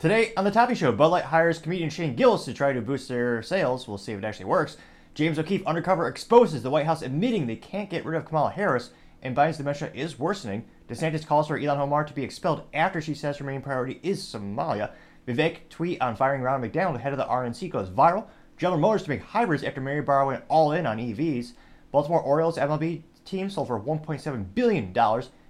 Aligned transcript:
Today 0.00 0.32
on 0.36 0.44
the 0.44 0.50
Topping 0.50 0.74
Show, 0.76 0.92
Bud 0.92 1.06
Light 1.06 1.24
hires 1.24 1.60
comedian 1.60 1.88
Shane 1.88 2.14
Gillis 2.14 2.44
to 2.44 2.52
try 2.52 2.72
to 2.72 2.82
boost 2.82 3.08
their 3.08 3.42
sales. 3.42 3.88
We'll 3.88 3.96
see 3.96 4.12
if 4.12 4.18
it 4.18 4.24
actually 4.24 4.46
works. 4.46 4.76
James 5.14 5.38
O'Keefe 5.38 5.66
undercover 5.66 6.08
exposes 6.08 6.62
the 6.62 6.68
White 6.68 6.84
House 6.84 7.00
admitting 7.00 7.46
they 7.46 7.56
can't 7.56 7.88
get 7.88 8.04
rid 8.04 8.16
of 8.16 8.26
Kamala 8.26 8.50
Harris, 8.50 8.90
and 9.22 9.34
Biden's 9.34 9.56
dementia 9.56 9.90
is 9.94 10.18
worsening. 10.18 10.64
DeSantis 10.88 11.26
calls 11.26 11.46
for 11.46 11.58
Ilhan 11.58 11.78
Omar 11.78 12.04
to 12.04 12.12
be 12.12 12.24
expelled 12.24 12.64
after 12.74 13.00
she 13.00 13.14
says 13.14 13.38
her 13.38 13.44
main 13.44 13.62
priority 13.62 14.00
is 14.02 14.20
Somalia. 14.20 14.90
Vivek 15.26 15.68
tweet 15.70 16.02
on 16.02 16.16
firing 16.16 16.42
Ronna 16.42 16.70
McDaniel, 16.70 17.00
head 17.00 17.12
of 17.12 17.18
the 17.18 17.24
RNC, 17.24 17.70
goes 17.70 17.88
viral. 17.88 18.26
General 18.58 18.80
Motors 18.80 19.04
to 19.04 19.10
make 19.10 19.22
hybrids 19.22 19.62
after 19.62 19.80
Mary 19.80 20.02
Barra 20.02 20.26
went 20.26 20.44
all 20.48 20.72
in 20.72 20.86
on 20.86 20.98
EVs. 20.98 21.52
Baltimore 21.92 22.20
Orioles 22.20 22.58
MLB 22.58 23.02
team 23.24 23.48
sold 23.48 23.68
for 23.68 23.80
$1.7 23.80 24.54
billion. 24.54 24.92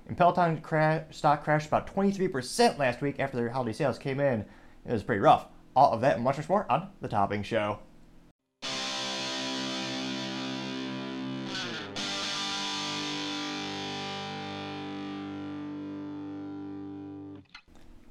And 0.07 0.19
Peloton 0.19 0.61
stock 1.11 1.45
crashed 1.45 1.67
about 1.67 1.95
23% 1.95 2.79
last 2.79 3.01
week 3.01 3.19
after 3.19 3.39
their 3.39 3.49
holiday 3.49 3.73
sales 3.73 3.99
came 3.99 4.21
in. 4.21 4.45
It 4.87 4.93
was 4.93 5.03
pretty 5.03 5.21
rough. 5.21 5.47
All 5.75 5.93
of 5.93 6.03
that 6.03 6.17
and 6.17 6.25
much, 6.25 6.37
much 6.37 6.49
more 6.49 6.71
on 6.71 6.91
The 7.01 7.09
Topping 7.09 7.43
Show. 7.43 7.79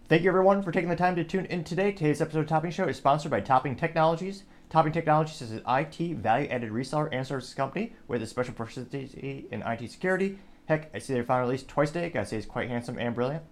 Thank 0.10 0.24
you 0.24 0.30
everyone 0.30 0.62
for 0.62 0.72
taking 0.72 0.90
the 0.90 0.96
time 0.96 1.16
to 1.16 1.24
tune 1.24 1.46
in 1.46 1.64
today. 1.64 1.92
Today's 1.92 2.22
episode 2.22 2.42
of 2.42 2.48
Topping 2.48 2.72
Show 2.72 2.86
is 2.86 2.98
sponsored 2.98 3.32
by 3.32 3.40
Topping 3.40 3.76
Technologies. 3.76 4.44
Topping 4.70 4.92
Technologies 4.92 5.42
is 5.42 5.52
an 5.52 5.62
IT 5.68 6.18
value-added 6.18 6.72
reseller 6.72 7.10
and 7.12 7.26
services 7.26 7.54
company 7.54 7.94
with 8.08 8.22
a 8.22 8.28
special 8.28 8.54
proficiency 8.54 9.48
in 9.52 9.62
IT 9.62 9.90
security. 9.90 10.40
Heck, 10.66 10.94
I 10.96 11.00
see 11.00 11.14
their 11.14 11.24
founder 11.24 11.44
release 11.44 11.64
twice 11.64 11.92
a 11.92 11.94
day. 11.94 12.10
Gotta 12.10 12.26
say, 12.26 12.38
he's 12.38 12.46
quite 12.46 12.70
handsome 12.70 12.98
and 12.98 13.14
brilliant. 13.14 13.44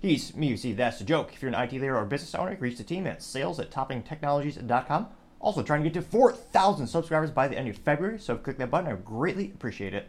He's 0.00 0.34
me, 0.34 0.48
you 0.48 0.56
see, 0.56 0.72
that's 0.72 1.00
a 1.00 1.04
joke. 1.04 1.32
If 1.32 1.42
you're 1.42 1.52
an 1.52 1.62
IT 1.62 1.72
leader 1.72 1.96
or 1.96 2.04
business 2.04 2.34
owner, 2.34 2.56
reach 2.58 2.78
the 2.78 2.84
team 2.84 3.06
at 3.06 3.22
sales 3.22 3.60
at 3.60 3.70
toppingtechnologies.com. 3.70 5.08
Also, 5.38 5.62
trying 5.62 5.82
to 5.82 5.90
get 5.90 5.94
to 5.94 6.02
4,000 6.02 6.86
subscribers 6.86 7.30
by 7.30 7.48
the 7.48 7.58
end 7.58 7.68
of 7.68 7.76
February, 7.76 8.18
so 8.18 8.36
click 8.36 8.58
that 8.58 8.70
button. 8.70 8.90
I 8.90 8.96
greatly 8.96 9.52
appreciate 9.54 9.94
it. 9.94 10.08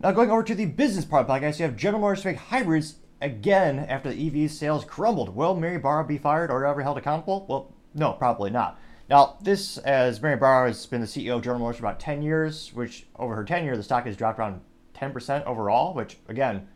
Now, 0.00 0.12
going 0.12 0.30
over 0.30 0.42
to 0.42 0.54
the 0.54 0.66
business 0.66 1.04
part 1.04 1.22
of 1.22 1.26
the 1.26 1.32
podcast, 1.32 1.58
you 1.58 1.64
have 1.64 1.76
General 1.76 2.02
Motors 2.02 2.22
to 2.22 2.28
make 2.28 2.36
hybrids 2.36 2.96
again 3.20 3.78
after 3.78 4.12
the 4.12 4.44
EV 4.44 4.50
sales 4.50 4.84
crumbled. 4.84 5.34
Will 5.34 5.56
Mary 5.56 5.78
Barra 5.78 6.04
be 6.04 6.18
fired 6.18 6.50
or 6.50 6.66
ever 6.66 6.82
held 6.82 6.98
accountable? 6.98 7.46
Well, 7.48 7.72
no, 7.94 8.12
probably 8.12 8.50
not. 8.50 8.78
Now, 9.08 9.36
this, 9.40 9.78
as 9.78 10.20
Mary 10.20 10.36
Barra 10.36 10.66
has 10.66 10.84
been 10.86 11.00
the 11.00 11.06
CEO 11.06 11.36
of 11.36 11.42
General 11.42 11.60
Motors 11.60 11.76
for 11.76 11.86
about 11.86 12.00
10 12.00 12.22
years, 12.22 12.72
which 12.74 13.06
over 13.16 13.36
her 13.36 13.44
tenure, 13.44 13.76
the 13.76 13.82
stock 13.82 14.04
has 14.06 14.16
dropped 14.16 14.38
around 14.38 14.60
10% 14.94 15.44
overall, 15.44 15.94
which, 15.94 16.18
again, 16.28 16.66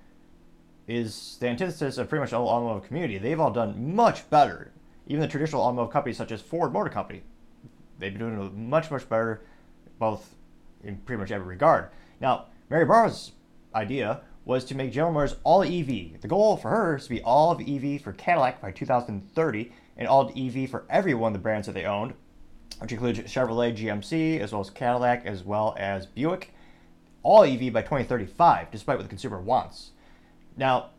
is 0.86 1.36
the 1.40 1.48
antithesis 1.48 1.98
of 1.98 2.08
pretty 2.08 2.20
much 2.20 2.32
all 2.32 2.48
automotive 2.48 2.86
community. 2.86 3.18
They've 3.18 3.40
all 3.40 3.50
done 3.50 3.94
much 3.94 4.28
better. 4.30 4.72
Even 5.08 5.20
the 5.20 5.28
traditional 5.28 5.62
automotive 5.62 5.92
companies 5.92 6.18
such 6.18 6.30
as 6.30 6.40
Ford 6.40 6.72
Motor 6.72 6.90
Company, 6.90 7.22
they've 7.98 8.16
been 8.16 8.36
doing 8.36 8.70
much, 8.70 8.90
much 8.92 9.08
better, 9.08 9.42
both 9.98 10.34
in 10.84 10.98
pretty 10.98 11.18
much 11.18 11.32
every 11.32 11.48
regard. 11.48 11.88
Now, 12.20 12.46
Mary 12.68 12.84
Barra's 12.84 13.32
idea 13.74 14.20
was 14.44 14.64
to 14.66 14.76
make 14.76 14.92
General 14.92 15.12
Motors 15.12 15.36
all 15.42 15.62
EV. 15.62 16.20
The 16.20 16.28
goal 16.28 16.56
for 16.56 16.70
her 16.70 16.96
is 16.96 17.04
to 17.04 17.10
be 17.10 17.22
all 17.22 17.50
of 17.50 17.60
EV 17.60 18.00
for 18.00 18.12
Cadillac 18.12 18.60
by 18.60 18.70
2030 18.70 19.72
and 20.00 20.08
all 20.08 20.32
EV 20.34 20.68
for 20.68 20.84
every 20.88 21.14
one 21.14 21.28
of 21.28 21.34
the 21.34 21.42
brands 21.42 21.66
that 21.66 21.74
they 21.74 21.84
owned, 21.84 22.14
which 22.78 22.90
includes 22.90 23.20
Chevrolet, 23.20 23.76
GMC, 23.76 24.40
as 24.40 24.50
well 24.50 24.62
as 24.62 24.70
Cadillac, 24.70 25.26
as 25.26 25.44
well 25.44 25.76
as 25.78 26.06
Buick, 26.06 26.54
all 27.22 27.44
EV 27.44 27.72
by 27.72 27.82
2035, 27.82 28.70
despite 28.70 28.96
what 28.96 29.02
the 29.02 29.08
consumer 29.08 29.40
wants. 29.40 29.90
Now, 30.56 30.90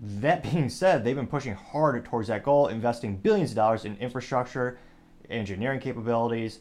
that 0.00 0.42
being 0.52 0.68
said, 0.68 1.02
they've 1.02 1.16
been 1.16 1.26
pushing 1.26 1.54
hard 1.54 2.04
towards 2.04 2.28
that 2.28 2.44
goal, 2.44 2.68
investing 2.68 3.16
billions 3.16 3.50
of 3.50 3.56
dollars 3.56 3.86
in 3.86 3.96
infrastructure, 3.96 4.78
engineering 5.30 5.80
capabilities, 5.80 6.60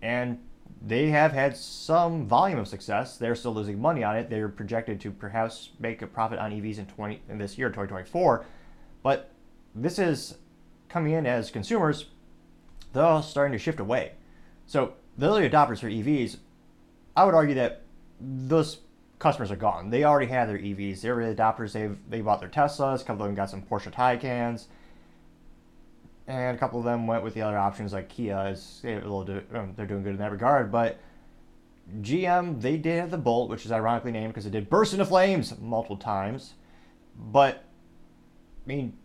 and 0.00 0.38
they 0.80 1.08
have 1.10 1.32
had 1.32 1.56
some 1.56 2.26
volume 2.26 2.58
of 2.58 2.68
success. 2.68 3.16
They're 3.16 3.34
still 3.34 3.54
losing 3.54 3.80
money 3.80 4.04
on 4.04 4.16
it. 4.16 4.30
They're 4.30 4.48
projected 4.48 5.00
to 5.00 5.10
perhaps 5.10 5.70
make 5.80 6.02
a 6.02 6.06
profit 6.06 6.38
on 6.38 6.52
EVs 6.52 6.78
in 6.78 6.86
20 6.86 7.22
in 7.28 7.38
this 7.38 7.58
year, 7.58 7.68
2024. 7.68 8.44
But 9.02 9.30
this 9.74 9.98
is 9.98 10.36
coming 10.92 11.14
in 11.14 11.26
as 11.26 11.50
consumers, 11.50 12.06
they're 12.92 13.02
all 13.02 13.22
starting 13.22 13.52
to 13.52 13.58
shift 13.58 13.80
away. 13.80 14.12
So 14.66 14.92
the 15.16 15.26
early 15.28 15.48
adopters 15.48 15.80
for 15.80 15.88
EVs, 15.88 16.36
I 17.16 17.24
would 17.24 17.34
argue 17.34 17.54
that 17.54 17.82
those 18.20 18.78
customers 19.18 19.50
are 19.50 19.56
gone. 19.56 19.90
They 19.90 20.04
already 20.04 20.30
had 20.30 20.48
their 20.48 20.58
EVs. 20.58 21.00
They're 21.00 21.14
early 21.14 21.34
adopters. 21.34 21.72
They've 21.72 21.96
they 22.08 22.20
bought 22.20 22.40
their 22.40 22.48
Teslas. 22.48 23.00
A 23.00 23.04
couple 23.04 23.22
of 23.24 23.28
them 23.28 23.34
got 23.34 23.50
some 23.50 23.62
Porsche 23.62 23.92
Taycans, 23.92 24.66
and 26.26 26.56
a 26.56 26.58
couple 26.58 26.78
of 26.78 26.84
them 26.84 27.06
went 27.06 27.24
with 27.24 27.34
the 27.34 27.42
other 27.42 27.58
options 27.58 27.92
like 27.92 28.08
Kia. 28.08 28.48
Is 28.50 28.80
they're, 28.82 29.02
um, 29.54 29.72
they're 29.76 29.86
doing 29.86 30.02
good 30.02 30.12
in 30.12 30.18
that 30.18 30.30
regard. 30.30 30.70
But 30.70 30.98
GM 32.00 32.60
they 32.60 32.76
did 32.76 33.00
have 33.00 33.10
the 33.10 33.18
Bolt, 33.18 33.48
which 33.48 33.64
is 33.64 33.72
ironically 33.72 34.12
named 34.12 34.32
because 34.32 34.46
it 34.46 34.50
did 34.50 34.68
burst 34.68 34.92
into 34.92 35.06
flames 35.06 35.58
multiple 35.58 35.96
times. 35.96 36.54
But 37.16 37.64
I 38.64 38.68
mean, 38.68 38.98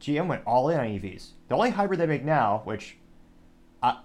GM 0.00 0.26
went 0.26 0.42
all 0.46 0.68
in 0.68 0.78
on 0.78 0.86
EVs. 0.86 1.30
The 1.48 1.54
only 1.54 1.70
hybrid 1.70 2.00
they 2.00 2.06
make 2.06 2.24
now, 2.24 2.62
which 2.64 2.96
I 3.82 3.98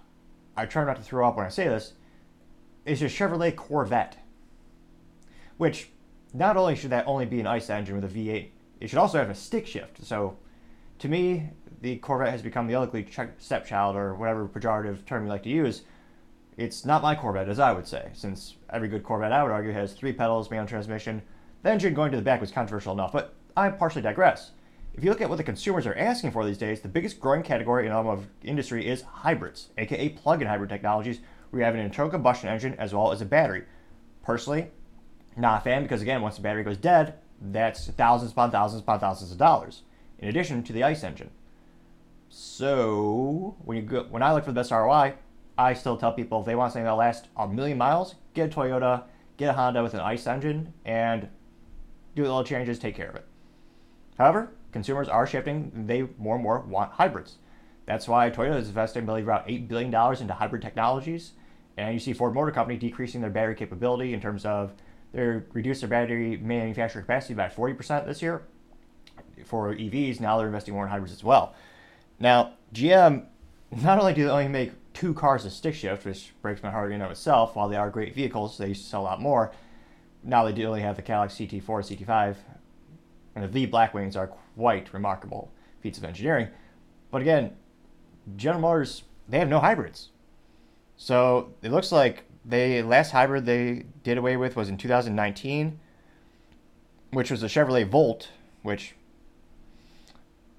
I 0.56 0.66
try 0.66 0.84
not 0.84 0.96
to 0.96 1.02
throw 1.02 1.26
up 1.26 1.36
when 1.36 1.46
I 1.46 1.50
say 1.50 1.68
this, 1.68 1.94
is 2.84 3.02
a 3.02 3.06
Chevrolet 3.06 3.54
Corvette. 3.54 4.16
Which 5.56 5.90
not 6.34 6.56
only 6.56 6.76
should 6.76 6.90
that 6.90 7.06
only 7.06 7.26
be 7.26 7.40
an 7.40 7.46
ICE 7.46 7.68
engine 7.70 8.00
with 8.00 8.04
a 8.04 8.08
V8, 8.08 8.48
it 8.80 8.90
should 8.90 8.98
also 8.98 9.18
have 9.18 9.30
a 9.30 9.34
stick 9.34 9.66
shift. 9.66 10.04
So 10.04 10.36
to 10.98 11.08
me, 11.08 11.50
the 11.80 11.96
Corvette 11.96 12.30
has 12.30 12.42
become 12.42 12.66
the 12.66 12.74
ugly 12.74 13.06
stepchild 13.38 13.96
or 13.96 14.14
whatever 14.14 14.48
pejorative 14.48 15.04
term 15.04 15.24
you 15.24 15.28
like 15.28 15.42
to 15.42 15.48
use. 15.48 15.82
It's 16.56 16.84
not 16.84 17.02
my 17.02 17.14
Corvette, 17.14 17.48
as 17.48 17.58
I 17.58 17.72
would 17.72 17.86
say, 17.86 18.10
since 18.12 18.56
every 18.70 18.88
good 18.88 19.02
Corvette, 19.02 19.32
I 19.32 19.42
would 19.42 19.52
argue, 19.52 19.72
has 19.72 19.92
three 19.92 20.12
pedals, 20.12 20.50
manual 20.50 20.68
transmission. 20.68 21.22
The 21.62 21.70
engine 21.70 21.94
going 21.94 22.10
to 22.12 22.16
the 22.16 22.22
back 22.22 22.40
was 22.40 22.50
controversial 22.50 22.92
enough, 22.92 23.12
but 23.12 23.34
I 23.56 23.70
partially 23.70 24.02
digress. 24.02 24.52
If 24.94 25.02
you 25.02 25.10
look 25.10 25.22
at 25.22 25.30
what 25.30 25.36
the 25.36 25.44
consumers 25.44 25.86
are 25.86 25.94
asking 25.94 26.32
for 26.32 26.44
these 26.44 26.58
days, 26.58 26.80
the 26.80 26.88
biggest 26.88 27.18
growing 27.18 27.42
category 27.42 27.86
in 27.86 27.92
automotive 27.92 28.28
industry 28.42 28.86
is 28.86 29.02
hybrids, 29.02 29.70
aka 29.78 30.10
plug-in 30.10 30.46
hybrid 30.46 30.68
technologies, 30.68 31.20
where 31.50 31.60
you 31.60 31.64
have 31.64 31.74
an 31.74 31.80
internal 31.80 32.10
combustion 32.10 32.48
engine 32.50 32.74
as 32.74 32.92
well 32.92 33.10
as 33.10 33.22
a 33.22 33.26
battery. 33.26 33.64
Personally, 34.22 34.68
not 35.36 35.60
a 35.60 35.64
fan 35.64 35.82
because 35.82 36.02
again, 36.02 36.20
once 36.20 36.36
the 36.36 36.42
battery 36.42 36.62
goes 36.62 36.76
dead, 36.76 37.14
that's 37.40 37.88
thousands 37.88 38.32
upon 38.32 38.50
thousands 38.50 38.82
upon 38.82 39.00
thousands 39.00 39.32
of 39.32 39.38
dollars, 39.38 39.82
in 40.18 40.28
addition 40.28 40.62
to 40.62 40.72
the 40.72 40.84
ICE 40.84 41.02
engine. 41.02 41.30
So 42.28 43.56
when 43.64 43.78
you 43.78 43.82
go, 43.82 44.02
when 44.04 44.22
I 44.22 44.32
look 44.32 44.44
for 44.44 44.50
the 44.50 44.60
best 44.60 44.70
ROI, 44.70 45.14
I 45.56 45.72
still 45.72 45.96
tell 45.96 46.12
people 46.12 46.40
if 46.40 46.46
they 46.46 46.54
want 46.54 46.72
something 46.72 46.84
that'll 46.84 46.98
last 46.98 47.28
a 47.36 47.48
million 47.48 47.78
miles, 47.78 48.14
get 48.34 48.52
a 48.52 48.54
Toyota, 48.54 49.04
get 49.38 49.50
a 49.50 49.52
Honda 49.54 49.82
with 49.82 49.94
an 49.94 50.00
ICE 50.00 50.26
engine, 50.26 50.74
and 50.84 51.28
do 52.14 52.22
little 52.22 52.44
changes, 52.44 52.78
take 52.78 52.94
care 52.94 53.08
of 53.08 53.16
it. 53.16 53.26
However, 54.18 54.52
consumers 54.72 55.08
are 55.08 55.26
shifting. 55.26 55.86
They 55.86 56.08
more 56.18 56.36
and 56.36 56.42
more 56.42 56.60
want 56.60 56.92
hybrids. 56.92 57.36
That's 57.86 58.08
why 58.08 58.30
Toyota 58.30 58.58
is 58.58 58.68
investing, 58.68 59.02
I 59.02 59.06
believe, 59.06 59.28
around 59.28 59.48
$8 59.48 59.68
billion 59.68 59.94
into 60.20 60.34
hybrid 60.34 60.62
technologies. 60.62 61.32
And 61.76 61.94
you 61.94 62.00
see 62.00 62.12
Ford 62.12 62.34
Motor 62.34 62.50
Company 62.50 62.78
decreasing 62.78 63.20
their 63.20 63.30
battery 63.30 63.54
capability 63.54 64.14
in 64.14 64.20
terms 64.20 64.44
of 64.44 64.72
they 65.12 65.22
reduced 65.52 65.80
their 65.80 65.90
battery 65.90 66.36
manufacturing 66.36 67.04
capacity 67.04 67.34
by 67.34 67.48
40% 67.48 68.06
this 68.06 68.22
year 68.22 68.42
for 69.44 69.74
EVs. 69.74 70.20
Now 70.20 70.38
they're 70.38 70.46
investing 70.46 70.74
more 70.74 70.84
in 70.84 70.90
hybrids 70.90 71.12
as 71.12 71.24
well. 71.24 71.54
Now, 72.18 72.54
GM, 72.72 73.26
not 73.82 73.98
only 73.98 74.14
do 74.14 74.24
they 74.24 74.30
only 74.30 74.48
make 74.48 74.72
two 74.92 75.14
cars 75.14 75.44
a 75.44 75.50
stick 75.50 75.74
shift, 75.74 76.04
which 76.04 76.32
breaks 76.42 76.62
my 76.62 76.70
heart 76.70 76.90
in 76.90 76.94
and 76.94 77.04
of 77.04 77.10
itself, 77.10 77.56
while 77.56 77.68
they 77.68 77.76
are 77.76 77.90
great 77.90 78.14
vehicles, 78.14 78.58
they 78.58 78.74
sell 78.74 79.02
a 79.02 79.04
lot 79.04 79.20
more. 79.20 79.52
Now 80.22 80.44
they 80.44 80.52
do 80.52 80.66
only 80.66 80.82
have 80.82 80.96
the 80.96 81.02
Cadillac 81.02 81.30
CT4, 81.30 81.62
CT5, 81.64 82.36
and 83.34 83.44
the 83.44 83.48
V 83.48 83.66
Blackwings 83.66 84.16
are 84.16 84.28
quite 84.56 84.92
remarkable 84.92 85.50
feats 85.80 85.98
of 85.98 86.04
engineering. 86.04 86.48
But 87.10 87.22
again, 87.22 87.56
General 88.36 88.60
Motors, 88.60 89.02
they 89.28 89.38
have 89.38 89.48
no 89.48 89.60
hybrids. 89.60 90.10
So 90.96 91.52
it 91.62 91.70
looks 91.70 91.90
like 91.92 92.24
the 92.44 92.82
last 92.82 93.10
hybrid 93.10 93.46
they 93.46 93.86
did 94.02 94.18
away 94.18 94.36
with 94.36 94.56
was 94.56 94.68
in 94.68 94.76
2019, 94.76 95.78
which 97.10 97.30
was 97.30 97.40
the 97.40 97.46
Chevrolet 97.46 97.88
Volt, 97.88 98.30
which 98.62 98.94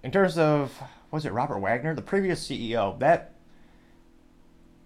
in 0.04 0.12
terms 0.12 0.38
of 0.38 0.82
was 1.12 1.26
it 1.26 1.32
Robert 1.32 1.60
Wagner, 1.60 1.94
the 1.94 2.02
previous 2.02 2.48
CEO, 2.48 2.98
that 3.00 3.34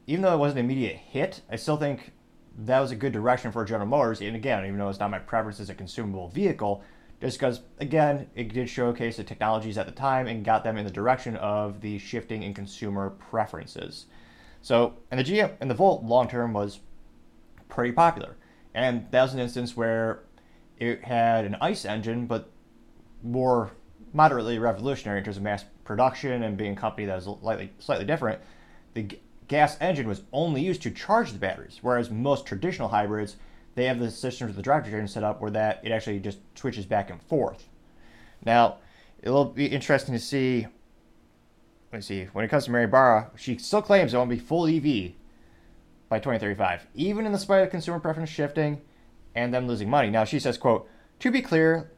even 0.05 0.21
though 0.21 0.33
it 0.33 0.37
wasn't 0.37 0.59
an 0.59 0.65
immediate 0.65 0.97
hit, 0.97 1.41
I 1.49 1.55
still 1.55 1.77
think 1.77 2.11
that 2.59 2.79
was 2.79 2.91
a 2.91 2.95
good 2.95 3.13
direction 3.13 3.51
for 3.51 3.63
General 3.65 3.87
Motors. 3.87 4.21
And 4.21 4.35
again, 4.35 4.65
even 4.65 4.77
though 4.77 4.89
it's 4.89 4.99
not 4.99 5.11
my 5.11 5.19
preference 5.19 5.59
as 5.59 5.69
a 5.69 5.75
consumable 5.75 6.27
vehicle, 6.27 6.83
just 7.21 7.39
because 7.39 7.61
again 7.79 8.27
it 8.35 8.53
did 8.53 8.69
showcase 8.69 9.17
the 9.17 9.23
technologies 9.23 9.77
at 9.77 9.85
the 9.85 9.91
time 9.91 10.27
and 10.27 10.45
got 10.45 10.63
them 10.63 10.77
in 10.77 10.85
the 10.85 10.91
direction 10.91 11.35
of 11.37 11.81
the 11.81 11.97
shifting 11.97 12.43
in 12.43 12.53
consumer 12.53 13.09
preferences. 13.09 14.05
So, 14.61 14.97
and 15.11 15.19
the 15.19 15.23
GM 15.23 15.53
and 15.61 15.69
the 15.69 15.75
Volt 15.75 16.03
long 16.03 16.27
term 16.27 16.53
was 16.53 16.79
pretty 17.69 17.91
popular, 17.91 18.35
and 18.73 19.05
that 19.11 19.21
was 19.21 19.33
an 19.33 19.39
instance 19.39 19.77
where 19.77 20.23
it 20.77 21.03
had 21.03 21.45
an 21.45 21.55
ICE 21.61 21.85
engine, 21.85 22.27
but 22.27 22.49
more 23.23 23.71
moderately 24.13 24.59
revolutionary 24.59 25.19
in 25.19 25.23
terms 25.23 25.37
of 25.37 25.43
mass 25.43 25.65
production 25.83 26.43
and 26.43 26.57
being 26.57 26.73
a 26.73 26.75
company 26.75 27.05
that 27.05 27.15
was 27.15 27.25
slightly, 27.41 27.71
slightly 27.79 28.05
different. 28.05 28.41
The 28.93 29.17
gas 29.47 29.77
engine 29.79 30.07
was 30.07 30.23
only 30.33 30.61
used 30.61 30.81
to 30.83 30.91
charge 30.91 31.31
the 31.31 31.39
batteries, 31.39 31.79
whereas 31.81 32.09
most 32.09 32.45
traditional 32.45 32.89
hybrids, 32.89 33.37
they 33.77 33.85
have 33.85 33.99
the 33.99 34.09
systems 34.09 34.55
with 34.55 34.65
the 34.65 34.67
drivetrain 34.67 35.07
set 35.07 35.23
up 35.23 35.39
where 35.39 35.51
that 35.51 35.79
it 35.83 35.91
actually 35.91 36.19
just 36.19 36.39
switches 36.55 36.87
back 36.87 37.11
and 37.11 37.21
forth. 37.21 37.69
Now, 38.43 38.77
it'll 39.21 39.45
be 39.45 39.67
interesting 39.67 40.15
to 40.15 40.19
see. 40.19 40.65
Let 41.91 41.99
me 41.99 42.01
see. 42.01 42.23
When 42.33 42.43
it 42.43 42.47
comes 42.47 42.65
to 42.65 42.71
Mary 42.71 42.87
Barra, 42.87 43.29
she 43.35 43.55
still 43.59 43.83
claims 43.83 44.15
it 44.15 44.17
won't 44.17 44.31
be 44.31 44.39
full 44.39 44.65
EV 44.65 45.13
by 46.09 46.17
2035, 46.17 46.87
even 46.95 47.27
in 47.27 47.31
the 47.31 47.37
spite 47.37 47.61
of 47.61 47.69
consumer 47.69 47.99
preference 47.99 48.31
shifting 48.31 48.81
and 49.35 49.53
them 49.53 49.67
losing 49.67 49.91
money. 49.91 50.09
Now, 50.09 50.23
she 50.23 50.39
says, 50.39 50.57
"quote 50.57 50.89
To 51.19 51.29
be 51.29 51.43
clear, 51.43 51.91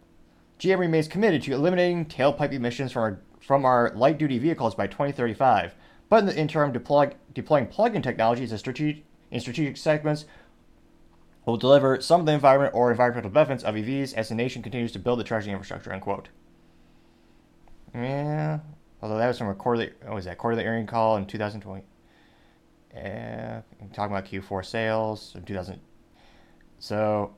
GM 0.60 0.80
remains 0.80 1.08
committed 1.08 1.44
to 1.44 1.54
eliminating 1.54 2.06
tailpipe 2.08 2.52
emissions 2.52 2.92
from 2.92 3.04
our 3.04 3.20
from 3.40 3.64
our 3.64 3.94
light-duty 3.96 4.38
vehicles 4.38 4.76
by 4.76 4.88
2035." 4.88 5.76
But 6.10 6.20
in 6.20 6.26
the 6.26 6.38
interim, 6.38 6.74
deploy, 6.74 7.12
deploying 7.34 7.68
plug-in 7.68 8.02
technologies 8.02 8.52
in 8.52 8.58
strategic, 8.58 9.06
in 9.32 9.40
strategic 9.40 9.78
segments 9.78 10.26
will 11.46 11.58
deliver 11.58 12.02
some 12.02 12.20
of 12.20 12.26
the 12.26 12.34
environment 12.34 12.74
or 12.74 12.92
environmental 12.92 13.32
benefits 13.32 13.64
of 13.64 13.76
EVs 13.76 14.14
as 14.14 14.30
the 14.30 14.36
nation 14.36 14.62
continues 14.62 14.92
to 14.92 15.00
build 15.00 15.20
the 15.20 15.24
charging 15.24 15.52
infrastructure. 15.52 15.94
Unquote. 15.94 16.30
Yeah, 17.94 18.60
although 19.02 19.18
that 19.18 19.28
was 19.28 19.38
from 19.38 19.50
a 19.50 19.56
quarterly, 19.56 19.92
what 20.04 20.16
was 20.16 20.26
that 20.26 20.38
quarterly 20.38 20.66
earning 20.66 20.88
call 20.88 21.18
in 21.18 21.26
2020. 21.26 21.84
Yeah, 22.94 23.62
talking 23.94 24.16
about 24.16 24.26
Q4 24.26 24.66
sales 24.66 25.34
in 25.36 25.44
2000. 25.44 25.80
So, 26.80 27.36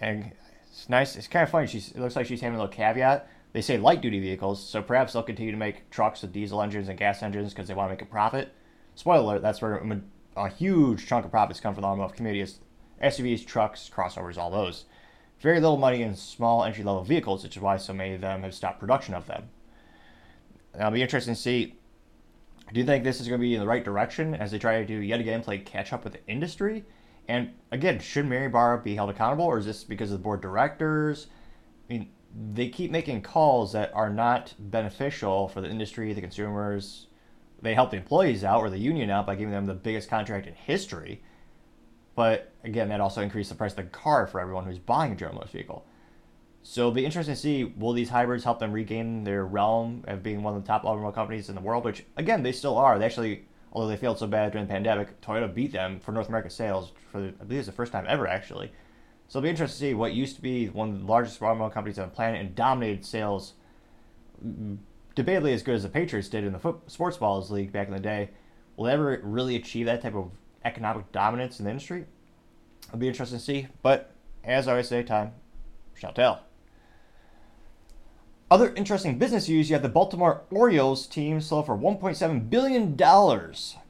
and 0.00 0.32
it's 0.68 0.88
nice. 0.88 1.16
It's 1.16 1.28
kind 1.28 1.42
of 1.42 1.50
funny. 1.50 1.66
She's, 1.66 1.92
it 1.92 1.98
looks 1.98 2.16
like 2.16 2.26
she's 2.26 2.40
having 2.40 2.58
a 2.58 2.62
little 2.62 2.74
caveat 2.74 3.28
they 3.52 3.62
say 3.62 3.78
light 3.78 4.00
duty 4.00 4.20
vehicles, 4.20 4.62
so 4.62 4.82
perhaps 4.82 5.12
they'll 5.12 5.22
continue 5.22 5.52
to 5.52 5.58
make 5.58 5.88
trucks 5.90 6.22
with 6.22 6.32
diesel 6.32 6.60
engines 6.60 6.88
and 6.88 6.98
gas 6.98 7.22
engines 7.22 7.52
because 7.52 7.68
they 7.68 7.74
want 7.74 7.88
to 7.88 7.94
make 7.94 8.02
a 8.02 8.06
profit. 8.06 8.52
Spoiler 8.94 9.20
alert, 9.20 9.42
that's 9.42 9.62
where 9.62 9.82
a 10.46 10.48
huge 10.48 11.06
chunk 11.06 11.24
of 11.24 11.30
profits 11.30 11.60
come 11.60 11.74
from 11.74 11.82
the 11.82 11.88
automotive 11.88 12.16
community 12.16 12.40
is 12.40 12.60
SUVs, 13.02 13.46
trucks, 13.46 13.90
crossovers, 13.92 14.36
all 14.36 14.50
those. 14.50 14.84
Very 15.40 15.60
little 15.60 15.76
money 15.76 16.02
in 16.02 16.16
small 16.16 16.64
entry 16.64 16.82
level 16.82 17.04
vehicles, 17.04 17.42
which 17.42 17.56
is 17.56 17.62
why 17.62 17.76
so 17.76 17.92
many 17.92 18.14
of 18.14 18.20
them 18.20 18.42
have 18.42 18.54
stopped 18.54 18.80
production 18.80 19.14
of 19.14 19.26
them. 19.26 19.50
It'll 20.74 20.90
be 20.90 21.02
interesting 21.02 21.34
to 21.34 21.40
see. 21.40 21.76
Do 22.72 22.80
you 22.80 22.86
think 22.86 23.02
this 23.02 23.20
is 23.20 23.28
going 23.28 23.40
to 23.40 23.46
be 23.46 23.54
in 23.54 23.60
the 23.60 23.66
right 23.66 23.84
direction 23.84 24.34
as 24.34 24.50
they 24.50 24.58
try 24.58 24.78
to 24.78 24.86
do 24.86 24.98
yet 24.98 25.20
again 25.20 25.42
play 25.42 25.58
catch 25.58 25.92
up 25.92 26.04
with 26.04 26.12
the 26.12 26.26
industry? 26.26 26.84
And 27.28 27.50
again, 27.72 27.98
should 27.98 28.26
Mary 28.26 28.48
Barra 28.48 28.78
be 28.78 28.94
held 28.94 29.10
accountable, 29.10 29.44
or 29.44 29.58
is 29.58 29.66
this 29.66 29.84
because 29.84 30.10
of 30.10 30.18
the 30.18 30.22
board 30.22 30.40
directors? 30.40 31.28
I 31.88 31.92
mean, 31.92 32.10
they 32.52 32.68
keep 32.68 32.90
making 32.90 33.22
calls 33.22 33.72
that 33.72 33.92
are 33.94 34.10
not 34.10 34.54
beneficial 34.58 35.48
for 35.48 35.60
the 35.60 35.68
industry, 35.68 36.12
the 36.12 36.20
consumers. 36.20 37.07
They 37.60 37.74
help 37.74 37.90
the 37.90 37.96
employees 37.96 38.44
out 38.44 38.60
or 38.60 38.70
the 38.70 38.78
union 38.78 39.10
out 39.10 39.26
by 39.26 39.34
giving 39.34 39.52
them 39.52 39.66
the 39.66 39.74
biggest 39.74 40.08
contract 40.08 40.46
in 40.46 40.54
history. 40.54 41.22
But 42.14 42.52
again, 42.64 42.88
that 42.88 43.00
also 43.00 43.22
increased 43.22 43.50
the 43.50 43.56
price 43.56 43.72
of 43.72 43.76
the 43.76 43.82
car 43.84 44.26
for 44.26 44.40
everyone 44.40 44.64
who's 44.64 44.78
buying 44.78 45.12
a 45.12 45.16
General 45.16 45.36
Motors 45.36 45.52
vehicle. 45.52 45.86
So 46.62 46.82
it'll 46.82 46.92
be 46.92 47.04
interesting 47.04 47.34
to 47.34 47.40
see 47.40 47.64
will 47.64 47.92
these 47.92 48.10
hybrids 48.10 48.44
help 48.44 48.58
them 48.58 48.72
regain 48.72 49.24
their 49.24 49.46
realm 49.46 50.04
of 50.06 50.22
being 50.22 50.42
one 50.42 50.54
of 50.54 50.62
the 50.62 50.66
top 50.66 50.84
automobile 50.84 51.12
companies 51.12 51.48
in 51.48 51.54
the 51.54 51.60
world, 51.60 51.84
which 51.84 52.04
again 52.16 52.42
they 52.42 52.52
still 52.52 52.76
are. 52.76 52.98
They 52.98 53.06
actually, 53.06 53.46
although 53.72 53.88
they 53.88 53.96
failed 53.96 54.18
so 54.18 54.26
bad 54.26 54.52
during 54.52 54.66
the 54.66 54.72
pandemic, 54.72 55.20
Toyota 55.20 55.52
beat 55.52 55.72
them 55.72 56.00
for 56.00 56.12
North 56.12 56.28
America 56.28 56.50
sales 56.50 56.92
for 57.10 57.18
I 57.18 57.44
believe 57.44 57.60
it's 57.60 57.66
the 57.66 57.72
first 57.72 57.92
time 57.92 58.04
ever 58.08 58.26
actually. 58.26 58.72
So 59.28 59.38
it'll 59.38 59.44
be 59.44 59.50
interesting 59.50 59.76
to 59.76 59.90
see 59.90 59.94
what 59.94 60.12
used 60.14 60.36
to 60.36 60.42
be 60.42 60.68
one 60.68 60.90
of 60.90 61.00
the 61.00 61.06
largest 61.06 61.40
automobile 61.40 61.70
companies 61.70 61.98
on 61.98 62.08
the 62.08 62.14
planet 62.14 62.40
and 62.40 62.54
dominated 62.54 63.04
sales, 63.04 63.54
debatably 65.18 65.52
as 65.52 65.62
good 65.62 65.74
as 65.74 65.82
the 65.82 65.88
Patriots 65.88 66.28
did 66.28 66.44
in 66.44 66.52
the 66.52 66.74
sports 66.86 67.16
balls 67.16 67.50
league 67.50 67.72
back 67.72 67.88
in 67.88 67.92
the 67.92 68.00
day. 68.00 68.30
Will 68.76 68.84
they 68.84 68.92
ever 68.92 69.20
really 69.24 69.56
achieve 69.56 69.86
that 69.86 70.02
type 70.02 70.14
of 70.14 70.30
economic 70.64 71.10
dominance 71.10 71.58
in 71.58 71.64
the 71.64 71.70
industry? 71.70 72.06
It'll 72.86 72.98
be 72.98 73.08
interesting 73.08 73.38
to 73.38 73.44
see. 73.44 73.66
But 73.82 74.12
as 74.44 74.68
I 74.68 74.72
always 74.72 74.88
say, 74.88 75.02
time 75.02 75.32
shall 75.94 76.12
tell. 76.12 76.42
Other 78.50 78.72
interesting 78.76 79.18
business 79.18 79.48
news: 79.48 79.68
you 79.68 79.74
have 79.74 79.82
the 79.82 79.90
Baltimore 79.90 80.42
Orioles 80.50 81.06
team 81.06 81.40
sold 81.40 81.66
for 81.66 81.76
$1.7 81.76 82.48
billion. 82.48 82.96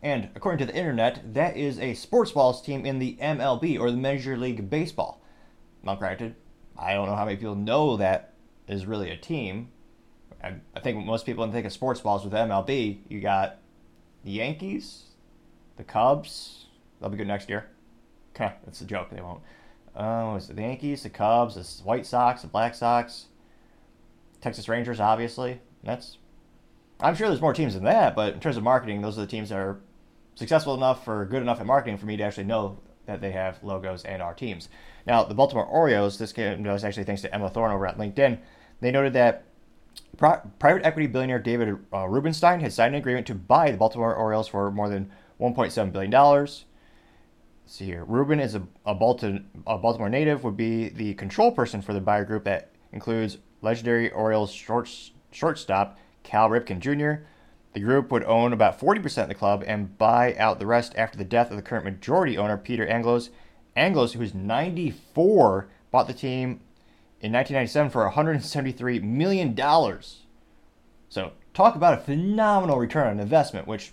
And 0.02 0.30
according 0.34 0.66
to 0.66 0.72
the 0.72 0.76
internet, 0.76 1.34
that 1.34 1.56
is 1.56 1.78
a 1.78 1.94
sports 1.94 2.32
balls 2.32 2.60
team 2.60 2.84
in 2.84 2.98
the 2.98 3.16
MLB, 3.20 3.78
or 3.78 3.90
the 3.90 3.96
Major 3.96 4.36
League 4.36 4.68
Baseball. 4.68 5.22
Now, 5.84 5.94
granted, 5.94 6.34
I 6.76 6.94
don't 6.94 7.06
know 7.06 7.14
how 7.14 7.24
many 7.24 7.36
people 7.36 7.54
know 7.54 7.96
that 7.98 8.34
is 8.66 8.84
really 8.86 9.10
a 9.10 9.16
team. 9.16 9.68
I, 10.42 10.54
I 10.74 10.80
think 10.80 11.04
most 11.04 11.26
people 11.26 11.42
when 11.42 11.52
think 11.52 11.66
of 11.66 11.72
sports 11.72 12.00
balls 12.00 12.24
with 12.24 12.32
MLB, 12.32 13.00
you 13.08 13.20
got 13.20 13.58
the 14.24 14.30
Yankees, 14.30 15.04
the 15.76 15.84
Cubs. 15.84 16.66
They'll 17.00 17.10
be 17.10 17.16
good 17.16 17.26
next 17.26 17.48
year. 17.48 17.66
Okay, 18.34 18.52
that's 18.64 18.80
a 18.80 18.84
joke. 18.84 19.10
They 19.10 19.20
won't. 19.20 19.40
Uh, 19.96 20.30
was 20.34 20.48
it 20.48 20.56
the 20.56 20.62
Yankees, 20.62 21.02
the 21.02 21.10
Cubs, 21.10 21.54
the 21.54 21.84
White 21.84 22.06
Sox, 22.06 22.42
the 22.42 22.48
Black 22.48 22.74
Sox, 22.74 23.26
Texas 24.40 24.68
Rangers, 24.68 25.00
obviously. 25.00 25.60
That's. 25.82 26.18
I'm 27.00 27.14
sure 27.14 27.28
there's 27.28 27.40
more 27.40 27.54
teams 27.54 27.74
than 27.74 27.84
that, 27.84 28.16
but 28.16 28.34
in 28.34 28.40
terms 28.40 28.56
of 28.56 28.62
marketing, 28.62 29.02
those 29.02 29.16
are 29.18 29.20
the 29.20 29.26
teams 29.26 29.50
that 29.50 29.58
are 29.58 29.80
successful 30.34 30.74
enough 30.74 31.06
or 31.06 31.24
good 31.26 31.42
enough 31.42 31.60
at 31.60 31.66
marketing 31.66 31.96
for 31.96 32.06
me 32.06 32.16
to 32.16 32.22
actually 32.24 32.44
know 32.44 32.80
that 33.06 33.20
they 33.20 33.30
have 33.30 33.62
logos 33.62 34.04
and 34.04 34.20
are 34.20 34.34
teams. 34.34 34.68
Now, 35.06 35.24
the 35.24 35.34
Baltimore 35.34 35.64
Orioles, 35.64 36.18
this 36.18 36.36
was 36.36 36.84
actually 36.84 37.04
thanks 37.04 37.22
to 37.22 37.34
Emma 37.34 37.50
Thorne 37.50 37.72
over 37.72 37.86
at 37.86 37.98
LinkedIn. 37.98 38.38
They 38.80 38.90
noted 38.90 39.12
that 39.14 39.44
private 40.18 40.84
equity 40.84 41.06
billionaire 41.06 41.38
David 41.38 41.78
uh, 41.92 42.06
Rubenstein 42.08 42.60
has 42.60 42.74
signed 42.74 42.94
an 42.94 43.00
agreement 43.00 43.26
to 43.28 43.34
buy 43.34 43.70
the 43.70 43.76
Baltimore 43.76 44.14
Orioles 44.14 44.48
for 44.48 44.70
more 44.70 44.88
than 44.88 45.10
$1.7 45.40 45.92
billion. 45.92 46.10
Let's 46.10 46.64
see 47.66 47.84
here. 47.84 48.04
Ruben 48.04 48.40
is 48.40 48.54
a, 48.54 48.62
a, 48.84 48.94
Baltimore, 48.94 49.40
a 49.66 49.78
Baltimore 49.78 50.08
native, 50.08 50.42
would 50.42 50.56
be 50.56 50.88
the 50.88 51.14
control 51.14 51.52
person 51.52 51.80
for 51.80 51.92
the 51.92 52.00
buyer 52.00 52.24
group 52.24 52.44
that 52.44 52.72
includes 52.92 53.38
legendary 53.62 54.10
Orioles 54.10 54.50
short, 54.50 54.90
shortstop 55.30 55.98
Cal 56.24 56.48
Ripken 56.48 56.80
Jr., 56.80 57.24
the 57.74 57.80
group 57.80 58.10
would 58.10 58.24
own 58.24 58.52
about 58.52 58.80
40% 58.80 59.22
of 59.22 59.28
the 59.28 59.34
club 59.34 59.62
and 59.66 59.96
buy 59.98 60.34
out 60.36 60.58
the 60.58 60.66
rest 60.66 60.94
after 60.96 61.16
the 61.16 61.24
death 61.24 61.50
of 61.50 61.56
the 61.56 61.62
current 61.62 61.84
majority 61.84 62.36
owner, 62.36 62.56
Peter 62.56 62.86
Angelos. 62.86 63.30
Angelos, 63.76 64.14
who's 64.14 64.34
94, 64.34 65.68
bought 65.92 66.08
the 66.08 66.14
team 66.14 66.60
in 67.20 67.32
1997 67.32 67.90
for 67.90 68.08
$173 68.10 69.02
million. 69.02 69.56
So, 71.08 71.32
talk 71.54 71.74
about 71.74 71.94
a 71.94 72.02
phenomenal 72.02 72.78
return 72.78 73.08
on 73.08 73.20
investment, 73.20 73.66
which 73.66 73.92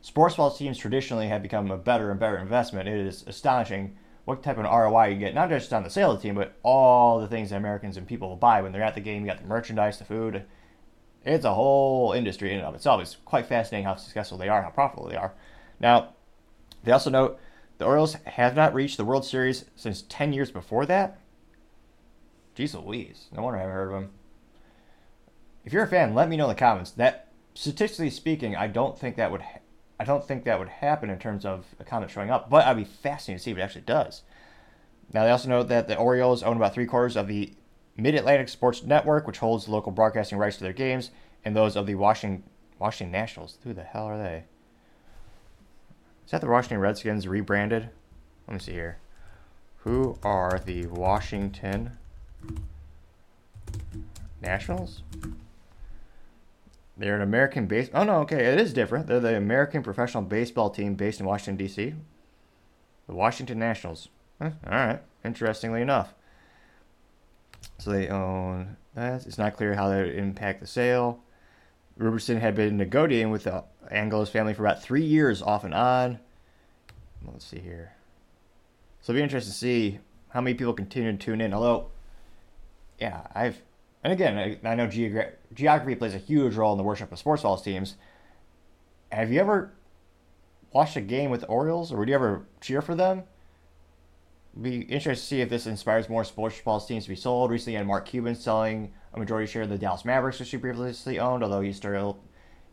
sports 0.00 0.36
ball 0.36 0.50
teams 0.50 0.78
traditionally 0.78 1.28
have 1.28 1.42
become 1.42 1.70
a 1.70 1.76
better 1.76 2.10
and 2.10 2.18
better 2.18 2.38
investment. 2.38 2.88
It 2.88 3.06
is 3.06 3.24
astonishing 3.26 3.96
what 4.24 4.42
type 4.42 4.58
of 4.58 4.64
ROI 4.64 5.08
you 5.08 5.18
get, 5.18 5.34
not 5.34 5.48
just 5.48 5.72
on 5.72 5.82
the 5.82 5.90
sale 5.90 6.12
of 6.12 6.18
the 6.18 6.22
team, 6.22 6.34
but 6.34 6.54
all 6.62 7.20
the 7.20 7.28
things 7.28 7.50
that 7.50 7.56
Americans 7.56 7.96
and 7.96 8.06
people 8.06 8.36
buy 8.36 8.62
when 8.62 8.72
they're 8.72 8.82
at 8.82 8.94
the 8.94 9.00
game. 9.00 9.22
You 9.22 9.28
got 9.28 9.40
the 9.40 9.46
merchandise, 9.46 9.98
the 9.98 10.04
food, 10.04 10.44
it's 11.24 11.44
a 11.44 11.54
whole 11.54 12.12
industry 12.12 12.50
in 12.50 12.58
and 12.58 12.66
of 12.66 12.74
itself. 12.74 13.00
It's 13.00 13.16
quite 13.24 13.46
fascinating 13.46 13.84
how 13.84 13.96
successful 13.96 14.38
they 14.38 14.48
are, 14.48 14.62
how 14.62 14.70
profitable 14.70 15.08
they 15.08 15.16
are. 15.16 15.34
Now, 15.78 16.14
they 16.82 16.92
also 16.92 17.10
note 17.10 17.38
the 17.78 17.84
Orioles 17.84 18.14
have 18.24 18.56
not 18.56 18.74
reached 18.74 18.96
the 18.96 19.04
World 19.04 19.24
Series 19.24 19.66
since 19.76 20.02
10 20.08 20.32
years 20.32 20.50
before 20.50 20.86
that. 20.86 21.18
Jeez 22.56 22.74
Louise. 22.74 23.28
No 23.32 23.42
wonder 23.42 23.58
I 23.58 23.62
haven't 23.62 23.74
heard 23.74 23.92
of 23.92 24.02
him. 24.02 24.10
If 25.64 25.72
you're 25.72 25.84
a 25.84 25.88
fan, 25.88 26.14
let 26.14 26.28
me 26.28 26.36
know 26.36 26.44
in 26.44 26.50
the 26.50 26.54
comments. 26.54 26.90
That 26.92 27.28
statistically 27.54 28.10
speaking, 28.10 28.56
I 28.56 28.66
don't 28.66 28.98
think 28.98 29.16
that 29.16 29.30
would 29.30 29.42
ha- 29.42 29.60
I 29.98 30.04
don't 30.04 30.24
think 30.26 30.44
that 30.44 30.58
would 30.58 30.68
happen 30.68 31.10
in 31.10 31.18
terms 31.18 31.44
of 31.44 31.66
a 31.78 31.84
comment 31.84 32.10
showing 32.10 32.30
up, 32.30 32.48
but 32.48 32.66
I'd 32.66 32.76
be 32.76 32.84
fascinated 32.84 33.40
to 33.40 33.44
see 33.44 33.50
if 33.50 33.58
it 33.58 33.60
actually 33.60 33.82
does. 33.82 34.22
Now 35.12 35.24
they 35.24 35.30
also 35.30 35.48
note 35.48 35.68
that 35.68 35.88
the 35.88 35.96
Orioles 35.96 36.42
own 36.42 36.56
about 36.56 36.72
three 36.72 36.86
quarters 36.86 37.16
of 37.16 37.28
the 37.28 37.52
Mid 37.96 38.14
Atlantic 38.14 38.48
Sports 38.48 38.82
Network, 38.82 39.26
which 39.26 39.38
holds 39.38 39.68
local 39.68 39.92
broadcasting 39.92 40.38
rights 40.38 40.56
to 40.56 40.64
their 40.64 40.72
games, 40.72 41.10
and 41.44 41.54
those 41.54 41.76
of 41.76 41.86
the 41.86 41.96
Washington 41.96 42.44
Washington 42.78 43.12
Nationals. 43.12 43.58
Who 43.62 43.74
the 43.74 43.82
hell 43.82 44.06
are 44.06 44.16
they? 44.16 44.44
Is 46.24 46.30
that 46.30 46.40
the 46.40 46.48
Washington 46.48 46.78
Redskins 46.78 47.28
rebranded? 47.28 47.90
Let 48.46 48.54
me 48.54 48.60
see 48.60 48.72
here. 48.72 48.98
Who 49.78 50.18
are 50.22 50.60
the 50.64 50.86
Washington 50.86 51.98
Nationals? 54.40 55.02
They're 56.96 57.16
an 57.16 57.22
American 57.22 57.66
base. 57.66 57.88
Oh 57.94 58.04
no, 58.04 58.16
okay, 58.20 58.44
it 58.52 58.60
is 58.60 58.74
different. 58.74 59.06
They're 59.06 59.20
the 59.20 59.36
American 59.36 59.82
professional 59.82 60.22
baseball 60.22 60.68
team 60.68 60.94
based 60.94 61.18
in 61.18 61.26
Washington 61.26 61.56
D.C. 61.56 61.94
The 63.06 63.14
Washington 63.14 63.58
Nationals. 63.58 64.08
Huh, 64.40 64.50
all 64.66 64.72
right, 64.72 65.00
interestingly 65.24 65.80
enough. 65.80 66.14
So 67.78 67.90
they 67.90 68.08
own 68.08 68.76
that. 68.94 69.26
It's 69.26 69.38
not 69.38 69.56
clear 69.56 69.74
how 69.74 69.88
that 69.88 70.06
would 70.06 70.14
impact 70.14 70.60
the 70.60 70.66
sale. 70.66 71.20
Robertson 71.96 72.38
had 72.38 72.54
been 72.54 72.76
negotiating 72.76 73.30
with 73.30 73.44
the 73.44 73.64
Angelos 73.90 74.30
family 74.30 74.54
for 74.54 74.64
about 74.64 74.82
three 74.82 75.04
years 75.04 75.42
off 75.42 75.64
and 75.64 75.74
on. 75.74 76.18
Let's 77.24 77.44
see 77.44 77.58
here. 77.58 77.92
So 79.00 79.12
it'll 79.12 79.18
be 79.18 79.22
interesting 79.22 79.52
to 79.52 79.58
see 79.58 79.98
how 80.30 80.40
many 80.40 80.54
people 80.54 80.72
continue 80.72 81.12
to 81.12 81.18
tune 81.18 81.40
in. 81.40 81.54
Although, 81.54 81.90
yeah, 83.00 83.26
I've 83.34 83.62
and 84.02 84.12
again, 84.12 84.38
I, 84.38 84.68
I 84.68 84.74
know 84.74 84.86
geogra- 84.86 85.32
geography 85.52 85.94
plays 85.94 86.14
a 86.14 86.18
huge 86.18 86.54
role 86.56 86.72
in 86.72 86.78
the 86.78 86.84
worship 86.84 87.12
of 87.12 87.18
sports 87.18 87.42
hall 87.42 87.58
teams. 87.58 87.96
Have 89.12 89.32
you 89.32 89.40
ever 89.40 89.72
watched 90.72 90.96
a 90.96 91.00
game 91.00 91.30
with 91.30 91.42
the 91.42 91.46
Orioles, 91.48 91.92
or 91.92 91.98
would 91.98 92.08
you 92.08 92.14
ever 92.14 92.46
cheer 92.60 92.80
for 92.80 92.94
them? 92.94 93.24
Be 94.60 94.80
interested 94.82 95.22
to 95.22 95.28
see 95.28 95.40
if 95.42 95.50
this 95.50 95.66
inspires 95.66 96.08
more 96.08 96.24
sports 96.24 96.60
ball 96.60 96.80
teams 96.80 97.04
to 97.04 97.10
be 97.10 97.16
sold. 97.16 97.50
Recently, 97.50 97.76
had 97.76 97.86
Mark 97.86 98.06
Cuban 98.06 98.34
selling 98.34 98.92
a 99.12 99.18
majority 99.18 99.50
share 99.50 99.62
of 99.62 99.68
the 99.68 99.78
Dallas 99.78 100.04
Mavericks, 100.04 100.40
which 100.40 100.50
he 100.50 100.56
previously 100.56 101.18
owned, 101.18 101.42
although 101.42 101.60
he's 101.60 101.76
still 101.76 102.18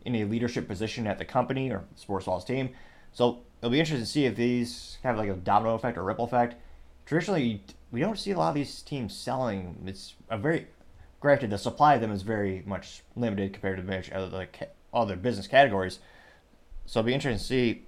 in 0.04 0.14
a 0.16 0.24
leadership 0.24 0.66
position 0.66 1.06
at 1.06 1.18
the 1.18 1.24
company 1.24 1.70
or 1.70 1.84
sports 1.94 2.26
balls 2.26 2.44
team. 2.44 2.70
So 3.12 3.40
it'll 3.60 3.70
be 3.70 3.80
interesting 3.80 4.04
to 4.04 4.10
see 4.10 4.24
if 4.24 4.36
these 4.36 4.98
have 5.02 5.18
like 5.18 5.28
a 5.28 5.34
domino 5.34 5.74
effect 5.74 5.98
or 5.98 6.04
ripple 6.04 6.24
effect. 6.24 6.54
Traditionally, 7.08 7.62
we 7.90 8.00
don't 8.00 8.18
see 8.18 8.32
a 8.32 8.38
lot 8.38 8.50
of 8.50 8.54
these 8.54 8.82
teams 8.82 9.16
selling. 9.16 9.82
It's 9.86 10.14
a 10.28 10.36
very 10.36 10.66
granted 11.20 11.48
the 11.48 11.56
supply 11.56 11.94
of 11.94 12.02
them 12.02 12.12
is 12.12 12.20
very 12.20 12.62
much 12.66 13.02
limited 13.16 13.54
compared 13.54 13.78
to 13.78 13.82
many 13.82 14.12
other 14.12 14.46
other 14.92 15.16
business 15.16 15.46
categories. 15.46 16.00
So 16.84 17.00
it'll 17.00 17.06
be 17.06 17.14
interesting 17.14 17.38
to 17.38 17.44
see, 17.44 17.86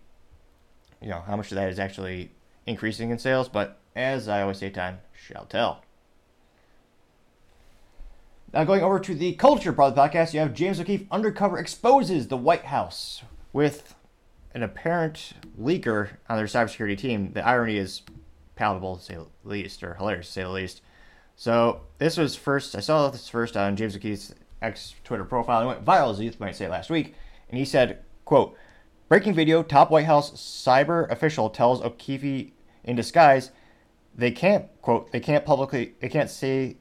you 1.03 1.11
know, 1.11 1.21
how 1.21 1.37
much 1.37 1.53
of 1.53 1.57
that 1.57 1.69
is 1.69 1.79
actually 1.79 2.31
increasing 2.65 3.11
in 3.11 3.19
sales. 3.19 3.47
But 3.47 3.79
as 3.95 4.27
I 4.27 4.41
always 4.41 4.57
say, 4.57 4.71
time 4.71 5.01
shall 5.13 5.45
tell. 5.45 5.85
Now, 8.55 8.65
going 8.65 8.83
over 8.83 8.99
to 9.01 9.15
the 9.15 9.35
culture 9.35 9.75
part 9.75 9.91
of 9.91 9.97
the 9.97 10.01
podcast, 10.01 10.33
you 10.33 10.41
have 10.41 10.55
James 10.55 10.81
O'Keefe 10.81 11.07
undercover 11.11 11.59
exposes 11.59 12.29
the 12.29 12.39
White 12.39 12.65
House 12.65 13.23
with 13.53 13.95
an 14.55 14.63
apparent 14.63 15.35
leaker 15.61 16.13
on 16.27 16.39
their 16.39 16.47
cybersecurity 16.47 16.97
team. 16.97 17.33
The 17.35 17.47
irony 17.47 17.77
is 17.77 18.01
palatable 18.61 18.97
to 18.97 19.03
say 19.03 19.15
the 19.15 19.27
least, 19.43 19.83
or 19.83 19.95
hilarious 19.95 20.27
to 20.27 20.33
say 20.33 20.43
the 20.43 20.51
least. 20.51 20.83
So 21.35 21.81
this 21.99 22.17
was 22.17 22.37
first. 22.37 22.77
I 22.77 22.81
saw 22.81 23.09
this 23.09 23.29
first 23.29 23.57
on 23.57 23.75
James 23.75 23.97
O'Keefe's 23.97 24.35
ex 24.61 24.95
Twitter 25.03 25.25
profile. 25.25 25.63
It 25.63 25.67
went 25.67 25.85
viral, 25.85 26.13
as 26.13 26.21
you 26.21 26.33
might 26.39 26.57
say, 26.57 26.69
last 26.69 26.91
week, 26.91 27.15
and 27.49 27.59
he 27.59 27.65
said, 27.65 28.05
"quote 28.25 28.55
Breaking 29.09 29.35
video: 29.35 29.63
Top 29.63 29.91
White 29.91 30.05
House 30.05 30.31
cyber 30.33 31.11
official 31.11 31.51
tells 31.51 31.81
O'Keefe 31.81 32.53
in 32.85 32.97
disguise 32.97 33.51
they 34.15 34.31
can't 34.31 34.67
quote 34.83 35.11
they 35.13 35.21
can't 35.21 35.45
publicly 35.45 35.95
they 36.01 36.09
can't 36.09 36.31
say 36.31 36.77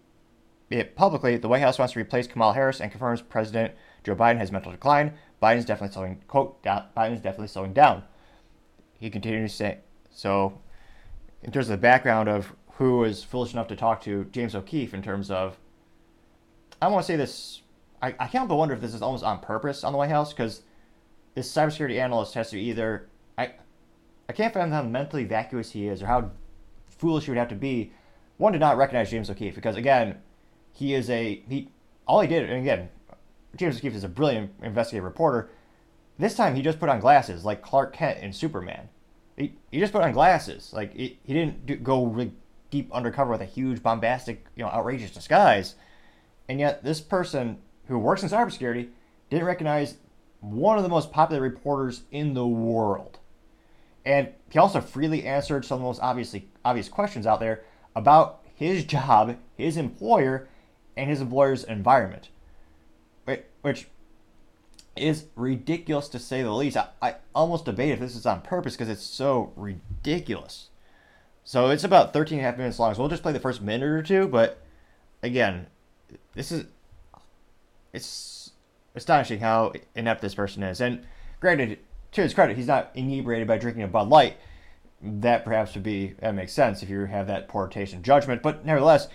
it 0.70 0.96
publicly. 0.96 1.38
The 1.38 1.48
White 1.48 1.62
House 1.62 1.80
wants 1.80 1.94
to 1.94 2.00
replace 2.00 2.28
Kamala 2.28 2.54
Harris 2.54 2.80
and 2.80 2.92
confirms 2.92 3.22
President 3.22 3.74
Joe 4.04 4.16
Biden 4.16 4.38
has 4.38 4.52
mental 4.52 4.72
decline. 4.72 5.14
Biden's 5.42 5.66
definitely 5.66 5.94
slowing 5.94 6.22
quote 6.28 6.62
Biden's 6.64 7.22
definitely 7.22 7.48
slowing 7.48 7.74
down. 7.74 8.04
He 9.00 9.10
continues 9.10 9.52
to 9.52 9.58
say 9.58 9.78
so. 10.12 10.60
In 11.44 11.52
terms 11.52 11.68
of 11.68 11.72
the 11.72 11.82
background 11.82 12.28
of 12.30 12.54
who 12.74 12.98
was 12.98 13.24
foolish 13.24 13.54
enough 13.54 13.68
to 13.68 13.76
talk 13.76 14.02
to 14.04 14.26
James 14.26 14.56
O'Keefe, 14.56 14.94
in 14.94 15.02
terms 15.02 15.30
of, 15.32 15.58
I 16.82 16.88
want 16.88 17.06
to 17.06 17.08
say 17.12 17.16
this. 17.16 17.62
I, 18.02 18.16
I 18.18 18.28
can't 18.28 18.48
but 18.48 18.56
wonder 18.56 18.74
if 18.74 18.80
this 18.80 18.94
is 18.94 19.02
almost 19.02 19.26
on 19.26 19.40
purpose 19.40 19.84
on 19.84 19.92
the 19.92 19.98
White 19.98 20.10
House 20.10 20.32
because 20.32 20.62
this 21.36 21.52
cybersecurity 21.52 22.00
analyst 22.00 22.34
has 22.34 22.50
to 22.52 22.60
either 22.60 23.10
I 23.38 23.52
I 24.28 24.34
can't 24.34 24.54
fathom 24.54 24.72
how 24.72 24.84
mentally 24.84 25.26
vacuous 25.26 25.72
he 25.72 25.88
is 25.88 26.02
or 26.02 26.08
how 26.08 26.32
foolish 26.90 27.26
he 27.26 27.32
would 27.32 27.38
have 27.38 27.50
to 27.50 27.56
be 27.56 27.92
one 28.38 28.54
to 28.54 28.60
not 28.60 28.78
recognize 28.78 29.10
James 29.10 29.30
O'Keefe 29.30 29.56
because 29.56 29.76
again 29.76 30.22
he 30.72 30.94
is 30.94 31.10
a 31.10 31.44
he 31.50 31.70
all 32.08 32.22
he 32.22 32.28
did 32.28 32.50
and 32.50 32.60
again 32.62 32.90
James 33.56 33.78
O'Keefe 33.78 33.96
is 33.96 34.04
a 34.04 34.10
brilliant 34.10 34.52
investigative 34.62 35.04
reporter. 35.04 35.50
This 36.18 36.36
time 36.36 36.56
he 36.56 36.62
just 36.62 36.80
put 36.80 36.90
on 36.90 37.00
glasses 37.00 37.46
like 37.46 37.62
Clark 37.62 37.94
Kent 37.94 38.20
in 38.20 38.34
Superman. 38.34 38.90
He, 39.40 39.56
he 39.72 39.80
just 39.80 39.92
put 39.92 40.04
on 40.04 40.12
glasses. 40.12 40.72
Like 40.72 40.94
he, 40.94 41.18
he 41.24 41.34
didn't 41.34 41.66
do, 41.66 41.76
go 41.78 42.06
really 42.06 42.34
deep 42.70 42.94
undercover 42.94 43.32
with 43.32 43.42
a 43.42 43.46
huge 43.46 43.82
bombastic, 43.82 44.46
you 44.56 44.64
know, 44.64 44.70
outrageous 44.70 45.12
disguise. 45.12 45.74
And 46.48 46.60
yet 46.60 46.84
this 46.84 47.02
person 47.02 47.58
who 47.88 47.98
works 47.98 48.22
in 48.22 48.30
cybersecurity 48.30 48.90
didn't 49.32 49.46
recognize 49.46 49.96
one 50.42 50.78
of 50.78 50.84
the 50.84 50.90
most 50.90 51.12
popular 51.12 51.42
reporters 51.42 52.04
in 52.12 52.36
the 52.36 52.48
world. 52.48 53.18
And 54.06 54.30
he 54.52 54.60
also 54.60 54.82
freely 54.82 55.26
answered 55.26 55.66
some 55.66 55.76
of 55.76 55.80
the 55.82 55.88
most 55.88 56.02
obviously 56.02 56.48
obvious 56.64 56.88
questions 56.88 57.26
out 57.26 57.40
there 57.40 57.64
about 57.96 58.44
his 58.56 58.86
job, 58.86 59.36
his 59.58 59.78
employer, 59.78 60.48
and 60.96 61.10
his 61.10 61.22
employer's 61.22 61.64
environment 61.64 62.30
which 63.62 63.88
is 65.00 65.26
ridiculous 65.36 66.10
to 66.10 66.20
say 66.20 66.42
the 66.42 66.54
least. 66.54 66.78
I, 66.78 66.88
I 67.02 67.16
almost 67.34 67.66
debate 67.66 67.92
if 67.92 68.00
this 68.00 68.16
is 68.16 68.26
on 68.26 68.42
purpose 68.42 68.76
because 68.76 68.90
it's 68.90 69.04
so 69.04 69.54
ridiculous. 69.56 70.70
So 71.44 71.70
it's 71.70 71.84
about 71.84 72.14
13 72.14 72.38
and 72.38 72.46
a 72.46 72.50
half 72.50 72.58
minutes 72.58 72.80
long. 72.80 72.94
So 72.94 73.02
we'll 73.02 73.10
just 73.10 73.24
play 73.24 73.34
the 73.34 73.40
first 73.40 73.62
minute 73.62 73.88
or 73.88 74.04
two. 74.04 74.28
But 74.28 74.62
again, 75.24 75.68
this 76.34 76.52
is 76.52 76.66
it's 77.94 78.52
astonishing 78.96 79.40
how 79.40 79.74
inept 79.96 80.22
this 80.22 80.36
person 80.36 80.64
is. 80.64 80.82
And 80.82 81.06
granted, 81.40 81.80
to 82.12 82.22
his 82.22 82.34
credit, 82.34 82.58
he's 82.58 82.68
not 82.68 82.92
inebriated 82.96 83.48
by 83.48 83.58
drinking 83.58 83.84
a 83.84 83.88
Bud 83.88 84.10
Light. 84.10 84.38
That 85.02 85.46
perhaps 85.46 85.74
would 85.76 85.84
be 85.84 86.16
that 86.20 86.36
makes 86.36 86.54
sense 86.54 86.84
if 86.84 86.90
you 86.90 87.06
have 87.06 87.28
that 87.28 87.48
poor 87.48 87.68
taste 87.68 87.94
and 87.94 88.04
judgment. 88.04 88.42
But 88.42 88.66
nevertheless, 88.66 89.08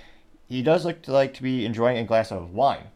he 0.49 0.63
does 0.63 0.85
look 0.85 1.03
to 1.03 1.13
like 1.13 1.35
to 1.35 1.43
be 1.43 1.67
enjoying 1.67 1.99
a 1.99 2.05
glass 2.05 2.33
of 2.33 2.53
wine. 2.53 2.87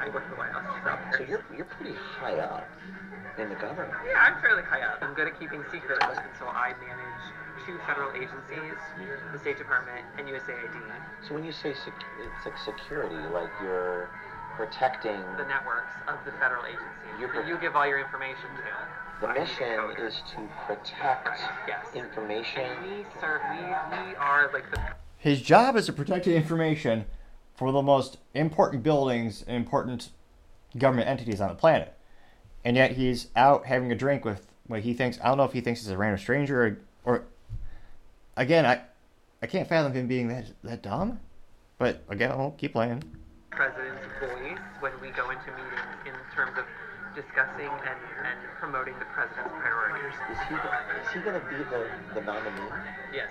I 0.00 0.08
work 0.10 0.24
for 0.28 0.34
the 0.34 0.40
White 0.40 0.52
House. 0.52 1.16
So 1.18 1.24
you're, 1.24 1.44
you're 1.54 1.64
pretty 1.66 1.94
high 1.94 2.38
up 2.38 2.66
in 3.38 3.48
the 3.48 3.54
government. 3.56 3.94
Yeah, 4.06 4.18
I'm 4.20 4.40
fairly 4.40 4.62
high 4.62 4.82
up. 4.82 4.98
I'm 5.02 5.14
good 5.14 5.28
at 5.28 5.38
keeping 5.38 5.62
secrets, 5.72 6.04
and 6.04 6.30
so 6.38 6.46
I 6.46 6.74
manage 6.80 7.66
two 7.66 7.78
federal 7.86 8.10
agencies, 8.12 8.76
the 9.32 9.38
State 9.38 9.58
Department 9.58 10.04
and 10.18 10.28
USAID. 10.28 10.70
So 11.26 11.34
when 11.34 11.44
you 11.44 11.52
say 11.52 11.72
sec- 11.74 11.92
it's 12.20 12.44
like 12.46 12.58
security, 12.58 13.16
like 13.32 13.50
you're 13.62 14.10
protecting 14.56 15.18
the 15.36 15.44
networks 15.46 15.94
of 16.06 16.16
the 16.24 16.30
federal 16.38 16.64
agencies 16.64 17.18
You're 17.18 17.32
that 17.34 17.48
you 17.48 17.56
give 17.58 17.74
all 17.74 17.86
your 17.86 17.98
information 17.98 18.46
to. 18.56 19.26
the 19.26 19.32
mission 19.34 20.04
is 20.06 20.14
to 20.34 20.48
protect 20.66 21.40
Yes. 21.66 21.86
information. 21.94 22.62
And 22.62 22.82
we 22.98 23.06
serve. 23.20 23.40
We 23.50 23.58
we 23.58 24.14
are 24.16 24.50
like 24.52 24.70
the 24.70 24.78
His 25.16 25.40
job 25.42 25.76
is 25.76 25.86
to 25.86 25.92
protect 25.92 26.26
information 26.28 27.04
for 27.54 27.72
the 27.72 27.82
most 27.82 28.18
important 28.34 28.82
buildings 28.82 29.44
and 29.46 29.56
important 29.56 30.10
government 30.76 31.08
entities 31.08 31.40
on 31.40 31.48
the 31.48 31.54
planet. 31.54 31.94
And 32.64 32.76
yet 32.76 32.92
he's 32.92 33.28
out 33.36 33.66
having 33.66 33.92
a 33.92 33.94
drink 33.94 34.24
with 34.24 34.46
what 34.66 34.80
he 34.80 34.94
thinks 34.94 35.18
I 35.22 35.28
don't 35.28 35.36
know 35.36 35.44
if 35.44 35.52
he 35.52 35.60
thinks 35.60 35.82
is 35.82 35.88
a 35.88 35.96
random 35.96 36.18
stranger 36.18 36.62
or, 36.62 36.78
or 37.04 37.24
again 38.36 38.64
I 38.64 38.80
I 39.42 39.46
can't 39.46 39.68
fathom 39.68 39.92
him 39.92 40.06
being 40.06 40.28
that 40.28 40.46
that 40.62 40.82
dumb. 40.82 41.20
But 41.78 42.02
again, 42.08 42.30
I'll 42.30 42.52
keep 42.56 42.72
playing. 42.72 43.02
president's 43.50 44.00
voice 44.20 44.58
when 44.80 44.92
we 45.02 45.10
go 45.10 45.28
into 45.30 45.50
meetings 45.52 46.06
in 46.06 46.14
terms 46.34 46.56
of 46.56 46.64
discussing 47.14 47.68
and, 47.68 48.00
and 48.24 48.38
promoting 48.58 48.94
the 48.98 49.04
president's 49.12 49.52
priorities. 49.60 50.14
Is 50.30 50.38
he 50.48 50.54
is 50.54 51.08
he 51.12 51.18
going 51.20 51.38
to 51.38 51.46
be 51.50 51.58
the, 51.68 51.86
the 52.14 52.20
nominee? 52.22 52.72
Yes. 53.12 53.28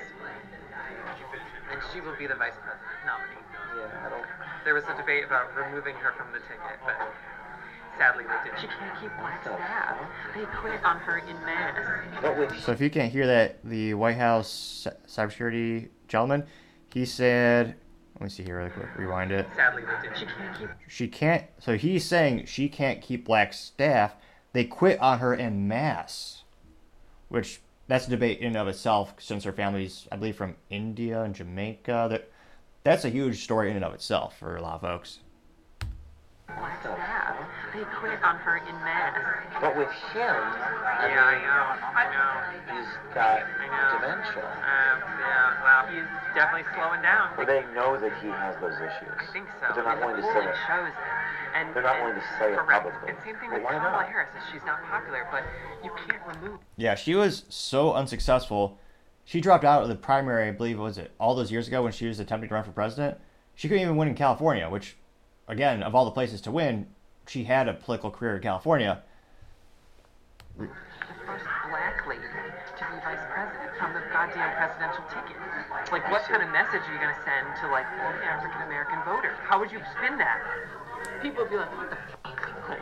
And 1.71 1.81
she 1.91 2.01
will 2.01 2.15
be 2.15 2.27
the 2.27 2.35
vice 2.35 2.53
president 2.61 2.99
nominee. 3.07 3.41
Yeah, 3.75 4.05
I 4.05 4.09
don't. 4.09 4.25
There 4.63 4.73
was 4.73 4.83
a 4.85 4.95
debate 4.95 5.25
about 5.25 5.55
removing 5.55 5.95
her 5.95 6.13
from 6.13 6.31
the 6.31 6.39
ticket, 6.39 6.79
but 6.85 6.95
sadly 7.97 8.23
they 8.23 8.49
didn't. 8.49 8.61
She 8.61 8.67
can't 8.67 8.99
keep 9.01 9.11
black 9.19 9.41
staff. 9.43 9.97
They 10.35 10.45
quit 10.45 10.83
on 10.83 10.97
her 10.97 11.17
in 11.17 11.35
mass. 11.45 12.21
But 12.21 12.37
with 12.37 12.59
So 12.61 12.71
if 12.71 12.81
you 12.81 12.89
can't 12.89 13.11
hear 13.11 13.27
that, 13.27 13.63
the 13.63 13.93
White 13.93 14.17
House 14.17 14.87
cybersecurity 15.07 15.89
gentleman, 16.07 16.45
he 16.93 17.05
said, 17.05 17.75
let 18.15 18.23
me 18.23 18.29
see 18.29 18.43
here 18.43 18.57
really 18.57 18.69
quick, 18.69 18.87
rewind 18.97 19.31
it. 19.31 19.47
Sadly 19.55 19.83
they 19.83 20.01
didn't. 20.01 20.17
She 20.17 20.25
can't 20.25 20.59
keep 20.59 20.69
She 20.87 21.07
can't. 21.07 21.43
So 21.59 21.75
he's 21.75 22.05
saying 22.05 22.45
she 22.45 22.69
can't 22.69 23.01
keep 23.01 23.25
black 23.25 23.53
staff. 23.53 24.15
They 24.53 24.65
quit 24.65 24.99
on 24.99 25.19
her 25.19 25.35
en 25.35 25.67
masse, 25.67 26.43
which 27.29 27.59
that's 27.87 28.07
a 28.07 28.11
debate 28.11 28.39
in 28.39 28.47
and 28.47 28.57
of 28.57 28.67
itself. 28.67 29.15
Since 29.17 29.43
her 29.43 29.51
family's, 29.51 30.07
I 30.11 30.15
believe, 30.15 30.35
from 30.35 30.55
India 30.69 31.21
and 31.23 31.33
Jamaica. 31.33 32.07
That 32.11 32.31
that's 32.83 33.05
a 33.05 33.09
huge 33.09 33.43
story 33.43 33.69
in 33.69 33.75
and 33.75 33.85
of 33.85 33.93
itself 33.93 34.37
for 34.37 34.55
a 34.57 34.61
lot 34.61 34.75
of 34.75 34.81
folks. 34.81 35.19
black 36.47 36.81
staff. 36.81 37.35
They 37.73 37.83
quit 37.97 38.21
on 38.21 38.35
her 38.37 38.57
in 38.57 38.75
mass. 38.85 39.17
but 39.59 39.75
with 39.75 39.89
him, 40.13 40.21
I 40.21 41.09
Yeah, 41.09 41.25
I 41.25 41.37
know. 41.41 41.63
I 41.97 42.05
know. 42.13 42.77
he's 42.77 42.89
got 43.15 43.41
I 43.41 43.65
know. 43.65 43.97
dementia. 43.97 44.45
Um, 44.45 44.97
yeah, 45.17 45.63
well, 45.63 45.87
he's 45.89 46.05
definitely 46.35 46.69
slowing 46.75 47.01
down. 47.01 47.33
Or 47.37 47.45
they 47.45 47.63
know 47.73 47.97
that 47.97 48.13
he 48.21 48.27
has 48.29 48.53
those 48.61 48.75
issues. 48.77 49.09
I 49.17 49.25
think 49.33 49.47
so. 49.59 49.67
But 49.69 49.75
they're 49.75 49.83
not 49.83 49.97
and 49.97 50.05
willing 50.05 50.21
to 50.21 50.27
say 50.27 50.33
polling 50.33 50.47
it. 50.49 50.55
shows 50.67 50.87
it. 50.93 51.55
And, 51.55 51.73
They're 51.73 51.81
not 51.83 51.95
and- 51.95 52.03
willing 52.05 52.19
to 52.21 52.27
say 52.37 52.53
it 52.53 52.59
publicly. 52.67 53.09
And 53.09 53.17
same 53.25 53.35
thing 53.37 53.49
Well, 53.49 53.57
with 53.57 53.65
why 53.65 53.73
Kamala? 53.79 54.03
Harris. 54.05 54.29
She's 54.51 54.61
not 54.65 54.83
popular, 54.85 55.25
but 55.31 55.43
you 55.83 55.89
can't 56.05 56.21
remove. 56.27 56.59
Yeah, 56.77 56.93
she 56.95 57.15
was 57.15 57.45
so 57.49 57.93
unsuccessful. 57.93 58.77
She 59.25 59.41
dropped 59.41 59.63
out 59.63 59.83
of 59.83 59.89
the 59.89 59.95
primary, 59.95 60.47
I 60.47 60.51
believe, 60.51 60.79
was 60.79 60.97
it 60.97 61.11
all 61.19 61.35
those 61.35 61.51
years 61.51 61.67
ago 61.67 61.83
when 61.83 61.91
she 61.91 62.07
was 62.07 62.19
attempting 62.19 62.49
to 62.49 62.55
run 62.55 62.63
for 62.63 62.71
president? 62.71 63.17
She 63.55 63.67
couldn't 63.67 63.83
even 63.83 63.95
win 63.95 64.09
in 64.09 64.15
California, 64.15 64.69
which, 64.69 64.97
again, 65.47 65.83
of 65.83 65.95
all 65.95 66.05
the 66.05 66.11
places 66.11 66.41
to 66.41 66.51
win, 66.51 66.87
she 67.27 67.43
had 67.43 67.67
a 67.67 67.73
political 67.73 68.11
career 68.11 68.35
in 68.35 68.41
California. 68.41 69.01
the 70.57 70.67
first 71.25 71.45
black 71.69 72.05
lady 72.07 72.21
to 72.21 72.83
be 72.83 72.99
vice 73.05 73.21
president 73.31 73.71
from 73.79 73.93
the 73.93 74.01
goddamn 74.11 74.55
presidential 74.57 75.03
ticket. 75.07 75.39
Like, 75.91 76.09
what 76.11 76.23
kind 76.23 76.43
of 76.43 76.49
message 76.49 76.81
are 76.83 76.93
you 76.93 76.99
going 76.99 77.13
to 77.15 77.21
send 77.23 77.47
to 77.61 77.67
like 77.71 77.85
African 77.85 78.61
American 78.63 78.99
voter? 79.05 79.35
How 79.43 79.59
would 79.59 79.71
you 79.71 79.79
spin 79.95 80.17
that? 80.17 80.41
People 81.21 81.43
would 81.43 81.51
be 81.51 81.57
like, 81.57 81.71
what 81.77 81.89
the 81.89 81.97
fuck? 82.23 82.69
Like, 82.69 82.81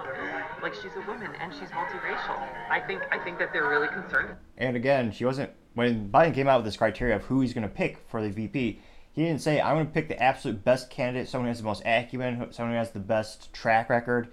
like 0.62 0.74
she's 0.74 0.96
a 0.96 1.08
woman 1.08 1.32
and 1.39 1.53
she's 1.53 1.70
multiracial. 1.70 2.48
I 2.70 2.80
think 2.80 3.01
I 3.12 3.18
think 3.18 3.39
that 3.39 3.51
they're 3.53 3.68
really 3.68 3.88
concerned. 3.88 4.36
And 4.58 4.75
again, 4.75 5.12
she 5.12 5.25
wasn't 5.25 5.51
when 5.74 6.10
Biden 6.10 6.34
came 6.34 6.48
out 6.48 6.58
with 6.58 6.65
this 6.65 6.77
criteria 6.77 7.15
of 7.15 7.24
who 7.24 7.41
he's 7.41 7.53
going 7.53 7.68
to 7.68 7.74
pick 7.74 8.00
for 8.08 8.22
the 8.22 8.30
VP. 8.30 8.80
He 9.13 9.24
didn't 9.24 9.41
say 9.41 9.60
I'm 9.60 9.75
going 9.75 9.88
to 9.88 9.91
pick 9.91 10.08
the 10.08 10.22
absolute 10.22 10.63
best 10.63 10.89
candidate, 10.89 11.27
someone 11.27 11.48
who 11.48 11.50
has 11.50 11.58
the 11.58 11.65
most 11.65 11.84
acumen, 11.86 12.48
someone 12.51 12.74
who 12.74 12.77
has 12.77 12.91
the 12.91 13.00
best 13.00 13.51
track 13.53 13.89
record. 13.89 14.30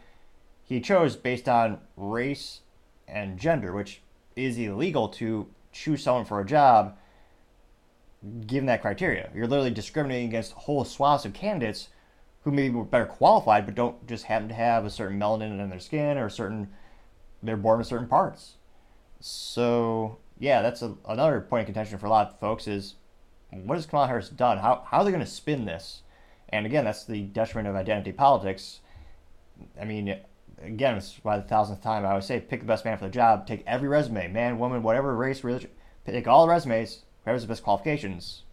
He 0.63 0.81
chose 0.81 1.17
based 1.17 1.49
on 1.49 1.79
race 1.97 2.61
and 3.07 3.39
gender, 3.39 3.73
which 3.73 4.03
is 4.37 4.59
illegal 4.59 5.09
to 5.09 5.49
choose 5.73 6.03
someone 6.03 6.25
for 6.25 6.41
a 6.41 6.47
job 6.47 6.97
given 8.47 8.67
that 8.67 8.83
criteria. 8.83 9.31
You're 9.35 9.47
literally 9.47 9.71
discriminating 9.71 10.29
against 10.29 10.53
whole 10.53 10.85
swaths 10.85 11.25
of 11.25 11.33
candidates 11.33 11.89
who 12.49 12.55
maybe 12.55 12.75
were 12.75 12.85
better 12.85 13.05
qualified 13.05 13.67
but 13.67 13.75
don't 13.75 14.07
just 14.07 14.25
happen 14.25 14.49
to 14.49 14.55
have 14.55 14.87
a 14.87 14.91
certain 14.91 15.21
melanin 15.21 15.63
in 15.63 15.69
their 15.69 15.79
skin 15.79 16.17
or 16.17 16.27
a 16.27 16.31
certain 16.31 16.67
they're 17.43 17.59
born 17.59 17.79
with 17.79 17.87
certain 17.87 18.09
parts. 18.09 18.55
So 19.21 20.17
yeah, 20.39 20.63
that's 20.63 20.81
a, 20.81 20.95
another 21.07 21.43
point 21.43 21.61
of 21.61 21.67
contention 21.67 21.99
for 21.99 22.07
a 22.07 22.11
lot 22.11 22.31
of 22.31 22.41
folks 22.41 22.67
is 22.67 22.95
what 23.51 23.75
has 23.75 23.85
Kamala 23.85 24.07
Harris 24.07 24.31
done? 24.31 24.57
How, 24.59 24.83
how 24.91 24.99
are 24.99 25.05
they 25.05 25.11
going 25.11 25.23
to 25.23 25.31
spin 25.31 25.67
this? 25.67 26.03
And 26.49 26.65
again, 26.65 26.87
that's 26.87 27.05
the 27.05 27.21
detriment 27.21 27.69
of 27.69 27.77
identity 27.77 28.13
politics. 28.13 28.81
I 29.79 29.85
mean, 29.85 30.17
again, 30.63 30.97
it's 30.97 31.13
by 31.19 31.37
the 31.37 31.43
thousandth 31.43 31.83
time 31.83 32.07
I 32.07 32.11
always 32.11 32.25
say 32.25 32.41
pick 32.41 32.61
the 32.61 32.67
best 32.67 32.87
man 32.87 32.97
for 32.97 33.05
the 33.05 33.11
job. 33.11 33.47
Take 33.47 33.63
every 33.67 33.89
resume, 33.89 34.29
man, 34.29 34.59
woman, 34.59 34.83
whatever 34.83 35.15
race, 35.15 35.45
religion. 35.45 35.71
Take 36.07 36.27
all 36.27 36.47
the 36.47 36.53
resumes, 36.53 37.03
whoever's 37.25 37.43
the 37.43 37.49
best 37.49 37.63
qualifications. 37.63 38.45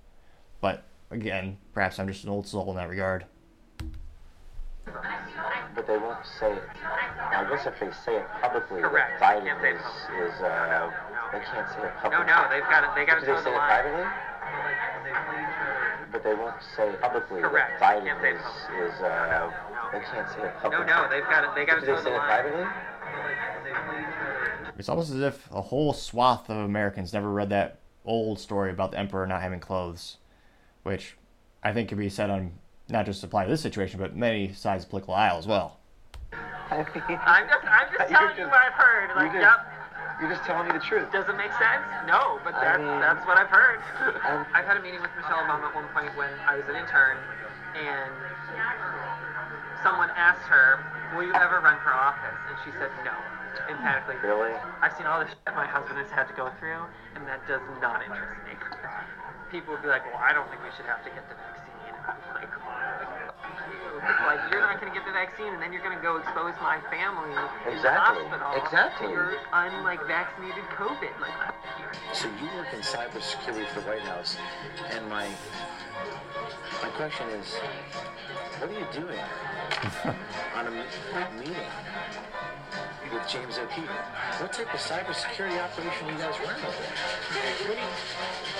But 0.60 0.84
again, 1.12 1.60
perhaps 1.74 1.98
I'm 1.98 2.08
just 2.10 2.25
an 2.25 2.30
old 2.30 2.46
soul 2.46 2.72
in 2.72 2.75
that 2.75 2.90
regard. 2.90 3.25
But 5.75 5.88
they 5.88 5.98
won't 5.98 6.25
say 6.39 6.54
it. 6.54 6.63
I 7.20 7.46
guess 7.50 7.65
if 7.65 7.80
they 7.80 7.92
say 8.06 8.18
it 8.18 8.27
publicly, 8.42 8.82
Correct. 8.82 9.20
that 9.20 9.44
They 9.44 9.50
Biden 9.50 9.60
can't 9.62 9.62
say 9.62 10.15
is, 10.24 10.34
is 10.34 10.42
uh, 10.42 10.92
they 11.34 11.39
can't 11.39 11.68
say 11.70 11.80
it 11.84 11.94
No, 11.96 12.01
publicly. 12.01 12.25
no, 12.27 12.36
no, 12.44 12.50
they've 12.50 12.63
got 12.70 12.82
to 12.82 12.92
they 12.96 13.06
got 13.06 13.20
to 13.20 13.25
Do 13.25 13.27
they 13.34 13.38
say 13.38 13.44
the 13.44 13.50
it 13.51 13.58
line. 13.58 13.70
privately? 13.70 14.06
But 16.12 16.24
they 16.24 16.34
won't 16.34 16.56
say 16.75 16.89
it 16.89 17.01
publicly. 17.01 17.42
that 17.42 17.50
Correct. 17.51 17.82
Biden 17.82 18.06
Can't 18.06 18.22
say 18.22 18.30
it 18.30 18.36
is, 18.36 18.94
is 18.96 19.01
uh, 19.01 19.51
they 19.92 20.00
can't 20.00 20.30
say 20.30 20.42
it 20.48 20.54
publicly. 20.62 20.86
no, 20.88 21.04
no, 21.04 21.10
they've 21.10 21.24
got 21.27 21.42
to 21.42 21.51
they 21.56 21.65
got 21.65 21.75
to 21.75 21.82
Do 21.82 21.88
they 21.88 21.92
toe 21.92 21.98
the 21.98 22.04
say 22.04 22.13
it 22.13 22.18
line. 22.18 22.27
privately? 22.30 22.65
It's 24.77 24.89
almost 24.89 25.12
as 25.12 25.22
if 25.22 25.50
a 25.51 25.62
whole 25.62 25.94
swath 25.94 26.50
of 26.50 26.58
Americans 26.58 27.12
never 27.13 27.32
read 27.32 27.50
that 27.50 27.80
old 28.06 28.39
story 28.39 28.72
about 28.72 28.92
the 28.92 29.00
emperor 29.00 29.25
not 29.25 29.42
having 29.42 29.60
clothes, 29.60 30.18
which 30.84 31.18
I 31.63 31.74
think 31.74 31.89
could 31.89 31.98
be 31.98 32.10
said 32.10 32.30
on 32.30 32.54
not 32.89 33.06
just 33.06 33.24
apply 33.24 33.46
to 33.46 33.50
this 33.50 33.62
situation, 33.62 34.00
but 34.00 34.15
many 34.15 34.54
sides 34.54 34.84
of 34.84 34.89
political 34.89 35.13
aisle 35.13 35.38
as 35.38 35.48
well. 35.48 35.77
I 36.70 36.77
mean, 37.10 37.20
I'm 37.25 37.48
just 37.48 37.65
I'm 37.65 37.88
just 37.94 38.10
You're 38.10 38.20
telling 38.20 38.38
you 38.38 38.44
just- 38.46 38.51
what 38.51 38.62
I've 38.62 38.74
heard. 38.74 39.10
Like, 39.15 39.32
just- 39.34 39.42
yep. 39.42 39.72
You're 40.22 40.32
just 40.32 40.48
telling 40.48 40.68
me 40.68 40.72
the 40.72 40.80
truth. 40.80 41.12
Does 41.12 41.27
it 41.27 41.36
make 41.36 41.51
sense? 41.60 41.84
No, 42.08 42.39
but 42.48 42.56
I 42.56 42.63
that's 42.63 42.80
mean- 42.80 43.01
that's 43.04 43.25
what 43.27 43.36
I've 43.38 43.51
heard. 43.51 43.80
I'm- 44.24 44.46
I've 44.54 44.65
had 44.65 44.77
a 44.77 44.82
meeting 44.82 45.01
with 45.01 45.12
Michelle 45.18 45.44
Obama 45.44 45.68
at 45.68 45.75
one 45.75 45.88
point 45.92 46.15
when 46.15 46.32
I 46.48 46.56
was 46.56 46.63
an 46.72 46.75
intern, 46.80 47.18
and 47.75 48.12
someone 49.84 50.10
asked 50.15 50.46
her, 50.48 50.80
"Will 51.15 51.27
you 51.27 51.34
ever 51.36 51.60
run 51.60 51.77
for 51.84 51.92
office?" 51.94 52.38
And 52.50 52.56
she 52.63 52.72
said 52.80 52.89
no, 53.04 53.13
emphatically. 53.70 54.15
Really? 54.24 54.56
I've 54.82 54.96
seen 54.96 55.06
all 55.06 55.20
the 55.20 55.27
shit 55.27 55.38
my 55.54 55.68
husband 55.68 56.00
has 56.00 56.10
had 56.10 56.27
to 56.32 56.36
go 56.39 56.50
through, 56.60 56.80
and 57.15 57.27
that 57.27 57.44
does 57.48 57.62
not 57.82 58.01
interest 58.06 58.39
me. 58.48 58.56
People 59.51 59.74
would 59.75 59.84
be 59.84 59.89
like, 59.92 60.06
"Well, 60.08 60.22
I 60.24 60.32
don't 60.34 60.48
think 60.50 60.63
we 60.63 60.72
should 60.80 60.88
have 60.88 61.04
to 61.04 61.12
get 61.12 61.27
the 61.27 61.36
vaccine." 61.36 61.92
I'm 62.08 62.18
like, 62.39 62.50
like 64.02 64.40
you're 64.52 64.62
not 64.62 64.80
going 64.82 64.92
to 64.92 64.98
get 64.98 65.06
the 65.06 65.12
vaccine, 65.14 65.54
and 65.54 65.62
then 65.62 65.72
you're 65.72 65.84
going 65.84 65.96
to 65.96 66.02
go 66.02 66.18
expose 66.18 66.54
my 66.62 66.79
family 66.92 67.29
in 67.31 67.36
the 67.36 67.72
Exactly. 67.77 68.24
hospital 68.25 68.51
Exactly. 68.64 69.10
You're 69.12 69.38
unlike 69.53 70.05
vaccinated 70.08 70.64
COVID. 70.75 71.14
Like, 71.22 71.53
So 72.14 72.27
you 72.27 72.48
work 72.58 72.74
in 72.74 72.79
cybersecurity 72.81 73.68
for 73.70 73.81
the 73.81 73.88
White 73.88 74.01
House, 74.01 74.38
and 74.92 75.08
my 75.10 75.27
my 76.84 76.90
question 76.90 77.27
is, 77.40 77.53
what 78.60 78.70
are 78.70 78.74
you 78.79 78.86
doing 78.92 79.20
on 80.55 80.68
a 80.68 80.72
meeting 81.40 81.55
with 83.14 83.27
James 83.29 83.58
O'Keefe? 83.58 83.90
What 84.40 84.51
type 84.51 84.74
of 84.74 84.79
cybersecurity 84.79 85.58
operation 85.62 86.08
are 86.08 86.12
you 86.12 86.18
guys 86.18 86.36
running 86.44 86.66
over 86.66 86.84
there? 86.84 86.96
What 87.68 87.75
do 87.75 87.81
you, 87.81 87.88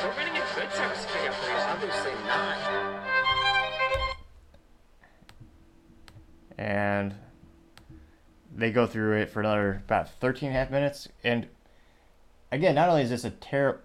we're 0.04 0.15
running 0.15 0.36
a 0.38 0.45
good 0.56 0.69
cybersecurity 0.69 1.30
operation. 1.30 1.69
Obviously 1.69 2.13
not. 2.26 3.05
And 6.58 7.13
they 8.56 8.72
go 8.72 8.88
through 8.88 9.18
it 9.18 9.30
for 9.30 9.41
another 9.41 9.82
about 9.86 10.10
13 10.20 10.50
and 10.50 10.56
a 10.56 10.60
half 10.60 10.72
minutes. 10.72 11.08
And 11.24 11.48
again 12.52 12.76
not 12.76 12.89
only 12.89 13.02
is 13.02 13.10
this 13.10 13.26
a 13.26 13.30
terrible 13.30 13.80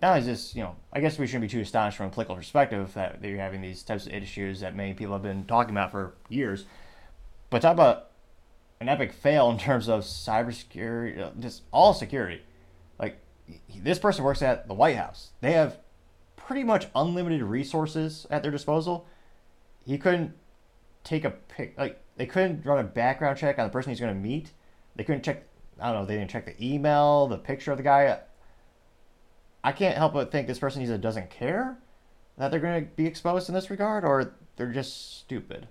not 0.00 0.10
only 0.10 0.20
is 0.20 0.26
this 0.26 0.54
you 0.54 0.62
know 0.62 0.76
i 0.92 1.00
guess 1.00 1.18
we 1.18 1.26
shouldn't 1.26 1.42
be 1.42 1.48
too 1.48 1.60
astonished 1.60 1.96
from 1.96 2.06
a 2.06 2.10
political 2.10 2.36
perspective 2.36 2.92
that 2.94 3.20
they're 3.20 3.36
having 3.36 3.60
these 3.60 3.82
types 3.82 4.06
of 4.06 4.12
issues 4.12 4.60
that 4.60 4.74
many 4.74 4.94
people 4.94 5.12
have 5.12 5.22
been 5.22 5.44
talking 5.44 5.70
about 5.70 5.90
for 5.90 6.14
years. 6.28 6.64
But 7.50 7.62
talk 7.62 7.74
about 7.74 8.10
an 8.80 8.88
epic 8.88 9.12
fail 9.12 9.50
in 9.50 9.58
terms 9.58 9.88
of 9.88 10.02
cybersecurity 10.02 11.20
uh, 11.20 11.30
just 11.38 11.62
all 11.72 11.94
security. 11.94 12.42
Like 12.98 13.18
this 13.76 13.98
person 13.98 14.24
works 14.24 14.42
at 14.42 14.66
the 14.66 14.74
white 14.74 14.96
house. 14.96 15.30
They 15.40 15.52
have 15.52 15.78
pretty 16.36 16.64
much 16.64 16.86
unlimited 16.94 17.42
resources 17.42 18.26
at 18.30 18.42
their 18.42 18.52
disposal. 18.52 19.06
He 19.86 19.98
couldn't 19.98 20.34
take 21.04 21.24
a 21.24 21.30
pic 21.30 21.74
like 21.78 22.00
they 22.16 22.26
couldn't 22.26 22.64
run 22.64 22.78
a 22.78 22.84
background 22.84 23.38
check 23.38 23.58
on 23.58 23.66
the 23.66 23.72
person 23.72 23.90
he's 23.90 24.00
going 24.00 24.14
to 24.14 24.20
meet. 24.20 24.50
They 24.96 25.04
couldn't 25.04 25.22
check 25.22 25.44
i 25.80 25.90
don't 25.90 26.02
know 26.02 26.06
they 26.06 26.16
didn't 26.16 26.30
check 26.30 26.46
the 26.46 26.64
email 26.64 27.26
the 27.26 27.38
picture 27.38 27.70
of 27.70 27.76
the 27.76 27.84
guy. 27.84 28.18
I 29.62 29.72
can't 29.72 29.96
help 29.96 30.12
but 30.12 30.30
think 30.30 30.46
this 30.46 30.58
person 30.58 30.82
either 30.82 30.98
doesn't 30.98 31.30
care 31.30 31.78
that 32.36 32.50
they're 32.50 32.60
going 32.60 32.84
to 32.84 32.90
be 32.90 33.06
exposed 33.06 33.48
in 33.48 33.54
this 33.54 33.70
regard 33.70 34.04
or 34.04 34.34
they're 34.56 34.72
just 34.72 35.18
stupid. 35.20 35.68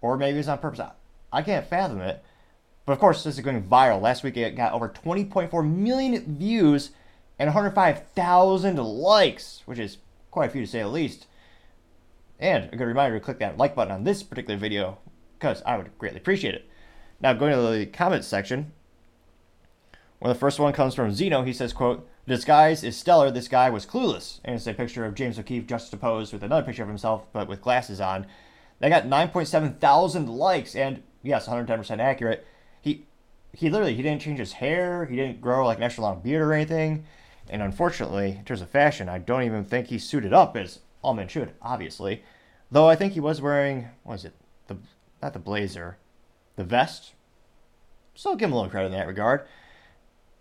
Or 0.00 0.16
maybe 0.16 0.38
it's 0.38 0.48
on 0.48 0.58
purpose. 0.58 0.80
I, 0.80 0.90
I 1.32 1.42
can't 1.42 1.66
fathom 1.66 2.00
it. 2.00 2.24
But 2.84 2.94
of 2.94 2.98
course 2.98 3.22
this 3.22 3.38
is 3.38 3.44
going 3.44 3.62
viral. 3.62 4.00
Last 4.00 4.24
week 4.24 4.36
it 4.36 4.56
got 4.56 4.72
over 4.72 4.88
20.4 4.88 5.70
million 5.70 6.36
views 6.36 6.90
and 7.38 7.48
105000 7.48 8.76
likes 8.76 9.62
which 9.66 9.78
is 9.78 9.98
quite 10.30 10.50
a 10.50 10.52
few 10.52 10.60
to 10.62 10.66
say 10.66 10.80
the 10.80 10.88
least 10.88 11.26
and 12.42 12.68
a 12.72 12.76
good 12.76 12.88
reminder 12.88 13.18
to 13.18 13.24
click 13.24 13.38
that 13.38 13.56
like 13.56 13.76
button 13.76 13.92
on 13.92 14.04
this 14.04 14.22
particular 14.22 14.58
video 14.58 14.98
because 15.38 15.62
I 15.64 15.76
would 15.76 15.96
greatly 15.96 16.18
appreciate 16.18 16.56
it. 16.56 16.68
Now 17.20 17.32
going 17.32 17.54
to 17.54 17.78
the 17.78 17.86
comments 17.86 18.26
section. 18.26 18.72
Well, 20.20 20.32
the 20.32 20.38
first 20.38 20.58
one 20.58 20.72
comes 20.72 20.94
from 20.94 21.12
Zeno. 21.12 21.42
He 21.42 21.52
says, 21.52 21.72
quote, 21.72 22.06
disguise 22.26 22.82
is 22.84 22.96
stellar. 22.96 23.30
This 23.30 23.48
guy 23.48 23.70
was 23.70 23.86
clueless. 23.86 24.40
And 24.44 24.56
it's 24.56 24.66
a 24.66 24.74
picture 24.74 25.04
of 25.04 25.14
James 25.14 25.38
O'Keefe 25.38 25.66
juxtaposed 25.66 26.32
with 26.32 26.42
another 26.42 26.66
picture 26.66 26.82
of 26.82 26.88
himself, 26.88 27.26
but 27.32 27.48
with 27.48 27.62
glasses 27.62 28.00
on. 28.00 28.26
They 28.80 28.88
got 28.88 29.04
9.7 29.04 29.78
thousand 29.78 30.28
likes, 30.28 30.74
and 30.74 31.02
yes, 31.22 31.46
110% 31.46 32.00
accurate. 32.00 32.44
He 32.80 33.06
he 33.52 33.70
literally 33.70 33.94
he 33.94 34.02
didn't 34.02 34.22
change 34.22 34.40
his 34.40 34.54
hair. 34.54 35.04
He 35.06 35.14
didn't 35.14 35.40
grow 35.40 35.64
like 35.64 35.78
an 35.78 35.84
extra 35.84 36.02
long 36.02 36.20
beard 36.20 36.42
or 36.42 36.52
anything. 36.52 37.04
And 37.48 37.62
unfortunately, 37.62 38.36
in 38.38 38.44
terms 38.44 38.62
of 38.62 38.70
fashion, 38.70 39.08
I 39.08 39.18
don't 39.18 39.44
even 39.44 39.64
think 39.64 39.86
he 39.86 39.98
suited 39.98 40.32
up 40.32 40.56
as 40.56 40.80
all 41.02 41.14
men 41.14 41.28
should, 41.28 41.52
obviously. 41.60 42.22
Though 42.70 42.88
I 42.88 42.96
think 42.96 43.12
he 43.12 43.20
was 43.20 43.40
wearing 43.40 43.88
what 44.02 44.14
was 44.14 44.24
it? 44.24 44.34
The 44.68 44.76
not 45.22 45.32
the 45.34 45.38
blazer, 45.38 45.98
the 46.56 46.64
vest. 46.64 47.12
So 48.14 48.34
give 48.34 48.48
him 48.48 48.52
a 48.52 48.56
little 48.56 48.70
credit 48.70 48.86
in 48.86 48.92
that 48.92 49.06
regard. 49.06 49.46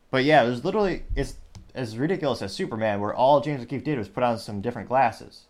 But 0.10 0.24
yeah, 0.24 0.44
it 0.44 0.50
was 0.50 0.64
literally 0.64 1.04
it's 1.16 1.38
as 1.74 1.98
ridiculous 1.98 2.42
as 2.42 2.54
Superman, 2.54 3.00
where 3.00 3.14
all 3.14 3.42
James 3.42 3.64
O'Keefe 3.64 3.84
did 3.84 3.98
was 3.98 4.10
put 4.10 4.24
on 4.24 4.38
some 4.38 4.62
different 4.62 4.90
glasses. 4.90 5.46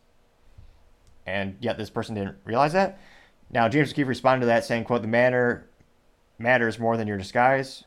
And 1.26 1.58
yet 1.60 1.78
this 1.78 1.90
person 1.90 2.16
didn't 2.16 2.38
realize 2.46 2.74
that. 2.74 3.00
Now 3.50 3.68
James 3.68 3.92
O'Keefe 3.92 4.08
responded 4.08 4.42
to 4.42 4.46
that 4.48 4.66
saying, 4.66 4.86
quote, 4.86 5.02
the 5.02 5.08
manner 5.08 5.68
matters 6.38 6.80
more 6.80 6.98
than 6.98 7.08
your 7.08 7.18
disguise, 7.18 7.84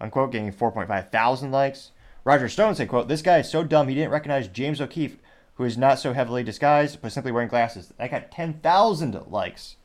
unquote, 0.00 0.32
getting 0.32 0.52
4.5 0.52 1.10
thousand 1.10 1.50
likes. 1.50 1.90
Roger 2.24 2.48
Stone 2.48 2.74
said, 2.74 2.88
quote, 2.88 3.08
this 3.08 3.22
guy 3.22 3.38
is 3.38 3.50
so 3.50 3.62
dumb 3.62 3.86
he 3.86 3.94
didn't 3.94 4.10
recognize 4.10 4.48
James 4.48 4.80
O'Keefe, 4.80 5.18
who 5.54 5.64
is 5.64 5.78
not 5.78 5.98
so 5.98 6.12
heavily 6.12 6.42
disguised, 6.42 7.00
but 7.00 7.12
simply 7.12 7.32
wearing 7.32 7.48
glasses. 7.48 7.92
That 7.98 8.10
got 8.10 8.30
10,000 8.30 9.26
likes. 9.28 9.76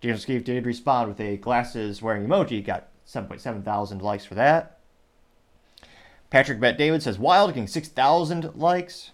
James 0.00 0.24
O'Keefe 0.24 0.44
did 0.44 0.66
respond 0.66 1.08
with 1.08 1.20
a 1.20 1.36
glasses 1.36 2.02
wearing 2.02 2.26
emoji, 2.26 2.64
got 2.64 2.88
7.7 3.06 3.64
thousand 3.64 4.02
likes 4.02 4.24
for 4.24 4.34
that. 4.34 4.78
Patrick 6.30 6.60
Bet 6.60 6.76
David 6.76 7.02
says, 7.02 7.18
wild, 7.18 7.50
getting 7.50 7.68
6,000 7.68 8.56
likes. 8.56 9.12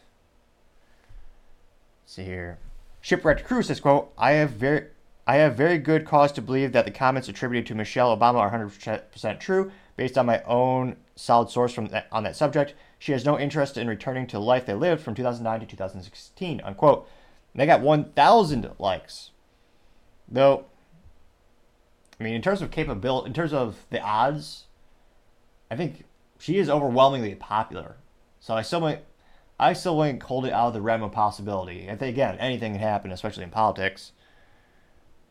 Let's 2.03 2.15
see 2.15 2.25
here. 2.25 2.59
Shipwrecked 3.01 3.45
Crew 3.45 3.63
says, 3.63 3.81
quote, 3.81 4.13
I 4.17 4.33
have 4.33 4.51
very 4.51 4.87
I 5.27 5.37
have 5.37 5.55
very 5.55 5.79
good 5.79 6.07
cause 6.07 6.33
to 6.33 6.43
believe 6.43 6.73
that 6.73 6.87
the 6.87 6.91
comments 6.91 7.29
attributed 7.29 7.67
to 7.69 7.75
Michelle 7.77 8.17
Obama 8.17 8.37
are 8.37 8.51
100% 8.51 9.39
true 9.39 9.71
based 9.97 10.19
on 10.19 10.27
my 10.27 10.43
own 10.43 10.97
solid 11.15 11.51
source 11.51 11.73
from 11.73 11.87
that, 11.89 12.09
on 12.11 12.25
that 12.25 12.35
subject. 12.35 12.75
She 13.01 13.13
has 13.13 13.25
no 13.25 13.39
interest 13.39 13.79
in 13.79 13.89
returning 13.89 14.27
to 14.27 14.37
the 14.37 14.43
life 14.43 14.67
they 14.67 14.75
lived 14.75 15.03
from 15.03 15.15
2009 15.15 15.61
to 15.61 15.67
2016, 15.67 16.61
unquote. 16.61 17.09
And 17.55 17.61
they 17.61 17.65
got 17.65 17.81
1,000 17.81 18.71
likes. 18.79 19.31
Though, 20.29 20.67
I 22.21 22.25
mean, 22.25 22.35
in 22.35 22.43
terms 22.43 22.61
of 22.61 22.71
capability, 22.71 23.29
in 23.29 23.33
terms 23.33 23.55
of 23.55 23.87
the 23.89 24.03
odds, 24.03 24.67
I 25.71 25.77
think 25.77 26.05
she 26.39 26.59
is 26.59 26.69
overwhelmingly 26.69 27.35
popular. 27.35 27.97
So 28.39 28.55
I 28.55 28.61
still 28.61 28.81
might, 28.81 29.03
I 29.59 29.73
still 29.73 29.97
wouldn't 29.97 30.23
hold 30.23 30.45
it 30.45 30.53
out 30.53 30.69
of 30.69 30.75
the 30.75 30.83
realm 30.83 31.03
of 31.03 31.11
possibility. 31.11 31.89
I 31.91 31.97
think 31.97 32.15
again, 32.15 32.37
anything 32.39 32.73
can 32.73 32.83
happen, 32.83 33.13
especially 33.13 33.45
in 33.45 33.51
politics. 33.51 34.13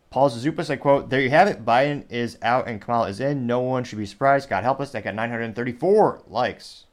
Paul 0.10 0.32
Zazupas, 0.32 0.72
I 0.72 0.76
quote, 0.76 1.12
There 1.12 1.22
you 1.22 1.30
have 1.30 1.48
it. 1.48 1.64
Biden 1.64 2.06
is 2.10 2.40
out 2.42 2.68
and 2.68 2.82
Kamala 2.82 3.10
is 3.10 3.20
in. 3.20 3.46
No 3.46 3.60
one 3.60 3.84
should 3.84 4.00
be 4.00 4.08
surprised. 4.08 4.50
God 4.50 4.64
help 4.64 4.80
us. 4.80 4.92
That 4.92 5.04
got 5.04 5.14
934 5.14 6.24
likes. 6.28 6.86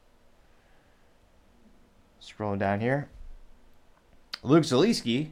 Scrolling 2.26 2.58
down 2.58 2.80
here. 2.80 3.08
Luke 4.42 4.64
Zaleski, 4.64 5.30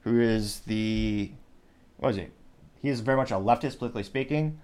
who 0.00 0.20
is 0.20 0.60
the, 0.60 1.32
what 1.96 2.10
is 2.10 2.16
he? 2.16 2.26
He 2.80 2.88
is 2.88 3.00
very 3.00 3.16
much 3.16 3.30
a 3.30 3.34
leftist, 3.34 3.78
politically 3.78 4.02
speaking. 4.02 4.60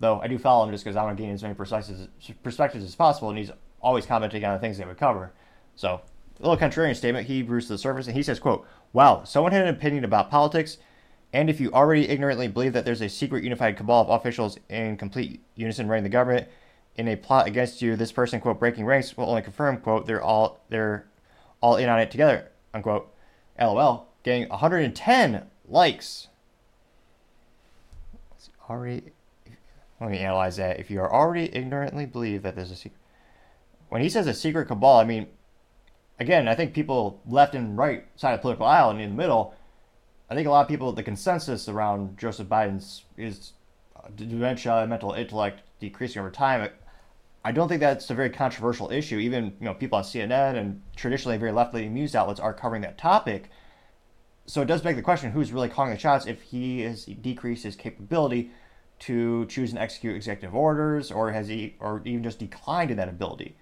Though 0.00 0.20
I 0.20 0.28
do 0.28 0.38
follow 0.38 0.64
him 0.64 0.72
just 0.72 0.84
because 0.84 0.96
I 0.96 1.04
want 1.04 1.16
to 1.16 1.22
gain 1.22 1.32
as 1.32 1.42
many 1.42 1.54
perspectives, 1.54 2.84
as 2.84 2.94
possible, 2.94 3.28
and 3.28 3.38
he's 3.38 3.50
always 3.80 4.06
commenting 4.06 4.44
on 4.44 4.54
the 4.54 4.58
things 4.58 4.78
they 4.78 4.84
would 4.84 4.98
cover. 4.98 5.32
So, 5.76 6.00
a 6.40 6.48
little 6.48 6.56
contrarian 6.56 6.96
statement. 6.96 7.26
He 7.26 7.42
brews 7.42 7.66
to 7.66 7.74
the 7.74 7.78
surface, 7.78 8.06
and 8.06 8.16
he 8.16 8.22
says, 8.22 8.40
quote, 8.40 8.66
Wow, 8.92 9.24
someone 9.24 9.52
had 9.52 9.66
an 9.66 9.74
opinion 9.74 10.04
about 10.04 10.30
politics 10.30 10.78
and 11.34 11.50
if 11.50 11.60
you 11.60 11.72
already 11.72 12.08
ignorantly 12.08 12.46
believe 12.46 12.74
that 12.74 12.84
there's 12.84 13.02
a 13.02 13.08
secret 13.08 13.42
unified 13.42 13.76
cabal 13.76 14.02
of 14.02 14.08
officials 14.08 14.56
in 14.68 14.96
complete 14.96 15.42
unison 15.56 15.88
running 15.88 16.04
the 16.04 16.08
government 16.08 16.46
in 16.96 17.08
a 17.08 17.16
plot 17.16 17.46
against 17.46 17.82
you, 17.82 17.96
this 17.96 18.12
person, 18.12 18.40
quote, 18.40 18.58
breaking 18.58 18.84
ranks 18.84 19.16
will 19.16 19.28
only 19.28 19.42
confirm, 19.42 19.78
quote, 19.78 20.06
they're 20.06 20.22
all 20.22 20.60
they're 20.68 21.06
all 21.60 21.76
in 21.76 21.88
on 21.88 22.00
it 22.00 22.10
together, 22.10 22.50
unquote. 22.72 23.12
LOL, 23.58 24.08
getting 24.22 24.48
110 24.48 25.46
likes. 25.68 26.28
Already, 28.68 29.12
let 30.00 30.10
me 30.10 30.18
analyze 30.18 30.56
that. 30.56 30.80
If 30.80 30.90
you 30.90 31.00
are 31.00 31.12
already 31.12 31.54
ignorantly 31.54 32.06
believe 32.06 32.42
that 32.42 32.56
there's 32.56 32.70
a 32.70 32.76
secret, 32.76 32.98
when 33.88 34.02
he 34.02 34.08
says 34.08 34.26
a 34.26 34.34
secret 34.34 34.66
cabal, 34.66 34.98
I 34.98 35.04
mean, 35.04 35.28
again, 36.18 36.48
I 36.48 36.54
think 36.54 36.74
people 36.74 37.20
left 37.26 37.54
and 37.54 37.76
right 37.76 38.06
side 38.16 38.32
of 38.32 38.38
the 38.38 38.42
political 38.42 38.66
aisle 38.66 38.90
and 38.90 39.00
in 39.00 39.10
the 39.10 39.16
middle 39.16 39.54
I 40.30 40.34
think 40.34 40.48
a 40.48 40.50
lot 40.50 40.62
of 40.62 40.68
people, 40.68 40.92
the 40.92 41.02
consensus 41.02 41.68
around 41.68 42.18
Joseph 42.18 42.48
Biden's 42.48 43.04
is 43.16 43.52
uh, 43.96 44.08
dementia, 44.14 44.86
mental 44.86 45.12
intellect 45.12 45.62
decreasing 45.80 46.20
over 46.20 46.30
time. 46.30 46.70
I 47.44 47.52
don't 47.52 47.68
think 47.68 47.80
that's 47.80 48.08
a 48.08 48.14
very 48.14 48.30
controversial 48.30 48.90
issue. 48.90 49.18
Even 49.18 49.54
you 49.60 49.66
know 49.66 49.74
people 49.74 49.98
on 49.98 50.04
CNN 50.04 50.56
and 50.56 50.82
traditionally 50.96 51.36
very 51.36 51.52
left-leaning 51.52 51.92
news 51.92 52.14
outlets 52.14 52.40
are 52.40 52.54
covering 52.54 52.82
that 52.82 52.96
topic. 52.96 53.50
So 54.46 54.62
it 54.62 54.66
does 54.66 54.82
beg 54.82 54.96
the 54.96 55.02
question: 55.02 55.30
Who's 55.30 55.52
really 55.52 55.68
calling 55.68 55.92
the 55.92 55.98
shots? 55.98 56.26
If 56.26 56.42
he 56.42 56.80
has 56.80 57.04
decreased 57.04 57.64
his 57.64 57.76
capability 57.76 58.50
to 59.00 59.44
choose 59.46 59.70
and 59.70 59.78
execute 59.78 60.16
executive 60.16 60.54
orders, 60.54 61.10
or 61.10 61.32
has 61.32 61.48
he, 61.48 61.74
or 61.80 62.00
even 62.04 62.22
just 62.22 62.38
declined 62.38 62.90
in 62.90 62.96
that 62.96 63.08
ability? 63.08 63.56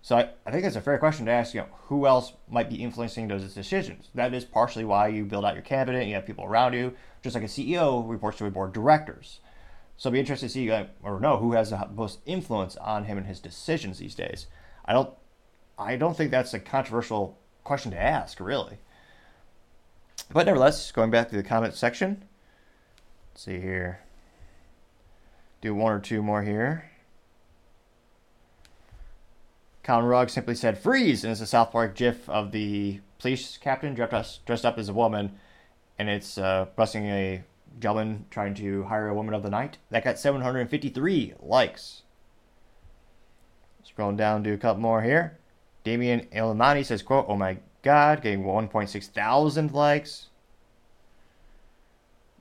So 0.00 0.16
I, 0.16 0.30
I 0.44 0.50
think 0.50 0.64
it's 0.64 0.74
a 0.74 0.80
fair 0.80 0.98
question 0.98 1.26
to 1.26 1.32
ask, 1.32 1.54
you 1.54 1.60
know, 1.60 1.68
who 1.86 2.06
else 2.06 2.32
might 2.50 2.68
be 2.68 2.82
influencing 2.82 3.28
those 3.28 3.54
decisions? 3.54 4.08
That 4.16 4.34
is 4.34 4.44
partially 4.44 4.84
why 4.84 5.08
you 5.08 5.24
build 5.24 5.44
out 5.44 5.54
your 5.54 5.62
cabinet, 5.62 6.08
you 6.08 6.14
have 6.14 6.26
people 6.26 6.44
around 6.44 6.72
you, 6.72 6.94
just 7.22 7.36
like 7.36 7.44
a 7.44 7.46
CEO 7.46 8.08
reports 8.08 8.38
to 8.38 8.46
a 8.46 8.50
board 8.50 8.70
of 8.70 8.74
directors. 8.74 9.38
So 10.02 10.10
I'll 10.10 10.14
be 10.14 10.18
interested 10.18 10.48
to 10.48 10.52
see 10.52 10.68
or 11.04 11.20
know 11.20 11.36
who 11.36 11.52
has 11.52 11.70
the 11.70 11.88
most 11.94 12.18
influence 12.26 12.74
on 12.78 13.04
him 13.04 13.18
and 13.18 13.26
his 13.28 13.38
decisions 13.38 13.98
these 13.98 14.16
days. 14.16 14.48
I 14.84 14.94
don't 14.94 15.14
I 15.78 15.94
don't 15.94 16.16
think 16.16 16.32
that's 16.32 16.52
a 16.52 16.58
controversial 16.58 17.38
question 17.62 17.92
to 17.92 18.02
ask, 18.02 18.40
really. 18.40 18.78
But 20.32 20.46
nevertheless, 20.46 20.90
going 20.90 21.12
back 21.12 21.28
to 21.28 21.36
the 21.36 21.44
comment 21.44 21.74
section. 21.74 22.24
Let's 23.30 23.44
see 23.44 23.60
here. 23.60 24.00
Do 25.60 25.72
one 25.72 25.92
or 25.92 26.00
two 26.00 26.20
more 26.20 26.42
here. 26.42 26.90
Colin 29.84 30.06
Rugg 30.06 30.30
simply 30.30 30.56
said 30.56 30.78
freeze, 30.78 31.22
and 31.22 31.30
it's 31.30 31.40
a 31.40 31.46
South 31.46 31.70
Park 31.70 31.94
gif 31.94 32.28
of 32.28 32.50
the 32.50 32.98
police 33.20 33.56
captain 33.56 33.94
dressed, 33.94 34.44
dressed 34.46 34.66
up 34.66 34.78
as 34.78 34.88
a 34.88 34.92
woman, 34.92 35.38
and 35.96 36.08
it's 36.08 36.38
uh, 36.38 36.66
busting 36.74 37.06
a 37.06 37.44
gentleman 37.78 38.26
trying 38.30 38.54
to 38.54 38.84
hire 38.84 39.08
a 39.08 39.14
woman 39.14 39.34
of 39.34 39.42
the 39.42 39.50
night. 39.50 39.78
That 39.90 40.04
got 40.04 40.18
753 40.18 41.34
likes. 41.40 42.02
Scrolling 43.84 44.16
down 44.16 44.44
to 44.44 44.52
a 44.52 44.58
couple 44.58 44.80
more 44.82 45.02
here. 45.02 45.38
Damian 45.84 46.26
Ilmani 46.32 46.84
says, 46.84 47.02
quote, 47.02 47.26
oh 47.28 47.36
my 47.36 47.58
god, 47.82 48.22
getting 48.22 48.44
1.6 48.44 49.06
thousand 49.06 49.72
likes. 49.72 50.28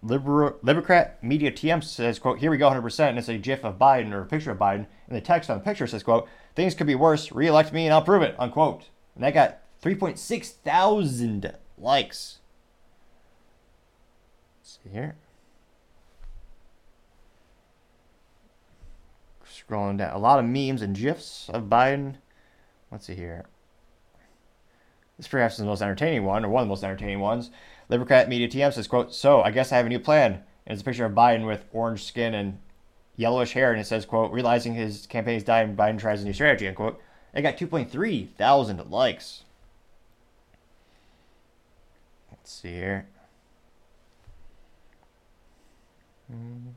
Liber- 0.03 0.57
Libercrat 0.63 1.21
Media 1.21 1.51
TM 1.51 1.83
says, 1.83 2.19
quote, 2.19 2.39
here 2.39 2.49
we 2.49 2.57
go 2.57 2.69
100%, 2.69 3.09
and 3.09 3.19
it's 3.19 3.29
a 3.29 3.37
gif 3.37 3.63
of 3.63 3.77
Biden 3.77 4.11
or 4.11 4.21
a 4.21 4.25
picture 4.25 4.51
of 4.51 4.57
Biden, 4.57 4.87
and 5.07 5.15
the 5.15 5.21
text 5.21 5.49
on 5.49 5.57
the 5.57 5.63
picture 5.63 5.85
says, 5.85 6.03
quote, 6.03 6.27
things 6.55 6.73
could 6.73 6.87
be 6.87 6.95
worse, 6.95 7.31
re-elect 7.31 7.71
me 7.71 7.85
and 7.85 7.93
I'll 7.93 8.01
prove 8.01 8.23
it, 8.23 8.35
unquote. 8.39 8.89
And 9.15 9.23
that 9.23 9.33
got 9.33 9.59
3.6 9.83 10.47
thousand 10.63 11.55
likes. 11.77 12.39
See 14.83 14.89
here. 14.89 15.15
Scrolling 19.45 19.97
down, 19.97 20.13
a 20.13 20.17
lot 20.17 20.39
of 20.39 20.45
memes 20.45 20.81
and 20.81 20.95
gifs 20.95 21.49
of 21.49 21.63
Biden. 21.63 22.15
Let's 22.91 23.05
see 23.05 23.15
here. 23.15 23.45
This 25.17 25.27
perhaps 25.27 25.55
is 25.55 25.59
the 25.59 25.65
most 25.65 25.81
entertaining 25.81 26.23
one, 26.23 26.43
or 26.43 26.49
one 26.49 26.63
of 26.63 26.67
the 26.67 26.71
most 26.71 26.83
entertaining 26.83 27.19
ones. 27.19 27.51
Libercat 27.89 28.27
Media 28.27 28.47
TM 28.47 28.73
says, 28.73 28.87
quote, 28.87 29.13
So, 29.13 29.41
I 29.41 29.51
guess 29.51 29.71
I 29.71 29.77
have 29.77 29.85
a 29.85 29.89
new 29.89 29.99
plan. 29.99 30.41
And 30.65 30.73
it's 30.73 30.81
a 30.81 30.85
picture 30.85 31.05
of 31.05 31.13
Biden 31.13 31.45
with 31.45 31.65
orange 31.73 32.05
skin 32.05 32.33
and 32.33 32.57
yellowish 33.15 33.53
hair, 33.53 33.71
and 33.71 33.79
it 33.79 33.85
says, 33.85 34.05
quote, 34.05 34.31
realizing 34.31 34.73
his 34.73 35.05
campaign 35.05 35.35
is 35.35 35.43
dying, 35.43 35.75
Biden 35.75 35.99
tries 35.99 36.21
a 36.21 36.25
new 36.25 36.33
strategy, 36.33 36.67
unquote. 36.67 36.99
It 37.33 37.41
got 37.41 37.57
2.3 37.57 38.29
thousand 38.29 38.89
likes. 38.89 39.43
Let's 42.31 42.51
see 42.51 42.73
here. 42.73 43.07
Mm. 46.31 46.73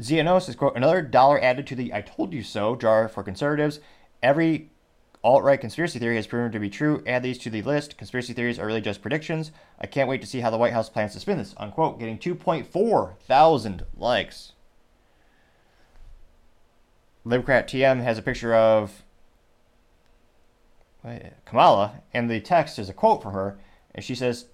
Zianos 0.00 0.42
says, 0.42 0.56
quote, 0.56 0.76
another 0.76 1.02
dollar 1.02 1.40
added 1.42 1.66
to 1.66 1.74
the 1.74 1.92
I 1.92 2.02
told 2.02 2.32
you 2.32 2.42
so 2.42 2.76
jar 2.76 3.08
for 3.08 3.22
conservatives. 3.22 3.80
Every 4.22 4.70
alt 5.24 5.42
right 5.42 5.60
conspiracy 5.60 5.98
theory 5.98 6.16
has 6.16 6.26
proven 6.26 6.52
to 6.52 6.60
be 6.60 6.70
true. 6.70 7.02
Add 7.06 7.22
these 7.22 7.38
to 7.38 7.50
the 7.50 7.62
list. 7.62 7.98
Conspiracy 7.98 8.32
theories 8.32 8.58
are 8.58 8.66
really 8.66 8.80
just 8.80 9.02
predictions. 9.02 9.50
I 9.80 9.86
can't 9.86 10.08
wait 10.08 10.20
to 10.20 10.26
see 10.26 10.40
how 10.40 10.50
the 10.50 10.58
White 10.58 10.72
House 10.72 10.88
plans 10.88 11.14
to 11.14 11.20
spin 11.20 11.38
this. 11.38 11.54
Unquote. 11.56 11.98
Getting 11.98 12.18
2.4 12.18 13.18
thousand 13.18 13.84
likes. 13.96 14.52
Libcrat 17.26 17.66
TM 17.66 18.02
has 18.02 18.16
a 18.16 18.22
picture 18.22 18.54
of 18.54 19.02
Kamala, 21.44 22.02
and 22.12 22.30
the 22.30 22.40
text 22.40 22.78
is 22.78 22.88
a 22.88 22.94
quote 22.94 23.22
from 23.22 23.32
her, 23.32 23.58
and 23.94 24.04
she 24.04 24.14
says, 24.14 24.46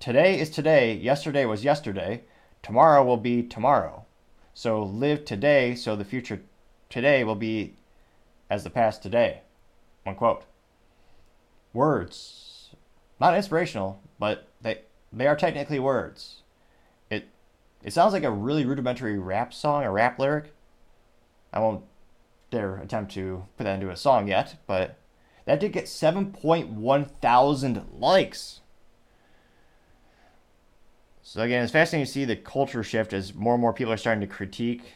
Today 0.00 0.38
is 0.38 0.50
today, 0.50 0.94
yesterday 0.94 1.44
was 1.44 1.64
yesterday, 1.64 2.22
tomorrow 2.62 3.04
will 3.04 3.16
be 3.16 3.42
tomorrow. 3.42 4.04
So 4.54 4.82
live 4.82 5.24
today 5.24 5.74
so 5.74 5.94
the 5.94 6.04
future 6.04 6.42
today 6.88 7.24
will 7.24 7.34
be 7.34 7.76
as 8.50 8.64
the 8.64 8.70
past 8.70 9.02
today. 9.02 9.42
Unquote. 10.06 10.44
Words. 11.72 12.70
Not 13.20 13.36
inspirational, 13.36 14.00
but 14.18 14.48
they 14.60 14.82
they 15.12 15.26
are 15.26 15.36
technically 15.36 15.78
words. 15.78 16.42
It 17.10 17.28
it 17.82 17.92
sounds 17.92 18.12
like 18.12 18.24
a 18.24 18.30
really 18.30 18.64
rudimentary 18.64 19.18
rap 19.18 19.52
song, 19.52 19.84
a 19.84 19.90
rap 19.90 20.18
lyric. 20.18 20.52
I 21.52 21.60
won't 21.60 21.84
dare 22.50 22.76
attempt 22.76 23.12
to 23.12 23.44
put 23.56 23.64
that 23.64 23.74
into 23.74 23.90
a 23.90 23.96
song 23.96 24.28
yet, 24.28 24.56
but 24.66 24.98
that 25.44 25.60
did 25.60 25.72
get 25.72 25.84
7.1 25.84 27.10
thousand 27.20 27.86
likes. 27.92 28.60
So 31.28 31.42
again, 31.42 31.62
it's 31.62 31.72
fascinating 31.72 32.06
to 32.06 32.10
see 32.10 32.24
the 32.24 32.36
culture 32.36 32.82
shift 32.82 33.12
as 33.12 33.34
more 33.34 33.52
and 33.52 33.60
more 33.60 33.74
people 33.74 33.92
are 33.92 33.98
starting 33.98 34.22
to 34.22 34.26
critique 34.26 34.94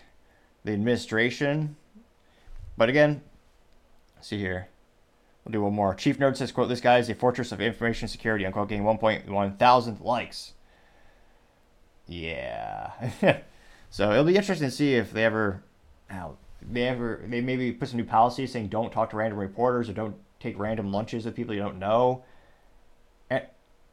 the 0.64 0.72
administration. 0.72 1.76
But 2.78 2.88
again, 2.88 3.20
see 4.22 4.38
here. 4.38 4.68
We'll 5.44 5.52
do 5.52 5.60
one 5.60 5.74
more. 5.74 5.94
Chief 5.94 6.18
Nerd 6.18 6.38
says, 6.38 6.50
quote, 6.50 6.70
this 6.70 6.80
guy 6.80 6.96
is 6.96 7.10
a 7.10 7.14
fortress 7.14 7.52
of 7.52 7.60
information 7.60 8.08
security, 8.08 8.46
unquote, 8.46 8.70
getting 8.70 8.82
1.1 8.82 9.58
thousand 9.58 10.00
likes. 10.00 10.54
Yeah. 12.06 12.92
so 13.90 14.10
it'll 14.10 14.24
be 14.24 14.36
interesting 14.36 14.70
to 14.70 14.74
see 14.74 14.94
if 14.94 15.12
they 15.12 15.26
ever, 15.26 15.62
they 16.62 16.88
ever 16.88 17.20
they 17.26 17.42
maybe 17.42 17.72
put 17.72 17.90
some 17.90 17.98
new 17.98 18.06
policies 18.06 18.52
saying 18.52 18.68
don't 18.68 18.90
talk 18.90 19.10
to 19.10 19.16
random 19.18 19.38
reporters 19.38 19.90
or 19.90 19.92
don't 19.92 20.16
take 20.40 20.58
random 20.58 20.92
lunches 20.92 21.26
with 21.26 21.36
people 21.36 21.54
you 21.54 21.60
don't 21.60 21.78
know. 21.78 22.24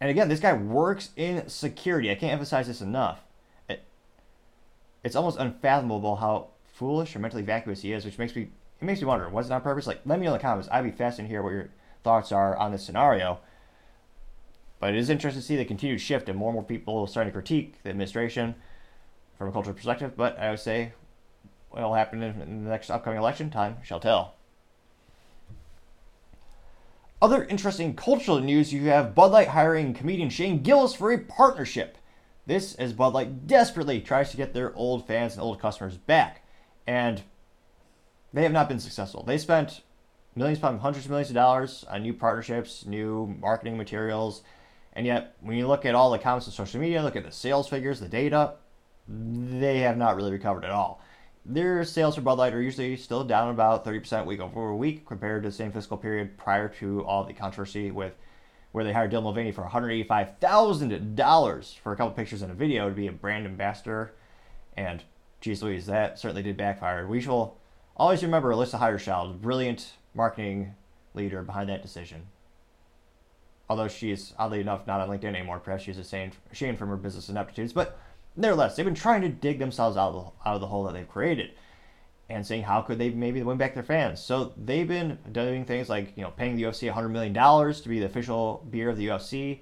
And, 0.01 0.09
again, 0.09 0.29
this 0.29 0.39
guy 0.39 0.53
works 0.53 1.09
in 1.15 1.47
security. 1.49 2.09
I 2.09 2.15
can't 2.15 2.33
emphasize 2.33 2.67
this 2.67 2.81
enough. 2.81 3.19
It, 3.67 3.83
it's 5.03 5.15
almost 5.15 5.39
unfathomable 5.39 6.15
how 6.17 6.47
foolish 6.73 7.15
or 7.15 7.19
mentally 7.19 7.43
vacuous 7.43 7.81
he 7.81 7.91
is, 7.91 8.05
which 8.05 8.17
makes 8.17 8.35
me 8.35 8.49
it 8.81 8.85
makes 8.85 9.01
me 9.01 9.07
wonder, 9.07 9.27
was 9.27 9.49
it 9.49 9.53
on 9.53 9.61
purpose? 9.61 9.87
Like, 9.87 10.01
let 10.05 10.19
me 10.19 10.25
know 10.25 10.33
in 10.33 10.37
the 10.37 10.41
comments. 10.41 10.69
I'd 10.71 10.83
be 10.83 10.91
fascinated 10.91 11.27
to 11.27 11.33
hear 11.33 11.43
what 11.43 11.51
your 11.51 11.69
thoughts 12.03 12.31
are 12.31 12.55
on 12.55 12.71
this 12.71 12.83
scenario. 12.83 13.39
But 14.79 14.93
it 14.93 14.97
is 14.97 15.09
interesting 15.09 15.41
to 15.41 15.45
see 15.45 15.57
the 15.57 15.65
continued 15.65 15.99
shift 15.99 16.29
and 16.29 16.37
more 16.37 16.49
and 16.49 16.55
more 16.55 16.63
people 16.63 17.05
starting 17.05 17.33
to 17.33 17.37
critique 17.37 17.83
the 17.83 17.89
administration 17.89 18.55
from 19.37 19.49
a 19.49 19.51
cultural 19.51 19.75
perspective. 19.75 20.15
But 20.15 20.39
I 20.39 20.51
would 20.51 20.59
say 20.59 20.93
what 21.69 21.81
will 21.81 21.93
happen 21.93 22.23
in 22.23 22.63
the 22.63 22.69
next 22.69 22.89
upcoming 22.89 23.19
election, 23.19 23.49
time 23.49 23.77
shall 23.83 23.99
tell. 23.99 24.35
Other 27.21 27.43
interesting 27.43 27.95
cultural 27.95 28.39
news 28.39 28.71
you 28.71 28.83
have 28.85 29.13
Bud 29.13 29.31
Light 29.31 29.49
hiring 29.49 29.93
comedian 29.93 30.29
Shane 30.29 30.63
Gillis 30.63 30.95
for 30.95 31.11
a 31.11 31.17
partnership. 31.17 31.97
This 32.45 32.75
as 32.75 32.93
Bud 32.93 33.13
Light 33.13 33.45
desperately 33.45 33.99
tries 33.99 34.31
to 34.31 34.37
get 34.37 34.53
their 34.53 34.73
old 34.73 35.05
fans 35.05 35.33
and 35.33 35.41
old 35.41 35.59
customers 35.59 35.97
back. 35.97 36.45
And 36.87 37.21
they 38.31 38.43
have 38.43 38.53
not 38.53 38.69
been 38.69 38.79
successful. 38.79 39.23
They 39.23 39.37
spent 39.37 39.81
millions, 40.33 40.59
probably 40.59 40.79
hundreds 40.79 41.05
of 41.05 41.11
millions 41.11 41.29
of 41.29 41.35
dollars 41.35 41.83
on 41.89 42.03
new 42.03 42.13
partnerships, 42.13 42.85
new 42.85 43.35
marketing 43.41 43.75
materials, 43.75 44.41
and 44.93 45.05
yet 45.05 45.35
when 45.41 45.57
you 45.57 45.67
look 45.67 45.85
at 45.85 45.95
all 45.95 46.11
the 46.11 46.19
comments 46.19 46.47
on 46.47 46.53
social 46.53 46.79
media, 46.79 47.03
look 47.03 47.17
at 47.17 47.25
the 47.25 47.31
sales 47.31 47.67
figures, 47.67 47.99
the 47.99 48.07
data, 48.07 48.53
they 49.07 49.79
have 49.79 49.97
not 49.97 50.15
really 50.15 50.31
recovered 50.31 50.63
at 50.63 50.71
all. 50.71 51.01
Their 51.45 51.83
sales 51.83 52.15
for 52.15 52.21
Bud 52.21 52.37
Light 52.37 52.53
are 52.53 52.61
usually 52.61 52.95
still 52.95 53.23
down 53.23 53.49
about 53.49 53.85
30% 53.85 54.25
week 54.25 54.39
over 54.39 54.75
week 54.75 55.07
compared 55.07 55.43
to 55.43 55.49
the 55.49 55.55
same 55.55 55.71
fiscal 55.71 55.97
period 55.97 56.37
prior 56.37 56.69
to 56.79 57.03
all 57.05 57.23
the 57.23 57.33
controversy 57.33 57.91
with 57.91 58.13
where 58.71 58.83
they 58.83 58.93
hired 58.93 59.11
Dylan 59.11 59.23
Mulvaney 59.23 59.51
for 59.51 59.63
$185,000 59.63 61.79
for 61.79 61.91
a 61.91 61.95
couple 61.95 62.11
pictures 62.11 62.43
and 62.43 62.51
a 62.51 62.55
video 62.55 62.87
to 62.87 62.93
be 62.93 63.07
a 63.07 63.11
brand 63.11 63.47
ambassador. 63.47 64.13
And 64.77 65.03
geez 65.41 65.63
Louise, 65.63 65.87
that 65.87 66.19
certainly 66.19 66.43
did 66.43 66.55
backfire. 66.55 67.07
We 67.07 67.19
shall 67.19 67.57
always 67.97 68.21
remember 68.21 68.51
Alyssa 68.51 68.79
Heinerscheid, 68.79 69.41
brilliant 69.41 69.93
marketing 70.13 70.75
leader 71.15 71.41
behind 71.41 71.67
that 71.69 71.81
decision. 71.81 72.27
Although 73.67 73.87
she 73.87 74.11
is 74.11 74.33
oddly 74.37 74.61
enough 74.61 74.85
not 74.85 75.01
on 75.01 75.09
LinkedIn 75.09 75.35
anymore, 75.35 75.57
perhaps 75.59 75.83
she's 75.83 75.97
ashamed, 75.97 76.35
from 76.51 76.89
her 76.89 76.97
business 76.97 77.29
ineptitudes. 77.29 77.73
But 77.73 77.99
nevertheless, 78.39 78.75
they've 78.75 78.85
been 78.85 78.95
trying 78.95 79.21
to 79.21 79.29
dig 79.29 79.59
themselves 79.59 79.97
out 79.97 80.13
of 80.13 80.15
the, 80.15 80.49
out 80.49 80.55
of 80.55 80.61
the 80.61 80.67
hole 80.67 80.83
that 80.85 80.93
they've 80.93 81.07
created 81.07 81.51
and 82.29 82.45
saying 82.45 82.63
how 82.63 82.81
could 82.81 82.99
they 82.99 83.09
maybe 83.09 83.41
win 83.41 83.57
back 83.57 83.73
their 83.73 83.83
fans. 83.83 84.19
So 84.21 84.53
they've 84.55 84.87
been 84.87 85.17
doing 85.31 85.65
things 85.65 85.89
like 85.89 86.13
you 86.15 86.23
know 86.23 86.31
paying 86.31 86.55
the 86.55 86.63
UFC 86.63 86.87
100 86.87 87.09
million 87.09 87.33
dollars 87.33 87.81
to 87.81 87.89
be 87.89 87.99
the 87.99 88.05
official 88.05 88.65
beer 88.69 88.89
of 88.89 88.97
the 88.97 89.07
UFC, 89.07 89.59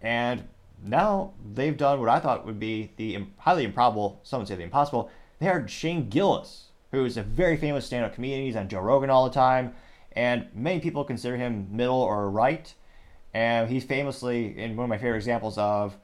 and 0.00 0.44
now 0.82 1.34
they've 1.54 1.76
done 1.76 2.00
what 2.00 2.08
I 2.08 2.18
thought 2.18 2.46
would 2.46 2.58
be 2.58 2.92
the 2.96 3.26
highly 3.38 3.64
improbable, 3.64 4.20
some 4.22 4.40
would 4.40 4.48
say 4.48 4.56
the 4.56 4.62
impossible. 4.62 5.10
They 5.38 5.46
hired 5.46 5.70
Shane 5.70 6.08
Gillis, 6.08 6.68
who 6.92 7.04
is 7.04 7.16
a 7.16 7.22
very 7.22 7.56
famous 7.56 7.86
stand-up 7.86 8.14
comedian. 8.14 8.44
He's 8.44 8.56
on 8.56 8.68
Joe 8.68 8.80
Rogan 8.80 9.10
all 9.10 9.24
the 9.24 9.34
time, 9.34 9.74
and 10.12 10.48
many 10.54 10.80
people 10.80 11.04
consider 11.04 11.36
him 11.36 11.68
middle 11.70 12.00
or 12.00 12.30
right. 12.30 12.72
And 13.34 13.68
he's 13.68 13.84
famously 13.84 14.58
in 14.58 14.74
one 14.76 14.84
of 14.84 14.88
my 14.88 14.98
favorite 14.98 15.18
examples 15.18 15.58
of 15.58 15.96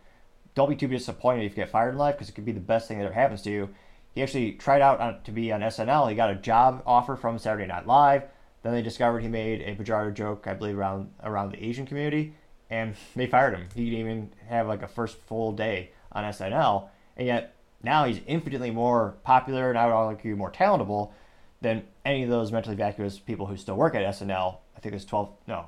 don't 0.55 0.69
be 0.69 0.77
too 0.77 0.89
disappointed 0.89 1.45
if 1.45 1.53
you 1.53 1.57
get 1.57 1.71
fired 1.71 1.91
in 1.91 1.99
life 1.99 2.15
because 2.15 2.29
it 2.29 2.33
could 2.33 2.45
be 2.45 2.53
the 2.53 2.61
best 2.61 2.89
thing 2.89 2.99
that 2.99 3.05
ever 3.05 3.15
happens 3.15 3.43
to 3.43 3.51
you. 3.51 3.71
He 4.13 4.23
actually 4.23 4.53
tried 4.53 4.81
out 4.81 5.01
on, 5.01 5.23
to 5.23 5.33
be 5.33 5.51
on 5.51 5.61
SNL. 5.61 6.09
He 6.09 6.15
got 6.15 6.31
a 6.31 6.37
job 6.37 6.83
offer 6.87 7.17
from 7.17 7.39
Saturday 7.39 7.67
Night 7.67 7.87
Live. 7.87 8.23
Then 8.63 8.73
they 8.73 8.83
discovered 8.83 9.21
he 9.21 9.29
made 9.29 9.61
a 9.61 9.75
pejorative 9.75 10.15
joke, 10.15 10.47
I 10.47 10.55
believe, 10.55 10.79
around 10.79 11.11
around 11.23 11.53
the 11.53 11.63
Asian 11.63 11.87
community, 11.87 12.35
and 12.71 12.95
they 13.17 13.27
fired 13.27 13.55
him. 13.55 13.69
He 13.75 13.91
didn't 13.91 14.01
even 14.01 14.33
have 14.49 14.69
like 14.69 14.83
a 14.83 14.89
first 14.89 15.19
full 15.19 15.53
day 15.53 15.91
on 16.13 16.25
SNL, 16.25 16.89
and 17.17 17.27
yet 17.27 17.55
now 17.83 18.05
he's 18.05 18.21
infinitely 18.27 18.71
more 18.71 19.17
popular 19.25 19.69
and 19.69 19.79
I 19.79 19.87
would 19.87 19.93
argue 19.93 20.37
more 20.37 20.51
talentable 20.51 21.13
than 21.61 21.85
any 22.05 22.23
of 22.23 22.31
those 22.31 22.51
mentally 22.51 22.77
vacuous 22.77 23.19
people 23.19 23.47
who 23.47 23.57
still 23.57 23.77
work 23.77 23.95
at 23.95 24.03
SNL. 24.03 24.57
I 24.77 24.81
think 24.81 24.93
there's 24.93 25.05
12, 25.05 25.31
no, 25.47 25.67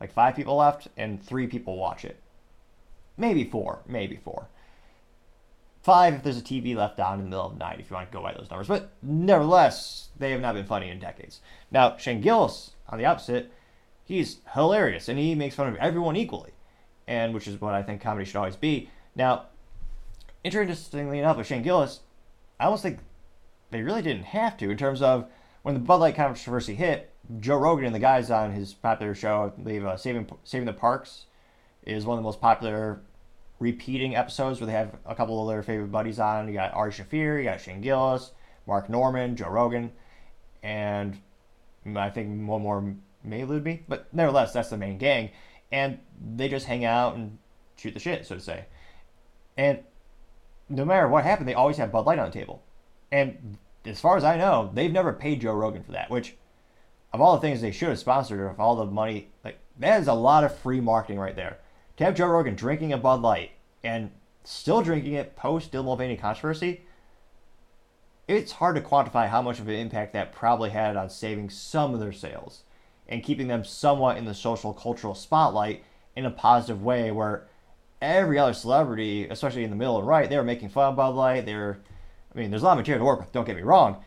like 0.00 0.12
five 0.12 0.36
people 0.36 0.56
left, 0.56 0.88
and 0.96 1.22
three 1.22 1.46
people 1.46 1.76
watch 1.76 2.04
it. 2.04 2.20
Maybe 3.16 3.44
four, 3.44 3.80
maybe 3.86 4.16
four. 4.16 4.48
Five 5.82 6.14
if 6.14 6.22
there's 6.22 6.38
a 6.38 6.42
TV 6.42 6.74
left 6.74 6.98
on 6.98 7.18
in 7.18 7.24
the 7.26 7.30
middle 7.30 7.46
of 7.46 7.52
the 7.52 7.58
night, 7.58 7.78
if 7.78 7.88
you 7.88 7.94
want 7.94 8.10
to 8.10 8.16
go 8.16 8.22
by 8.22 8.32
those 8.32 8.50
numbers. 8.50 8.68
But 8.68 8.92
nevertheless, 9.02 10.08
they 10.18 10.32
have 10.32 10.40
not 10.40 10.54
been 10.54 10.66
funny 10.66 10.90
in 10.90 10.98
decades. 10.98 11.40
Now, 11.70 11.96
Shane 11.96 12.20
Gillis, 12.20 12.72
on 12.88 12.98
the 12.98 13.04
opposite, 13.04 13.52
he's 14.04 14.38
hilarious 14.54 15.08
and 15.08 15.18
he 15.18 15.34
makes 15.34 15.54
fun 15.54 15.68
of 15.68 15.76
everyone 15.76 16.16
equally, 16.16 16.52
and 17.06 17.32
which 17.32 17.46
is 17.46 17.60
what 17.60 17.74
I 17.74 17.82
think 17.82 18.00
comedy 18.00 18.24
should 18.24 18.36
always 18.36 18.56
be. 18.56 18.90
Now, 19.14 19.46
interestingly 20.42 21.18
enough, 21.18 21.36
with 21.36 21.46
Shane 21.46 21.62
Gillis, 21.62 22.00
I 22.58 22.64
almost 22.64 22.82
think 22.82 22.98
they 23.70 23.82
really 23.82 24.02
didn't 24.02 24.24
have 24.24 24.56
to 24.58 24.70
in 24.70 24.76
terms 24.76 25.02
of 25.02 25.28
when 25.62 25.74
the 25.74 25.80
Bud 25.80 25.96
Light 25.96 26.14
controversy 26.16 26.74
hit. 26.74 27.12
Joe 27.40 27.56
Rogan 27.56 27.86
and 27.86 27.94
the 27.94 27.98
guys 27.98 28.30
on 28.30 28.52
his 28.52 28.72
popular 28.72 29.14
show, 29.14 29.52
I 29.56 29.60
believe, 29.60 29.84
uh, 29.84 29.96
Saving 29.96 30.28
Saving 30.44 30.66
the 30.66 30.72
Parks, 30.72 31.26
is 31.84 32.06
one 32.06 32.16
of 32.16 32.22
the 32.22 32.26
most 32.26 32.40
popular 32.40 33.00
repeating 33.58 34.14
episodes 34.14 34.60
where 34.60 34.66
they 34.66 34.72
have 34.72 34.96
a 35.06 35.14
couple 35.14 35.40
of 35.40 35.48
their 35.48 35.62
favorite 35.62 35.92
buddies 35.92 36.18
on. 36.18 36.48
You 36.48 36.54
got 36.54 36.74
Ari 36.74 36.92
Shaffir, 36.92 37.38
you 37.38 37.44
got 37.44 37.60
Shane 37.60 37.80
Gillis, 37.80 38.32
Mark 38.66 38.88
Normand, 38.88 39.38
Joe 39.38 39.48
Rogan, 39.48 39.92
and 40.62 41.18
I 41.94 42.10
think 42.10 42.48
one 42.48 42.62
more 42.62 42.94
may 43.24 43.40
elude 43.40 43.64
me, 43.64 43.82
but 43.88 44.12
nevertheless, 44.12 44.52
that's 44.52 44.70
the 44.70 44.76
main 44.76 44.98
gang, 44.98 45.30
and 45.72 45.98
they 46.34 46.48
just 46.48 46.66
hang 46.66 46.84
out 46.84 47.16
and 47.16 47.38
shoot 47.76 47.94
the 47.94 48.00
shit, 48.00 48.26
so 48.26 48.34
to 48.34 48.40
say. 48.40 48.66
And 49.56 49.80
no 50.68 50.84
matter 50.84 51.08
what 51.08 51.24
happened, 51.24 51.48
they 51.48 51.54
always 51.54 51.76
have 51.78 51.92
Bud 51.92 52.06
Light 52.06 52.18
on 52.18 52.30
the 52.30 52.38
table, 52.38 52.62
and 53.10 53.58
as 53.84 54.00
far 54.00 54.16
as 54.16 54.24
I 54.24 54.36
know, 54.36 54.70
they've 54.74 54.92
never 54.92 55.12
paid 55.12 55.40
Joe 55.40 55.54
Rogan 55.54 55.82
for 55.82 55.92
that, 55.92 56.10
which 56.10 56.36
of 57.12 57.20
all 57.20 57.34
the 57.34 57.40
things 57.40 57.60
they 57.60 57.70
should 57.70 57.88
have 57.88 57.98
sponsored, 57.98 58.40
of 58.40 58.60
all 58.60 58.76
the 58.76 58.84
money, 58.84 59.28
like 59.44 59.58
that 59.78 60.00
is 60.00 60.08
a 60.08 60.14
lot 60.14 60.44
of 60.44 60.56
free 60.58 60.80
marketing 60.80 61.18
right 61.18 61.36
there 61.36 61.58
to 61.96 62.04
have 62.04 62.14
Joe 62.14 62.26
Rogan 62.26 62.54
drinking 62.54 62.92
a 62.92 62.98
Bud 62.98 63.22
Light 63.22 63.52
and 63.82 64.10
still 64.44 64.82
drinking 64.82 65.14
it 65.14 65.36
post 65.36 65.72
Dylan 65.72 65.84
Mulvaney 65.84 66.16
controversy, 66.16 66.82
it's 68.28 68.52
hard 68.52 68.76
to 68.76 68.82
quantify 68.82 69.28
how 69.28 69.40
much 69.42 69.58
of 69.58 69.68
an 69.68 69.74
impact 69.74 70.12
that 70.12 70.32
probably 70.32 70.70
had 70.70 70.96
on 70.96 71.08
saving 71.08 71.50
some 71.50 71.94
of 71.94 72.00
their 72.00 72.12
sales 72.12 72.62
and 73.08 73.22
keeping 73.22 73.46
them 73.46 73.64
somewhat 73.64 74.16
in 74.16 74.24
the 74.24 74.34
social 74.34 74.72
cultural 74.72 75.14
spotlight 75.14 75.84
in 76.16 76.26
a 76.26 76.30
positive 76.30 76.82
way 76.82 77.10
where 77.12 77.46
every 78.02 78.38
other 78.38 78.52
celebrity, 78.52 79.28
especially 79.28 79.64
in 79.64 79.70
the 79.70 79.76
middle 79.76 79.98
and 79.98 80.06
right, 80.06 80.28
they 80.28 80.36
were 80.36 80.44
making 80.44 80.68
fun 80.68 80.90
of 80.90 80.96
Bud 80.96 81.14
Light. 81.14 81.46
They're, 81.46 81.78
I 82.34 82.38
mean, 82.38 82.50
there's 82.50 82.62
a 82.62 82.66
lot 82.66 82.72
of 82.72 82.78
material 82.78 83.00
to 83.00 83.06
work 83.06 83.20
with. 83.20 83.32
Don't 83.32 83.46
get 83.46 83.56
me 83.56 83.62
wrong, 83.62 84.02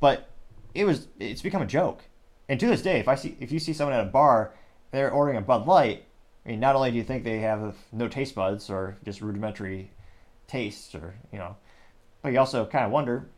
but 0.00 0.30
it 0.74 0.84
was 0.84 1.08
it's 1.18 1.42
become 1.42 1.62
a 1.62 1.66
joke. 1.66 2.04
And 2.48 2.60
to 2.60 2.66
this 2.66 2.82
day, 2.82 3.00
if 3.00 3.08
I 3.08 3.14
see 3.14 3.36
if 3.40 3.50
you 3.50 3.58
see 3.58 3.72
someone 3.72 3.94
at 3.94 4.06
a 4.06 4.10
bar, 4.10 4.54
they're 4.90 5.10
ordering 5.10 5.38
a 5.38 5.40
Bud 5.40 5.66
Light, 5.66 6.04
I 6.44 6.50
mean, 6.50 6.60
not 6.60 6.76
only 6.76 6.90
do 6.90 6.96
you 6.96 7.04
think 7.04 7.24
they 7.24 7.38
have 7.38 7.74
no 7.92 8.08
taste 8.08 8.34
buds 8.34 8.68
or 8.68 8.96
just 9.04 9.22
rudimentary 9.22 9.90
tastes, 10.46 10.94
or 10.94 11.14
you 11.32 11.38
know, 11.38 11.56
but 12.22 12.32
you 12.32 12.38
also 12.38 12.66
kind 12.66 12.84
of 12.84 12.90
wonder: 12.90 13.28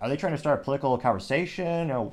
Are 0.00 0.08
they 0.08 0.16
trying 0.16 0.32
to 0.32 0.38
start 0.38 0.60
a 0.60 0.64
political 0.64 0.96
conversation? 0.96 1.90
Or 1.90 2.12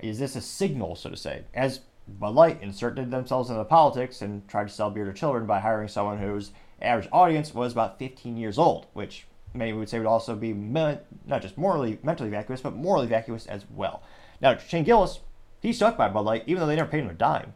is 0.00 0.18
this 0.18 0.36
a 0.36 0.40
signal, 0.40 0.96
so 0.96 1.10
to 1.10 1.16
say, 1.16 1.44
as 1.54 1.80
Bud 2.06 2.34
Light 2.34 2.62
inserted 2.62 3.10
themselves 3.10 3.50
into 3.50 3.64
politics 3.64 4.22
and 4.22 4.46
tried 4.48 4.68
to 4.68 4.74
sell 4.74 4.90
beer 4.90 5.06
to 5.06 5.12
children 5.12 5.46
by 5.46 5.60
hiring 5.60 5.88
someone 5.88 6.18
whose 6.18 6.52
average 6.80 7.08
audience 7.10 7.54
was 7.54 7.72
about 7.72 7.98
15 7.98 8.36
years 8.36 8.58
old, 8.58 8.86
which 8.92 9.26
many 9.54 9.72
would 9.72 9.88
say 9.88 9.98
would 9.98 10.06
also 10.06 10.36
be 10.36 10.52
not 10.52 11.02
just 11.40 11.58
morally, 11.58 11.98
mentally 12.02 12.30
vacuous, 12.30 12.60
but 12.60 12.74
morally 12.74 13.06
vacuous 13.06 13.46
as 13.46 13.64
well. 13.74 14.02
Now, 14.40 14.56
Shane 14.58 14.84
Gillis, 14.84 15.20
he 15.60 15.72
stuck 15.72 15.96
by 15.96 16.08
Bud 16.08 16.24
Light, 16.24 16.44
even 16.46 16.60
though 16.60 16.66
they 16.66 16.76
never 16.76 16.90
paid 16.90 17.00
him 17.02 17.10
a 17.10 17.14
dime 17.14 17.54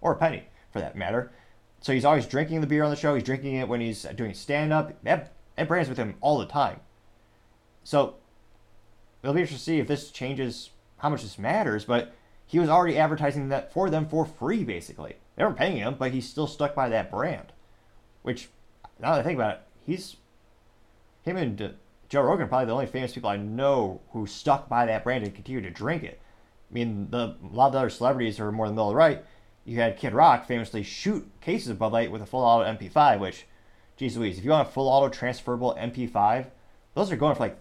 or 0.00 0.12
a 0.12 0.16
penny 0.16 0.44
for 0.74 0.80
that 0.80 0.96
matter. 0.96 1.30
So 1.80 1.92
he's 1.92 2.04
always 2.04 2.26
drinking 2.26 2.60
the 2.60 2.66
beer 2.66 2.82
on 2.82 2.90
the 2.90 2.96
show. 2.96 3.14
He's 3.14 3.22
drinking 3.22 3.54
it 3.54 3.68
when 3.68 3.80
he's 3.80 4.02
doing 4.16 4.34
stand 4.34 4.72
up. 4.72 4.92
That, 5.04 5.32
that 5.56 5.68
brand's 5.68 5.88
with 5.88 5.98
him 5.98 6.16
all 6.20 6.38
the 6.38 6.46
time. 6.46 6.80
So 7.84 8.16
it'll 9.22 9.34
be 9.34 9.42
interesting 9.42 9.58
to 9.58 9.64
see 9.64 9.78
if 9.78 9.86
this 9.86 10.10
changes 10.10 10.70
how 10.98 11.10
much 11.10 11.22
this 11.22 11.38
matters. 11.38 11.84
But 11.84 12.12
he 12.44 12.58
was 12.58 12.68
already 12.68 12.98
advertising 12.98 13.50
that 13.50 13.72
for 13.72 13.88
them 13.88 14.08
for 14.08 14.26
free, 14.26 14.64
basically. 14.64 15.14
They 15.36 15.44
weren't 15.44 15.56
paying 15.56 15.76
him, 15.76 15.94
but 15.96 16.10
he's 16.10 16.28
still 16.28 16.48
stuck 16.48 16.74
by 16.74 16.88
that 16.88 17.10
brand. 17.10 17.52
Which, 18.22 18.48
now 18.98 19.12
that 19.12 19.20
I 19.20 19.22
think 19.22 19.38
about 19.38 19.56
it, 19.56 19.62
he's 19.86 20.16
him 21.22 21.36
and 21.36 21.74
Joe 22.08 22.22
Rogan 22.22 22.46
are 22.46 22.48
probably 22.48 22.66
the 22.66 22.72
only 22.72 22.86
famous 22.86 23.12
people 23.12 23.30
I 23.30 23.36
know 23.36 24.00
who 24.10 24.26
stuck 24.26 24.68
by 24.68 24.86
that 24.86 25.04
brand 25.04 25.22
and 25.22 25.34
continue 25.34 25.62
to 25.62 25.70
drink 25.70 26.02
it. 26.02 26.20
I 26.70 26.74
mean, 26.74 27.08
the, 27.10 27.36
a 27.40 27.52
lot 27.52 27.68
of 27.68 27.72
the 27.72 27.78
other 27.78 27.90
celebrities 27.90 28.40
are 28.40 28.50
more 28.50 28.66
in 28.66 28.72
the 28.72 28.74
middle 28.74 28.88
the 28.88 28.96
right 28.96 29.24
you 29.64 29.78
had 29.78 29.96
Kid 29.96 30.12
Rock 30.12 30.46
famously 30.46 30.82
shoot 30.82 31.28
cases 31.40 31.68
of 31.68 31.78
Bud 31.78 31.92
Light 31.92 32.10
with 32.10 32.22
a 32.22 32.26
full 32.26 32.42
auto 32.42 32.64
MP5, 32.64 33.18
which, 33.18 33.46
geez 33.96 34.16
Louise, 34.16 34.38
if 34.38 34.44
you 34.44 34.50
want 34.50 34.68
a 34.68 34.70
full 34.70 34.88
auto 34.88 35.08
transferable 35.08 35.74
MP5, 35.78 36.46
those 36.94 37.10
are 37.10 37.16
going 37.16 37.34
for 37.34 37.44
like 37.44 37.58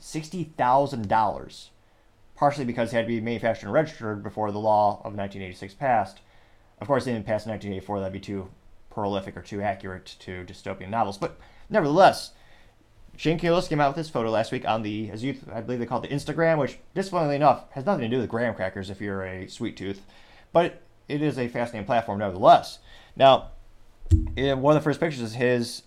$60,000. 0.00 1.68
Partially 2.34 2.64
because 2.64 2.90
they 2.90 2.96
had 2.96 3.06
to 3.06 3.08
be 3.08 3.20
manufactured 3.20 3.66
and 3.66 3.72
registered 3.72 4.22
before 4.22 4.52
the 4.52 4.60
law 4.60 4.98
of 4.98 5.16
1986 5.16 5.74
passed. 5.74 6.20
Of 6.80 6.86
course, 6.86 7.04
they 7.04 7.12
didn't 7.12 7.26
pass 7.26 7.44
in 7.44 7.50
1984, 7.50 7.98
that'd 7.98 8.12
be 8.12 8.20
too 8.20 8.48
prolific 8.90 9.36
or 9.36 9.42
too 9.42 9.60
accurate 9.60 10.06
to 10.20 10.44
dystopian 10.44 10.88
novels. 10.88 11.18
But 11.18 11.38
nevertheless, 11.68 12.32
Shane 13.16 13.36
Gillis 13.36 13.68
came 13.68 13.80
out 13.80 13.88
with 13.88 13.96
this 13.96 14.10
photo 14.10 14.30
last 14.30 14.52
week 14.52 14.66
on 14.66 14.82
the, 14.82 15.10
as 15.10 15.24
you, 15.24 15.36
I 15.52 15.60
believe 15.60 15.80
they 15.80 15.86
call 15.86 16.00
it 16.00 16.08
the 16.08 16.14
Instagram, 16.14 16.58
which, 16.58 16.78
disappointingly 16.94 17.36
enough, 17.36 17.64
has 17.72 17.84
nothing 17.84 18.02
to 18.02 18.16
do 18.16 18.20
with 18.20 18.30
graham 18.30 18.54
crackers 18.54 18.88
if 18.88 19.00
you're 19.00 19.24
a 19.24 19.48
sweet 19.48 19.76
tooth, 19.76 20.02
but 20.52 20.80
it 21.08 21.22
is 21.22 21.38
a 21.38 21.48
fascinating 21.48 21.86
platform 21.86 22.18
nevertheless. 22.18 22.78
Now, 23.16 23.50
in 24.36 24.60
one 24.60 24.76
of 24.76 24.82
the 24.82 24.84
first 24.84 25.00
pictures 25.00 25.22
is 25.22 25.34
his 25.34 25.82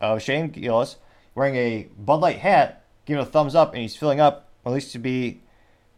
of 0.00 0.22
Shane 0.22 0.48
Gillis 0.48 0.96
wearing 1.34 1.56
a 1.56 1.88
Bud 1.98 2.20
Light 2.20 2.38
hat, 2.38 2.84
giving 3.04 3.22
a 3.22 3.26
thumbs 3.26 3.54
up, 3.54 3.72
and 3.72 3.82
he's 3.82 3.96
filling 3.96 4.20
up 4.20 4.48
what 4.62 4.72
least 4.72 4.92
to 4.92 4.98
be 4.98 5.40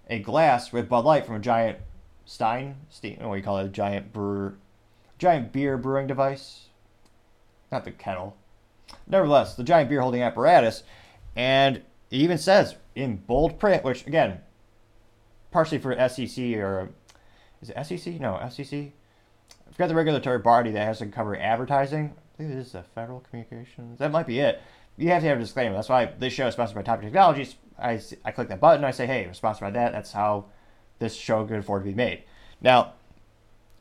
a 0.08 0.18
glass 0.18 0.72
with 0.72 0.88
Bud 0.88 1.04
Light 1.04 1.26
from 1.26 1.36
a 1.36 1.40
giant 1.40 1.78
Stein, 2.24 2.76
Stein 2.90 3.16
what 3.20 3.34
do 3.34 3.38
you 3.38 3.44
call 3.44 3.58
it, 3.58 3.66
a 3.66 3.70
giant 3.70 4.12
brewer, 4.12 4.54
giant 5.18 5.52
beer 5.52 5.78
brewing 5.78 6.06
device, 6.06 6.66
not 7.72 7.84
the 7.84 7.90
kettle. 7.90 8.36
Nevertheless, 9.06 9.54
the 9.54 9.64
giant 9.64 9.88
beer 9.88 10.00
holding 10.00 10.22
apparatus, 10.22 10.82
and 11.34 11.76
it 11.76 11.84
even 12.10 12.38
says 12.38 12.76
in 12.94 13.16
bold 13.16 13.58
print, 13.58 13.84
which 13.84 14.06
again, 14.06 14.40
partially 15.50 15.78
for 15.78 15.94
SEC 16.08 16.54
or 16.56 16.90
is 17.60 17.70
it 17.70 17.84
SEC? 17.84 18.20
No, 18.20 18.38
SEC. 18.50 18.72
I 18.72 19.72
forgot 19.72 19.88
the 19.88 19.94
regulatory 19.94 20.38
body 20.38 20.70
that 20.72 20.84
has 20.84 20.98
to 20.98 21.06
cover 21.06 21.36
advertising. 21.36 22.14
I 22.16 22.42
believe 22.42 22.56
is 22.56 22.72
the 22.72 22.82
Federal 22.82 23.20
Communications. 23.20 23.98
That 23.98 24.12
might 24.12 24.26
be 24.26 24.38
it. 24.40 24.60
You 24.96 25.08
have 25.10 25.22
to 25.22 25.28
have 25.28 25.38
a 25.38 25.40
disclaimer. 25.40 25.74
That's 25.74 25.88
why 25.88 26.06
this 26.06 26.32
show 26.32 26.46
is 26.48 26.54
sponsored 26.54 26.76
by 26.76 26.82
Topping 26.82 27.06
Technologies. 27.06 27.56
I, 27.78 28.00
I 28.24 28.32
click 28.32 28.48
that 28.48 28.60
button. 28.60 28.84
I 28.84 28.90
say, 28.90 29.06
hey, 29.06 29.26
we're 29.26 29.34
sponsored 29.34 29.60
by 29.60 29.70
that. 29.70 29.92
That's 29.92 30.12
how 30.12 30.46
this 30.98 31.14
show 31.14 31.44
could 31.46 31.58
afford 31.58 31.84
to 31.84 31.90
be 31.90 31.94
made. 31.94 32.24
Now, 32.60 32.94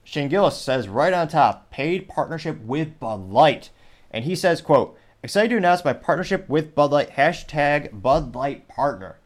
Shane 0.04 0.30
Gillis 0.30 0.58
says 0.58 0.88
right 0.88 1.13
on 1.13 1.28
top, 1.28 1.72
paid 1.72 2.08
partnership 2.08 2.62
with 2.62 3.00
Bud 3.00 3.30
Light. 3.30 3.72
And 4.12 4.26
he 4.26 4.36
says, 4.36 4.62
quote, 4.62 4.98
excited 5.24 5.50
to 5.50 5.58
announce 5.58 5.84
my 5.84 5.94
partnership 5.94 6.48
with 6.48 6.76
Bud 6.76 6.92
Light, 6.92 7.12
hashtag 7.12 8.02
Bud 8.02 8.36
Light 8.36 8.68
Partner. 8.68 9.18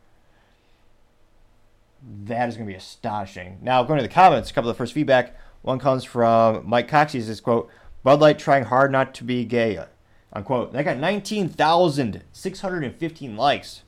That 2.24 2.50
is 2.50 2.56
going 2.56 2.68
to 2.68 2.72
be 2.72 2.78
astonishing. 2.78 3.60
Now, 3.62 3.84
going 3.84 3.98
to 3.98 4.04
the 4.04 4.10
comments, 4.10 4.50
a 4.50 4.54
couple 4.54 4.70
of 4.70 4.76
the 4.76 4.78
first 4.78 4.94
feedback. 4.94 5.36
One 5.62 5.78
comes 5.78 6.04
from 6.04 6.68
Mike 6.68 6.88
Cox. 6.88 7.14
He 7.14 7.22
says, 7.22 7.40
quote, 7.40 7.70
Bud 8.04 8.20
Light 8.20 8.40
trying 8.40 8.64
hard 8.64 8.92
not 8.92 9.14
to 9.16 9.24
be 9.24 9.46
gay, 9.46 9.80
unquote. 10.34 10.74
That 10.74 10.86
got 10.86 10.98
19,615 10.98 13.38
likes, 13.38 13.84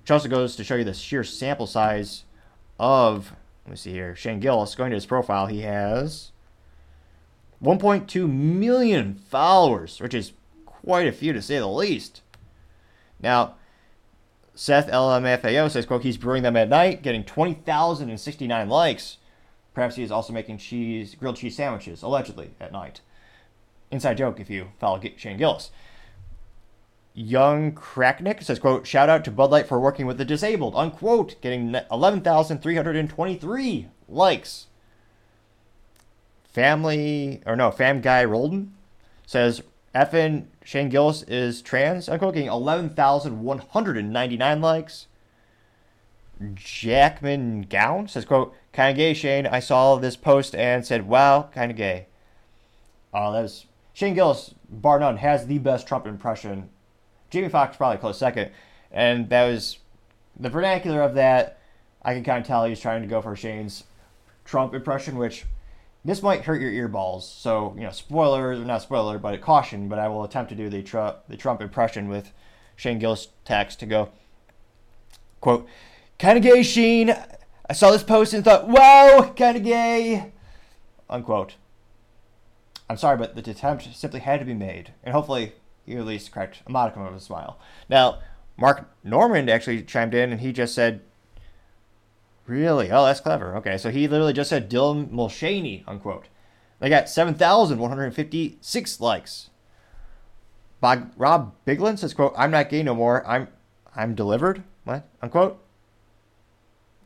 which 0.00 0.12
also 0.12 0.28
goes 0.28 0.54
to 0.54 0.62
show 0.62 0.76
you 0.76 0.84
the 0.84 0.94
sheer 0.94 1.24
sample 1.24 1.66
size 1.66 2.22
of, 2.78 3.32
let 3.64 3.72
me 3.72 3.76
see 3.76 3.90
here, 3.90 4.14
Shane 4.14 4.38
Gillis. 4.38 4.76
Going 4.76 4.90
to 4.90 4.96
his 4.96 5.06
profile, 5.06 5.46
he 5.46 5.62
has 5.62 6.30
1.2 7.62 8.30
million 8.30 9.14
followers, 9.14 10.00
which 10.00 10.14
is 10.14 10.34
quite 10.64 11.08
a 11.08 11.12
few 11.12 11.32
to 11.32 11.42
say 11.42 11.58
the 11.58 11.66
least. 11.66 12.22
Now, 13.20 13.56
Seth 14.54 14.88
LMFAO 14.88 15.70
says, 15.70 15.86
quote, 15.86 16.02
he's 16.02 16.18
brewing 16.18 16.42
them 16.42 16.56
at 16.56 16.68
night, 16.68 17.02
getting 17.02 17.24
20,069 17.24 18.68
likes. 18.68 19.16
Perhaps 19.74 19.96
he 19.96 20.02
is 20.02 20.10
also 20.10 20.32
making 20.32 20.58
cheese, 20.58 21.14
grilled 21.14 21.36
cheese 21.36 21.56
sandwiches, 21.56 22.02
allegedly, 22.02 22.50
at 22.60 22.72
night. 22.72 23.00
Inside 23.90 24.18
joke 24.18 24.40
if 24.40 24.50
you 24.50 24.68
follow 24.78 25.00
Shane 25.16 25.38
Gillis. 25.38 25.70
Young 27.14 27.72
Kraknick 27.72 28.42
says, 28.42 28.58
quote, 28.58 28.86
shout 28.86 29.08
out 29.08 29.24
to 29.24 29.30
Bud 29.30 29.50
Light 29.50 29.68
for 29.68 29.78
working 29.78 30.06
with 30.06 30.18
the 30.18 30.24
disabled, 30.24 30.74
unquote, 30.74 31.40
getting 31.42 31.74
11,323 31.90 33.88
likes. 34.08 34.66
Family, 36.44 37.42
or 37.46 37.56
no, 37.56 37.70
Fam 37.70 38.00
Guy 38.00 38.24
Rolden 38.24 38.70
says, 39.26 39.62
effing 39.94 40.46
Shane 40.64 40.88
Gillis 40.88 41.22
is 41.24 41.62
trans, 41.62 42.08
unquote, 42.08 42.34
getting 42.34 42.48
11,199 42.48 44.60
likes. 44.60 45.06
Jackman 46.54 47.62
Gown 47.62 48.08
says, 48.08 48.24
quote, 48.24 48.54
kind 48.72 48.90
of 48.90 48.96
gay, 48.96 49.14
Shane. 49.14 49.46
I 49.46 49.60
saw 49.60 49.96
this 49.96 50.16
post 50.16 50.54
and 50.54 50.84
said, 50.84 51.06
wow, 51.06 51.48
kind 51.54 51.70
of 51.70 51.76
gay. 51.76 52.06
Uh, 53.14 53.30
that 53.32 53.42
was 53.42 53.66
Shane 53.92 54.14
Gillis, 54.14 54.54
bar 54.68 54.98
none, 54.98 55.18
has 55.18 55.46
the 55.46 55.58
best 55.58 55.86
Trump 55.86 56.06
impression. 56.06 56.70
Jamie 57.30 57.48
Foxx 57.48 57.76
probably 57.76 57.98
close 57.98 58.18
second. 58.18 58.50
And 58.90 59.28
that 59.30 59.46
was 59.46 59.78
the 60.38 60.50
vernacular 60.50 61.02
of 61.02 61.14
that. 61.14 61.58
I 62.02 62.14
can 62.14 62.24
kind 62.24 62.40
of 62.40 62.46
tell 62.46 62.64
he's 62.64 62.80
trying 62.80 63.02
to 63.02 63.08
go 63.08 63.22
for 63.22 63.36
Shane's 63.36 63.84
Trump 64.44 64.74
impression, 64.74 65.16
which 65.16 65.44
this 66.04 66.22
might 66.22 66.44
hurt 66.44 66.60
your 66.60 66.70
earballs. 66.70 67.22
So, 67.22 67.74
you 67.76 67.84
know, 67.84 67.90
spoiler, 67.90 68.54
not 68.56 68.82
spoiler, 68.82 69.18
but 69.18 69.34
a 69.34 69.38
caution, 69.38 69.88
but 69.88 69.98
I 69.98 70.08
will 70.08 70.24
attempt 70.24 70.50
to 70.50 70.56
do 70.56 70.68
the, 70.68 70.82
tr- 70.82 71.18
the 71.28 71.36
Trump 71.36 71.60
impression 71.60 72.08
with 72.08 72.32
Shane 72.76 72.98
Gillis 72.98 73.28
text 73.44 73.80
to 73.80 73.86
go, 73.86 74.10
quote, 75.40 75.66
kind 76.18 76.36
of 76.36 76.42
gay, 76.42 76.62
Sheen. 76.62 77.14
I 77.68 77.72
saw 77.72 77.90
this 77.90 78.02
post 78.02 78.34
and 78.34 78.44
thought, 78.44 78.68
wow, 78.68 79.32
kind 79.36 79.56
of 79.56 79.62
gay, 79.62 80.32
unquote. 81.08 81.54
I'm 82.90 82.96
sorry, 82.96 83.16
but 83.16 83.34
the 83.34 83.50
attempt 83.50 83.94
simply 83.94 84.20
had 84.20 84.40
to 84.40 84.46
be 84.46 84.54
made, 84.54 84.92
and 85.04 85.14
hopefully 85.14 85.52
you 85.86 85.98
at 85.98 86.04
least 86.06 86.32
cracked 86.32 86.62
a 86.66 86.70
modicum 86.70 87.02
of 87.02 87.14
a 87.14 87.20
smile. 87.20 87.58
Now, 87.88 88.18
Mark 88.56 88.90
Normand 89.02 89.48
actually 89.48 89.82
chimed 89.82 90.14
in, 90.14 90.32
and 90.32 90.40
he 90.40 90.52
just 90.52 90.74
said, 90.74 91.00
Really? 92.52 92.90
Oh, 92.90 93.06
that's 93.06 93.20
clever. 93.20 93.56
Okay, 93.56 93.78
so 93.78 93.90
he 93.90 94.06
literally 94.06 94.34
just 94.34 94.50
said 94.50 94.70
Dylan 94.70 95.10
Mulvaney, 95.10 95.84
unquote. 95.88 96.26
They 96.80 96.90
got 96.90 97.08
7,156 97.08 99.00
likes. 99.00 99.48
Bob, 100.78 101.12
Rob 101.16 101.54
Biglin 101.64 101.96
says, 101.96 102.12
quote, 102.12 102.34
I'm 102.36 102.50
not 102.50 102.68
gay 102.68 102.82
no 102.82 102.94
more. 102.94 103.26
I'm 103.26 103.48
I'm 103.96 104.14
delivered. 104.14 104.64
What? 104.84 105.08
Unquote. 105.22 105.64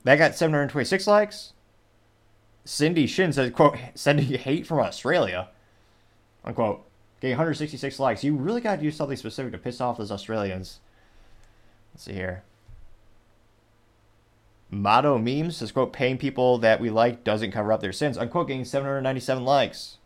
That 0.02 0.16
got 0.16 0.34
726 0.34 1.06
likes. 1.06 1.52
Cindy 2.64 3.06
Shin 3.06 3.32
says, 3.32 3.52
quote, 3.52 3.76
sending 3.94 4.26
hate 4.26 4.66
from 4.66 4.80
Australia. 4.80 5.48
Unquote. 6.44 6.84
Getting 7.20 7.36
166 7.36 8.00
likes. 8.00 8.24
You 8.24 8.34
really 8.34 8.60
got 8.60 8.76
to 8.76 8.82
do 8.82 8.90
something 8.90 9.16
specific 9.16 9.52
to 9.52 9.58
piss 9.58 9.80
off 9.80 9.98
those 9.98 10.10
Australians. 10.10 10.80
Let's 11.94 12.02
see 12.02 12.14
here. 12.14 12.42
Motto 14.70 15.18
Memes 15.18 15.56
says, 15.56 15.72
quote, 15.72 15.92
paying 15.92 16.18
people 16.18 16.58
that 16.58 16.80
we 16.80 16.90
like 16.90 17.22
doesn't 17.24 17.52
cover 17.52 17.72
up 17.72 17.80
their 17.80 17.92
sins. 17.92 18.18
Unquote, 18.18 18.48
getting 18.48 18.64
797 18.64 19.44
likes. 19.44 19.98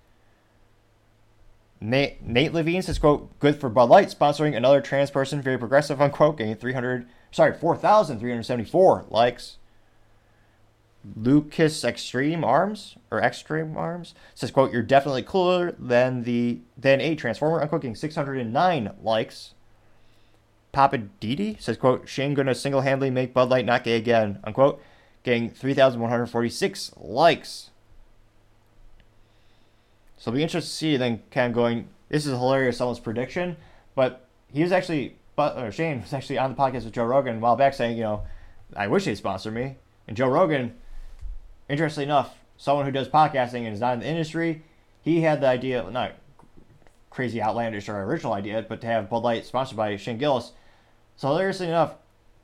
Nate, 1.81 2.23
Nate 2.23 2.53
Levine 2.53 2.83
says, 2.83 2.99
quote, 2.99 3.39
good 3.39 3.57
for 3.57 3.71
Bud 3.71 3.89
Light, 3.89 4.09
sponsoring 4.09 4.55
another 4.55 4.83
trans 4.83 5.11
person, 5.11 5.41
very 5.41 5.57
progressive, 5.57 6.01
unquote, 6.01 6.37
getting 6.37 6.55
300, 6.55 7.07
sorry, 7.31 7.55
4,374 7.55 9.07
likes. 9.09 9.57
Lucas 11.17 11.83
Extreme 11.83 12.45
Arms, 12.45 12.97
or 13.11 13.23
Extreme 13.23 13.79
Arms, 13.79 14.15
says, 14.35 14.51
quote, 14.51 14.73
you're 14.73 14.83
definitely 14.83 15.23
cooler 15.23 15.73
than 15.79 16.25
the, 16.25 16.61
than 16.77 17.01
a 17.01 17.15
Transformer, 17.15 17.63
unquote, 17.63 17.81
getting 17.81 17.95
609 17.95 18.93
likes. 19.03 19.55
Papa 20.73 20.99
Didi 20.99 21.57
says, 21.59 21.77
quote, 21.77 22.09
Shane 22.09 22.35
gonna 22.35 22.55
single-handedly 22.55 23.11
make 23.11 23.35
Bud 23.35 23.49
Light 23.49 23.67
not 23.67 23.85
gay 23.85 23.97
again, 23.97 24.39
unquote, 24.45 24.81
getting 25.25 25.51
3,146 25.51 26.93
likes. 26.97 27.71
So 30.17 30.31
it'll 30.31 30.37
be 30.37 30.43
interesting 30.43 30.69
to 30.69 30.75
see 30.75 30.97
then 30.97 31.23
of 31.35 31.53
going, 31.53 31.89
this 32.09 32.27
is 32.27 32.33
hilarious, 32.33 32.77
someone's 32.77 33.01
prediction, 33.01 33.57
but 33.95 34.27
he 34.53 34.63
was 34.63 34.71
actually, 34.71 35.17
but 35.35 35.71
Shane 35.73 36.03
was 36.03 36.13
actually 36.13 36.39
on 36.39 36.55
the 36.55 36.57
podcast 36.57 36.85
with 36.85 36.93
Joe 36.93 37.05
Rogan 37.05 37.37
a 37.37 37.41
while 37.41 37.57
back 37.57 37.75
saying, 37.75 37.97
you 37.97 38.03
know, 38.03 38.23
I 38.77 38.87
wish 38.87 39.07
they'd 39.07 39.17
sponsor 39.17 39.51
me. 39.51 39.77
And 40.07 40.17
Joe 40.17 40.29
Rogan, 40.29 40.75
interestingly 41.69 42.05
enough, 42.05 42.37
someone 42.57 42.85
who 42.85 42.93
does 42.93 43.09
podcasting 43.09 43.65
and 43.65 43.75
is 43.75 43.81
not 43.81 43.95
in 43.95 44.01
the 44.01 44.07
industry, 44.07 44.63
he 45.03 45.23
had 45.23 45.41
the 45.41 45.47
idea, 45.47 45.89
not 45.91 46.13
crazy 47.09 47.41
outlandish 47.43 47.89
or 47.89 48.03
original 48.03 48.33
idea, 48.35 48.65
but 48.69 48.81
to 48.83 48.87
have 48.87 49.09
Bud 49.09 49.23
Light 49.23 49.47
sponsored 49.47 49.77
by 49.77 49.97
Shane 49.97 50.19
Gillis. 50.19 50.53
So 51.21 51.29
hilariously 51.29 51.67
enough, 51.67 51.97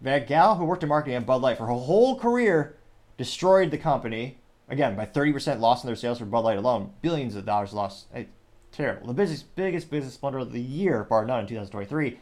that 0.02 0.26
gal 0.26 0.56
who 0.56 0.66
worked 0.66 0.82
in 0.82 0.90
marketing 0.90 1.14
at 1.14 1.24
Bud 1.24 1.40
Light 1.40 1.56
for 1.56 1.64
her 1.64 1.72
whole 1.72 2.18
career 2.18 2.76
destroyed 3.16 3.70
the 3.70 3.78
company 3.78 4.36
again 4.68 4.94
by 4.94 5.06
30% 5.06 5.60
loss 5.60 5.82
in 5.82 5.86
their 5.86 5.96
sales 5.96 6.18
for 6.18 6.26
Bud 6.26 6.40
Light 6.40 6.58
alone, 6.58 6.90
billions 7.00 7.34
of 7.36 7.46
dollars 7.46 7.72
lost. 7.72 8.04
Hey, 8.12 8.28
terrible. 8.72 9.06
The 9.06 9.14
business, 9.14 9.42
biggest 9.42 9.90
business 9.90 10.18
blunder 10.18 10.40
of 10.40 10.52
the 10.52 10.60
year, 10.60 11.04
bar 11.04 11.24
none, 11.24 11.40
in 11.40 11.46
2023. 11.46 12.18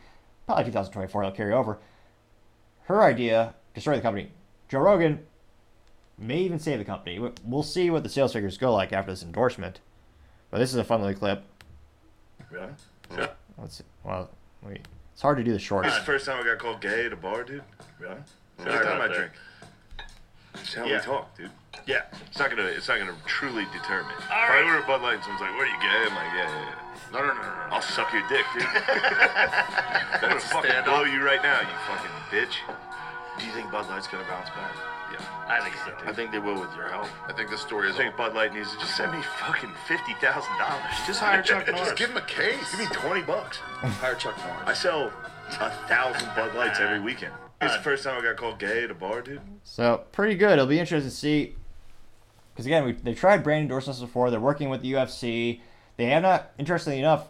Probably 0.46 0.64
2024. 0.66 1.22
It'll 1.24 1.34
carry 1.34 1.52
over. 1.52 1.80
Her 2.82 3.02
idea 3.02 3.56
destroyed 3.74 3.98
the 3.98 4.02
company. 4.02 4.30
Joe 4.68 4.78
Rogan 4.78 5.26
may 6.16 6.38
even 6.38 6.60
save 6.60 6.78
the 6.78 6.84
company. 6.84 7.18
We'll 7.42 7.64
see 7.64 7.90
what 7.90 8.04
the 8.04 8.08
sales 8.08 8.32
figures 8.32 8.58
go 8.58 8.72
like 8.72 8.92
after 8.92 9.10
this 9.10 9.24
endorsement. 9.24 9.80
But 10.52 10.58
this 10.58 10.70
is 10.70 10.76
a 10.76 10.84
fun 10.84 11.02
little 11.02 11.18
clip. 11.18 11.42
Really? 12.48 12.68
Yeah. 13.10 13.30
Let's 13.58 13.78
see. 13.78 13.84
Well, 14.04 14.30
wait. 14.62 14.86
It's 15.14 15.22
hard 15.22 15.38
to 15.38 15.44
do 15.44 15.52
the 15.52 15.58
shorts. 15.58 15.86
This 15.86 15.94
is 15.94 16.00
the 16.00 16.04
first 16.06 16.26
time 16.26 16.42
I 16.42 16.44
got 16.44 16.58
called 16.58 16.80
gay 16.80 17.06
at 17.06 17.12
a 17.12 17.16
bar, 17.16 17.44
dude. 17.44 17.62
Really? 17.98 18.16
It's 18.58 18.64
the 18.64 18.70
only 18.72 18.84
time 18.84 18.92
I 18.92 18.96
about 18.96 19.08
that. 19.10 19.16
drink. 19.16 19.32
It's 20.54 20.74
how 20.74 20.84
Yeah. 20.84 20.98
we 20.98 21.04
talk, 21.04 21.36
dude. 21.36 21.50
Yeah. 21.86 22.02
It's 22.26 22.38
not 22.38 22.50
gonna. 22.50 22.62
It's 22.64 22.88
not 22.88 22.98
gonna 22.98 23.14
truly 23.26 23.64
deter 23.72 24.02
me. 24.02 24.14
If 24.18 24.28
right. 24.30 24.62
I 24.62 24.62
order 24.64 24.78
a 24.78 24.86
Bud 24.86 25.02
Light 25.02 25.14
and 25.14 25.22
someone's 25.22 25.40
like, 25.42 25.54
"What 25.56 25.66
are 25.66 25.70
you 25.70 25.80
gay?" 25.80 26.04
I'm 26.10 26.14
like, 26.14 26.32
"Yeah, 26.34 26.50
yeah, 26.50 26.60
yeah." 26.70 27.12
No, 27.12 27.18
no, 27.20 27.34
no, 27.34 27.42
no. 27.42 27.48
I'll 27.70 27.82
suck 27.82 28.12
your 28.12 28.26
dick, 28.28 28.44
dude. 28.54 28.62
That's 30.22 30.44
fucking 30.52 30.84
blow 30.84 31.02
up. 31.04 31.06
you 31.12 31.22
right 31.22 31.42
now, 31.42 31.60
you 31.60 31.74
fucking 31.86 32.10
bitch. 32.30 32.56
Do 33.38 33.46
you 33.46 33.52
think 33.52 33.70
Bud 33.70 33.88
Light's 33.88 34.06
gonna 34.08 34.24
bounce 34.24 34.48
back? 34.50 34.72
Yeah, 35.18 35.26
I 35.48 35.60
think 35.62 35.76
so. 35.84 35.92
I 36.08 36.12
think 36.12 36.32
they 36.32 36.38
will 36.38 36.60
with 36.60 36.74
your 36.76 36.88
help. 36.88 37.06
I 37.28 37.32
think 37.32 37.50
the 37.50 37.58
story 37.58 37.88
I 37.88 37.90
is. 37.90 37.96
think 37.96 38.16
Bud 38.16 38.34
Light 38.34 38.54
needs 38.54 38.72
to 38.72 38.78
just 38.78 38.96
send 38.96 39.12
me 39.12 39.22
fucking 39.40 39.70
fifty 39.86 40.12
thousand 40.14 40.56
dollars. 40.58 40.82
Just 41.06 41.20
hire 41.20 41.42
Chuck 41.42 41.66
Norris. 41.68 41.80
Just 41.88 41.96
give 41.96 42.10
him 42.10 42.16
a 42.16 42.22
case. 42.22 42.70
Give 42.72 42.80
me 42.80 42.86
twenty 42.94 43.22
bucks. 43.22 43.58
hire 43.58 44.14
Chuck 44.14 44.36
Norris. 44.38 44.62
I 44.66 44.74
sell 44.74 45.12
a 45.60 45.70
thousand 45.88 46.28
Bud 46.34 46.54
Lights 46.54 46.80
every 46.80 47.00
weekend. 47.00 47.32
It's 47.60 47.76
the 47.76 47.82
first 47.82 48.04
time 48.04 48.18
I 48.18 48.22
got 48.22 48.36
called 48.36 48.58
gay 48.58 48.84
at 48.84 48.90
a 48.90 48.94
bar, 48.94 49.22
dude. 49.22 49.40
So 49.62 50.04
pretty 50.12 50.34
good. 50.34 50.52
It'll 50.52 50.66
be 50.66 50.78
interesting 50.80 51.10
to 51.10 51.16
see. 51.16 51.54
Because 52.52 52.66
again, 52.66 52.84
we, 52.84 52.92
they 52.92 53.14
tried 53.14 53.42
brand 53.42 53.62
endorsements 53.62 54.00
before. 54.00 54.30
They're 54.30 54.38
working 54.40 54.68
with 54.68 54.82
the 54.82 54.92
UFC. 54.92 55.60
They 55.96 56.06
have 56.06 56.22
not, 56.22 56.52
interestingly 56.58 56.98
enough, 56.98 57.28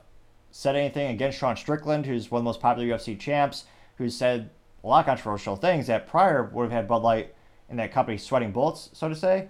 said 0.51 0.77
anything 0.77 1.11
against 1.11 1.39
Sean 1.39 1.57
Strickland, 1.57 2.07
who's 2.07 2.31
one 2.31 2.41
of 2.41 2.45
the 2.45 2.49
most 2.49 2.61
popular 2.61 2.89
UFC 2.97 3.19
champs, 3.19 3.65
who's 3.97 4.17
said 4.17 4.51
a 4.83 4.87
lot 4.87 5.01
of 5.01 5.07
controversial 5.07 5.57
things 5.57 5.87
that 5.87 6.07
prior 6.07 6.43
would 6.43 6.65
have 6.65 6.73
had 6.73 6.89
Bud 6.89 7.03
Light 7.03 7.35
in 7.69 7.77
that 7.77 7.93
company 7.93 8.19
sweating 8.19 8.53
bullets, 8.53 8.91
so 8.93 9.09
to 9.09 9.17
say. 9.17 9.49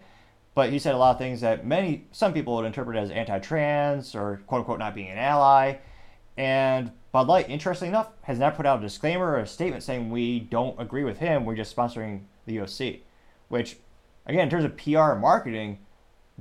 But 0.55 0.71
he 0.71 0.79
said 0.79 0.95
a 0.95 0.99
lot 0.99 1.12
of 1.12 1.19
things 1.19 1.41
that 1.41 1.67
many, 1.67 2.07
some 2.12 2.33
people 2.33 2.55
would 2.57 2.65
interpret 2.65 2.97
as 2.97 3.11
anti-trans 3.11 4.15
or 4.15 4.41
quote 4.47 4.61
unquote 4.61 4.79
not 4.79 4.95
being 4.95 5.11
an 5.11 5.19
ally. 5.19 5.77
And 6.37 6.93
Bud 7.12 7.27
Light, 7.27 7.49
interestingly 7.49 7.89
enough, 7.89 8.11
has 8.23 8.39
not 8.39 8.57
put 8.57 8.67
out 8.67 8.79
a 8.79 8.83
disclaimer 8.83 9.33
or 9.33 9.39
a 9.39 9.47
statement 9.47 9.83
saying 9.83 10.11
we 10.11 10.41
don't 10.41 10.81
agree 10.81 11.05
with 11.05 11.19
him. 11.19 11.45
We're 11.45 11.57
just 11.57 11.75
sponsoring 11.75 12.23
the 12.47 12.59
UFC, 12.59 13.01
which, 13.49 13.79
again, 14.27 14.43
in 14.45 14.51
terms 14.51 14.65
of 14.65 14.77
PR 14.77 15.12
and 15.12 15.21
marketing, 15.21 15.79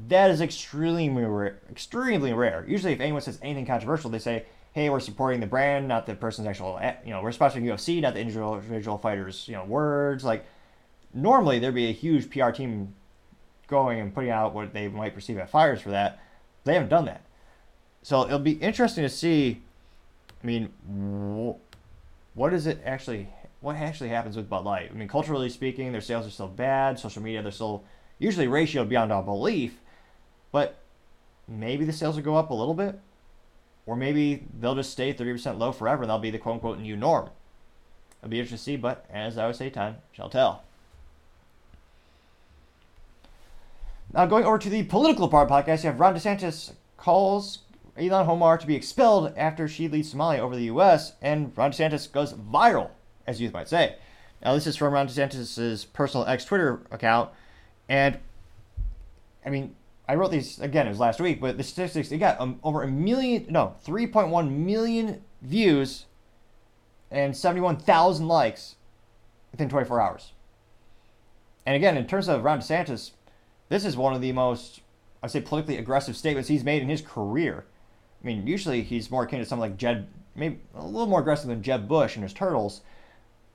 that 0.08 0.32
is 0.32 0.42
extremely 0.42 1.24
rare. 1.24 1.62
Extremely 1.70 2.34
rare. 2.34 2.66
Usually, 2.68 2.94
if 2.94 3.00
anyone 3.00 3.22
says 3.22 3.40
anything 3.42 3.66
controversial, 3.66 4.10
they 4.10 4.20
say, 4.20 4.46
"Hey, 4.74 4.90
we're 4.90 5.00
supporting 5.00 5.40
the 5.40 5.48
brand, 5.48 5.88
not 5.88 6.08
the 6.08 6.16
person's 6.16 6.48
actual. 6.48 6.80
Eh, 6.82 6.96
you 7.06 7.12
know, 7.12 7.22
we're 7.22 7.30
sponsoring 7.30 7.64
UFC, 7.64 8.02
not 8.02 8.16
the 8.16 8.22
individual, 8.22 8.56
individual 8.56 8.98
fighters. 8.98 9.48
You 9.48 9.56
know, 9.56 9.66
words 9.66 10.24
like." 10.24 10.46
Normally, 11.14 11.60
there'd 11.60 11.76
be 11.76 11.90
a 11.90 11.94
huge 11.94 12.30
PR 12.30 12.50
team 12.50 12.96
going 13.68 14.00
and 14.00 14.14
putting 14.14 14.30
out 14.30 14.54
what 14.54 14.74
they 14.74 14.88
might 14.88 15.14
perceive 15.14 15.38
as 15.38 15.50
fires 15.50 15.82
for 15.82 15.90
that. 15.92 16.20
They 16.64 16.74
haven't 16.74 16.90
done 16.90 17.06
that. 17.06 17.22
So 18.02 18.26
it'll 18.26 18.40
be 18.40 18.54
interesting 18.54 19.04
to 19.04 19.10
see. 19.10 19.62
I 20.44 20.46
mean, 20.46 20.70
wh- 20.86 21.58
what 22.38 22.54
is 22.54 22.68
it 22.68 22.82
actually? 22.86 23.30
What 23.62 23.78
actually 23.78 24.10
happens 24.10 24.36
with 24.36 24.50
Bud 24.50 24.66
Light? 24.66 24.90
I 24.92 24.94
mean, 24.94 25.08
culturally 25.08 25.50
speaking, 25.50 25.92
their 25.92 26.02
sales 26.02 26.28
are 26.28 26.32
still 26.32 26.50
bad. 26.50 27.00
Social 27.00 27.22
media, 27.22 27.42
they're 27.42 27.52
still 27.52 27.84
usually 28.20 28.48
ratioed 28.48 28.90
beyond 28.90 29.12
all 29.12 29.24
belief. 29.24 29.80
But 30.52 30.76
maybe 31.48 31.86
the 31.86 31.94
sales 31.94 32.16
will 32.16 32.24
go 32.24 32.36
up 32.36 32.50
a 32.50 32.54
little 32.54 32.74
bit, 32.74 33.00
or 33.86 33.96
maybe 33.96 34.44
they'll 34.60 34.76
just 34.76 34.92
stay 34.92 35.14
thirty 35.14 35.32
percent 35.32 35.60
low 35.60 35.72
forever, 35.72 36.04
and 36.04 36.10
that'll 36.10 36.20
be 36.20 36.32
the 36.32 36.40
quote 36.40 36.56
unquote 36.56 36.80
new 36.80 36.98
norm. 36.98 37.30
It'll 38.22 38.30
be 38.30 38.40
interesting 38.40 38.58
to 38.58 38.64
see. 38.64 38.76
But 38.76 39.06
as 39.10 39.38
I 39.38 39.44
always 39.44 39.58
say, 39.58 39.70
time 39.70 39.98
shall 40.12 40.30
tell. 40.30 40.64
Now, 44.14 44.28
going 44.28 44.46
over 44.46 44.60
to 44.60 44.70
the 44.70 44.84
political 44.84 45.28
part 45.28 45.50
podcast, 45.50 45.84
you 45.84 45.90
have 45.90 46.00
Ron 46.00 46.14
DeSantis 46.14 46.74
calls 46.98 47.60
Ilhan 47.98 48.28
Omar 48.28 48.60
to 48.60 48.68
be 48.68 48.76
expelled 48.76 49.34
after 49.36 49.68
she 49.68 49.88
leads 49.88 50.14
Somalia 50.14 50.40
over 50.40 50.56
the 50.56 50.66
U.S., 50.66 51.14
and 51.20 51.52
Ron 51.58 51.72
DeSantis 51.72 52.12
goes 52.12 52.34
viral, 52.34 52.92
as 53.26 53.42
youth 53.42 53.54
might 53.54 53.68
say. 53.68 53.96
Now, 54.44 54.54
this 54.54 54.68
is 54.68 54.76
from 54.76 54.94
Ron 54.94 55.08
DeSantis' 55.08 55.88
personal 55.94 56.28
ex 56.28 56.46
Twitter 56.46 56.86
account, 56.92 57.32
and 57.90 58.20
I 59.44 59.50
mean, 59.50 59.76
I 60.08 60.14
wrote 60.14 60.30
these 60.30 60.60
again, 60.60 60.86
it 60.86 60.92
was 60.92 61.00
last 61.00 61.20
week, 61.20 61.42
but 61.42 61.58
the 61.58 61.64
statistics, 61.64 62.12
it 62.12 62.20
got 62.20 62.40
um, 62.40 62.60
over 62.64 62.84
a 62.84 62.88
million, 62.88 63.48
no, 63.50 63.76
3.1 63.84 64.52
million 64.52 65.24
views 65.42 66.06
and 67.10 67.36
71,000 67.36 68.28
likes 68.28 68.76
within 69.52 69.70
24 69.70 70.02
hours. 70.02 70.34
And 71.66 71.76
again, 71.76 71.98
in 71.98 72.06
terms 72.06 72.28
of 72.28 72.44
Ron 72.44 72.60
DeSantis, 72.60 73.12
this 73.70 73.86
is 73.86 73.98
one 73.98 74.14
of 74.14 74.22
the 74.22 74.32
most, 74.32 74.82
I'd 75.22 75.32
say, 75.32 75.42
politically 75.42 75.78
aggressive 75.78 76.16
statements 76.16 76.50
he's 76.50 76.64
made 76.64 76.82
in 76.82 76.90
his 76.90 77.02
career. 77.02 77.66
I 78.22 78.26
mean, 78.26 78.48
usually 78.48 78.84
he's 78.84 79.12
more 79.12 79.24
akin 79.24 79.40
to 79.40 79.46
something 79.46 79.70
like 79.70 79.78
Jeb, 79.78 80.08
maybe 80.36 80.60
a 80.76 80.86
little 80.86 81.08
more 81.08 81.20
aggressive 81.20 81.50
than 81.50 81.62
Jeb 81.62 81.88
Bush 81.88 82.16
and 82.16 82.24
his 82.24 82.34
Turtles. 82.34 82.82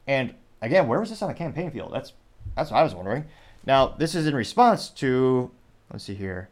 And 0.07 0.35
again, 0.61 0.89
where 0.89 1.01
was 1.01 1.11
this 1.11 1.23
on 1.23 1.29
the 1.29 1.35
campaign 1.35 1.71
field? 1.71 1.93
That's 1.93 2.13
that's 2.57 2.71
what 2.71 2.79
I 2.79 2.83
was 2.83 2.95
wondering. 2.95 3.27
Now, 3.67 3.89
this 3.89 4.15
is 4.15 4.27
in 4.27 4.35
response 4.35 4.89
to, 4.91 5.51
let's 5.93 6.05
see 6.05 6.15
here. 6.15 6.49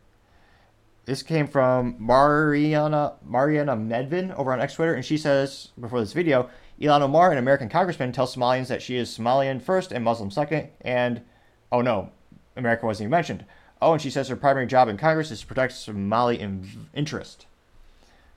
This 1.07 1.23
came 1.23 1.47
from 1.47 1.95
Marina 1.99 3.15
Marina 3.25 3.77
Medvin 3.77 4.37
over 4.37 4.53
on 4.53 4.61
X 4.61 4.75
Twitter, 4.75 4.95
and 4.95 5.05
she 5.05 5.17
says 5.17 5.69
before 5.81 6.01
this 6.01 6.13
video, 6.13 6.51
Ilhan 6.81 7.01
Omar, 7.01 7.33
an 7.33 7.39
American 7.39 7.69
congressman, 7.69 8.13
tells 8.13 8.35
Somalians 8.35 8.67
that 8.69 8.83
she 8.83 8.97
is 8.97 9.17
Somalian 9.17 9.63
first 9.63 9.93
and 9.93 10.05
Muslim 10.05 10.31
second, 10.31 10.69
and 10.81 11.23
oh 11.71 11.81
no, 11.81 12.11
America 12.57 12.87
wasn't 12.87 13.05
even 13.05 13.11
mentioned. 13.11 13.45
Oh, 13.81 13.93
and 13.93 14.01
she 14.01 14.11
says 14.11 14.29
her 14.29 14.37
primary 14.37 14.67
job 14.67 14.89
in 14.89 14.97
Congress 14.97 15.31
is 15.31 15.41
to 15.41 15.47
protect 15.47 15.75
Somali 15.75 16.41
in- 16.41 16.89
interest. 16.95 17.47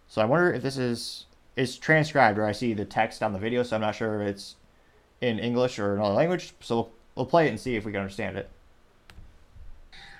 So 0.07 0.21
I 0.21 0.25
wonder 0.25 0.51
if 0.53 0.61
this 0.61 0.77
is 0.77 1.25
is 1.55 1.77
transcribed, 1.77 2.37
or 2.37 2.45
I 2.45 2.51
see 2.53 2.73
the 2.73 2.85
text 2.85 3.21
on 3.21 3.33
the 3.33 3.39
video, 3.39 3.63
so 3.63 3.75
I'm 3.75 3.81
not 3.81 3.95
sure 3.95 4.21
if 4.21 4.27
it's 4.27 4.55
in 5.21 5.39
English 5.39 5.77
or 5.77 5.95
another 5.95 6.13
language. 6.13 6.53
So 6.61 6.75
we'll, 6.75 6.91
we'll 7.15 7.25
play 7.25 7.47
it 7.47 7.49
and 7.49 7.59
see 7.59 7.75
if 7.75 7.85
we 7.85 7.91
can 7.91 8.01
understand 8.01 8.37
it. 8.37 8.49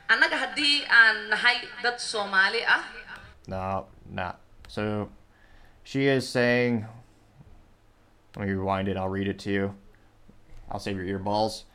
annaga 0.10 0.38
haddii 0.44 0.86
aan 0.90 1.30
nahay 1.32 1.58
dad 1.84 1.96
soomaali 1.96 2.62
ah 2.68 2.84
No, 3.48 3.86
not. 4.10 4.40
So 4.68 5.10
she 5.84 6.08
is 6.08 6.28
saying, 6.28 6.86
let 8.36 8.48
me 8.48 8.54
rewind 8.54 8.88
it, 8.88 8.98
I'll 8.98 9.10
read 9.10 9.28
it 9.28 9.40
to 9.40 9.52
you. 9.52 9.76
I'll 10.70 10.80
save 10.80 10.98
your 10.98 11.06
ear 11.06 11.20
balls. 11.20 11.66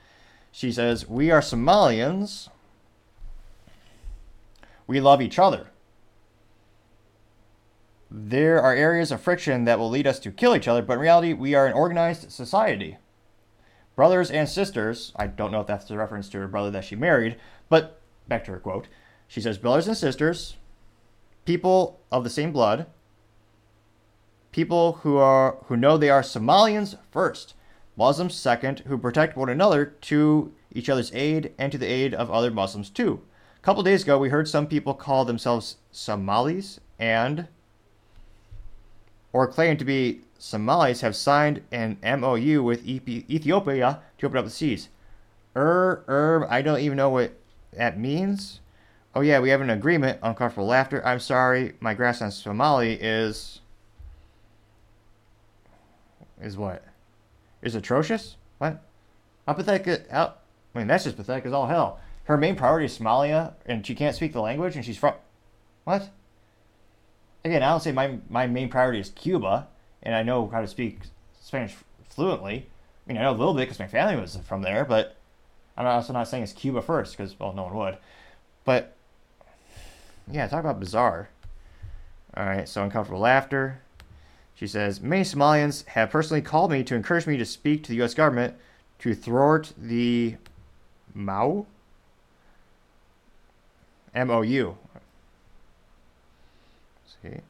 She 0.54 0.70
says, 0.70 1.08
We 1.08 1.32
are 1.32 1.40
Somalians. 1.40 2.48
We 4.86 5.00
love 5.00 5.20
each 5.20 5.36
other. 5.36 5.70
There 8.08 8.62
are 8.62 8.72
areas 8.72 9.10
of 9.10 9.20
friction 9.20 9.64
that 9.64 9.80
will 9.80 9.90
lead 9.90 10.06
us 10.06 10.20
to 10.20 10.30
kill 10.30 10.54
each 10.54 10.68
other, 10.68 10.80
but 10.80 10.92
in 10.92 11.00
reality, 11.00 11.32
we 11.32 11.56
are 11.56 11.66
an 11.66 11.72
organized 11.72 12.30
society. 12.30 12.98
Brothers 13.96 14.30
and 14.30 14.48
sisters, 14.48 15.12
I 15.16 15.26
don't 15.26 15.50
know 15.50 15.60
if 15.60 15.66
that's 15.66 15.90
a 15.90 15.96
reference 15.96 16.28
to 16.28 16.38
her 16.38 16.46
brother 16.46 16.70
that 16.70 16.84
she 16.84 16.94
married, 16.94 17.34
but 17.68 18.00
back 18.28 18.44
to 18.44 18.52
her 18.52 18.60
quote. 18.60 18.86
She 19.26 19.40
says, 19.40 19.58
Brothers 19.58 19.88
and 19.88 19.96
sisters, 19.96 20.56
people 21.44 21.98
of 22.12 22.22
the 22.22 22.30
same 22.30 22.52
blood, 22.52 22.86
people 24.52 25.00
who 25.02 25.16
are 25.16 25.56
who 25.64 25.76
know 25.76 25.96
they 25.96 26.10
are 26.10 26.22
Somalians 26.22 26.96
first, 27.10 27.54
Muslims 27.96 28.34
second, 28.34 28.80
who 28.80 28.98
protect 28.98 29.36
one 29.36 29.48
another 29.48 29.86
to 29.86 30.52
each 30.72 30.88
other's 30.88 31.14
aid 31.14 31.52
and 31.58 31.70
to 31.70 31.78
the 31.78 31.86
aid 31.86 32.14
of 32.14 32.30
other 32.30 32.50
Muslims 32.50 32.90
too. 32.90 33.20
A 33.56 33.60
couple 33.60 33.82
days 33.82 34.02
ago, 34.02 34.18
we 34.18 34.28
heard 34.28 34.48
some 34.48 34.66
people 34.66 34.94
call 34.94 35.24
themselves 35.24 35.76
Somalis 35.92 36.80
and 36.98 37.48
or 39.32 39.46
claim 39.48 39.76
to 39.76 39.84
be 39.84 40.20
Somalis 40.38 41.00
have 41.00 41.16
signed 41.16 41.62
an 41.72 41.98
MOU 42.02 42.62
with 42.62 42.86
Ethiopia 42.86 44.00
to 44.18 44.26
open 44.26 44.38
up 44.38 44.44
the 44.44 44.50
seas. 44.50 44.88
Er, 45.56 46.04
er, 46.08 46.46
I 46.50 46.62
don't 46.62 46.80
even 46.80 46.96
know 46.96 47.10
what 47.10 47.32
that 47.72 47.98
means. 47.98 48.60
Oh 49.14 49.20
yeah, 49.20 49.38
we 49.38 49.50
have 49.50 49.60
an 49.60 49.70
agreement. 49.70 50.18
Uncomfortable 50.22 50.66
laughter. 50.66 51.04
I'm 51.06 51.20
sorry, 51.20 51.74
my 51.80 51.94
grasp 51.94 52.22
on 52.22 52.30
Somali 52.30 52.94
is 53.00 53.60
is 56.40 56.56
what? 56.56 56.84
Is 57.64 57.74
atrocious? 57.74 58.36
What? 58.58 58.82
How 59.46 59.54
pathetic? 59.54 60.10
How, 60.10 60.22
uh, 60.22 60.32
I 60.74 60.78
mean, 60.78 60.86
that's 60.86 61.04
just 61.04 61.16
pathetic 61.16 61.46
as 61.46 61.52
all 61.52 61.66
hell. 61.66 61.98
Her 62.24 62.36
main 62.36 62.56
priority 62.56 62.86
is 62.86 62.98
Somalia, 62.98 63.54
and 63.64 63.86
she 63.86 63.94
can't 63.94 64.14
speak 64.14 64.32
the 64.32 64.40
language, 64.40 64.76
and 64.76 64.84
she's 64.84 64.98
from 64.98 65.14
what? 65.84 66.10
Again, 67.42 67.62
I 67.62 67.70
don't 67.70 67.80
say 67.80 67.92
my 67.92 68.18
my 68.28 68.46
main 68.46 68.68
priority 68.68 69.00
is 69.00 69.08
Cuba, 69.10 69.68
and 70.02 70.14
I 70.14 70.22
know 70.22 70.46
how 70.48 70.60
to 70.60 70.66
speak 70.66 71.00
Spanish 71.40 71.74
fluently. 72.10 72.66
I 73.06 73.12
mean, 73.12 73.18
I 73.18 73.22
know 73.22 73.30
a 73.30 73.36
little 73.36 73.54
bit 73.54 73.62
because 73.62 73.78
my 73.78 73.86
family 73.86 74.20
was 74.20 74.36
from 74.36 74.62
there, 74.62 74.84
but 74.84 75.16
I'm 75.76 75.86
also 75.86 76.12
not 76.12 76.28
saying 76.28 76.42
it's 76.42 76.52
Cuba 76.52 76.82
first 76.82 77.16
because 77.16 77.38
well, 77.40 77.54
no 77.54 77.64
one 77.64 77.74
would. 77.74 77.98
But 78.64 78.94
yeah, 80.30 80.46
talk 80.48 80.60
about 80.60 80.80
bizarre. 80.80 81.30
All 82.36 82.44
right, 82.44 82.68
so 82.68 82.82
uncomfortable 82.82 83.20
laughter. 83.20 83.80
She 84.54 84.66
says 84.66 85.00
many 85.00 85.22
Somalians 85.22 85.86
have 85.88 86.10
personally 86.10 86.40
called 86.40 86.70
me 86.70 86.84
to 86.84 86.94
encourage 86.94 87.26
me 87.26 87.36
to 87.36 87.44
speak 87.44 87.82
to 87.84 87.88
the 87.88 87.96
U.S. 87.96 88.14
government 88.14 88.54
to 89.00 89.14
thwart 89.14 89.72
the 89.76 90.36
Mao 91.12 91.66
MOU. 94.14 94.76
See. 97.22 97.40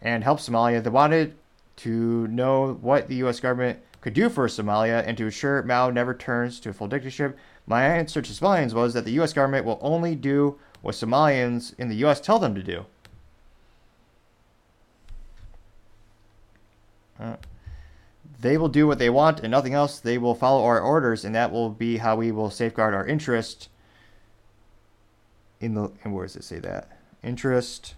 And 0.00 0.24
help 0.24 0.40
Somalia. 0.40 0.82
They 0.82 0.90
wanted 0.90 1.34
to 1.76 2.26
know 2.28 2.74
what 2.80 3.08
the 3.08 3.16
U.S. 3.16 3.40
government 3.40 3.80
could 4.00 4.14
do 4.14 4.28
for 4.28 4.46
Somalia 4.48 5.06
and 5.06 5.16
to 5.16 5.26
ensure 5.26 5.62
Mao 5.62 5.90
never 5.90 6.14
turns 6.14 6.58
to 6.60 6.70
a 6.70 6.72
full 6.72 6.88
dictatorship. 6.88 7.36
My 7.66 7.84
answer 7.84 8.20
to 8.20 8.32
Somalians 8.32 8.72
was 8.72 8.94
that 8.94 9.04
the 9.04 9.12
U.S. 9.12 9.32
government 9.32 9.64
will 9.64 9.78
only 9.80 10.14
do 10.16 10.58
what 10.80 10.94
Somalians 10.94 11.78
in 11.78 11.88
the 11.88 11.96
U.S. 11.96 12.20
tell 12.20 12.38
them 12.38 12.54
to 12.54 12.62
do. 12.62 12.86
They 18.40 18.58
will 18.58 18.68
do 18.68 18.86
what 18.86 18.98
they 18.98 19.10
want 19.10 19.40
and 19.40 19.50
nothing 19.50 19.74
else. 19.74 20.00
They 20.00 20.18
will 20.18 20.34
follow 20.34 20.64
our 20.64 20.80
orders, 20.80 21.24
and 21.24 21.34
that 21.34 21.52
will 21.52 21.70
be 21.70 21.98
how 21.98 22.16
we 22.16 22.32
will 22.32 22.50
safeguard 22.50 22.94
our 22.94 23.06
interest. 23.06 23.68
In 25.60 25.74
the 25.74 25.92
and 26.02 26.12
where 26.12 26.26
does 26.26 26.34
it 26.34 26.42
say 26.42 26.58
that 26.58 26.90
interest 27.22 27.94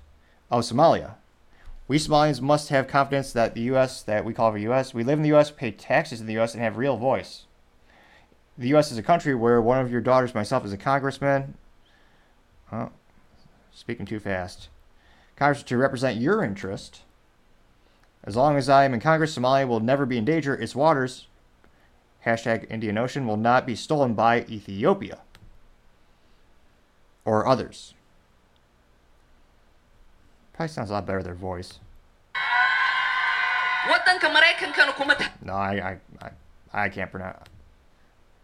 of 0.50 0.64
Somalia? 0.64 1.14
We 1.86 1.98
Somalians 1.98 2.40
must 2.40 2.68
have 2.70 2.88
confidence 2.88 3.32
that 3.32 3.54
the 3.54 3.62
U.S. 3.62 4.02
that 4.02 4.24
we 4.24 4.34
call 4.34 4.52
the 4.52 4.62
U.S. 4.62 4.94
We 4.94 5.04
live 5.04 5.18
in 5.18 5.22
the 5.22 5.28
U.S., 5.30 5.50
pay 5.50 5.70
taxes 5.70 6.20
in 6.20 6.26
the 6.26 6.34
U.S., 6.34 6.54
and 6.54 6.62
have 6.62 6.76
real 6.76 6.96
voice. 6.96 7.44
The 8.56 8.68
U.S. 8.68 8.92
is 8.92 8.98
a 8.98 9.02
country 9.02 9.34
where 9.34 9.60
one 9.60 9.80
of 9.80 9.90
your 9.90 10.00
daughters, 10.00 10.34
myself, 10.34 10.64
is 10.64 10.72
a 10.72 10.78
congressman. 10.78 11.54
Oh, 12.72 12.90
speaking 13.72 14.06
too 14.06 14.20
fast. 14.20 14.68
Congress 15.36 15.62
to 15.64 15.76
represent 15.76 16.20
your 16.20 16.42
interest. 16.42 17.02
As 18.24 18.36
long 18.36 18.56
as 18.56 18.68
I 18.68 18.84
am 18.84 18.94
in 18.94 19.00
Congress, 19.00 19.36
Somalia 19.36 19.68
will 19.68 19.80
never 19.80 20.06
be 20.06 20.16
in 20.16 20.24
danger. 20.24 20.54
Its 20.54 20.74
waters, 20.74 21.26
hashtag 22.24 22.70
Indian 22.70 22.96
Ocean, 22.96 23.26
will 23.26 23.36
not 23.36 23.66
be 23.66 23.76
stolen 23.76 24.14
by 24.14 24.40
Ethiopia 24.44 25.18
or 27.24 27.46
others. 27.46 27.94
Probably 30.54 30.72
sounds 30.72 30.90
a 30.90 30.94
lot 30.94 31.06
better 31.06 31.22
their 31.22 31.34
voice. 31.34 31.80
No, 35.42 35.52
I, 35.52 35.98
I, 36.22 36.26
I, 36.26 36.84
I 36.84 36.88
can't 36.88 37.10
pronounce. 37.10 37.46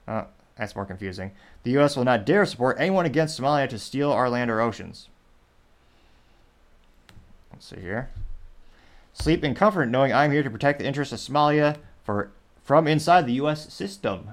Uh, 0.06 0.24
that's 0.56 0.74
more 0.74 0.84
confusing. 0.84 1.30
The 1.62 1.70
U.S. 1.72 1.96
will 1.96 2.04
not 2.04 2.26
dare 2.26 2.44
support 2.44 2.76
anyone 2.78 3.06
against 3.06 3.40
Somalia 3.40 3.66
to 3.70 3.78
steal 3.78 4.12
our 4.12 4.28
land 4.28 4.50
or 4.50 4.60
oceans. 4.60 5.08
Let's 7.52 7.66
see 7.66 7.80
here. 7.80 8.10
Sleep 9.12 9.44
in 9.44 9.54
comfort 9.54 9.86
knowing 9.86 10.12
I'm 10.12 10.32
here 10.32 10.42
to 10.42 10.50
protect 10.50 10.78
the 10.78 10.86
interests 10.86 11.12
of 11.12 11.20
Somalia 11.20 11.76
for 12.04 12.30
from 12.62 12.86
inside 12.86 13.26
the 13.26 13.34
U.S. 13.34 13.72
system. 13.72 14.30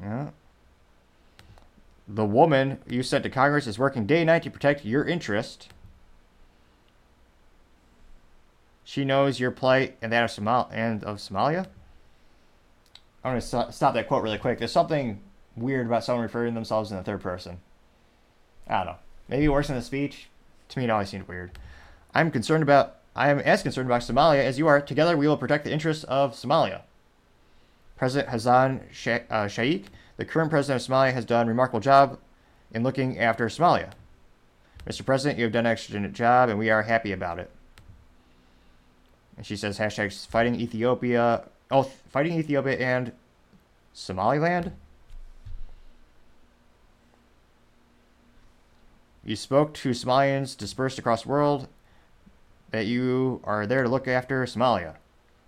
Yeah. 0.00 0.30
The 2.08 2.24
woman 2.24 2.78
you 2.88 3.02
sent 3.02 3.24
to 3.24 3.30
Congress 3.30 3.66
is 3.66 3.78
working 3.78 4.06
day 4.06 4.18
and 4.18 4.26
night 4.26 4.42
to 4.44 4.50
protect 4.50 4.84
your 4.84 5.04
interest. 5.04 5.68
She 8.82 9.04
knows 9.04 9.38
your 9.38 9.52
plight 9.52 9.96
and 10.02 10.12
that 10.12 10.24
of 10.24 10.30
Somal 10.30 10.68
and 10.72 11.04
of 11.04 11.18
Somalia. 11.18 11.66
I'm 13.22 13.32
gonna 13.32 13.40
st- 13.40 13.74
stop 13.74 13.94
that 13.94 14.08
quote 14.08 14.22
really 14.22 14.38
quick. 14.38 14.58
There's 14.58 14.72
something 14.72 15.20
weird 15.54 15.86
about 15.86 16.02
someone 16.02 16.22
referring 16.22 16.52
to 16.52 16.54
themselves 16.54 16.90
in 16.90 16.96
the 16.96 17.02
third 17.02 17.20
person. 17.20 17.60
I 18.70 18.76
don't 18.78 18.86
know. 18.86 18.96
Maybe 19.28 19.48
worse 19.48 19.66
than 19.66 19.76
the 19.76 19.82
speech. 19.82 20.28
To 20.70 20.78
me, 20.78 20.84
it 20.84 20.90
always 20.90 21.08
seemed 21.08 21.28
weird. 21.28 21.50
I'm 22.14 22.30
concerned 22.30 22.62
about. 22.62 22.96
I 23.16 23.28
am 23.28 23.40
as 23.40 23.62
concerned 23.62 23.88
about 23.88 24.02
Somalia 24.02 24.44
as 24.44 24.58
you 24.58 24.68
are. 24.68 24.80
Together, 24.80 25.16
we 25.16 25.26
will 25.26 25.36
protect 25.36 25.64
the 25.64 25.72
interests 25.72 26.04
of 26.04 26.34
Somalia. 26.34 26.82
President 27.96 28.30
Hassan 28.30 28.82
Sheikh, 28.92 29.24
uh, 29.28 29.48
Sheikh, 29.48 29.86
the 30.16 30.24
current 30.24 30.50
president 30.50 30.80
of 30.80 30.88
Somalia, 30.88 31.12
has 31.12 31.24
done 31.24 31.46
a 31.46 31.50
remarkable 31.50 31.80
job 31.80 32.18
in 32.72 32.84
looking 32.84 33.18
after 33.18 33.46
Somalia. 33.46 33.90
Mr. 34.86 35.04
President, 35.04 35.38
you 35.38 35.44
have 35.44 35.52
done 35.52 35.66
an 35.66 35.72
excellent 35.72 36.12
job, 36.14 36.48
and 36.48 36.58
we 36.58 36.70
are 36.70 36.82
happy 36.82 37.12
about 37.12 37.38
it. 37.38 37.50
And 39.36 39.44
she 39.44 39.56
says 39.56 39.78
hashtag 39.78 40.26
fighting 40.26 40.54
Ethiopia. 40.54 41.44
Oh, 41.70 41.82
fighting 41.82 42.38
Ethiopia 42.38 42.78
and 42.78 43.12
Somaliland. 43.92 44.72
You 49.30 49.36
spoke 49.36 49.74
to 49.74 49.90
Somalians 49.90 50.56
dispersed 50.56 50.98
across 50.98 51.22
the 51.22 51.28
world 51.28 51.68
that 52.72 52.86
you 52.86 53.40
are 53.44 53.64
there 53.64 53.84
to 53.84 53.88
look 53.88 54.08
after 54.08 54.44
Somalia. 54.44 54.96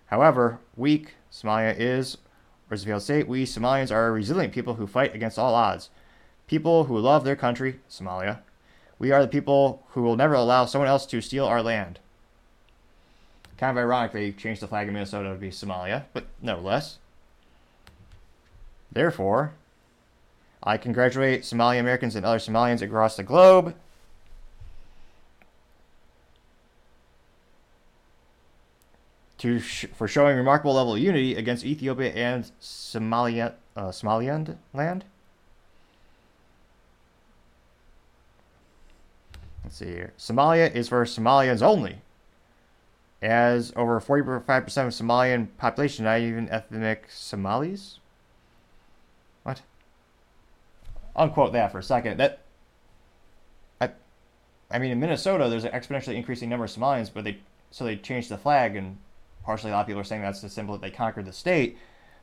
However, 0.05 0.59
weak 0.77 1.15
Somalia 1.29 1.75
is, 1.77 2.17
or 2.71 2.75
as 2.75 2.85
the 2.85 2.97
state, 3.01 3.27
we 3.27 3.45
Somalians 3.45 3.91
are 3.91 4.13
resilient 4.13 4.53
people 4.53 4.75
who 4.75 4.87
fight 4.87 5.13
against 5.13 5.37
all 5.37 5.53
odds. 5.53 5.89
People 6.47 6.85
who 6.85 6.97
love 6.97 7.25
their 7.25 7.35
country, 7.35 7.81
Somalia. 7.89 8.39
We 8.99 9.11
are 9.11 9.21
the 9.21 9.27
people 9.27 9.83
who 9.89 10.01
will 10.01 10.15
never 10.15 10.35
allow 10.35 10.63
someone 10.63 10.87
else 10.87 11.05
to 11.07 11.19
steal 11.19 11.45
our 11.45 11.61
land. 11.61 11.99
Kind 13.57 13.77
of 13.77 13.83
ironic 13.83 14.13
they 14.13 14.31
changed 14.31 14.61
the 14.61 14.67
flag 14.67 14.87
of 14.87 14.93
Minnesota 14.93 15.33
to 15.33 15.35
be 15.35 15.49
Somalia, 15.49 16.05
but 16.13 16.27
nevertheless. 16.41 16.99
Therefore, 18.89 19.51
I 20.65 20.77
congratulate 20.77 21.43
Somali 21.43 21.77
Americans 21.77 22.15
and 22.15 22.25
other 22.25 22.39
Somalians 22.39 22.81
across 22.81 23.17
the 23.17 23.23
globe. 23.23 23.75
To 29.39 29.59
sh- 29.59 29.87
for 29.93 30.07
showing 30.07 30.37
remarkable 30.37 30.75
level 30.75 30.93
of 30.93 30.99
unity 30.99 31.35
against 31.35 31.65
Ethiopia 31.65 32.11
and 32.13 32.49
Somalia, 32.61 33.55
uh, 33.75 33.91
Somaliland 33.91 34.57
land. 34.73 35.03
Let's 39.65 39.75
see 39.75 39.87
here. 39.87 40.13
Somalia 40.17 40.73
is 40.73 40.87
for 40.87 41.03
Somalians 41.03 41.61
only, 41.61 41.97
as 43.21 43.73
over 43.75 43.99
45% 43.99 44.47
of 44.61 44.93
Somalian 44.93 45.49
population, 45.57 46.05
not 46.05 46.19
even 46.21 46.47
ethnic 46.47 47.07
Somalis. 47.09 47.99
What? 49.43 49.61
Unquote 51.15 51.53
that 51.53 51.71
for 51.71 51.79
a 51.79 51.83
second. 51.83 52.17
That 52.19 52.39
I, 53.79 53.89
I 54.71 54.79
mean, 54.79 54.91
in 54.91 54.99
Minnesota, 54.99 55.49
there's 55.49 55.65
an 55.65 55.71
exponentially 55.71 56.15
increasing 56.15 56.49
number 56.49 56.65
of 56.65 56.71
Somalians, 56.71 57.11
but 57.13 57.23
they 57.23 57.37
so 57.71 57.85
they 57.85 57.95
changed 57.95 58.29
the 58.29 58.37
flag, 58.37 58.75
and 58.75 58.97
partially 59.43 59.71
a 59.71 59.73
lot 59.73 59.81
of 59.81 59.87
people 59.87 60.01
are 60.01 60.05
saying 60.05 60.21
that's 60.21 60.41
the 60.41 60.49
symbol 60.49 60.75
that 60.75 60.81
they 60.81 60.91
conquered 60.91 61.25
the 61.25 61.33
state. 61.33 61.77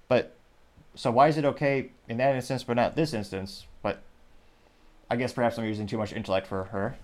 But 0.08 0.36
so 0.94 1.10
why 1.10 1.28
is 1.28 1.36
it 1.36 1.44
okay 1.44 1.90
in 2.08 2.16
that 2.18 2.34
instance, 2.34 2.64
but 2.64 2.74
not 2.74 2.96
this 2.96 3.14
instance? 3.14 3.66
But 3.82 4.02
I 5.10 5.16
guess 5.16 5.32
perhaps 5.32 5.58
I'm 5.58 5.64
using 5.64 5.86
too 5.86 5.98
much 5.98 6.12
intellect 6.12 6.46
for 6.46 6.64
her. 6.64 6.96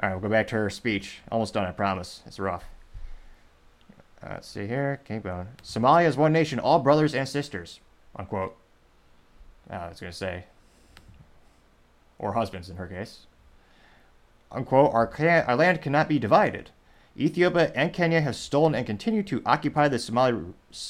All 0.00 0.08
right, 0.08 0.14
we'll 0.14 0.22
go 0.22 0.28
back 0.28 0.48
to 0.48 0.56
her 0.56 0.70
speech. 0.70 1.18
Almost 1.30 1.54
done, 1.54 1.66
I 1.66 1.72
promise. 1.72 2.22
It's 2.26 2.38
rough. 2.38 2.64
Uh, 4.22 4.30
let's 4.30 4.48
see 4.48 4.66
here. 4.66 5.00
Keep 5.06 5.24
going. 5.24 5.48
Somalia 5.62 6.06
is 6.06 6.16
one 6.16 6.32
nation, 6.32 6.58
all 6.58 6.78
brothers 6.78 7.14
and 7.14 7.28
sisters. 7.28 7.80
Unquote. 8.16 8.56
Uh, 9.70 9.74
I 9.74 9.88
was 9.88 10.00
going 10.00 10.12
to 10.12 10.16
say, 10.16 10.44
or 12.18 12.32
husbands 12.32 12.70
in 12.70 12.76
her 12.76 12.86
case. 12.86 13.26
Unquote, 14.50 14.92
our, 14.92 15.10
our 15.46 15.56
land 15.56 15.80
cannot 15.80 16.08
be 16.08 16.18
divided. 16.18 16.70
Ethiopia 17.16 17.72
and 17.74 17.92
Kenya 17.92 18.20
have 18.20 18.36
stolen 18.36 18.74
and 18.74 18.86
continue 18.86 19.22
to 19.22 19.42
occupy 19.44 19.88
the 19.88 19.98
Somali 19.98 20.38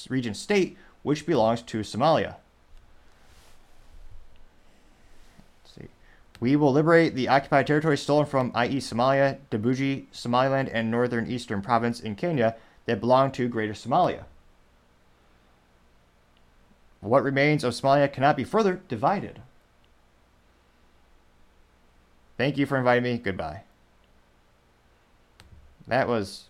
region 0.09 0.35
state, 0.35 0.77
which 1.03 1.27
belongs 1.27 1.63
to 1.63 1.81
Somalia. 1.81 2.37
Let's 5.65 5.75
see. 5.77 5.89
We 6.39 6.55
will 6.57 6.73
liberate 6.73 7.15
the 7.15 7.29
occupied 7.29 7.67
territory 7.67 7.99
stolen 7.99 8.27
from, 8.27 8.53
i.e., 8.55 8.79
Somalia, 8.79 9.39
Djibouti, 9.51 10.07
Somaliland, 10.13 10.69
and 10.69 10.91
northern 10.91 11.29
eastern 11.29 11.61
province 11.61 11.99
in 12.01 12.15
Kenya 12.15 12.57
that 12.87 13.01
belong 13.01 13.33
to 13.33 13.49
Greater 13.49 13.75
Somalia. 13.75 14.25
What 17.03 17.25
remains 17.25 17.65
of 17.65 17.75
Somalia 17.75 18.11
cannot 18.11 18.37
be 18.37 18.45
further 18.45 18.81
divided. 18.87 19.43
Thank 22.39 22.57
you 22.57 22.65
for 22.65 22.79
inviting 22.79 23.03
me. 23.03 23.19
Goodbye. 23.19 23.63
That 25.89 26.07
was 26.07 26.45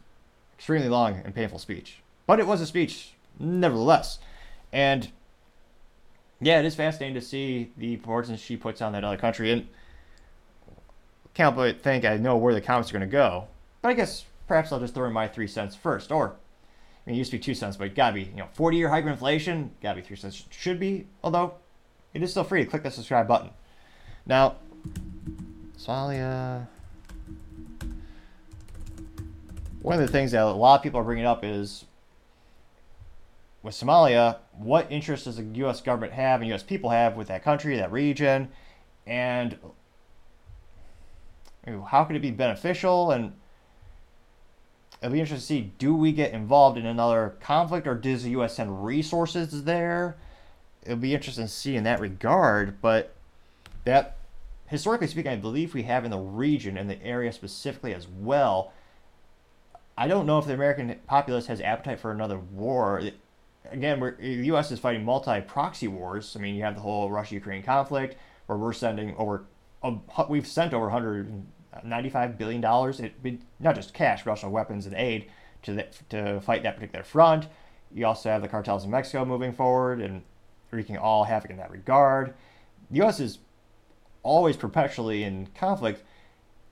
extremely 0.54 0.90
long 0.90 1.22
and 1.24 1.34
painful 1.34 1.58
speech, 1.58 2.00
but 2.26 2.38
it 2.38 2.46
was 2.46 2.60
a 2.60 2.66
speech 2.66 3.14
nevertheless. 3.38 4.18
And 4.72 5.10
yeah, 6.38 6.58
it 6.58 6.66
is 6.66 6.74
fascinating 6.74 7.14
to 7.14 7.22
see 7.22 7.72
the 7.78 7.94
importance 7.94 8.38
she 8.38 8.56
puts 8.56 8.82
on 8.82 8.92
that 8.92 9.04
other 9.04 9.16
country. 9.16 9.50
And 9.50 9.68
can't 11.32 11.56
but 11.56 11.80
think 11.80 12.04
I 12.04 12.18
know 12.18 12.36
where 12.36 12.52
the 12.52 12.60
comments 12.60 12.90
are 12.90 12.92
going 12.92 13.08
to 13.08 13.10
go. 13.10 13.48
But 13.80 13.88
I 13.88 13.94
guess 13.94 14.26
perhaps 14.46 14.70
I'll 14.70 14.80
just 14.80 14.94
throw 14.94 15.06
in 15.06 15.14
my 15.14 15.28
three 15.28 15.46
cents 15.46 15.74
first, 15.74 16.12
or 16.12 16.36
I 17.04 17.10
mean, 17.10 17.16
it 17.16 17.18
used 17.18 17.30
to 17.32 17.38
be 17.38 17.42
two 17.42 17.54
cents, 17.54 17.76
but 17.76 17.88
it 17.88 17.94
gotta 17.94 18.14
be, 18.14 18.22
you 18.22 18.36
know, 18.36 18.48
40 18.52 18.76
year 18.76 18.88
hyperinflation, 18.88 19.70
gotta 19.82 19.96
be 19.96 20.02
three 20.02 20.16
cents. 20.16 20.44
Should 20.50 20.78
be, 20.78 21.06
although 21.22 21.54
it 22.14 22.22
is 22.22 22.30
still 22.30 22.44
free 22.44 22.64
to 22.64 22.70
click 22.70 22.82
the 22.82 22.90
subscribe 22.90 23.26
button. 23.26 23.50
Now, 24.26 24.56
Somalia. 25.78 26.62
Uh, 26.62 26.64
one 29.80 30.00
of 30.00 30.00
the 30.00 30.12
things 30.12 30.30
that 30.30 30.42
a 30.42 30.46
lot 30.46 30.76
of 30.76 30.82
people 30.82 31.00
are 31.00 31.04
bringing 31.04 31.26
up 31.26 31.44
is 31.44 31.86
with 33.62 33.74
Somalia, 33.74 34.38
what 34.52 34.90
interest 34.90 35.24
does 35.24 35.36
the 35.36 35.42
U.S. 35.42 35.80
government 35.80 36.12
have 36.12 36.40
and 36.40 36.48
U.S. 36.50 36.62
people 36.62 36.90
have 36.90 37.16
with 37.16 37.28
that 37.28 37.42
country, 37.42 37.76
that 37.76 37.90
region, 37.90 38.48
and 39.06 39.58
how 41.88 42.04
could 42.04 42.16
it 42.16 42.22
be 42.22 42.30
beneficial? 42.30 43.10
And 43.10 43.32
it'll 45.02 45.12
be 45.12 45.20
interesting 45.20 45.56
to 45.58 45.64
see 45.64 45.72
do 45.78 45.94
we 45.94 46.12
get 46.12 46.32
involved 46.32 46.78
in 46.78 46.86
another 46.86 47.34
conflict 47.40 47.86
or 47.86 47.94
does 47.94 48.22
the 48.22 48.30
U.S. 48.30 48.56
send 48.56 48.84
resources 48.84 49.64
there? 49.64 50.16
It'll 50.84 50.96
be 50.96 51.14
interesting 51.14 51.44
to 51.44 51.50
see 51.50 51.76
in 51.76 51.84
that 51.84 52.00
regard, 52.00 52.80
but 52.80 53.14
that 53.84 54.16
historically 54.66 55.08
speaking, 55.08 55.32
I 55.32 55.36
believe 55.36 55.74
we 55.74 55.82
have 55.82 56.04
in 56.04 56.10
the 56.10 56.18
region 56.18 56.76
and 56.76 56.88
the 56.88 57.02
area 57.04 57.32
specifically 57.32 57.94
as 57.94 58.06
well. 58.06 58.72
I 59.98 60.08
don't 60.08 60.24
know 60.24 60.38
if 60.38 60.46
the 60.46 60.54
American 60.54 60.98
populace 61.06 61.46
has 61.46 61.60
appetite 61.60 62.00
for 62.00 62.10
another 62.10 62.38
war. 62.38 63.02
Again, 63.70 64.00
the 64.00 64.46
U.S. 64.46 64.70
is 64.70 64.78
fighting 64.78 65.04
multi-proxy 65.04 65.88
wars. 65.88 66.34
I 66.36 66.40
mean, 66.40 66.54
you 66.54 66.62
have 66.62 66.76
the 66.76 66.80
whole 66.80 67.10
Russia-Ukraine 67.10 67.62
conflict, 67.62 68.16
where 68.46 68.56
we're 68.56 68.72
sending 68.72 69.14
over, 69.16 69.44
uh, 69.82 69.96
we've 70.28 70.46
sent 70.46 70.72
over 70.72 70.88
195 71.72 72.38
billion 72.38 72.60
dollars, 72.60 73.00
it, 73.00 73.14
not 73.60 73.74
just 73.74 73.94
cash, 73.94 74.24
but 74.24 74.32
also 74.32 74.48
weapons 74.48 74.86
and 74.86 74.94
aid 74.94 75.26
to 75.62 75.74
the, 75.74 75.86
to 76.10 76.40
fight 76.40 76.62
that 76.62 76.76
particular 76.76 77.04
front. 77.04 77.46
You 77.94 78.06
also 78.06 78.30
have 78.30 78.42
the 78.42 78.48
cartels 78.48 78.84
in 78.84 78.90
Mexico 78.90 79.24
moving 79.24 79.52
forward 79.52 80.00
and 80.00 80.22
wreaking 80.70 80.96
all 80.96 81.24
havoc 81.24 81.50
in 81.50 81.56
that 81.58 81.70
regard. 81.70 82.34
The 82.90 82.98
U.S. 82.98 83.20
is 83.20 83.38
always 84.22 84.56
perpetually 84.56 85.24
in 85.24 85.48
conflict, 85.54 86.02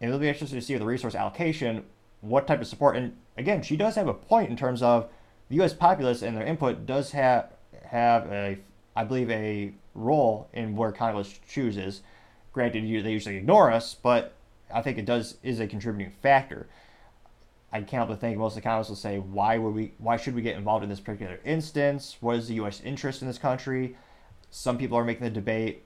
and 0.00 0.08
it'll 0.08 0.20
be 0.20 0.28
interesting 0.28 0.58
to 0.58 0.64
see 0.64 0.76
the 0.76 0.84
resource 0.84 1.14
allocation 1.14 1.84
what 2.20 2.46
type 2.46 2.60
of 2.60 2.66
support. 2.66 2.96
And 2.96 3.16
again, 3.36 3.62
she 3.62 3.76
does 3.76 3.94
have 3.94 4.08
a 4.08 4.14
point 4.14 4.50
in 4.50 4.56
terms 4.56 4.82
of 4.82 5.08
the 5.48 5.56
U.S. 5.56 5.72
populace 5.72 6.22
and 6.22 6.36
their 6.36 6.46
input 6.46 6.86
does 6.86 7.12
have 7.12 7.50
have 7.86 8.30
a, 8.30 8.58
I 8.94 9.04
believe, 9.04 9.30
a 9.30 9.72
role 9.94 10.48
in 10.52 10.76
where 10.76 10.92
Congress 10.92 11.40
chooses. 11.48 12.02
Granted, 12.52 12.84
they 13.04 13.10
usually 13.10 13.36
ignore 13.36 13.70
us, 13.70 13.94
but 13.94 14.34
I 14.72 14.82
think 14.82 14.98
it 14.98 15.04
does 15.04 15.36
is 15.42 15.60
a 15.60 15.66
contributing 15.66 16.12
factor. 16.22 16.68
I 17.72 17.78
can't 17.78 17.90
help 17.90 18.08
but 18.08 18.20
think 18.20 18.36
most 18.36 18.60
comments 18.62 18.88
will 18.88 18.96
say, 18.96 19.18
why 19.18 19.56
would 19.58 19.74
we? 19.74 19.92
Why 19.98 20.16
should 20.16 20.34
we 20.34 20.42
get 20.42 20.56
involved 20.56 20.82
in 20.82 20.90
this 20.90 21.00
particular 21.00 21.38
instance? 21.44 22.16
What 22.20 22.36
is 22.36 22.48
the 22.48 22.54
U.S. 22.54 22.80
interest 22.80 23.22
in 23.22 23.28
this 23.28 23.38
country? 23.38 23.96
Some 24.50 24.76
people 24.76 24.98
are 24.98 25.04
making 25.04 25.24
the 25.24 25.30
debate. 25.30 25.84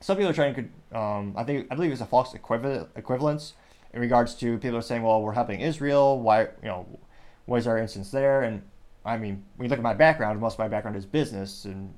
Some 0.00 0.16
people 0.16 0.30
are 0.30 0.34
trying 0.34 0.54
to. 0.54 0.98
Um, 0.98 1.34
I 1.36 1.42
think 1.42 1.66
I 1.70 1.74
believe 1.74 1.90
it's 1.90 2.00
a 2.00 2.06
false 2.06 2.34
equivalence 2.34 3.54
in 3.92 4.00
regards 4.00 4.34
to 4.36 4.58
people 4.58 4.76
are 4.76 4.82
saying, 4.82 5.02
well, 5.02 5.20
we're 5.20 5.32
helping 5.32 5.60
Israel. 5.60 6.20
Why, 6.20 6.42
you 6.42 6.68
know, 6.68 6.86
what 7.46 7.58
is 7.58 7.66
our 7.66 7.78
instance 7.78 8.10
there? 8.10 8.42
And 8.42 8.62
I 9.04 9.16
mean, 9.16 9.44
when 9.56 9.66
you 9.66 9.70
look 9.70 9.78
at 9.78 9.82
my 9.82 9.94
background, 9.94 10.40
most 10.40 10.54
of 10.54 10.58
my 10.60 10.68
background 10.68 10.96
is 10.96 11.06
business, 11.06 11.64
and 11.64 11.92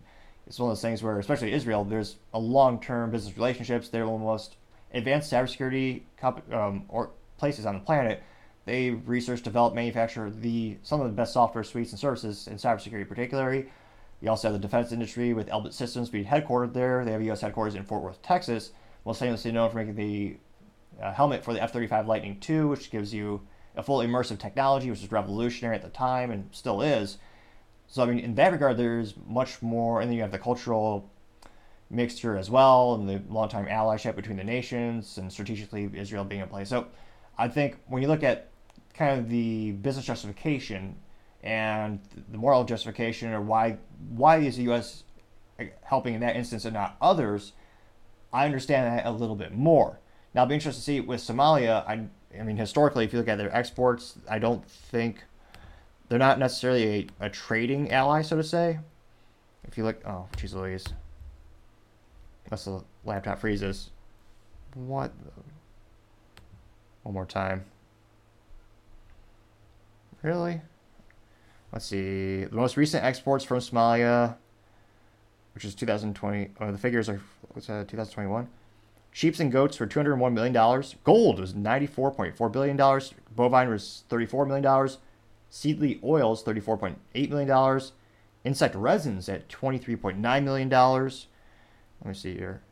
it's 0.47 0.59
one 0.59 0.71
of 0.71 0.77
those 0.77 0.83
things 0.83 1.03
where, 1.03 1.19
especially 1.19 1.53
Israel, 1.53 1.85
there's 1.85 2.17
a 2.33 2.39
long-term 2.39 3.11
business 3.11 3.37
relationships. 3.37 3.89
They're 3.89 4.07
one 4.07 4.15
of 4.15 4.21
the 4.21 4.27
most 4.27 4.57
advanced 4.93 5.33
cybersecurity 5.33 6.03
comp- 6.17 6.53
um, 6.53 6.85
or 6.89 7.11
places 7.39 7.67
on 7.67 7.75
the 7.75 7.81
planet 7.81 8.23
they 8.65 8.91
research, 8.91 9.43
develop, 9.43 9.75
manufacture 9.75 10.31
the 10.31 10.77
some 10.83 11.01
of 11.01 11.09
the 11.09 11.13
best 11.13 11.33
software 11.33 11.65
suites 11.65 11.91
and 11.91 11.99
services 11.99 12.47
in 12.47 12.57
cybersecurity, 12.57 13.09
particularly. 13.09 13.67
You 14.21 14.31
also 14.31 14.49
have 14.49 14.53
the 14.53 14.61
defense 14.61 14.93
industry 14.93 15.33
with 15.33 15.49
Elbit 15.49 15.73
Systems 15.73 16.09
being 16.09 16.25
headquartered 16.25 16.73
there. 16.73 17.05
They 17.05 17.11
have 17.11 17.23
U.S. 17.23 17.41
headquarters 17.41 17.75
in 17.75 17.83
Fort 17.83 18.03
Worth, 18.03 18.23
Texas. 18.23 18.71
Most 19.05 19.19
famously 19.19 19.51
known 19.51 19.69
for 19.69 19.79
making 19.79 19.97
the 19.97 20.37
uh, 21.03 21.13
helmet 21.13 21.43
for 21.43 21.53
the 21.53 21.61
F-35 21.61 22.07
Lightning 22.07 22.41
II, 22.49 22.67
which 22.67 22.93
gives 22.93 23.13
you 23.13 23.41
a 23.75 23.83
full 23.83 23.99
immersive 23.99 24.39
technology, 24.39 24.91
which 24.91 25.01
was 25.01 25.11
revolutionary 25.11 25.75
at 25.75 25.83
the 25.83 25.89
time 25.89 26.31
and 26.31 26.49
still 26.53 26.83
is. 26.83 27.19
So 27.89 28.05
I 28.05 28.07
mean, 28.07 28.21
in 28.21 28.37
that 28.37 28.53
regard, 28.53 28.77
there's 28.77 29.15
much 29.27 29.61
more, 29.61 30.01
and 30.01 30.09
then 30.09 30.15
you 30.17 30.23
have 30.23 30.31
the 30.31 30.39
cultural 30.39 31.11
mixture 31.93 32.37
as 32.37 32.51
well, 32.51 32.95
and 32.95 33.09
the 33.09 33.23
long-time 33.33 33.67
allyship 33.67 34.17
between 34.17 34.39
the 34.39 34.45
nations, 34.45 35.19
and 35.19 35.31
strategically 35.31 35.91
Israel 35.95 36.25
being 36.25 36.41
in 36.41 36.49
place. 36.49 36.69
So 36.69 36.87
I 37.39 37.49
think 37.49 37.77
when 37.87 38.03
you 38.03 38.09
look 38.09 38.23
at 38.23 38.49
kind 38.95 39.21
of 39.21 39.29
the 39.29 39.73
business 39.73 40.05
justification 40.05 40.97
and 41.43 42.01
the 42.31 42.39
moral 42.39 42.65
justification, 42.65 43.33
or 43.33 43.41
why 43.41 43.77
why 44.11 44.39
is 44.39 44.57
the 44.57 44.65
U.S. 44.65 45.05
helping 45.83 46.15
in 46.15 46.21
that 46.21 46.37
instance 46.37 46.65
and 46.65 46.75
not 46.75 46.97
others, 47.01 47.53
I 48.33 48.47
understand 48.47 48.99
that 48.99 49.07
a 49.07 49.11
little 49.11 49.37
bit 49.37 49.53
more. 49.53 49.99
Now, 50.35 50.43
I'll 50.43 50.47
be 50.47 50.55
interested 50.55 50.81
to 50.81 50.85
see 50.85 51.01
with 51.01 51.21
Somalia. 51.21 51.87
I, 51.87 52.07
I 52.39 52.43
mean, 52.43 52.57
historically, 52.57 53.05
if 53.05 53.13
you 53.13 53.19
look 53.19 53.29
at 53.29 53.37
their 53.37 53.55
exports, 53.55 54.19
I 54.29 54.39
don't 54.39 54.65
think 54.67 55.23
they're 56.09 56.19
not 56.19 56.39
necessarily 56.39 57.09
a, 57.21 57.27
a 57.27 57.31
trading 57.31 57.91
ally, 57.91 58.23
so 58.23 58.37
to 58.37 58.45
say. 58.45 58.79
If 59.65 59.77
you 59.77 59.85
look, 59.85 60.01
oh, 60.07 60.27
geez 60.37 60.55
Louise, 60.55 60.87
unless 62.53 62.65
the 62.67 62.85
laptop 63.07 63.39
freezes. 63.39 63.89
What? 64.75 65.11
One 67.03 67.15
more 67.15 67.25
time. 67.25 67.65
Really? 70.21 70.61
Let's 71.73 71.87
see. 71.87 72.45
The 72.45 72.55
most 72.55 72.77
recent 72.77 73.05
exports 73.05 73.43
from 73.43 73.59
Somalia, 73.59 74.37
which 75.55 75.65
is 75.65 75.75
2020. 75.75 76.51
Oh, 76.61 76.71
the 76.71 76.77
figures 76.77 77.09
are 77.09 77.23
what's 77.53 77.69
that? 77.69 77.89
2021. 77.89 78.49
Sheep 79.13 79.39
and 79.41 79.51
goats 79.51 79.81
were 79.81 79.87
201 79.87 80.35
million 80.35 80.53
dollars. 80.53 80.97
Gold 81.05 81.41
was 81.41 81.55
94.4 81.55 82.53
billion 82.53 82.77
dollars. 82.77 83.15
Bovine 83.35 83.71
was 83.71 84.05
34 84.11 84.45
million 84.45 84.63
dollars. 84.63 84.99
Seedly 85.51 86.01
oils 86.05 86.45
34.8 86.45 87.31
million 87.31 87.49
dollars. 87.49 87.93
Insect 88.45 88.75
resins 88.75 89.29
at 89.31 89.49
23.9 89.49 90.45
million 90.45 90.69
dollars. 90.69 91.29
Let 92.05 92.09
me 92.09 92.15
see 92.15 92.35
here. 92.35 92.63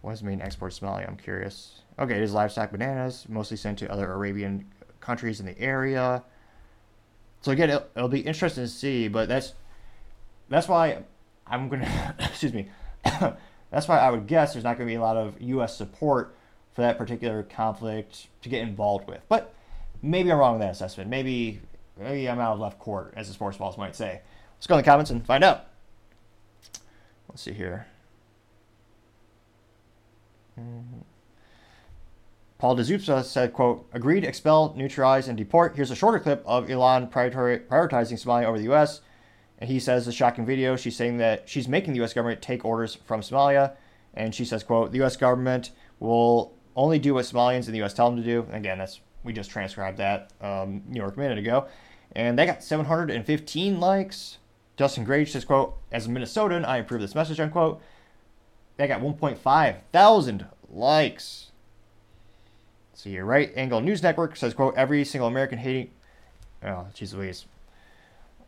What 0.00 0.12
is 0.12 0.20
the 0.20 0.26
main 0.26 0.40
export 0.40 0.72
Somalia? 0.72 1.08
I'm 1.08 1.16
curious. 1.16 1.82
Okay, 1.98 2.16
it 2.16 2.22
is 2.22 2.32
livestock 2.32 2.70
bananas, 2.70 3.26
mostly 3.28 3.56
sent 3.56 3.78
to 3.80 3.90
other 3.90 4.10
Arabian 4.12 4.66
countries 5.00 5.40
in 5.40 5.46
the 5.46 5.58
area. 5.60 6.22
So 7.40 7.52
again, 7.52 7.70
it'll, 7.70 7.86
it'll 7.96 8.08
be 8.08 8.20
interesting 8.20 8.64
to 8.64 8.68
see, 8.68 9.08
but 9.08 9.28
that's 9.28 9.54
that's 10.48 10.68
why 10.68 11.04
I'm 11.46 11.68
gonna 11.68 12.14
excuse 12.18 12.52
me. 12.52 12.68
that's 13.70 13.86
why 13.86 13.98
I 13.98 14.10
would 14.10 14.26
guess 14.26 14.52
there's 14.52 14.64
not 14.64 14.76
going 14.76 14.86
to 14.86 14.90
be 14.90 14.96
a 14.96 15.00
lot 15.00 15.16
of 15.16 15.40
U.S. 15.40 15.76
support 15.76 16.34
for 16.74 16.82
that 16.82 16.98
particular 16.98 17.42
conflict 17.42 18.28
to 18.42 18.48
get 18.48 18.62
involved 18.62 19.08
with. 19.08 19.20
But 19.28 19.54
maybe 20.02 20.32
I'm 20.32 20.38
wrong 20.38 20.54
with 20.54 20.62
that 20.62 20.72
assessment. 20.72 21.10
Maybe 21.10 21.60
maybe 21.98 22.28
I'm 22.28 22.40
out 22.40 22.54
of 22.54 22.60
left 22.60 22.78
court, 22.78 23.14
as 23.16 23.28
the 23.28 23.34
sports 23.34 23.56
balls 23.56 23.78
might 23.78 23.94
say. 23.94 24.20
Let's 24.56 24.66
go 24.66 24.74
in 24.74 24.78
the 24.78 24.84
comments 24.84 25.10
and 25.10 25.24
find 25.24 25.44
out. 25.44 25.67
Let's 27.38 27.44
see 27.44 27.52
here. 27.52 27.86
Mm-hmm. 30.58 31.02
Paul 32.58 32.76
DeZupsa 32.76 33.22
said, 33.22 33.52
quote, 33.52 33.88
agreed, 33.92 34.24
expel, 34.24 34.74
neutralize, 34.76 35.28
and 35.28 35.38
deport. 35.38 35.76
Here's 35.76 35.92
a 35.92 35.94
shorter 35.94 36.18
clip 36.18 36.42
of 36.44 36.66
Ilhan 36.66 37.12
prioritizing 37.12 38.18
Somalia 38.18 38.46
over 38.46 38.58
the 38.58 38.64
U.S. 38.64 39.02
And 39.60 39.70
he 39.70 39.78
says, 39.78 40.08
a 40.08 40.12
shocking 40.12 40.46
video. 40.46 40.74
She's 40.74 40.96
saying 40.96 41.18
that 41.18 41.48
she's 41.48 41.68
making 41.68 41.92
the 41.92 41.98
U.S. 41.98 42.12
government 42.12 42.42
take 42.42 42.64
orders 42.64 42.96
from 42.96 43.20
Somalia. 43.20 43.76
And 44.14 44.34
she 44.34 44.44
says, 44.44 44.64
quote, 44.64 44.90
the 44.90 44.98
U.S. 44.98 45.16
government 45.16 45.70
will 46.00 46.56
only 46.74 46.98
do 46.98 47.14
what 47.14 47.24
Somalians 47.24 47.66
in 47.66 47.72
the 47.72 47.78
U.S. 47.78 47.94
tell 47.94 48.10
them 48.10 48.20
to 48.20 48.26
do. 48.26 48.46
And 48.48 48.56
again, 48.56 48.78
that's 48.78 48.98
we 49.22 49.32
just 49.32 49.52
transcribed 49.52 49.98
that 49.98 50.32
um, 50.40 50.82
New 50.88 50.98
York 50.98 51.16
minute 51.16 51.38
ago. 51.38 51.68
And 52.16 52.36
they 52.36 52.46
got 52.46 52.64
715 52.64 53.78
likes. 53.78 54.38
Justin 54.78 55.04
Grage 55.04 55.30
says, 55.30 55.44
quote, 55.44 55.76
as 55.90 56.06
a 56.06 56.08
Minnesotan, 56.08 56.64
I 56.64 56.76
approve 56.76 57.00
this 57.00 57.16
message, 57.16 57.40
unquote. 57.40 57.82
They 58.76 58.86
got 58.86 59.00
1.5 59.00 59.76
thousand 59.90 60.46
likes. 60.70 61.50
See 62.94 63.18
right 63.18 63.52
angle 63.56 63.80
news 63.80 64.04
network 64.04 64.36
says, 64.36 64.54
quote, 64.54 64.74
every 64.76 65.04
single 65.04 65.26
American 65.26 65.58
hating. 65.58 65.90
Oh, 66.62 66.86
jeez 66.94 67.12
Louise. 67.12 67.46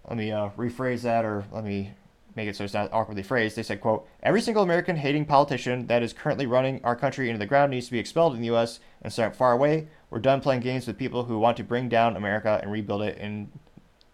Let 0.08 0.18
me 0.18 0.30
uh, 0.30 0.50
rephrase 0.56 1.02
that 1.02 1.24
or 1.24 1.44
let 1.50 1.64
me 1.64 1.94
make 2.36 2.48
it 2.48 2.54
so 2.54 2.62
it's 2.62 2.74
not 2.74 2.92
awkwardly 2.92 3.24
phrased. 3.24 3.56
They 3.56 3.64
said, 3.64 3.80
quote, 3.80 4.06
every 4.22 4.40
single 4.40 4.62
American 4.62 4.96
hating 4.96 5.24
politician 5.24 5.88
that 5.88 6.04
is 6.04 6.12
currently 6.12 6.46
running 6.46 6.80
our 6.84 6.94
country 6.94 7.28
into 7.28 7.40
the 7.40 7.46
ground 7.46 7.72
needs 7.72 7.86
to 7.86 7.92
be 7.92 7.98
expelled 7.98 8.34
in 8.34 8.40
the 8.40 8.46
U.S. 8.46 8.78
and 9.02 9.12
start 9.12 9.34
far 9.34 9.50
away. 9.52 9.88
We're 10.10 10.20
done 10.20 10.40
playing 10.40 10.60
games 10.60 10.86
with 10.86 10.96
people 10.96 11.24
who 11.24 11.40
want 11.40 11.56
to 11.56 11.64
bring 11.64 11.88
down 11.88 12.16
America 12.16 12.60
and 12.62 12.70
rebuild 12.70 13.02
it 13.02 13.18
in, 13.18 13.50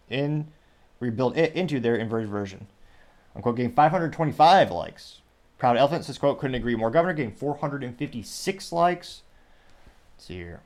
in 0.09 0.47
rebuild 0.99 1.37
it 1.37 1.53
into 1.53 1.79
their 1.79 1.95
inverted 1.95 2.29
version. 2.29 2.67
Unquote, 3.35 3.57
getting 3.57 3.73
525 3.73 4.71
likes. 4.71 5.21
Proud 5.57 5.77
Elephant 5.77 6.05
says, 6.05 6.17
quote, 6.17 6.39
couldn't 6.39 6.55
agree 6.55 6.75
more. 6.75 6.91
Governor 6.91 7.13
getting 7.13 7.31
456 7.31 8.71
likes. 8.71 9.21
Let's 10.15 10.25
see 10.25 10.35
here. 10.35 10.61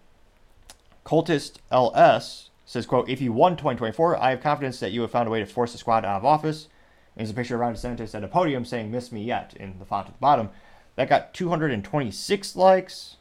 Cultist 1.06 1.56
LS 1.72 2.50
says, 2.66 2.86
quote, 2.86 3.10
if 3.10 3.22
you 3.22 3.34
won 3.34 3.54
2024, 3.54 4.18
I 4.18 4.30
have 4.30 4.42
confidence 4.42 4.80
that 4.80 4.92
you 4.92 5.02
have 5.02 5.12
found 5.12 5.28
a 5.28 5.32
way 5.32 5.40
to 5.40 5.46
force 5.46 5.72
the 5.72 5.78
squad 5.78 6.06
out 6.06 6.18
of 6.18 6.26
office. 6.26 6.68
And 7.16 7.26
there's 7.26 7.32
a 7.32 7.34
picture 7.34 7.56
of 7.56 7.62
Ron 7.62 7.74
DeSantis 7.74 8.16
at 8.16 8.24
a 8.24 8.28
podium 8.28 8.64
saying, 8.64 8.92
miss 8.92 9.12
me 9.12 9.24
yet, 9.24 9.54
in 9.60 9.80
the 9.80 9.86
font 9.86 10.08
at 10.08 10.14
the 10.14 10.20
bottom. 10.20 10.50
That 10.96 11.10
got 11.10 11.34
226 11.34 12.56
likes. 12.56 13.18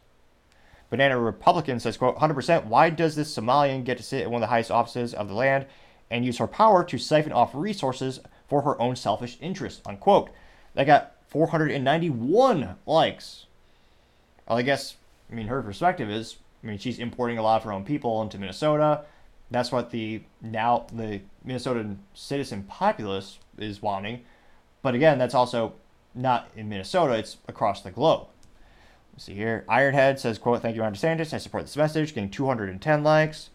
Banana 0.91 1.19
Republican 1.19 1.81
says, 1.81 1.97
quote, 1.97 2.19
100%, 2.19 2.67
why 2.67 2.91
does 2.91 3.15
this 3.15 3.35
Somalian 3.35 3.85
get 3.85 3.97
to 3.97 4.03
sit 4.03 4.23
in 4.23 4.31
one 4.31 4.43
of 4.43 4.47
the 4.47 4.53
highest 4.53 4.71
offices 4.71 5.15
of 5.15 5.29
the 5.29 5.35
land 5.35 5.67
and 6.11 6.25
use 6.25 6.39
her 6.39 6.47
power 6.47 6.83
to 6.85 6.99
siphon 6.99 7.33
off 7.33 7.55
resources 7.55 8.21
for 8.49 8.63
her 8.63 8.81
own 8.81 8.97
selfish 8.97 9.39
interests, 9.41 9.81
unquote. 9.87 10.31
That 10.75 10.87
got 10.87 11.15
491 11.29 12.77
likes. 12.87 13.47
Well, 14.49 14.59
I 14.59 14.63
guess 14.63 14.97
I 15.31 15.35
mean, 15.35 15.47
her 15.47 15.63
perspective 15.63 16.11
is, 16.11 16.37
I 16.63 16.67
mean, 16.67 16.79
she's 16.79 16.99
importing 16.99 17.39
a 17.39 17.43
lot 17.43 17.57
of 17.57 17.65
her 17.65 17.73
own 17.73 17.85
people 17.85 18.21
into 18.23 18.39
Minnesota. 18.39 19.05
That's 19.51 19.73
what 19.73 19.91
the 19.91 20.23
now 20.41 20.87
the 20.93 21.21
Minnesotan 21.47 21.97
citizen 22.15 22.65
populace 22.65 23.39
is 23.59 23.83
wanting. 23.83 24.25
But 24.83 24.95
again, 24.95 25.19
that's 25.19 25.35
also 25.35 25.75
not 26.15 26.49
in 26.57 26.69
Minnesota; 26.69 27.15
it's 27.15 27.37
across 27.49 27.83
the 27.83 27.91
globe. 27.91 28.29
see 29.17 29.35
here. 29.35 29.65
Ironhead 29.69 30.19
says, 30.19 30.39
quote, 30.39 30.63
thank 30.63 30.77
you, 30.77 30.83
Ron 30.83 30.95
DeSantis. 30.95 31.35
I 31.35 31.39
support 31.39 31.65
this 31.65 31.77
message, 31.77 32.15
getting 32.15 32.31
210 32.31 33.03
likes. 33.03 33.51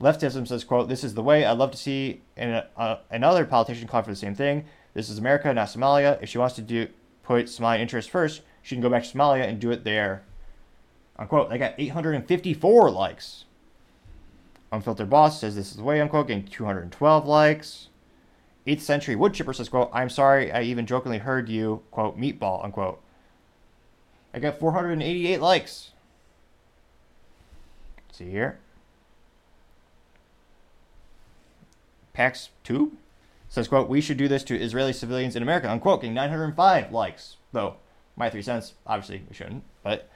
Leftism 0.00 0.46
says, 0.46 0.64
quote, 0.64 0.88
this 0.88 1.02
is 1.02 1.14
the 1.14 1.22
way. 1.22 1.44
I'd 1.44 1.58
love 1.58 1.70
to 1.70 1.76
see 1.76 2.20
uh, 2.38 2.96
another 3.10 3.44
politician 3.44 3.88
call 3.88 4.02
for 4.02 4.10
the 4.10 4.16
same 4.16 4.34
thing. 4.34 4.66
This 4.92 5.08
is 5.08 5.18
America, 5.18 5.52
not 5.52 5.68
Somalia. 5.68 6.22
If 6.22 6.28
she 6.28 6.38
wants 6.38 6.54
to 6.56 6.62
do 6.62 6.88
put 7.22 7.48
Somali 7.48 7.80
interests 7.80 8.10
first, 8.10 8.42
she 8.62 8.74
can 8.74 8.82
go 8.82 8.88
back 8.88 9.04
to 9.04 9.16
Somalia 9.16 9.48
and 9.48 9.58
do 9.58 9.70
it 9.70 9.84
there. 9.84 10.22
Unquote. 11.18 11.50
They 11.50 11.58
got 11.58 11.74
854 11.78 12.90
likes. 12.90 13.44
Unfiltered 14.70 15.08
Boss 15.08 15.40
says 15.40 15.56
this 15.56 15.70
is 15.70 15.76
the 15.76 15.82
way, 15.82 16.00
unquote, 16.00 16.28
getting 16.28 16.44
212 16.44 17.26
likes. 17.26 17.88
8th 18.66 18.80
Century 18.80 19.14
Woodchipper 19.14 19.54
says, 19.54 19.68
quote, 19.68 19.90
I'm 19.92 20.10
sorry 20.10 20.50
I 20.50 20.62
even 20.62 20.86
jokingly 20.86 21.18
heard 21.18 21.48
you, 21.48 21.82
quote, 21.90 22.18
meatball, 22.18 22.64
unquote. 22.64 23.00
I 24.34 24.40
got 24.40 24.58
488 24.58 25.40
likes. 25.40 25.92
Let's 28.08 28.18
see 28.18 28.30
here. 28.30 28.58
Pax 32.16 32.48
Tube 32.64 32.92
says, 33.50 33.68
quote, 33.68 33.90
we 33.90 34.00
should 34.00 34.16
do 34.16 34.26
this 34.26 34.42
to 34.44 34.58
Israeli 34.58 34.94
civilians 34.94 35.36
in 35.36 35.42
America, 35.42 35.70
unquote, 35.70 36.00
getting 36.00 36.14
905 36.14 36.90
likes. 36.90 37.36
Though, 37.52 37.76
my 38.16 38.30
three 38.30 38.40
cents, 38.40 38.72
obviously 38.86 39.22
we 39.28 39.36
shouldn't, 39.36 39.64
but 39.82 40.08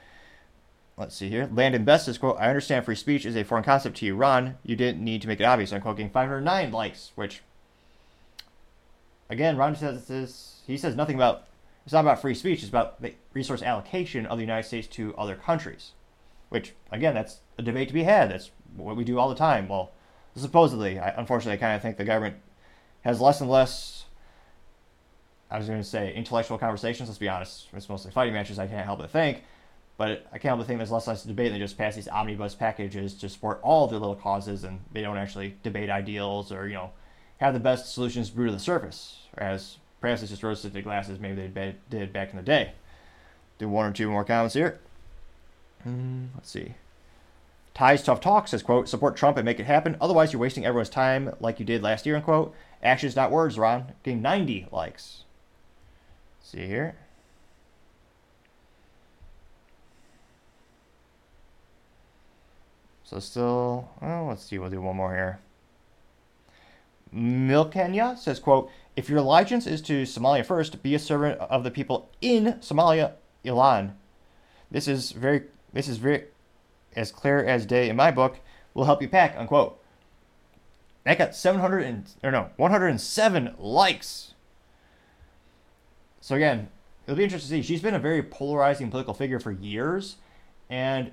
let's 0.97 1.15
see 1.15 1.29
here. 1.29 1.47
Landon 1.53 1.85
Best 1.85 2.05
says, 2.05 2.17
quote, 2.17 2.37
I 2.39 2.47
understand 2.47 2.85
free 2.85 2.95
speech 2.95 3.23
is 3.23 3.35
a 3.35 3.43
foreign 3.43 3.63
concept 3.63 3.97
to 3.97 4.15
Ron. 4.15 4.57
You 4.63 4.75
didn't 4.75 5.03
need 5.03 5.21
to 5.21 5.27
make 5.27 5.39
it 5.39 5.43
obvious, 5.43 5.71
unquote, 5.71 5.97
getting 5.97 6.11
509 6.11 6.71
likes, 6.71 7.11
which, 7.13 7.43
again, 9.29 9.55
Ron 9.55 9.75
says 9.75 10.07
this, 10.07 10.61
he 10.65 10.77
says 10.77 10.95
nothing 10.95 11.15
about, 11.15 11.43
it's 11.85 11.93
not 11.93 11.99
about 11.99 12.19
free 12.19 12.33
speech, 12.33 12.61
it's 12.61 12.69
about 12.69 12.99
the 12.99 13.13
resource 13.33 13.61
allocation 13.61 14.25
of 14.25 14.39
the 14.39 14.43
United 14.43 14.67
States 14.67 14.87
to 14.87 15.15
other 15.19 15.35
countries, 15.35 15.91
which, 16.49 16.73
again, 16.91 17.13
that's 17.13 17.41
a 17.59 17.61
debate 17.61 17.89
to 17.89 17.93
be 17.93 18.03
had. 18.03 18.31
That's 18.31 18.49
what 18.75 18.95
we 18.95 19.03
do 19.03 19.19
all 19.19 19.29
the 19.29 19.35
time. 19.35 19.67
Well, 19.67 19.91
supposedly, 20.35 20.99
I, 20.99 21.09
unfortunately, 21.09 21.53
I 21.53 21.57
kind 21.57 21.75
of 21.75 21.81
think 21.81 21.97
the 21.97 22.05
government 22.05 22.37
has 23.01 23.19
less 23.19 23.41
and 23.41 23.49
less. 23.49 24.05
I 25.49 25.57
was 25.57 25.67
going 25.67 25.79
to 25.79 25.87
say 25.87 26.13
intellectual 26.13 26.57
conversations. 26.57 27.09
Let's 27.09 27.19
be 27.19 27.27
honest, 27.27 27.67
it's 27.73 27.89
mostly 27.89 28.11
fighting 28.11 28.33
matches. 28.33 28.57
I 28.59 28.67
can't 28.67 28.85
help 28.85 28.99
but 28.99 29.11
think, 29.11 29.43
but 29.97 30.25
I 30.31 30.37
can't 30.37 30.51
help 30.51 30.59
but 30.59 30.67
think 30.67 30.79
there's 30.79 30.91
less 30.91 31.07
and 31.07 31.15
less 31.15 31.23
debate. 31.23 31.47
And 31.47 31.55
they 31.55 31.59
just 31.59 31.77
pass 31.77 31.95
these 31.95 32.07
omnibus 32.07 32.55
packages 32.55 33.13
to 33.15 33.29
support 33.29 33.59
all 33.61 33.87
their 33.87 33.99
little 33.99 34.15
causes, 34.15 34.63
and 34.63 34.79
they 34.93 35.01
don't 35.01 35.17
actually 35.17 35.55
debate 35.63 35.89
ideals 35.89 36.51
or 36.51 36.67
you 36.67 36.75
know 36.75 36.91
have 37.39 37.53
the 37.53 37.59
best 37.59 37.93
solutions 37.93 38.29
brewed 38.29 38.49
to 38.49 38.53
the 38.53 38.59
surface, 38.59 39.27
as 39.37 39.77
perhaps 39.99 40.21
it's 40.21 40.31
just 40.31 40.43
rose-tinted 40.43 40.83
glasses 40.83 41.19
maybe 41.19 41.47
they 41.47 41.75
did 41.89 42.13
back 42.13 42.31
in 42.31 42.37
the 42.37 42.43
day. 42.43 42.71
Do 43.57 43.67
one 43.67 43.89
or 43.89 43.93
two 43.93 44.09
more 44.09 44.23
comments 44.23 44.53
here. 44.53 44.79
Mm, 45.87 46.29
let's 46.35 46.49
see. 46.49 46.73
Ty's 47.73 48.03
Tough 48.03 48.19
Talk 48.19 48.47
says, 48.47 48.63
quote, 48.63 48.89
support 48.89 49.15
Trump 49.15 49.37
and 49.37 49.45
make 49.45 49.59
it 49.59 49.65
happen. 49.65 49.95
Otherwise, 50.01 50.33
you're 50.33 50.41
wasting 50.41 50.65
everyone's 50.65 50.89
time 50.89 51.33
like 51.39 51.59
you 51.59 51.65
did 51.65 51.81
last 51.81 52.05
year, 52.05 52.15
unquote. 52.15 52.53
Actions, 52.83 53.15
not 53.15 53.31
words, 53.31 53.57
Ron. 53.57 53.93
Getting 54.03 54.21
90 54.21 54.67
likes. 54.71 55.23
See 56.41 56.67
here. 56.67 56.95
So 63.03 63.19
still, 63.19 63.89
oh, 64.01 64.25
let's 64.29 64.43
see, 64.43 64.57
we'll 64.57 64.69
do 64.69 64.81
one 64.81 64.95
more 64.95 65.13
here. 65.13 65.39
Milkenya 67.13 68.17
says, 68.17 68.39
quote, 68.39 68.69
if 68.95 69.09
your 69.09 69.19
allegiance 69.19 69.67
is 69.67 69.81
to 69.81 70.03
Somalia 70.03 70.45
first, 70.45 70.81
be 70.81 70.95
a 70.95 70.99
servant 70.99 71.37
of 71.39 71.65
the 71.65 71.71
people 71.71 72.09
in 72.21 72.53
Somalia, 72.61 73.13
Ilhan. 73.43 73.95
This 74.69 74.87
is 74.87 75.11
very, 75.11 75.43
this 75.73 75.89
is 75.89 75.97
very, 75.97 76.23
as 76.95 77.11
clear 77.11 77.43
as 77.43 77.65
day 77.65 77.89
in 77.89 77.95
my 77.95 78.11
book, 78.11 78.39
will 78.73 78.85
help 78.85 79.01
you 79.01 79.07
pack, 79.07 79.35
unquote. 79.37 79.79
That 81.03 81.17
got 81.17 81.35
700 81.35 81.79
and, 81.79 82.09
or 82.23 82.31
no, 82.31 82.49
107 82.57 83.55
likes. 83.57 84.33
So 86.19 86.35
again, 86.35 86.69
it'll 87.05 87.17
be 87.17 87.23
interesting 87.23 87.49
to 87.49 87.63
see. 87.63 87.67
She's 87.67 87.81
been 87.81 87.95
a 87.95 87.99
very 87.99 88.21
polarizing 88.21 88.89
political 88.89 89.13
figure 89.13 89.39
for 89.39 89.51
years. 89.51 90.17
And, 90.69 91.11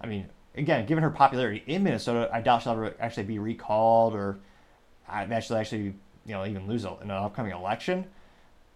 I 0.00 0.06
mean, 0.06 0.28
again, 0.56 0.86
given 0.86 1.02
her 1.02 1.10
popularity 1.10 1.64
in 1.66 1.82
Minnesota, 1.82 2.30
I 2.32 2.40
doubt 2.40 2.62
she'll 2.62 2.72
ever 2.72 2.94
actually 3.00 3.24
be 3.24 3.38
recalled 3.38 4.14
or 4.14 4.38
actually 5.08 5.60
actually, 5.60 5.94
you 6.24 6.34
know, 6.34 6.46
even 6.46 6.68
lose 6.68 6.84
in 6.84 6.90
an 7.02 7.10
upcoming 7.10 7.52
election. 7.52 8.06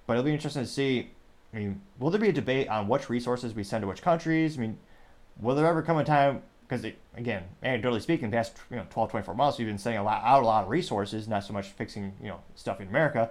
But 0.07 0.15
it'll 0.15 0.25
be 0.25 0.33
interesting 0.33 0.63
to 0.63 0.69
see. 0.69 1.11
I 1.55 1.59
mean, 1.59 1.81
will 1.99 2.11
there 2.11 2.21
be 2.21 2.31
a 2.31 2.33
debate 2.33 2.69
on 2.69 2.89
which 2.89 3.09
resources 3.09 3.55
we 3.55 3.63
send 3.63 3.83
to 3.83 3.89
which 3.89 4.03
countries? 4.03 4.57
I 4.57 4.63
mean, 4.63 4.79
will 5.41 5.55
there 5.55 5.67
ever 5.67 5.83
come 5.83 5.99
a 5.99 6.05
time 6.05 6.43
because 6.69 6.91
again, 7.17 7.43
anecdotally 7.63 8.01
speaking, 8.01 8.31
past 8.31 8.57
you 8.71 8.77
know 8.77 8.87
12, 8.89 9.11
24 9.11 9.35
months, 9.35 9.59
we've 9.59 9.67
been 9.67 9.79
sending 9.79 10.01
a 10.01 10.05
lot 10.05 10.23
out 10.25 10.43
a 10.43 10.47
lot 10.47 10.65
of 10.65 10.71
resources, 10.71 11.29
not 11.29 11.45
so 11.45 11.53
much 11.53 11.69
fixing 11.69 12.15
you 12.21 12.29
know 12.29 12.41
stuff 12.55 12.81
in 12.81 12.89
America. 12.89 13.31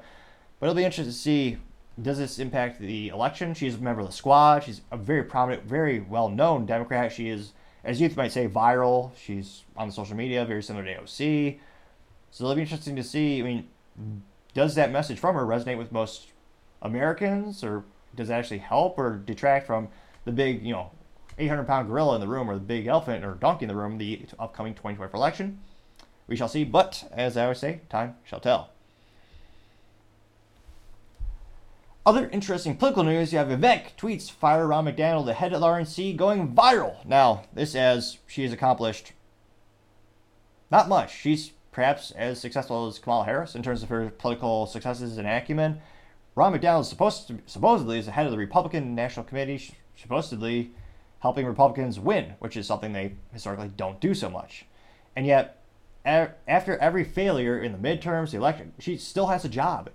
But 0.60 0.68
it'll 0.68 0.76
be 0.76 0.84
interesting 0.84 1.12
to 1.12 1.18
see 1.18 1.58
does 2.02 2.18
this 2.18 2.40
impact 2.40 2.80
the 2.80 3.10
election. 3.10 3.54
She's 3.54 3.76
a 3.76 3.80
member 3.80 4.02
of 4.02 4.08
the 4.08 4.14
squad. 4.14 4.64
She's 4.64 4.82
a 4.92 4.98
very 4.98 5.24
prominent, 5.24 5.64
very 5.64 6.00
well 6.00 6.30
known 6.30 6.66
Democrat. 6.66 7.12
She 7.12 7.30
is, 7.30 7.54
as 7.84 8.00
youth 8.00 8.16
might 8.16 8.32
say, 8.32 8.48
viral. 8.48 9.12
She's 9.18 9.64
on 9.76 9.88
the 9.88 9.94
social 9.94 10.16
media, 10.16 10.46
very 10.46 10.64
similar 10.64 10.86
to 10.86 11.02
AOC. 11.02 11.60
So 12.32 12.44
it'll 12.44 12.56
be 12.56 12.62
interesting 12.62 12.96
to 12.96 13.04
see. 13.04 13.40
I 13.40 13.44
mean, 13.44 13.68
does 14.54 14.76
that 14.76 14.92
message 14.92 15.20
from 15.20 15.36
her 15.36 15.46
resonate 15.46 15.78
with 15.78 15.92
most 15.92 16.28
Americans, 16.82 17.64
or 17.64 17.84
does 18.16 18.30
it 18.30 18.34
actually 18.34 18.60
help 18.60 18.98
or 18.98 19.18
detract 19.18 19.68
from 19.68 19.90
the 20.26 20.32
big, 20.32 20.64
you 20.64 20.74
know, 20.74 20.92
800 21.38 21.66
pound 21.66 21.88
gorilla 21.88 22.16
in 22.16 22.22
the 22.22 22.28
room 22.28 22.50
or 22.50 22.56
the 22.56 22.60
big 22.60 22.88
elephant 22.88 23.24
or 23.24 23.36
donkey 23.36 23.66
in 23.66 23.70
the 23.70 23.76
room 23.76 23.98
the 23.98 24.26
upcoming 24.40 24.74
2024 24.74 25.12
election. 25.14 25.60
We 26.28 26.36
shall 26.36 26.48
see, 26.48 26.64
but 26.64 27.04
as 27.12 27.36
I 27.38 27.44
always 27.44 27.60
say, 27.60 27.82
time 27.90 28.16
shall 28.24 28.40
tell. 28.40 28.70
Other 32.04 32.30
interesting 32.30 32.78
political 32.78 33.04
news, 33.04 33.32
you 33.32 33.38
have 33.38 33.48
Vivek 33.48 33.96
tweets 33.96 34.32
fire 34.32 34.66
Ronna 34.66 34.96
McDaniel, 34.96 35.24
the 35.24 35.36
head 35.36 35.54
of 35.54 35.62
the 35.62 35.68
RNC, 35.68 36.18
going 36.18 36.56
viral. 36.56 37.06
Now, 37.06 37.44
this 37.54 37.76
as 37.76 38.18
she 38.26 38.42
has 38.44 38.52
accomplished 38.52 39.14
not 40.72 40.90
much. 40.90 41.16
She's 41.16 41.52
perhaps 41.72 42.12
as 42.12 42.40
successful 42.40 42.88
as 42.88 42.98
Kamala 42.98 43.26
Harris 43.26 43.56
in 43.56 43.62
terms 43.62 43.84
of 43.84 43.90
her 43.90 44.10
political 44.10 44.66
successes 44.66 45.18
and 45.18 45.28
acumen. 45.28 45.82
Ronna 46.36 46.60
McDaniel 46.60 46.82
is 46.82 46.90
supposed 46.90 47.28
to, 47.28 47.40
supposedly 47.46 48.00
is 48.00 48.06
the 48.06 48.14
head 48.14 48.26
of 48.26 48.32
the 48.32 48.38
Republican 48.38 48.96
National 48.96 49.26
Committee, 49.26 49.76
supposedly 49.96 50.72
helping 51.22 51.46
Republicans 51.46 52.00
win, 52.00 52.34
which 52.40 52.58
is 52.58 52.68
something 52.68 52.94
they 52.94 53.14
historically 53.32 53.72
don't 53.78 54.00
do 54.00 54.14
so 54.14 54.30
much. 54.30 54.66
And 55.16 55.26
yet, 55.26 55.62
after 56.04 56.78
every 56.78 57.04
failure 57.04 57.60
in 57.60 57.72
the 57.72 57.78
midterms, 57.78 58.32
the 58.32 58.38
election, 58.38 58.74
she 58.80 58.98
still 58.98 59.28
has 59.28 59.46
a 59.46 59.50
job, 59.50 59.90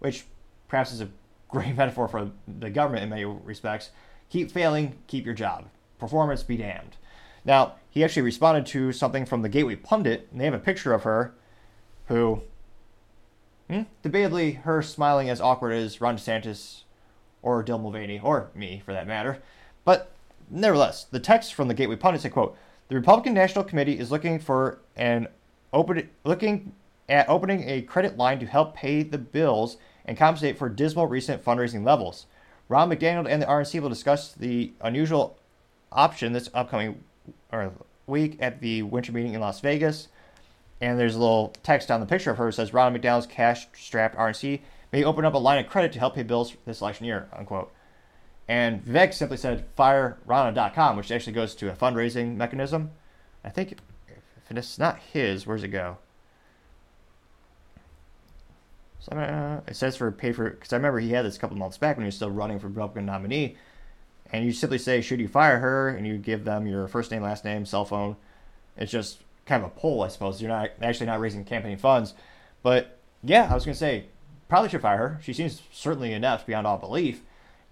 which 0.00 0.24
perhaps 0.68 0.92
is 0.92 1.00
a 1.00 1.08
great 1.48 1.76
metaphor 1.76 2.08
for 2.08 2.30
the 2.48 2.70
government 2.70 3.04
in 3.04 3.10
many 3.10 3.24
respects. 3.24 3.90
Keep 4.30 4.50
failing, 4.50 4.96
keep 5.06 5.24
your 5.24 5.34
job. 5.34 5.66
Performance 5.98 6.42
be 6.42 6.56
damned. 6.56 6.96
Now, 7.44 7.74
he 7.90 8.02
actually 8.02 8.22
responded 8.22 8.66
to 8.66 8.90
something 8.90 9.26
from 9.26 9.42
the 9.42 9.48
Gateway 9.48 9.76
Pundit, 9.76 10.28
and 10.32 10.40
they 10.40 10.46
have 10.46 10.54
a 10.54 10.58
picture 10.58 10.92
of 10.92 11.04
her 11.04 11.34
who, 12.06 12.42
hmm, 13.70 13.82
debatably, 14.02 14.62
her 14.62 14.82
smiling 14.82 15.30
as 15.30 15.40
awkward 15.40 15.72
as 15.72 16.00
Ron 16.00 16.16
DeSantis 16.16 16.82
or 17.42 17.62
Dylan 17.62 17.82
Mulvaney, 17.82 18.18
or 18.18 18.50
me 18.54 18.82
for 18.84 18.92
that 18.92 19.06
matter. 19.06 19.40
But 19.84 20.13
Nevertheless, 20.54 21.02
the 21.02 21.18
text 21.18 21.52
from 21.52 21.66
the 21.66 21.74
Gateway 21.74 21.96
Pundit 21.96 22.22
said, 22.22 22.32
quote, 22.32 22.56
the 22.86 22.94
Republican 22.94 23.34
National 23.34 23.64
Committee 23.64 23.98
is 23.98 24.12
looking 24.12 24.38
for 24.38 24.78
an 24.94 25.26
open 25.72 26.08
looking 26.22 26.72
at 27.08 27.28
opening 27.28 27.68
a 27.68 27.82
credit 27.82 28.16
line 28.16 28.38
to 28.38 28.46
help 28.46 28.76
pay 28.76 29.02
the 29.02 29.18
bills 29.18 29.78
and 30.04 30.16
compensate 30.16 30.56
for 30.56 30.68
dismal 30.68 31.08
recent 31.08 31.44
fundraising 31.44 31.84
levels. 31.84 32.26
Ronna 32.70 32.96
McDaniel 32.96 33.28
and 33.28 33.42
the 33.42 33.46
RNC 33.46 33.80
will 33.80 33.88
discuss 33.88 34.32
the 34.32 34.72
unusual 34.80 35.36
option 35.90 36.32
this 36.32 36.48
upcoming 36.54 37.02
week 38.06 38.36
at 38.40 38.60
the 38.60 38.82
winter 38.82 39.10
meeting 39.10 39.34
in 39.34 39.40
Las 39.40 39.60
Vegas. 39.60 40.06
And 40.80 41.00
there's 41.00 41.16
a 41.16 41.20
little 41.20 41.52
text 41.64 41.90
on 41.90 41.98
the 41.98 42.06
picture 42.06 42.30
of 42.30 42.38
her 42.38 42.52
says 42.52 42.70
Ronna 42.70 42.96
McDaniel's 42.96 43.26
cash-strapped 43.26 44.16
RNC 44.16 44.60
may 44.92 45.02
open 45.02 45.24
up 45.24 45.34
a 45.34 45.38
line 45.38 45.64
of 45.64 45.68
credit 45.68 45.92
to 45.94 45.98
help 45.98 46.14
pay 46.14 46.22
bills 46.22 46.54
this 46.64 46.80
election 46.80 47.06
year, 47.06 47.28
unquote. 47.32 47.72
And 48.48 48.84
Vivek 48.84 49.14
simply 49.14 49.36
said 49.36 49.64
fireronna.com, 49.76 50.96
which 50.96 51.10
actually 51.10 51.32
goes 51.32 51.54
to 51.56 51.70
a 51.70 51.76
fundraising 51.76 52.36
mechanism. 52.36 52.90
I 53.42 53.50
think 53.50 53.72
if 53.72 53.78
it's 54.50 54.78
not 54.78 54.98
his, 54.98 55.46
where's 55.46 55.62
it 55.62 55.68
go? 55.68 55.98
So, 59.00 59.16
uh, 59.16 59.60
it 59.66 59.76
says 59.76 59.96
for 59.96 60.10
pay 60.10 60.32
for, 60.32 60.50
because 60.50 60.72
I 60.72 60.76
remember 60.76 60.98
he 60.98 61.10
had 61.10 61.24
this 61.24 61.36
a 61.36 61.38
couple 61.38 61.56
months 61.56 61.76
back 61.76 61.96
when 61.96 62.04
he 62.04 62.08
was 62.08 62.16
still 62.16 62.30
running 62.30 62.58
for 62.58 62.68
Republican 62.68 63.06
nominee. 63.06 63.56
And 64.32 64.44
you 64.44 64.52
simply 64.52 64.78
say, 64.78 65.00
should 65.00 65.20
you 65.20 65.28
fire 65.28 65.58
her? 65.58 65.88
And 65.90 66.06
you 66.06 66.16
give 66.16 66.44
them 66.44 66.66
your 66.66 66.88
first 66.88 67.10
name, 67.10 67.22
last 67.22 67.44
name, 67.44 67.66
cell 67.66 67.84
phone. 67.84 68.16
It's 68.76 68.90
just 68.90 69.18
kind 69.46 69.62
of 69.62 69.70
a 69.70 69.74
poll, 69.78 70.02
I 70.02 70.08
suppose. 70.08 70.40
You're 70.40 70.50
not 70.50 70.70
actually 70.80 71.06
not 71.06 71.20
raising 71.20 71.44
campaign 71.44 71.76
funds. 71.76 72.14
But 72.62 72.98
yeah, 73.22 73.48
I 73.50 73.54
was 73.54 73.64
going 73.64 73.74
to 73.74 73.78
say, 73.78 74.06
probably 74.48 74.70
should 74.70 74.80
fire 74.80 74.96
her. 74.96 75.20
She 75.22 75.32
seems 75.32 75.62
certainly 75.70 76.12
inept 76.12 76.46
beyond 76.46 76.66
all 76.66 76.78
belief. 76.78 77.22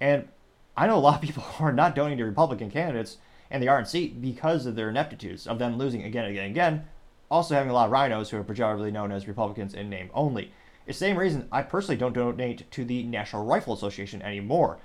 And 0.00 0.28
I 0.76 0.86
know 0.86 0.96
a 0.96 1.00
lot 1.00 1.16
of 1.16 1.20
people 1.22 1.42
who 1.42 1.64
are 1.64 1.72
not 1.72 1.94
donating 1.94 2.18
to 2.18 2.24
Republican 2.24 2.70
candidates 2.70 3.18
and 3.50 3.62
the 3.62 3.66
RNC 3.66 4.20
because 4.20 4.66
of 4.66 4.74
their 4.74 4.88
ineptitudes, 4.88 5.46
of 5.46 5.58
them 5.58 5.76
losing 5.76 6.02
again 6.02 6.24
and 6.24 6.32
again 6.32 6.44
and 6.44 6.52
again, 6.52 6.84
also 7.30 7.54
having 7.54 7.70
a 7.70 7.74
lot 7.74 7.86
of 7.86 7.92
RINOs 7.92 8.30
who 8.30 8.38
are 8.38 8.44
pejoratively 8.44 8.92
known 8.92 9.12
as 9.12 9.28
Republicans 9.28 9.74
in 9.74 9.88
name 9.90 10.10
only. 10.14 10.52
It's 10.86 10.98
the 10.98 11.06
same 11.06 11.18
reason 11.18 11.48
I 11.52 11.62
personally 11.62 11.96
don't 11.96 12.12
donate 12.12 12.70
to 12.70 12.84
the 12.84 13.04
National 13.04 13.44
Rifle 13.44 13.74
Association 13.74 14.20
anymore. 14.22 14.78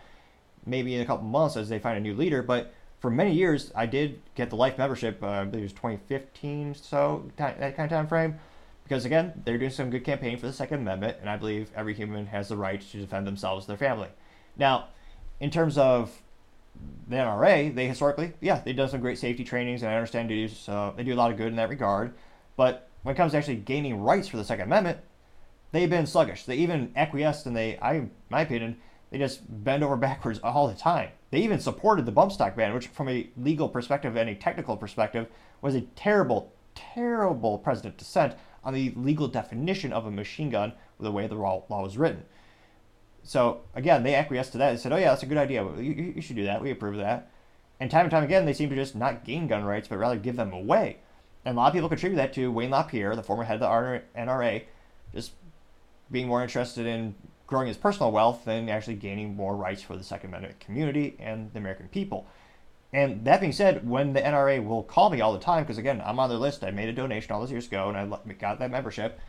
Maybe 0.65 0.95
in 0.95 1.01
a 1.01 1.05
couple 1.05 1.25
months 1.25 1.57
as 1.57 1.69
they 1.69 1.79
find 1.79 1.97
a 1.97 2.01
new 2.01 2.13
leader, 2.13 2.43
but 2.43 2.73
for 2.99 3.09
many 3.09 3.33
years 3.33 3.71
I 3.75 3.85
did 3.85 4.21
get 4.35 4.49
the 4.49 4.55
life 4.55 4.77
membership. 4.77 5.23
Uh, 5.23 5.27
I 5.27 5.43
believe 5.45 5.63
it 5.63 5.65
was 5.65 5.73
2015, 5.73 6.75
so 6.75 7.29
that 7.37 7.57
kind 7.75 7.79
of 7.79 7.89
time 7.89 8.07
frame. 8.07 8.39
Because 8.83 9.05
again, 9.05 9.41
they're 9.43 9.57
doing 9.57 9.71
some 9.71 9.89
good 9.89 10.05
campaigning 10.05 10.37
for 10.37 10.47
the 10.47 10.53
Second 10.53 10.79
Amendment, 10.79 11.17
and 11.19 11.29
I 11.29 11.35
believe 11.35 11.69
every 11.75 11.93
human 11.93 12.27
has 12.27 12.47
the 12.47 12.57
right 12.57 12.79
to 12.79 12.97
defend 12.99 13.27
themselves 13.27 13.67
and 13.67 13.77
their 13.77 13.89
family. 13.89 14.09
Now, 14.55 14.87
in 15.39 15.49
terms 15.49 15.77
of 15.77 16.21
the 17.07 17.15
NRA, 17.15 17.73
they 17.73 17.87
historically, 17.87 18.33
yeah, 18.41 18.61
they've 18.63 18.75
done 18.75 18.89
some 18.89 19.01
great 19.01 19.17
safety 19.17 19.43
trainings, 19.43 19.81
and 19.81 19.91
I 19.91 19.95
understand 19.95 20.29
they 20.29 20.35
do, 20.35 20.47
so 20.47 20.93
they 20.95 21.03
do 21.03 21.13
a 21.13 21.15
lot 21.15 21.31
of 21.31 21.37
good 21.37 21.47
in 21.47 21.55
that 21.55 21.69
regard. 21.69 22.13
But 22.55 22.89
when 23.03 23.15
it 23.15 23.17
comes 23.17 23.31
to 23.31 23.37
actually 23.37 23.57
gaining 23.57 24.01
rights 24.01 24.27
for 24.27 24.37
the 24.37 24.43
Second 24.43 24.65
Amendment, 24.65 24.99
they've 25.71 25.89
been 25.89 26.05
sluggish. 26.05 26.43
They 26.43 26.57
even 26.57 26.91
acquiesced, 26.95 27.45
and 27.45 27.55
they, 27.55 27.77
I, 27.77 27.95
in 27.95 28.11
my 28.29 28.41
opinion, 28.41 28.77
they 29.09 29.17
just 29.17 29.41
bend 29.63 29.83
over 29.83 29.95
backwards 29.97 30.39
all 30.39 30.67
the 30.67 30.75
time. 30.75 31.09
They 31.31 31.39
even 31.39 31.59
supported 31.59 32.05
the 32.05 32.11
bump 32.11 32.31
stock 32.31 32.55
ban, 32.55 32.73
which, 32.73 32.87
from 32.87 33.09
a 33.09 33.29
legal 33.37 33.69
perspective 33.69 34.15
and 34.15 34.29
a 34.29 34.35
technical 34.35 34.77
perspective, 34.77 35.27
was 35.61 35.75
a 35.75 35.81
terrible, 35.81 36.51
terrible 36.75 37.57
precedent 37.57 37.99
set 38.01 38.39
on 38.63 38.73
the 38.73 38.93
legal 38.95 39.27
definition 39.27 39.93
of 39.93 40.05
a 40.05 40.11
machine 40.11 40.49
gun 40.49 40.73
the 40.99 41.11
way 41.11 41.27
the 41.27 41.35
law 41.35 41.63
was 41.69 41.97
written. 41.97 42.23
So 43.23 43.61
again, 43.75 44.03
they 44.03 44.15
acquiesced 44.15 44.53
to 44.53 44.57
that. 44.59 44.71
They 44.71 44.77
said, 44.77 44.93
"Oh 44.93 44.97
yeah, 44.97 45.09
that's 45.09 45.23
a 45.23 45.27
good 45.27 45.37
idea. 45.37 45.63
You, 45.77 46.13
you 46.15 46.21
should 46.21 46.35
do 46.35 46.45
that. 46.45 46.61
We 46.61 46.71
approve 46.71 46.93
of 46.93 46.99
that." 47.01 47.29
And 47.79 47.91
time 47.91 48.05
and 48.05 48.11
time 48.11 48.23
again, 48.23 48.45
they 48.45 48.53
seem 48.53 48.69
to 48.69 48.75
just 48.75 48.95
not 48.95 49.23
gain 49.23 49.47
gun 49.47 49.63
rights, 49.63 49.87
but 49.87 49.97
rather 49.97 50.17
give 50.17 50.35
them 50.35 50.53
away. 50.53 50.97
And 51.45 51.55
a 51.55 51.59
lot 51.59 51.67
of 51.67 51.73
people 51.73 51.89
contribute 51.89 52.17
that 52.17 52.33
to 52.33 52.51
Wayne 52.51 52.71
LaPierre, 52.71 53.15
the 53.15 53.23
former 53.23 53.43
head 53.43 53.61
of 53.61 53.61
the 53.61 54.01
NRA, 54.19 54.63
just 55.13 55.33
being 56.11 56.27
more 56.27 56.41
interested 56.41 56.85
in 56.85 57.15
growing 57.45 57.67
his 57.67 57.77
personal 57.77 58.11
wealth 58.11 58.43
than 58.45 58.67
actually 58.69 58.95
gaining 58.95 59.35
more 59.35 59.55
rights 59.55 59.81
for 59.81 59.95
the 59.95 60.03
Second 60.03 60.29
Amendment 60.29 60.59
community 60.59 61.15
and 61.19 61.51
the 61.53 61.59
American 61.59 61.87
people. 61.87 62.27
And 62.93 63.25
that 63.25 63.39
being 63.39 63.53
said, 63.53 63.87
when 63.87 64.13
the 64.13 64.21
NRA 64.21 64.65
will 64.65 64.83
call 64.83 65.09
me 65.09 65.21
all 65.21 65.33
the 65.33 65.39
time, 65.39 65.63
because 65.63 65.77
again, 65.77 66.01
I'm 66.05 66.19
on 66.19 66.29
their 66.29 66.37
list, 66.37 66.63
I 66.63 66.71
made 66.71 66.89
a 66.89 66.93
donation 66.93 67.31
all 67.31 67.39
those 67.39 67.51
years 67.51 67.67
ago 67.67 67.89
and 67.89 67.97
I 68.13 68.33
got 68.33 68.59
that 68.59 68.71
membership, 68.71 69.19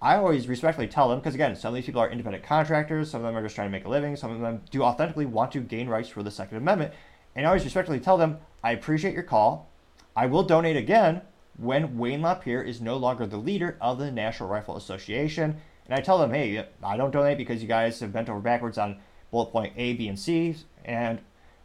I 0.00 0.16
always 0.16 0.46
respectfully 0.46 0.86
tell 0.86 1.08
them, 1.08 1.18
because 1.18 1.34
again, 1.34 1.56
some 1.56 1.70
of 1.70 1.74
these 1.74 1.86
people 1.86 2.00
are 2.00 2.10
independent 2.10 2.44
contractors, 2.44 3.10
some 3.10 3.20
of 3.20 3.26
them 3.26 3.36
are 3.36 3.42
just 3.42 3.56
trying 3.56 3.66
to 3.66 3.72
make 3.72 3.84
a 3.84 3.88
living, 3.88 4.14
some 4.14 4.30
of 4.30 4.40
them 4.40 4.62
do 4.70 4.82
authentically 4.82 5.26
want 5.26 5.50
to 5.52 5.60
gain 5.60 5.88
rights 5.88 6.08
for 6.08 6.22
the 6.22 6.30
Second 6.30 6.58
Amendment. 6.58 6.92
And 7.34 7.44
I 7.44 7.48
always 7.48 7.64
respectfully 7.64 7.98
tell 7.98 8.16
them, 8.16 8.38
I 8.62 8.72
appreciate 8.72 9.14
your 9.14 9.24
call. 9.24 9.68
I 10.14 10.26
will 10.26 10.44
donate 10.44 10.76
again 10.76 11.22
when 11.56 11.98
Wayne 11.98 12.22
LaPierre 12.22 12.62
is 12.62 12.80
no 12.80 12.96
longer 12.96 13.26
the 13.26 13.36
leader 13.36 13.76
of 13.80 13.98
the 13.98 14.10
National 14.10 14.48
Rifle 14.48 14.76
Association. 14.76 15.56
And 15.86 15.98
I 15.98 16.00
tell 16.00 16.18
them, 16.18 16.32
hey, 16.32 16.66
I 16.82 16.96
don't 16.96 17.10
donate 17.10 17.38
because 17.38 17.60
you 17.60 17.68
guys 17.68 17.98
have 18.00 18.12
bent 18.12 18.28
over 18.28 18.40
backwards 18.40 18.78
on 18.78 18.98
bullet 19.30 19.46
point 19.46 19.72
A, 19.76 19.94
B, 19.94 20.08
and 20.08 20.18
C. 20.18 20.54
And 20.84 21.20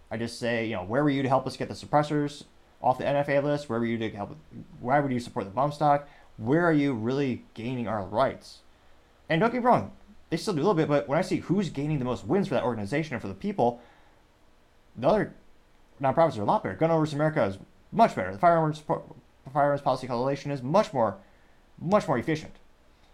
I 0.10 0.18
just 0.18 0.40
say, 0.40 0.66
you 0.66 0.76
know, 0.76 0.84
where 0.84 1.04
were 1.04 1.10
you 1.10 1.22
to 1.22 1.30
help 1.30 1.46
us 1.46 1.58
get 1.58 1.68
the 1.68 1.76
suppressors 1.76 2.44
off 2.82 2.98
the 2.98 3.04
NFA 3.04 3.44
list? 3.44 3.70
Where 3.70 3.80
were 3.80 3.86
you 3.86 3.98
to 4.00 4.10
help? 4.10 4.38
Why 4.80 5.00
would 5.00 5.12
you 5.12 5.20
support 5.20 5.46
the 5.46 5.52
bump 5.52 5.74
stock? 5.74 6.08
Where 6.38 6.66
are 6.66 6.74
you 6.74 6.94
really 6.94 7.46
gaining 7.54 7.88
our 7.88 8.04
rights? 8.04 8.60
And 9.30 9.40
don't 9.40 9.52
get 9.52 9.62
me 9.62 9.66
wrong, 9.66 9.92
they 10.30 10.38
still 10.38 10.54
do 10.54 10.60
a 10.60 10.64
little 10.64 10.74
bit, 10.74 10.88
but 10.88 11.08
when 11.08 11.20
I 11.20 11.22
see 11.22 11.38
who's 11.38 11.70
gaining 11.70 12.00
the 12.00 12.06
most 12.06 12.26
wins 12.26 12.48
for 12.48 12.56
that 12.56 12.64
organization 12.64 13.14
and 13.14 13.22
for 13.22 13.28
the 13.28 13.34
people, 13.34 13.82
the 14.96 15.08
other 15.08 15.34
nonprofits 16.02 16.38
are 16.38 16.42
a 16.42 16.46
lot 16.46 16.64
better. 16.64 16.76
Gun 16.76 16.92
Owners 16.92 17.14
America 17.14 17.44
is 17.46 17.58
much 17.92 18.16
better. 18.16 18.32
The 18.32 18.40
Firearms 18.40 18.82
Firearms 19.52 19.82
Policy 19.82 20.08
Coalition 20.08 20.52
is 20.52 20.64
much 20.64 20.94
more, 20.94 21.18
much 21.80 22.08
more 22.08 22.18
efficient. 22.18 22.54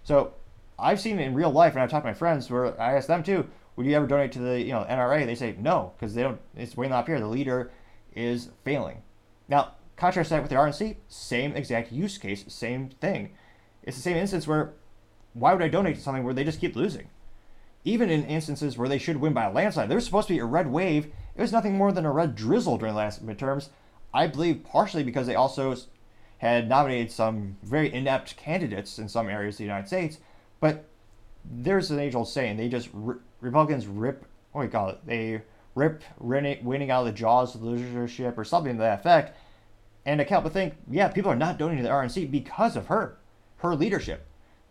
So 0.04 0.34
I've 0.78 1.00
seen 1.00 1.20
it 1.20 1.26
in 1.26 1.34
real 1.34 1.52
life, 1.52 1.74
and 1.74 1.82
I've 1.82 1.90
talked 1.90 2.06
to 2.06 2.10
my 2.10 2.14
friends 2.14 2.50
where 2.50 2.80
I 2.80 2.96
ask 2.96 3.08
them 3.08 3.24
too, 3.24 3.50
would 3.76 3.86
you 3.86 3.96
ever 3.96 4.08
donate 4.08 4.32
to 4.34 4.40
the 4.40 4.62
you 4.62 4.72
know 4.72 4.86
NRA? 4.90 5.26
They 5.26 5.36
say 5.36 5.56
no 5.60 5.94
because 5.98 6.14
they 6.14 6.24
don't. 6.24 6.40
It's 6.56 6.78
Wayne 6.78 6.92
LaPierre. 6.92 7.20
The 7.20 7.28
leader 7.28 7.72
is 8.16 8.50
failing. 8.64 9.02
Now 9.48 9.74
contrast 10.00 10.30
that 10.30 10.42
with 10.42 10.50
the 10.50 10.56
RNC, 10.56 10.96
same 11.08 11.54
exact 11.54 11.92
use 11.92 12.18
case, 12.18 12.46
same 12.48 12.90
thing. 12.90 13.32
It's 13.84 13.98
the 13.98 14.04
same 14.04 14.18
instance 14.18 14.48
where 14.48 14.74
why 15.34 15.54
would 15.54 15.62
I 15.62 15.68
donate 15.68 15.96
to 15.98 16.02
something 16.02 16.24
where 16.24 16.34
they 16.34 16.44
just 16.44 16.60
keep 16.60 16.76
losing? 16.76 17.10
Even 17.84 18.10
in 18.10 18.26
instances 18.26 18.78
where 18.78 18.90
they 18.90 18.98
should 18.98 19.18
win 19.18 19.34
by 19.34 19.46
a 19.46 19.52
landslide, 19.52 19.90
there 19.90 19.96
was 19.96 20.06
supposed 20.06 20.28
to 20.28 20.34
be 20.34 20.40
a 20.40 20.46
red 20.46 20.72
wave. 20.72 21.06
It 21.36 21.42
was 21.42 21.52
nothing 21.52 21.76
more 21.76 21.92
than 21.92 22.06
a 22.06 22.12
red 22.12 22.36
drizzle 22.36 22.78
during 22.78 22.94
the 22.94 23.00
last 23.00 23.26
midterms. 23.26 23.70
I 24.14 24.28
believe 24.28 24.64
partially 24.64 25.04
because 25.04 25.28
they 25.28 25.36
also 25.36 25.76
had 26.40 26.68
nominated 26.68 27.12
some 27.12 27.58
very 27.64 27.94
inept 27.94 28.38
candidates 28.38 28.98
in 28.98 29.08
some 29.08 29.30
areas 29.30 29.56
of 29.56 29.60
the 29.60 29.64
United 29.66 29.88
States. 29.88 30.18
But 30.60 30.90
there's 31.46 31.92
an 31.92 32.00
age 32.00 32.16
old 32.16 32.28
saying: 32.28 32.58
they 32.58 32.70
just 32.70 32.90
Republicans 33.40 33.88
rip. 33.88 34.26
What 34.52 34.62
do 34.62 34.66
you 34.66 34.72
call 34.72 34.90
it? 34.90 35.06
They 35.06 35.42
rip 35.76 36.04
winning 36.20 36.92
out 36.92 37.02
of 37.02 37.06
the 37.06 37.12
jaws 37.12 37.56
of 37.56 37.62
the 37.62 37.70
leadership 37.70 38.38
or 38.38 38.44
something 38.44 38.74
to 38.74 38.80
that 38.80 39.00
effect. 39.00 39.38
And 40.06 40.26
can't 40.26 40.44
but 40.44 40.54
think, 40.54 40.76
yeah, 40.90 41.10
people 41.10 41.32
are 41.32 41.36
not 41.36 41.58
donating 41.58 41.84
to 41.84 41.90
the 41.90 41.94
RNC 41.94 42.32
because 42.32 42.76
of 42.76 42.88
her, 42.88 43.18
her 43.58 43.76
leadership. 43.76 44.26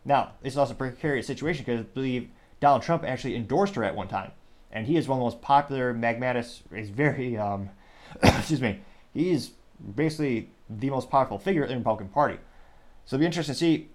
Now, 0.05 0.33
is 0.43 0.57
also 0.57 0.73
a 0.73 0.77
precarious 0.77 1.27
situation 1.27 1.65
because 1.65 1.81
I 1.81 1.89
believe 1.95 2.29
Donald 2.61 2.83
Trump 2.83 3.05
actually 3.05 3.37
endorsed 3.37 3.75
her 3.75 3.85
at 3.85 3.95
one 3.95 4.09
time, 4.09 4.33
and 4.73 4.87
he 4.87 4.97
is 4.97 5.07
one 5.07 5.19
of 5.19 5.21
the 5.21 5.25
most 5.27 5.43
popular 5.43 5.93
magmatis. 5.95 6.61
He's 6.75 6.91
very, 6.91 7.37
um, 7.37 7.71
excuse 8.23 8.61
me, 8.61 8.81
he's 9.13 9.53
basically 9.95 10.51
the 10.69 10.91
most 10.91 11.11
powerful 11.11 11.39
figure 11.39 11.63
in 11.63 11.69
the 11.69 11.77
Republican 11.77 12.09
Party. 12.09 12.39
So 13.05 13.17
it'll 13.17 13.21
be 13.21 13.27
interesting 13.27 13.55
to 13.55 13.59
see. 13.59 13.89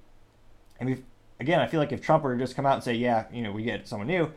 I 0.79 0.85
mean, 0.85 1.03
again, 1.39 1.59
I 1.59 1.67
feel 1.67 1.79
like 1.79 1.91
if 1.91 2.01
Trump 2.01 2.23
were 2.23 2.33
to 2.33 2.39
just 2.39 2.55
come 2.55 2.65
out 2.65 2.75
and 2.75 2.83
say, 2.83 2.93
yeah, 2.93 3.25
you 3.31 3.41
know, 3.41 3.51
we 3.51 3.63
get 3.63 3.87
someone 3.87 4.07
new, 4.07 4.31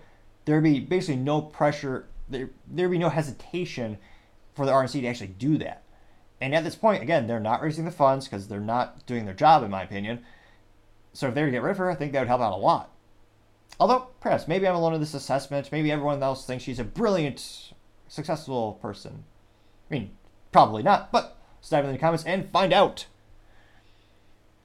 there'd 0.44 0.62
be 0.62 0.80
basically 0.80 1.16
no 1.16 1.40
pressure, 1.40 2.06
there, 2.28 2.50
there'd 2.66 2.90
be 2.90 2.98
no 2.98 3.08
hesitation 3.08 3.98
for 4.54 4.66
the 4.66 4.72
RNC 4.72 5.00
to 5.00 5.06
actually 5.06 5.28
do 5.28 5.58
that. 5.58 5.82
And 6.40 6.54
at 6.54 6.64
this 6.64 6.76
point, 6.76 7.02
again, 7.02 7.26
they're 7.26 7.40
not 7.40 7.62
raising 7.62 7.84
the 7.84 7.90
funds 7.90 8.26
because 8.26 8.48
they're 8.48 8.60
not 8.60 9.06
doing 9.06 9.24
their 9.24 9.34
job, 9.34 9.62
in 9.62 9.70
my 9.70 9.82
opinion. 9.82 10.24
So 11.12 11.28
if 11.28 11.34
they 11.34 11.40
were 11.40 11.48
to 11.48 11.52
get 11.52 11.62
rid 11.62 11.70
of 11.70 11.78
her, 11.78 11.90
I 11.90 11.94
think 11.94 12.12
that 12.12 12.20
would 12.20 12.28
help 12.28 12.42
out 12.42 12.52
a 12.52 12.56
lot. 12.56 12.92
Although, 13.80 14.08
perhaps, 14.20 14.46
maybe 14.46 14.68
I'm 14.68 14.74
alone 14.74 14.94
in 14.94 15.00
this 15.00 15.14
assessment. 15.14 15.72
Maybe 15.72 15.90
everyone 15.90 16.22
else 16.22 16.46
thinks 16.46 16.64
she's 16.64 16.78
a 16.78 16.84
brilliant, 16.84 17.72
successful 18.08 18.74
person. 18.82 19.24
I 19.90 19.94
mean, 19.94 20.10
probably 20.52 20.82
not, 20.82 21.10
but 21.12 21.38
let's 21.56 21.70
dive 21.70 21.84
in 21.84 21.92
the 21.92 21.98
comments 21.98 22.24
and 22.24 22.50
find 22.50 22.72
out. 22.72 23.06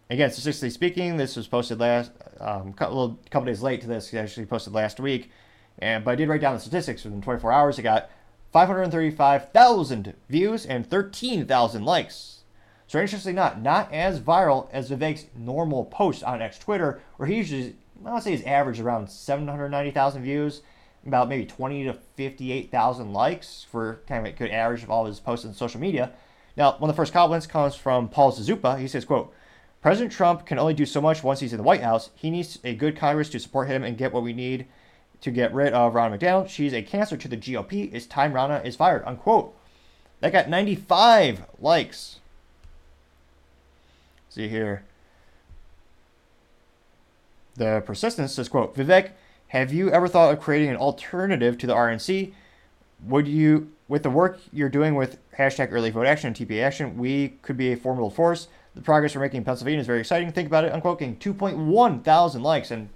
Again, 0.10 0.32
statistically 0.32 0.72
speaking, 0.72 1.16
this 1.16 1.38
was 1.38 1.48
posted 1.48 1.80
last, 1.80 2.12
um, 2.40 2.70
a 2.70 2.74
couple 2.74 3.46
days 3.46 3.62
late 3.62 3.80
to 3.82 3.88
this. 3.88 4.14
actually 4.14 4.46
posted 4.46 4.74
last 4.74 5.00
week, 5.00 5.32
and 5.80 6.04
but 6.04 6.12
I 6.12 6.16
did 6.16 6.28
write 6.28 6.42
down 6.42 6.54
the 6.54 6.60
statistics 6.60 7.06
within 7.06 7.22
24 7.22 7.52
hours. 7.52 7.80
It 7.80 7.84
got 7.84 8.10
535,000 8.52 10.14
views 10.30 10.66
and 10.66 10.86
13,000 10.86 11.86
likes. 11.86 12.44
So 12.88 13.00
interestingly 13.00 13.36
not, 13.36 13.62
not 13.62 13.94
as 13.94 14.20
viral 14.20 14.68
as 14.74 14.90
Vivek's 14.90 15.28
normal 15.36 15.86
post 15.86 16.24
on 16.24 16.42
X 16.42 16.60
Twitter, 16.60 17.02
where 17.16 17.28
he 17.28 17.38
usually, 17.38 17.76
I 18.06 18.14
would 18.14 18.24
say 18.24 18.32
his 18.32 18.44
average 18.44 18.80
around 18.80 19.10
790,000 19.10 20.22
views, 20.22 20.62
about 21.06 21.30
maybe 21.30 21.46
20 21.46 21.86
to 21.86 21.94
58,000 21.94 23.14
likes 23.14 23.66
for 23.70 24.02
kind 24.08 24.26
of 24.26 24.34
a 24.34 24.38
good 24.38 24.52
average 24.52 24.84
of 24.84 24.92
all 24.92 25.06
his 25.06 25.20
posts 25.20 25.46
on 25.46 25.54
social 25.54 25.80
media. 25.80 26.12
Now, 26.56 26.74
one 26.78 26.90
of 26.90 26.96
the 26.96 27.00
first 27.00 27.14
comments 27.14 27.48
comes 27.48 27.76
from 27.76 28.10
Paul 28.10 28.32
Zazupa. 28.32 28.78
He 28.78 28.88
says, 28.88 29.06
quote, 29.06 29.34
President 29.82 30.12
Trump 30.12 30.46
can 30.46 30.60
only 30.60 30.76
do 30.76 30.86
so 30.86 31.02
much 31.02 31.24
once 31.24 31.40
he's 31.40 31.54
in 31.54 31.58
the 31.58 31.64
White 31.64 31.82
House. 31.82 32.12
He 32.14 32.30
needs 32.30 32.60
a 32.64 32.76
good 32.76 32.96
Congress 32.96 33.30
to 33.30 33.40
support 33.40 33.68
him 33.68 33.84
and 33.84 33.98
get 33.98 34.14
what 34.14 34.22
we 34.22 34.34
need 34.34 34.68
to 35.22 35.32
get 35.32 35.54
rid 35.54 35.74
of 35.74 35.94
Ronna 35.94 36.18
McDaniel. 36.18 36.50
She's 36.50 36.74
a 36.74 36.82
cancer 36.82 37.16
to 37.16 37.28
the 37.28 37.38
GOP. 37.38 37.94
It's 37.94 38.06
time 38.06 38.34
Ronna 38.34 38.66
is 38.66 38.76
fired. 38.76 39.04
Unquote. 39.06 39.56
That 40.20 40.32
got 40.32 40.50
95 40.50 41.44
likes. 41.60 42.20
See 44.30 44.48
here. 44.48 44.84
The 47.56 47.84
persistence 47.86 48.34
says, 48.34 48.50
quote, 48.50 48.76
Vivek, 48.76 49.12
have 49.50 49.74
you 49.74 49.92
ever 49.92 50.08
thought 50.08 50.34
of 50.34 50.40
creating 50.40 50.70
an 50.70 50.78
alternative 50.78 51.58
to 51.58 51.68
the 51.68 51.76
RNC? 51.76 52.34
Would 53.08 53.28
you, 53.28 53.72
with 53.88 54.04
the 54.04 54.10
work 54.10 54.40
you're 54.54 54.70
doing 54.70 54.96
with 54.96 55.18
hashtag 55.38 55.70
early 55.72 55.90
vote 55.90 56.06
action 56.06 56.28
and 56.28 56.36
TPA 56.36 56.64
action, 56.64 56.98
we 56.98 57.30
could 57.42 57.58
be 57.58 57.74
a 57.74 57.76
formidable 57.76 58.10
force. 58.10 58.48
The 58.76 58.82
progress 58.82 59.14
we're 59.16 59.22
making 59.22 59.40
in 59.40 59.44
Pennsylvania 59.44 59.82
is 59.82 59.88
very 59.88 60.00
exciting. 60.00 60.32
Think 60.32 60.48
about 60.48 60.64
it. 60.64 60.72
Unquote, 60.72 61.00
getting 61.00 61.18
2.1 61.18 62.04
thousand 62.04 62.44
likes. 62.44 62.72
And 62.72 62.90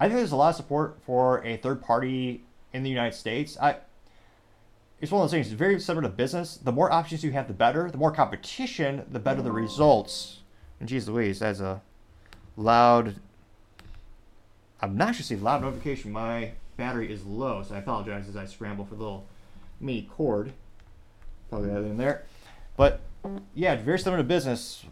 I 0.00 0.06
think 0.06 0.16
there's 0.16 0.32
a 0.32 0.36
lot 0.36 0.48
of 0.48 0.56
support 0.56 0.98
for 1.04 1.44
a 1.44 1.58
third 1.58 1.82
party 1.82 2.42
in 2.72 2.82
the 2.82 2.90
United 2.90 3.14
States. 3.14 3.58
I 3.60 3.76
it's 5.00 5.10
one 5.10 5.22
of 5.22 5.24
those 5.24 5.32
things. 5.32 5.46
It's 5.46 5.54
very 5.54 5.80
similar 5.80 6.02
to 6.02 6.14
business. 6.14 6.56
The 6.56 6.72
more 6.72 6.92
options 6.92 7.24
you 7.24 7.32
have, 7.32 7.48
the 7.48 7.54
better. 7.54 7.90
The 7.90 7.96
more 7.96 8.12
competition, 8.12 9.04
the 9.10 9.18
better 9.18 9.40
the 9.40 9.52
results. 9.52 10.40
And 10.78 10.88
geez 10.88 11.08
Louise, 11.08 11.38
that's 11.38 11.60
a 11.60 11.80
loud, 12.56 13.16
obnoxiously 14.82 15.36
loud 15.36 15.62
notification. 15.62 16.12
My 16.12 16.52
battery 16.76 17.10
is 17.10 17.24
low, 17.24 17.62
so 17.62 17.74
I 17.74 17.78
apologize 17.78 18.28
as 18.28 18.36
I 18.36 18.44
scramble 18.44 18.84
for 18.84 18.94
the 18.94 19.02
little 19.02 19.26
mini 19.80 20.02
cord. 20.02 20.52
Probably 21.48 21.70
that 21.70 21.78
in 21.78 21.96
there. 21.96 22.24
But 22.76 23.00
yeah, 23.54 23.76
very 23.76 23.98
similar 23.98 24.18
to 24.18 24.24
business. 24.24 24.84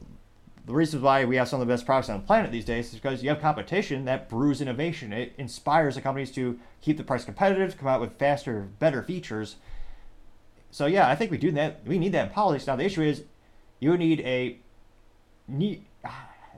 The 0.69 0.75
reason 0.75 1.01
why 1.01 1.25
we 1.25 1.37
have 1.37 1.49
some 1.49 1.63
of 1.63 1.67
the 1.67 1.73
best 1.73 1.87
products 1.87 2.11
on 2.11 2.21
the 2.21 2.27
planet 2.27 2.53
these 2.53 2.67
days 2.67 2.89
is 2.89 2.97
because 2.97 3.23
you 3.23 3.31
have 3.31 3.41
competition 3.41 4.05
that 4.05 4.29
brews 4.29 4.61
innovation. 4.61 5.15
It 5.15 5.33
inspires 5.39 5.95
the 5.95 6.03
companies 6.03 6.31
to 6.33 6.61
keep 6.83 6.99
the 6.99 7.05
price 7.05 7.25
competitive, 7.25 7.79
come 7.79 7.89
out 7.89 8.03
with 8.03 8.19
faster, 8.19 8.69
better 8.79 9.03
features. 9.03 9.57
So 10.71 10.85
yeah, 10.85 11.09
I 11.09 11.15
think 11.15 11.31
we 11.31 11.39
do 11.39 11.51
that. 11.53 11.81
We 11.87 11.99
need 11.99 12.13
that 12.13 12.27
in 12.27 12.33
politics. 12.35 12.67
Now 12.67 12.77
the 12.77 12.85
issue 12.85 13.01
is, 13.01 13.25
you 13.81 13.97
need 13.97 14.21
a 14.21 14.59
near, 15.47 15.79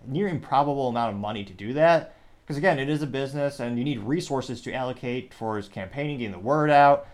near 0.04 0.26
improbable 0.26 0.88
amount 0.88 1.14
of 1.14 1.20
money 1.20 1.44
to 1.44 1.52
do 1.52 1.72
that. 1.74 2.16
Because 2.44 2.58
again, 2.58 2.80
it 2.80 2.88
is 2.88 3.02
a 3.02 3.06
business, 3.06 3.60
and 3.60 3.78
you 3.78 3.84
need 3.84 4.00
resources 4.00 4.60
to 4.62 4.74
allocate 4.74 5.30
towards 5.30 5.68
campaigning, 5.68 6.18
getting 6.18 6.32
the 6.32 6.38
word 6.40 6.68
out. 6.68 7.06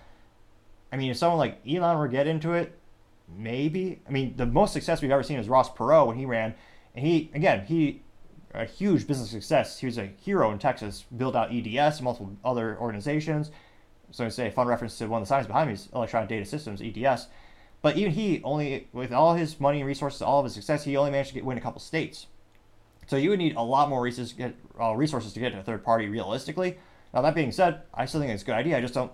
I 0.90 0.96
mean, 0.96 1.10
if 1.10 1.18
someone 1.18 1.38
like 1.38 1.60
Elon 1.68 1.98
were 1.98 2.08
to 2.08 2.12
get 2.12 2.26
into 2.26 2.54
it, 2.54 2.72
maybe. 3.28 4.00
I 4.08 4.10
mean, 4.10 4.32
the 4.38 4.46
most 4.46 4.72
success 4.72 5.02
we've 5.02 5.10
ever 5.10 5.22
seen 5.22 5.38
is 5.38 5.46
Ross 5.46 5.70
Perot 5.70 6.06
when 6.06 6.16
he 6.16 6.24
ran, 6.24 6.54
he 6.98 7.30
again 7.34 7.66
he 7.66 8.02
a 8.56 8.64
huge 8.64 9.06
business 9.06 9.30
success. 9.30 9.78
He 9.78 9.86
was 9.86 9.98
a 9.98 10.06
hero 10.22 10.50
in 10.50 10.58
Texas, 10.58 11.04
built 11.16 11.36
out 11.36 11.52
EDS, 11.52 12.00
multiple 12.00 12.36
other 12.44 12.78
organizations. 12.78 13.50
So 14.10 14.24
I 14.24 14.28
say 14.28 14.50
fun 14.50 14.66
reference 14.66 14.96
to 14.98 15.06
one 15.06 15.20
of 15.20 15.28
the 15.28 15.28
signs 15.28 15.46
behind 15.46 15.68
me 15.68 15.74
is 15.74 15.88
electronic 15.94 16.28
data 16.28 16.44
systems, 16.44 16.80
EDS. 16.80 17.28
But 17.82 17.96
even 17.96 18.12
he 18.12 18.40
only, 18.42 18.88
with 18.92 19.12
all 19.12 19.34
his 19.34 19.60
money 19.60 19.80
and 19.80 19.86
resources, 19.86 20.22
all 20.22 20.40
of 20.40 20.44
his 20.44 20.54
success, 20.54 20.84
he 20.84 20.96
only 20.96 21.10
managed 21.10 21.28
to 21.30 21.34
get, 21.34 21.44
win 21.44 21.58
a 21.58 21.60
couple 21.60 21.80
states. 21.80 22.26
So 23.06 23.16
you 23.16 23.30
would 23.30 23.38
need 23.38 23.56
a 23.56 23.62
lot 23.62 23.88
more 23.88 24.02
resources, 24.02 24.32
get, 24.32 24.56
uh, 24.80 24.94
resources 24.94 25.32
to 25.34 25.40
get 25.40 25.52
to 25.52 25.60
a 25.60 25.62
third 25.62 25.84
party 25.84 26.08
realistically. 26.08 26.78
Now 27.14 27.22
that 27.22 27.34
being 27.34 27.52
said, 27.52 27.82
I 27.94 28.06
still 28.06 28.20
think 28.20 28.32
it's 28.32 28.42
a 28.42 28.46
good 28.46 28.54
idea. 28.54 28.76
I 28.76 28.80
just 28.80 28.94
don't. 28.94 29.12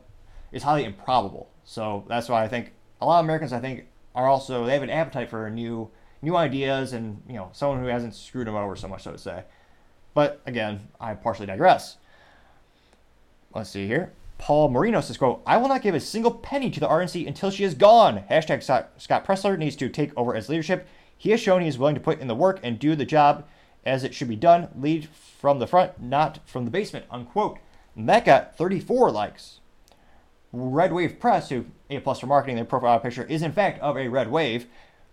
It's 0.52 0.64
highly 0.64 0.84
improbable. 0.84 1.50
So 1.64 2.04
that's 2.08 2.28
why 2.28 2.44
I 2.44 2.48
think 2.48 2.72
a 3.00 3.06
lot 3.06 3.20
of 3.20 3.26
Americans, 3.26 3.52
I 3.52 3.60
think, 3.60 3.86
are 4.14 4.28
also 4.28 4.66
they 4.66 4.72
have 4.72 4.82
an 4.82 4.90
appetite 4.90 5.30
for 5.30 5.46
a 5.46 5.50
new 5.50 5.90
new 6.22 6.36
ideas 6.36 6.92
and 6.92 7.20
you 7.28 7.34
know 7.34 7.50
someone 7.52 7.80
who 7.80 7.86
hasn't 7.86 8.14
screwed 8.14 8.46
them 8.46 8.54
over 8.54 8.76
so 8.76 8.88
much, 8.88 9.02
so 9.02 9.12
to 9.12 9.18
say. 9.18 9.44
But 10.14 10.40
again, 10.46 10.88
I 11.00 11.14
partially 11.14 11.46
digress. 11.46 11.96
Let's 13.54 13.70
see 13.70 13.86
here. 13.86 14.12
Paul 14.38 14.70
Marino 14.70 15.00
says, 15.00 15.18
quote, 15.18 15.42
I 15.46 15.56
will 15.56 15.68
not 15.68 15.82
give 15.82 15.94
a 15.94 16.00
single 16.00 16.32
penny 16.32 16.70
to 16.70 16.80
the 16.80 16.88
RNC 16.88 17.26
until 17.28 17.50
she 17.50 17.64
is 17.64 17.74
gone. 17.74 18.24
Hashtag 18.28 18.62
Scott 18.96 19.24
Presler 19.24 19.56
needs 19.56 19.76
to 19.76 19.88
take 19.88 20.10
over 20.16 20.34
as 20.34 20.48
leadership. 20.48 20.88
He 21.16 21.30
has 21.30 21.40
shown 21.40 21.62
he 21.62 21.68
is 21.68 21.78
willing 21.78 21.94
to 21.94 22.00
put 22.00 22.18
in 22.18 22.26
the 22.26 22.34
work 22.34 22.58
and 22.62 22.78
do 22.78 22.96
the 22.96 23.04
job 23.04 23.46
as 23.84 24.02
it 24.02 24.14
should 24.14 24.28
be 24.28 24.36
done. 24.36 24.68
Lead 24.76 25.08
from 25.08 25.60
the 25.60 25.66
front, 25.66 26.00
not 26.00 26.40
from 26.44 26.64
the 26.64 26.70
basement, 26.70 27.06
unquote. 27.10 27.58
And 27.94 28.08
that 28.08 28.24
got 28.24 28.56
34 28.56 29.12
likes. 29.12 29.60
Red 30.52 30.92
Wave 30.92 31.20
Press, 31.20 31.48
who 31.48 31.66
A 31.88 32.00
plus 32.00 32.20
for 32.20 32.26
marketing, 32.26 32.56
their 32.56 32.64
profile 32.64 32.98
picture 32.98 33.24
is 33.24 33.42
in 33.42 33.52
fact 33.52 33.80
of 33.80 33.96
a 33.96 34.08
red 34.08 34.30
wave. 34.30 34.66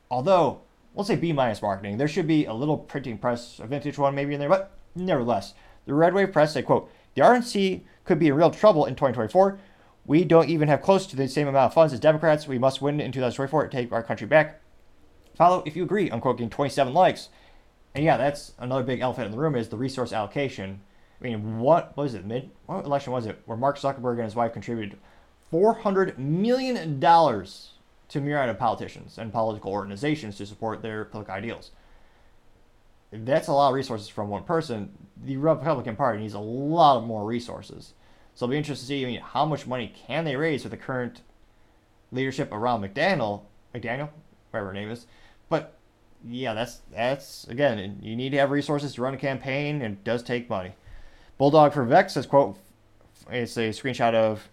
Although, 0.10 0.62
we'll 1.00 1.06
say 1.06 1.16
B 1.16 1.32
minus 1.32 1.62
marketing. 1.62 1.98
There 1.98 2.10
should 2.10 2.28
be 2.28 2.44
a 2.44 2.54
little 2.54 2.78
printing 2.78 3.18
press, 3.18 3.58
a 3.60 3.66
vintage 3.66 3.98
one 3.98 4.14
maybe 4.14 4.34
in 4.34 4.40
there, 4.42 4.50
but 4.50 4.74
nevertheless, 4.96 5.54
the 5.86 5.94
Red 5.94 6.14
Wave 6.14 6.34
Press 6.34 6.54
say, 6.54 6.62
quote, 6.62 6.92
the 7.16 7.22
RNC 7.22 7.84
could 8.04 8.20
be 8.20 8.28
in 8.28 8.34
real 8.34 8.52
trouble 8.52 8.86
in 8.86 8.96
2024. 8.96 9.58
We 10.06 10.26
don't 10.26 10.50
even 10.50 10.68
have 10.68 10.82
close 10.82 11.08
to 11.08 11.16
the 11.16 11.30
same 11.30 11.48
amount 11.48 11.68
of 11.68 11.74
funds 11.74 11.94
as 11.94 12.02
Democrats. 12.02 12.50
We 12.50 12.60
must 12.60 12.82
win 12.82 13.00
in 13.00 13.14
2024 13.14 13.64
to 13.64 13.70
take 13.70 13.94
our 13.94 14.04
country 14.04 14.28
back. 14.28 14.60
Follow 15.38 15.64
if 15.66 15.74
you 15.74 15.84
agree, 15.84 16.12
unquote, 16.12 16.36
getting 16.36 16.50
27 16.50 16.94
likes. 16.94 17.30
And 17.96 18.04
yeah, 18.04 18.18
that's 18.18 18.52
another 18.60 18.84
big 18.84 19.00
elephant 19.00 19.28
in 19.28 19.32
the 19.32 19.38
room 19.38 19.56
is 19.56 19.70
the 19.70 19.78
resource 19.78 20.12
allocation. 20.12 20.82
I 21.22 21.24
mean, 21.24 21.60
what 21.60 21.96
was 21.96 22.14
it? 22.14 22.26
Mid 22.26 22.50
what 22.66 22.84
election 22.84 23.14
was 23.14 23.26
it? 23.26 23.42
Where 23.46 23.58
Mark 23.58 23.78
Zuckerberg 23.78 24.16
and 24.16 24.26
his 24.26 24.36
wife 24.36 24.52
contributed 24.52 25.00
$400 25.50 26.18
million 26.18 27.00
to 28.10 28.22
myriad 28.22 28.50
of 28.50 28.60
politicians 28.60 29.18
and 29.18 29.32
political 29.32 29.72
organizations 29.72 30.38
to 30.38 30.46
support 30.46 30.82
their 30.82 31.06
political 31.06 31.34
ideals. 31.34 31.72
That's 33.12 33.48
a 33.48 33.54
lot 33.54 33.70
of 33.70 33.76
resources 33.76 34.08
from 34.08 34.30
one 34.30 34.44
person. 34.44 34.92
The 35.24 35.38
Republican 35.38 35.96
Party 35.96 36.20
needs 36.20 36.34
a 36.34 36.40
lot 36.40 37.06
more 37.06 37.26
resources. 37.26 37.94
So 38.36 38.46
it'll 38.46 38.52
be 38.52 38.58
interesting 38.58 38.86
to 38.86 38.88
see 38.88 39.04
I 39.04 39.08
mean, 39.08 39.22
how 39.22 39.46
much 39.46 39.68
money 39.68 39.94
can 40.08 40.26
they 40.26 40.36
raise 40.36 40.64
with 40.64 40.72
the 40.72 40.78
current 40.78 41.22
leadership 42.12 42.52
around 42.52 42.82
McDaniel, 42.82 43.42
McDaniel, 43.74 44.10
whatever 44.52 44.70
her 44.70 44.74
name 44.74 44.90
is. 44.90 45.06
But 45.50 45.76
yeah, 46.28 46.54
that's 46.54 46.82
that's 46.92 47.48
again, 47.48 48.00
you 48.02 48.16
need 48.16 48.32
to 48.32 48.38
have 48.38 48.52
resources 48.52 48.94
to 48.96 49.02
run 49.02 49.14
a 49.14 49.18
campaign, 49.18 49.82
and 49.82 49.96
it 49.96 50.04
does 50.04 50.24
take 50.24 50.50
money. 50.50 50.74
Bulldog 51.38 51.74
for 51.74 51.84
Vex 51.86 52.14
says, 52.14 52.26
"quote 52.26 52.58
It's 53.30 53.58
a 53.58 53.70
screenshot 53.70 54.14
of 54.14 54.50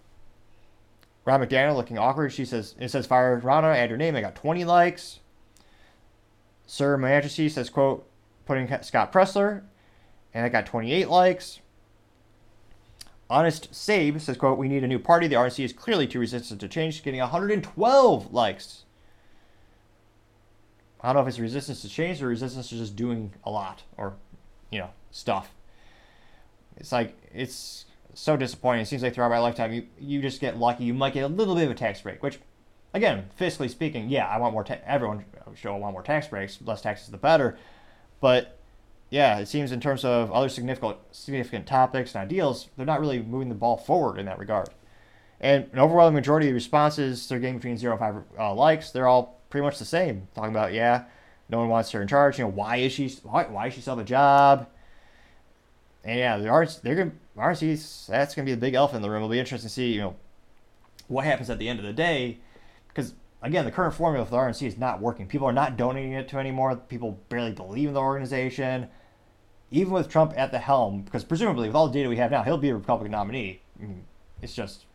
Ronna 1.27 1.45
McDaniel 1.45 1.75
looking 1.75 1.97
awkward. 1.97 2.31
She 2.31 2.45
says, 2.45 2.73
it 2.79 2.89
says, 2.89 3.05
fire 3.05 3.39
Ronna, 3.41 3.75
add 3.75 3.89
your 3.89 3.97
name. 3.97 4.15
I 4.15 4.21
got 4.21 4.35
20 4.35 4.63
likes. 4.63 5.19
Sir 6.65 6.97
Majesty 6.97 7.49
says, 7.49 7.69
quote, 7.69 8.09
putting 8.45 8.67
Scott 8.81 9.11
Presler, 9.11 9.63
and 10.33 10.45
I 10.45 10.49
got 10.49 10.65
28 10.65 11.09
likes. 11.09 11.59
Honest 13.29 13.75
Sabe 13.75 14.19
says, 14.19 14.37
quote, 14.37 14.57
we 14.57 14.69
need 14.69 14.85
a 14.85 14.87
new 14.87 14.99
party. 14.99 15.27
The 15.27 15.35
RNC 15.35 15.65
is 15.65 15.73
clearly 15.73 16.07
too 16.07 16.19
resistant 16.19 16.61
to 16.61 16.69
change, 16.69 17.03
getting 17.03 17.19
112 17.19 18.33
likes. 18.33 18.85
I 21.01 21.07
don't 21.07 21.17
know 21.17 21.21
if 21.23 21.27
it's 21.27 21.39
resistance 21.39 21.81
to 21.81 21.89
change 21.89 22.23
or 22.23 22.27
resistance 22.27 22.69
to 22.69 22.75
just 22.75 22.95
doing 22.95 23.33
a 23.43 23.51
lot 23.51 23.83
or, 23.97 24.13
you 24.71 24.79
know, 24.79 24.91
stuff. 25.11 25.51
It's 26.77 26.93
like, 26.93 27.17
it's 27.33 27.85
so 28.17 28.35
disappointing. 28.35 28.81
It 28.81 28.87
seems 28.87 29.03
like 29.03 29.13
throughout 29.13 29.29
my 29.29 29.39
lifetime, 29.39 29.71
you 29.71 29.87
you 29.99 30.21
just 30.21 30.41
get 30.41 30.57
lucky. 30.57 30.83
You 30.85 30.93
might 30.93 31.13
get 31.13 31.23
a 31.23 31.27
little 31.27 31.53
bit 31.53 31.65
of 31.65 31.71
a 31.71 31.75
tax 31.75 32.01
break, 32.01 32.23
which, 32.23 32.39
again, 32.93 33.29
fiscally 33.39 33.69
speaking, 33.69 34.09
yeah, 34.09 34.27
I 34.27 34.39
want 34.39 34.53
more. 34.53 34.63
Ta- 34.63 34.79
everyone 34.85 35.25
should 35.55 35.71
want 35.71 35.93
more 35.93 36.01
tax 36.01 36.27
breaks. 36.27 36.59
Less 36.61 36.81
taxes, 36.81 37.09
the 37.09 37.17
better. 37.17 37.57
But 38.19 38.59
yeah, 39.11 39.37
it 39.37 39.47
seems 39.47 39.71
in 39.71 39.79
terms 39.79 40.03
of 40.03 40.31
other 40.31 40.49
significant 40.49 40.97
significant 41.11 41.67
topics 41.67 42.15
and 42.15 42.23
ideals, 42.23 42.69
they're 42.75 42.87
not 42.87 42.99
really 42.99 43.21
moving 43.21 43.49
the 43.49 43.55
ball 43.55 43.77
forward 43.77 44.17
in 44.19 44.25
that 44.25 44.39
regard. 44.39 44.69
And 45.39 45.69
an 45.71 45.77
overwhelming 45.77 46.15
majority 46.15 46.47
of 46.47 46.51
the 46.51 46.55
responses 46.55 47.29
they're 47.29 47.39
getting 47.39 47.57
between 47.57 47.77
zero 47.77 47.93
and 47.93 47.99
five 47.99 48.15
uh, 48.39 48.53
likes, 48.55 48.89
they're 48.89 49.07
all 49.07 49.39
pretty 49.51 49.63
much 49.63 49.77
the 49.77 49.85
same. 49.85 50.27
Talking 50.33 50.49
about 50.49 50.73
yeah, 50.73 51.03
no 51.49 51.59
one 51.59 51.69
wants 51.69 51.91
her 51.91 52.01
in 52.01 52.07
charge. 52.07 52.39
You 52.39 52.45
know, 52.45 52.51
why 52.51 52.77
is 52.77 52.93
she 52.93 53.09
why, 53.21 53.43
why 53.43 53.67
is 53.67 53.75
she 53.75 53.81
still 53.81 53.95
have 53.95 54.03
a 54.03 54.09
job? 54.09 54.67
And 56.07 56.17
yeah, 56.17 56.37
the 56.37 56.47
arts 56.47 56.77
they're 56.77 56.95
gonna 56.95 57.11
RNC's 57.37 58.07
that's 58.07 58.33
gonna 58.33 58.45
be 58.45 58.51
the 58.51 58.57
big 58.57 58.73
elephant 58.73 58.97
in 58.97 59.01
the 59.01 59.09
room. 59.09 59.17
It'll 59.17 59.29
be 59.29 59.39
interesting 59.39 59.67
to 59.67 59.73
see, 59.73 59.91
you 59.91 59.99
know, 59.99 60.15
what 61.09 61.25
happens 61.25 61.49
at 61.49 61.59
the 61.59 61.67
end 61.67 61.79
of 61.79 61.85
the 61.85 61.93
day, 61.93 62.39
because 62.87 63.13
again, 63.41 63.65
the 63.65 63.71
current 63.71 63.93
formula 63.93 64.25
for 64.25 64.31
the 64.31 64.37
RNC 64.37 64.65
is 64.65 64.77
not 64.77 65.01
working. 65.01 65.27
People 65.27 65.47
are 65.47 65.53
not 65.53 65.75
donating 65.75 66.13
it 66.13 66.29
to 66.29 66.37
anymore. 66.37 66.77
People 66.77 67.19
barely 67.27 67.51
believe 67.51 67.89
in 67.89 67.93
the 67.93 67.99
organization. 67.99 68.87
Even 69.69 69.91
with 69.91 70.07
Trump 70.07 70.33
at 70.37 70.51
the 70.51 70.59
helm, 70.59 71.01
because 71.01 71.25
presumably 71.25 71.67
with 71.67 71.75
all 71.75 71.87
the 71.87 71.93
data 71.93 72.07
we 72.07 72.15
have 72.15 72.31
now, 72.31 72.41
he'll 72.41 72.57
be 72.57 72.69
a 72.69 72.75
Republican 72.75 73.11
nominee. 73.11 73.61
Mm-hmm. 73.81 73.99
It's 74.41 74.53
just 74.53 74.85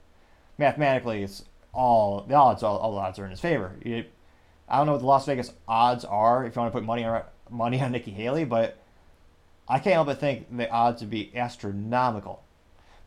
mathematically, 0.56 1.22
it's 1.22 1.44
all 1.74 2.22
the 2.22 2.34
odds. 2.34 2.62
All, 2.62 2.78
all 2.78 2.94
the 2.94 3.00
odds 3.00 3.18
are 3.18 3.26
in 3.26 3.30
his 3.30 3.40
favor. 3.40 3.76
It, 3.82 4.10
I 4.66 4.78
don't 4.78 4.86
know 4.86 4.92
what 4.92 5.02
the 5.02 5.06
Las 5.06 5.26
Vegas 5.26 5.52
odds 5.68 6.06
are 6.06 6.46
if 6.46 6.56
you 6.56 6.60
want 6.60 6.72
to 6.72 6.78
put 6.78 6.86
money 6.86 7.04
on 7.04 7.22
money 7.50 7.82
on 7.82 7.92
Nikki 7.92 8.12
Haley, 8.12 8.46
but 8.46 8.82
I 9.68 9.78
can't 9.78 9.94
help 9.94 10.06
but 10.06 10.20
think 10.20 10.54
the 10.56 10.70
odds 10.70 11.00
would 11.00 11.10
be 11.10 11.30
astronomical. 11.36 12.42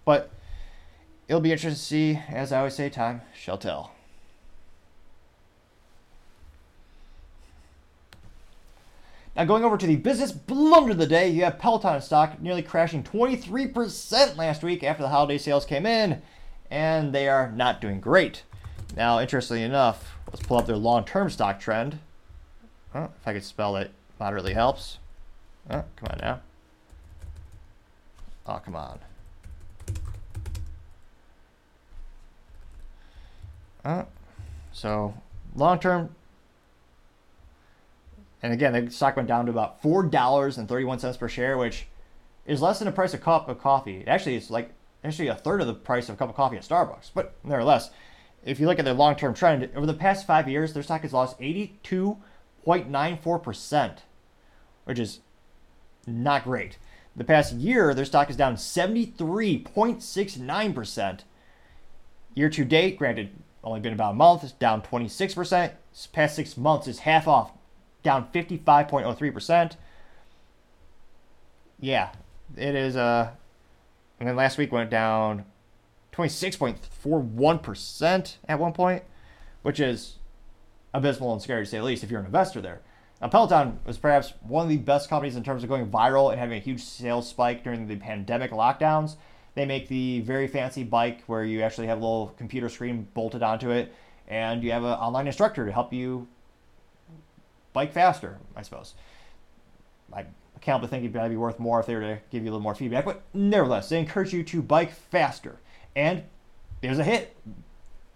But 0.04 0.32
it'll 1.28 1.42
be 1.42 1.52
interesting 1.52 1.76
to 1.76 1.80
see. 1.80 2.22
As 2.30 2.52
I 2.52 2.60
always 2.60 2.76
say, 2.76 2.90
time 2.90 3.22
shall 3.34 3.58
tell. 3.58 3.92
Now, 9.36 9.44
going 9.44 9.66
over 9.66 9.78
to 9.78 9.86
the 9.86 9.98
business 9.98 10.32
blunder 10.32 10.92
of 10.92 10.98
the 10.98 11.06
day, 11.06 11.30
you 11.30 11.44
have 11.44 11.60
Peloton 11.60 12.02
stock 12.02 12.42
nearly 12.42 12.62
crashing 12.62 13.04
23% 13.04 14.38
last 14.38 14.64
week 14.64 14.82
after 14.82 15.04
the 15.04 15.10
holiday 15.10 15.38
sales 15.38 15.66
came 15.66 15.86
in, 15.86 16.22
and 16.72 17.12
they 17.12 17.28
are 17.28 17.52
not 17.52 17.82
doing 17.82 18.00
great. 18.00 18.44
Now, 18.96 19.20
interestingly 19.20 19.64
enough, 19.64 20.16
let's 20.32 20.46
pull 20.46 20.58
up 20.58 20.68
their 20.68 20.78
long 20.78 21.04
term 21.04 21.30
stock 21.30 21.60
trend. 21.60 22.00
If 22.94 23.10
I 23.26 23.34
could 23.34 23.44
spell 23.44 23.76
it, 23.76 23.92
moderately 24.22 24.54
helps. 24.54 25.00
Oh, 25.70 25.84
come 25.96 26.10
on 26.12 26.20
now. 26.22 26.42
Oh, 28.48 28.62
come 28.64 28.76
on. 28.76 29.00
Uh, 33.84 34.04
so 34.72 35.14
long 35.56 35.80
term, 35.80 36.16
and 38.42 38.54
again, 38.54 38.74
the 38.74 38.92
stock 38.92 39.16
went 39.16 39.28
down 39.28 39.46
to 39.46 39.52
about 39.52 39.82
four 39.82 40.04
dollars 40.04 40.58
and 40.58 40.68
thirty-one 40.68 41.00
cents 41.00 41.18
per 41.18 41.28
share, 41.28 41.58
which 41.58 41.88
is 42.46 42.62
less 42.62 42.80
than 42.80 42.88
the 42.88 42.92
price 42.92 43.14
of 43.14 43.22
a 43.22 43.24
cup 43.24 43.50
of 43.50 43.60
coffee. 43.60 44.04
Actually, 44.08 44.36
it's 44.36 44.50
like 44.50 44.72
actually 45.04 45.28
a 45.28 45.36
third 45.36 45.62
of 45.62 45.68
the 45.68 45.74
price 45.74 46.10
of 46.10 46.16
a 46.16 46.18
cup 46.18 46.30
of 46.30 46.36
coffee 46.36 46.58
at 46.58 46.64
Starbucks. 46.64 47.12
But 47.14 47.36
nevertheless, 47.44 47.92
if 48.44 48.60
you 48.60 48.68
look 48.68 48.80
at 48.80 48.86
their 48.86 48.94
long-term 48.94 49.34
trend 49.34 49.70
over 49.76 49.86
the 49.86 49.94
past 49.94 50.28
five 50.28 50.48
years, 50.48 50.74
their 50.74 50.84
stock 50.84 51.02
has 51.02 51.14
lost 51.14 51.38
eighty-two 51.40 52.18
point 52.64 52.90
nine 52.90 53.18
four 53.18 53.38
percent, 53.40 54.04
which 54.86 55.00
is 55.00 55.20
not 56.08 56.44
great. 56.44 56.78
The 57.16 57.24
past 57.24 57.54
year, 57.54 57.94
their 57.94 58.04
stock 58.06 58.30
is 58.30 58.36
down 58.36 58.56
73.69%. 58.56 61.20
Year 62.34 62.50
to 62.50 62.66
date, 62.66 62.98
granted, 62.98 63.30
only 63.64 63.80
been 63.80 63.94
about 63.94 64.12
a 64.12 64.16
month, 64.16 64.44
it's 64.44 64.52
down 64.54 64.82
26%. 64.82 65.72
This 65.92 66.08
past 66.08 66.36
six 66.36 66.58
months 66.58 66.88
is 66.88 67.00
half 67.00 67.28
off, 67.28 67.52
down 68.04 68.28
55.03%. 68.34 69.76
Yeah, 71.80 72.10
it 72.58 72.76
is. 72.76 72.96
Uh, 72.96 73.32
and 74.20 74.30
then 74.30 74.36
last 74.36 74.58
week 74.58 74.72
went 74.72 74.90
down 74.90 75.46
26.41% 76.14 78.36
at 78.48 78.60
one 78.60 78.74
point, 78.74 79.04
which 79.62 79.80
is 79.80 80.16
abysmal 80.94 81.34
and 81.34 81.42
scary 81.42 81.66
to 81.66 81.70
say 81.70 81.78
the 81.78 81.84
least 81.84 82.04
if 82.04 82.12
you're 82.12 82.20
an 82.20 82.26
investor 82.26 82.60
there. 82.62 82.82
Now, 83.26 83.30
Peloton 83.30 83.80
was 83.88 83.98
perhaps 83.98 84.34
one 84.42 84.66
of 84.66 84.70
the 84.70 84.78
best 84.78 85.10
companies 85.10 85.36
in 85.36 85.44
terms 85.44 85.64
of 85.64 85.70
going 85.70 85.90
viral 85.90 86.30
and 86.30 86.40
having 86.40 86.60
a 86.60 86.62
huge 86.62 86.84
sales 86.84 87.28
spike 87.28 87.64
during 87.64 87.88
the 87.88 87.96
pandemic 87.96 88.52
lockdowns. 88.52 89.16
They 89.56 89.66
make 89.66 89.88
the 89.88 90.20
very 90.20 90.48
fancy 90.48 90.84
bike 90.84 91.24
where 91.26 91.44
you 91.44 91.64
actually 91.64 91.88
have 91.88 91.98
a 91.98 92.02
little 92.02 92.36
computer 92.38 92.70
screen 92.70 93.08
bolted 93.16 93.42
onto 93.42 93.72
it, 93.72 93.92
and 94.28 94.64
you 94.64 94.72
have 94.74 94.84
an 94.84 94.92
online 94.92 95.26
instructor 95.26 95.66
to 95.66 95.72
help 95.72 95.92
you 95.92 96.28
bike 97.74 97.92
faster, 97.92 98.38
I 98.56 98.62
suppose. 98.62 98.94
I 100.14 100.28
can't 100.62 100.80
but 100.80 100.92
think 100.92 101.04
it'd 101.04 101.30
be 101.32 101.36
worth 101.36 101.58
more 101.58 101.80
if 101.80 101.88
they 101.88 101.96
were 101.96 102.02
to 102.02 102.20
give 102.30 102.44
you 102.44 102.52
a 102.52 102.52
little 102.52 102.60
more 102.60 102.76
feedback, 102.76 103.06
but 103.06 103.24
nevertheless, 103.34 103.90
they 103.90 103.98
encourage 103.98 104.34
you 104.34 104.44
to 104.44 104.62
bike 104.62 104.92
faster. 104.92 105.60
And 105.96 106.26
there's 106.80 107.00
a 107.00 107.04
hit. 107.04 107.36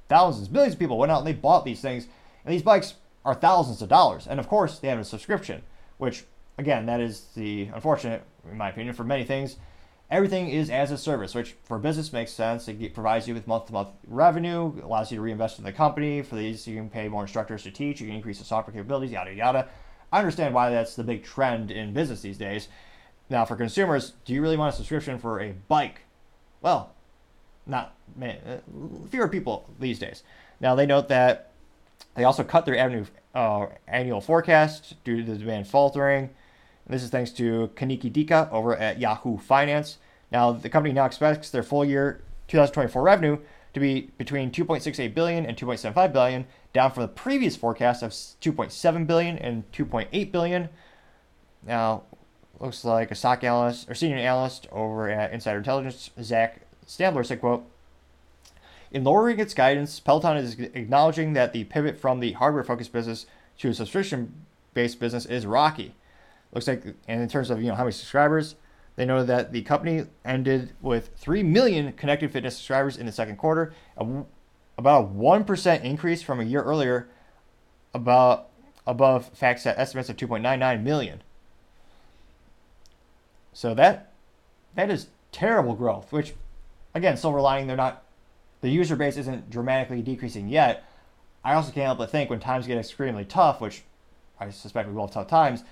Thousands, 0.08 0.52
millions 0.52 0.76
of 0.76 0.80
people 0.80 1.00
went 1.00 1.12
out 1.12 1.18
and 1.18 1.28
they 1.28 1.34
bought 1.34 1.66
these 1.66 1.82
things, 1.82 2.06
and 2.46 2.54
these 2.54 2.62
bikes 2.62 2.94
are 3.26 3.36
thousands 3.36 3.82
of 3.82 3.90
dollars. 3.90 4.28
And 4.28 4.40
of 4.40 4.48
course, 4.48 4.80
they 4.80 4.88
have 4.88 5.00
a 5.00 5.04
subscription, 5.04 5.64
which, 5.98 6.26
again, 6.58 6.86
that 6.86 7.00
is 7.00 7.28
the 7.36 7.70
unfortunate, 7.74 8.24
in 8.50 8.58
my 8.58 8.70
opinion, 8.70 8.96
for 8.96 9.04
many 9.04 9.24
things 9.24 9.58
everything 10.10 10.50
is 10.50 10.70
as 10.70 10.92
a 10.92 10.98
service, 10.98 11.36
which 11.36 11.56
for 11.64 11.78
business 11.78 12.12
makes 12.12 12.32
sense. 12.32 12.68
It 12.68 12.94
provides 12.94 13.28
you 13.28 13.34
with 13.34 13.48
month 13.48 13.68
to 13.68 13.74
month 13.74 13.90
revenue, 14.08 14.74
allows 14.84 15.12
you 15.12 15.18
to 15.18 15.22
reinvest 15.22 15.60
in 15.60 15.66
the 15.66 15.72
company. 15.72 16.22
For 16.22 16.36
these, 16.36 16.68
you 16.68 16.76
can 16.76 16.90
pay 16.90 17.08
more 17.08 17.24
instructors 17.24 17.64
to 17.64 17.72
teach, 17.72 18.02
you 18.02 18.08
can 18.08 18.16
increase 18.16 18.40
the 18.40 18.46
software 18.46 18.74
capabilities, 18.74 19.12
yada, 19.12 19.34
yada. 19.34 19.68
I 20.12 20.20
understand 20.20 20.54
why 20.54 20.72
that's 20.72 20.96
the 20.96 21.04
big 21.04 21.24
trend 21.24 21.70
in 21.70 21.94
business 21.94 22.22
these 22.22 22.38
days. 22.38 22.68
Now, 23.30 23.46
for 23.46 23.56
consumers, 23.56 24.14
do 24.26 24.34
you 24.34 24.42
really 24.42 24.58
want 24.58 24.74
a 24.74 24.78
subscription 24.78 25.20
for 25.20 25.40
a 25.40 25.54
bike? 25.68 26.02
Well, 26.62 26.94
not 27.68 27.94
man, 28.16 28.38
uh, 28.48 29.08
fewer 29.10 29.28
people 29.28 29.70
these 29.80 30.00
days. 30.00 30.24
Now, 30.60 30.74
they 30.74 30.88
note 30.88 31.10
that 31.10 31.49
they 32.16 32.24
also 32.24 32.44
cut 32.44 32.66
their 32.66 32.78
annual, 32.78 33.06
uh, 33.34 33.68
annual 33.88 34.22
forecast 34.22 35.02
due 35.04 35.18
to 35.18 35.32
the 35.32 35.38
demand 35.38 35.68
faltering. 35.68 36.30
This 36.88 37.04
is 37.04 37.12
thanks 37.12 37.32
to 37.32 37.70
Kannaki 37.76 38.12
Deka 38.12 38.52
over 38.52 38.76
at 38.76 39.00
Yahoo 39.00 39.38
Finance. 39.38 40.00
Now, 40.32 40.52
the 40.52 40.70
company 40.70 40.94
now 40.94 41.06
expects 41.06 41.50
their 41.50 41.64
full 41.64 41.86
year 41.86 42.22
2024 42.48 43.02
revenue 43.02 43.38
to 43.74 43.80
be 43.80 44.10
between 44.18 44.50
2.68 44.50 45.14
billion 45.14 45.46
and 45.46 45.56
2.75 45.56 46.12
billion, 46.12 46.46
down 46.74 46.92
from 46.92 47.02
the 47.04 47.08
previous 47.08 47.56
forecast 47.56 48.02
of 48.02 48.12
2.7 48.12 49.06
billion 49.06 49.38
and 49.38 49.72
2.8 49.72 50.32
billion. 50.32 50.70
Now, 51.66 52.04
looks 52.60 52.84
like 52.84 53.12
a 53.12 53.16
stock 53.16 53.44
analyst 53.44 53.90
or 53.90 53.94
senior 53.94 54.18
analyst 54.18 54.68
over 54.72 55.10
at 55.10 55.32
Insider 55.32 55.60
Intelligence, 55.60 56.10
Zak 56.22 56.62
Stambor, 56.88 57.26
said, 57.26 57.40
"quote 57.40 57.70
In 58.92 59.04
lowering 59.04 59.40
its 59.40 59.54
guidance, 59.54 60.00
Peloton 60.00 60.38
is 60.38 60.60
acknowledging 60.60 61.34
that 61.34 61.54
the 61.54 61.66
pivot 61.66 62.00
from 62.00 62.20
the 62.20 62.32
hardware-focused 62.34 62.92
business 62.92 63.26
to 63.60 63.70
a 63.70 63.74
subscription-based 63.74 65.00
business 65.00 65.26
is 65.26 65.46
rocky." 65.46 65.96
Looks 66.52 66.68
like, 66.68 66.84
and 67.08 67.22
in 67.22 67.30
terms 67.30 67.50
of 67.50 67.62
you 67.62 67.68
know 67.68 67.76
how 67.76 67.84
many 67.84 67.92
subscribers, 67.92 68.56
they 68.96 69.06
noted 69.06 69.28
that 69.28 69.52
the 69.52 69.62
company 69.62 70.08
ended 70.26 70.74
with 70.82 71.16
3 71.16 71.44
million 71.44 71.94
connected 71.94 72.32
fitness 72.32 72.56
subscribers 72.56 72.98
in 72.98 73.06
the 73.06 73.12
second 73.12 73.38
quarter, 73.38 73.74
about 73.98 75.04
a 75.04 75.08
1% 75.08 75.84
increase 75.84 76.22
from 76.22 76.40
a 76.40 76.44
year 76.44 76.64
earlier, 76.64 77.08
about 77.94 78.50
above 78.88 79.32
FactSet 79.34 79.78
estimates 79.78 80.10
of 80.10 80.18
2.99 80.18 80.82
million. 80.84 81.22
So 83.54 83.74
that 83.76 84.12
that 84.76 84.90
is 84.90 85.08
terrible 85.32 85.76
growth, 85.76 86.12
which 86.12 86.34
again, 86.96 87.18
silver 87.18 87.42
lining, 87.42 87.68
they're 87.68 87.78
not 87.78 88.04
the 88.62 88.70
user 88.70 88.96
base 88.96 89.18
isn't 89.18 89.50
dramatically 89.50 90.02
decreasing 90.02 90.50
yet. 90.50 90.84
I 91.44 91.54
also 91.54 91.72
can't 91.72 91.86
help 91.86 91.98
but 91.98 92.12
think 92.12 92.30
when 92.30 92.40
times 92.40 92.68
get 92.68 92.78
extremely 92.78 93.26
tough, 93.26 93.62
which 93.62 93.84
I 94.40 94.50
suspect 94.50 94.90
we 94.90 94.94
will 94.94 95.08
have 95.08 95.14
tough 95.14 95.28
times, 95.28 95.64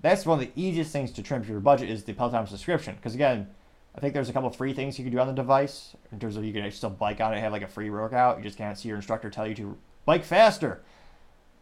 that's 0.00 0.26
one 0.26 0.40
of 0.40 0.44
the 0.44 0.60
easiest 0.60 0.92
things 0.92 1.12
to 1.12 1.22
trim 1.22 1.42
for 1.42 1.52
your 1.52 1.60
budget 1.60 1.88
is 1.88 2.04
the 2.04 2.12
Peloton 2.12 2.46
subscription. 2.46 2.96
Because 2.96 3.14
again, 3.14 3.48
I 3.94 4.00
think 4.00 4.14
there's 4.14 4.28
a 4.28 4.32
couple 4.32 4.50
free 4.50 4.72
things 4.72 4.98
you 4.98 5.04
can 5.04 5.12
do 5.12 5.20
on 5.20 5.28
the 5.28 5.32
device 5.32 5.94
in 6.10 6.18
terms 6.18 6.36
of 6.36 6.44
you 6.44 6.52
can 6.52 6.68
still 6.72 6.90
bike 6.90 7.20
on 7.20 7.34
it, 7.34 7.40
have 7.40 7.52
like 7.52 7.62
a 7.62 7.68
free 7.68 7.90
workout. 7.90 8.38
You 8.38 8.42
just 8.42 8.58
can't 8.58 8.76
see 8.76 8.88
your 8.88 8.96
instructor 8.96 9.30
tell 9.30 9.46
you 9.46 9.54
to 9.56 9.78
bike 10.04 10.24
faster 10.24 10.82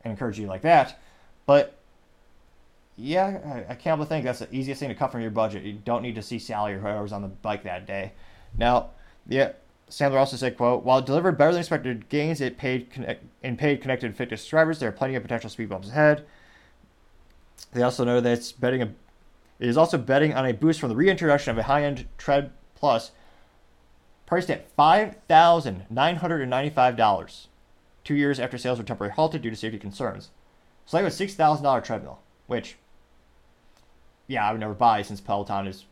and 0.03 0.13
encourage 0.13 0.39
you 0.39 0.47
like 0.47 0.63
that. 0.63 1.01
But 1.45 1.77
yeah, 2.97 3.65
I, 3.69 3.75
can't 3.75 3.83
help 3.83 4.01
but 4.01 4.09
think 4.09 4.25
that's 4.25 4.41
the 4.41 4.55
easiest 4.55 4.81
thing 4.81 4.91
to 4.91 4.95
cut 4.95 5.11
from 5.11 5.23
your 5.23 5.31
budget. 5.31 5.65
You 5.65 5.73
don't 5.73 6.03
need 6.03 6.15
to 6.15 6.23
see 6.23 6.39
Sally 6.39 6.73
or 6.73 6.79
whoever's 6.79 7.13
on 7.13 7.23
the 7.23 7.29
bike 7.29 7.65
that 7.65 7.87
day. 7.87 8.13
Now, 8.57 8.91
yeah, 9.27 9.53
Stambor 9.91 10.19
also 10.19 10.37
said, 10.37 10.57
"quote 10.57 10.85
While 10.85 11.03
delivered 11.03 11.37
better 11.37 11.53
than 11.53 11.61
expected 11.61 12.09
gains, 12.09 12.41
it 12.41 12.57
paid 12.57 12.91
connect, 12.91 13.25
in 13.43 13.57
paid 13.57 13.83
connected 13.83 14.17
fitness 14.17 14.41
subscribers. 14.41 14.79
There 14.79 14.89
are 14.89 14.93
plenty 14.93 15.17
of 15.17 15.23
potential 15.23 15.51
speed 15.51 15.69
bumps 15.69 15.91
ahead." 15.91 16.25
They 17.73 17.83
also 17.83 18.05
know 18.05 18.21
that 18.21 18.33
it's 18.33 18.53
betting 18.53 18.83
a, 18.83 18.87
it 19.59 19.69
is 19.69 19.77
also 19.77 19.99
betting 19.99 20.33
on 20.33 20.47
a 20.47 20.55
boost 20.55 20.81
from 20.81 20.89
the 20.89 20.97
reintroduction 20.97 21.51
of 21.51 21.59
a 21.59 21.65
high-end 21.65 22.07
Tread 22.17 22.53
Plus, 22.75 23.11
priced 24.27 24.51
at 24.51 24.71
five 24.73 25.17
thousand 25.29 25.85
nine 25.91 26.17
hundred 26.17 26.41
and 26.41 26.51
ninety-five 26.51 26.97
dollars, 26.97 27.49
two 28.05 28.15
years 28.15 28.41
after 28.41 28.57
sales 28.57 28.79
were 28.79 28.85
temporarily 28.85 29.15
halted 29.15 29.43
due 29.43 29.51
to 29.51 29.57
safety 29.57 29.79
concerns. 29.79 30.31
So 30.87 30.99
thousand 31.09 31.65
dollar 31.65 31.81
treadmill, 31.81 32.21
which, 32.47 32.77
yeah, 34.29 34.49
I 34.49 34.53
would 34.53 34.61
never 34.61 34.75
buy 34.75 35.03
since 35.03 35.21
Peloton 35.21 35.67
is, 35.67 35.85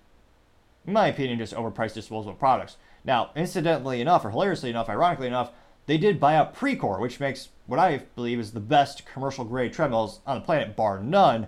in 0.86 0.92
my 0.92 1.09
opinion, 1.09 1.38
just 1.38 1.55
overpriced 1.55 1.94
disposable 1.94 2.34
products. 2.34 2.76
Now, 3.05 3.30
incidentally 3.36 4.01
enough, 4.01 4.24
or 4.24 4.30
hilariously 4.30 4.70
enough, 4.70 4.88
ironically 4.88 5.26
enough, 5.26 5.53
they 5.86 5.99
did 5.99 6.20
buy 6.20 6.34
out 6.34 6.55
Precor, 6.55 7.01
which 7.01 7.20
makes 7.20 7.49
what 7.66 7.78
I 7.78 8.03
believe 8.14 8.38
is 8.38 8.53
the 8.53 8.61
best 8.61 9.07
commercial 9.07 9.44
grade 9.44 9.72
treadmills 9.72 10.20
on 10.26 10.38
the 10.38 10.44
planet, 10.44 10.76
bar 10.76 11.03
none, 11.03 11.46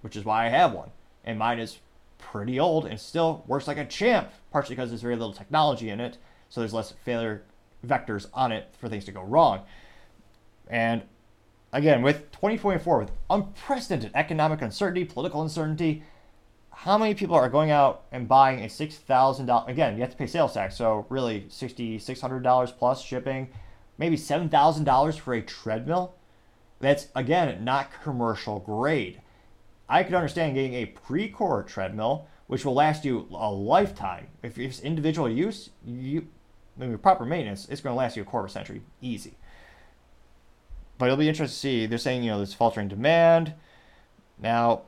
which 0.00 0.16
is 0.16 0.24
why 0.24 0.46
I 0.46 0.48
have 0.48 0.72
one. 0.72 0.90
And 1.24 1.38
mine 1.38 1.58
is 1.58 1.78
pretty 2.18 2.58
old 2.58 2.86
and 2.86 2.98
still 2.98 3.44
works 3.46 3.66
like 3.66 3.78
a 3.78 3.84
champ, 3.84 4.30
partially 4.52 4.74
because 4.74 4.90
there's 4.90 5.02
very 5.02 5.16
little 5.16 5.32
technology 5.32 5.90
in 5.90 6.00
it, 6.00 6.18
so 6.48 6.60
there's 6.60 6.74
less 6.74 6.94
failure 7.04 7.42
vectors 7.86 8.26
on 8.32 8.52
it 8.52 8.74
for 8.78 8.88
things 8.88 9.04
to 9.04 9.12
go 9.12 9.22
wrong. 9.22 9.60
And 10.68 11.02
again, 11.72 12.02
with 12.02 12.30
2024, 12.32 12.98
with 12.98 13.10
unprecedented 13.30 14.12
economic 14.14 14.62
uncertainty, 14.62 15.04
political 15.04 15.42
uncertainty, 15.42 16.02
how 16.82 16.96
many 16.96 17.12
people 17.12 17.34
are 17.34 17.48
going 17.48 17.72
out 17.72 18.04
and 18.12 18.28
buying 18.28 18.60
a 18.60 18.68
$6,000? 18.68 19.68
Again, 19.68 19.96
you 19.96 20.00
have 20.02 20.12
to 20.12 20.16
pay 20.16 20.28
sales 20.28 20.54
tax, 20.54 20.76
so 20.76 21.06
really 21.08 21.40
$6,600 21.50 22.78
plus 22.78 23.02
shipping, 23.02 23.48
maybe 23.98 24.16
$7,000 24.16 25.18
for 25.18 25.34
a 25.34 25.42
treadmill. 25.42 26.14
That's, 26.78 27.08
again, 27.16 27.64
not 27.64 27.90
commercial 28.04 28.60
grade. 28.60 29.20
I 29.88 30.04
could 30.04 30.14
understand 30.14 30.54
getting 30.54 30.74
a 30.74 30.86
Precor 30.86 31.66
treadmill, 31.66 32.28
which 32.46 32.64
will 32.64 32.74
last 32.74 33.04
you 33.04 33.26
a 33.32 33.50
lifetime. 33.50 34.28
If 34.44 34.56
it's 34.56 34.78
individual 34.78 35.28
use, 35.28 35.70
you, 35.84 36.28
mean, 36.76 36.96
proper 36.98 37.24
maintenance, 37.24 37.66
it's 37.68 37.80
going 37.80 37.94
to 37.94 37.98
last 37.98 38.16
you 38.16 38.22
a 38.22 38.24
quarter 38.24 38.46
century, 38.46 38.82
easy. 39.02 39.34
But 40.96 41.06
it'll 41.06 41.16
be 41.16 41.28
interesting 41.28 41.54
to 41.54 41.58
see. 41.58 41.86
They're 41.86 41.98
saying, 41.98 42.22
you 42.22 42.30
know, 42.30 42.36
there's 42.36 42.54
faltering 42.54 42.86
demand. 42.86 43.54
Now, 44.38 44.82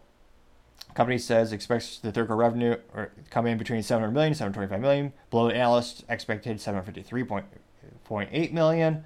company 0.95 1.19
says 1.19 1.53
expects 1.53 1.99
the 1.99 2.11
third 2.13 2.27
quarter 2.27 2.41
revenue 2.41 2.77
or 2.95 3.13
come 3.31 3.47
in 3.47 3.59
between 3.59 3.83
700 3.83 4.13
million 4.13 4.35
725 4.35 4.81
million. 4.81 5.13
Below 5.31 5.49
the 5.49 5.55
analyst 5.55 6.05
expected 6.09 6.59
753.8 6.59 8.53
million. 8.53 9.05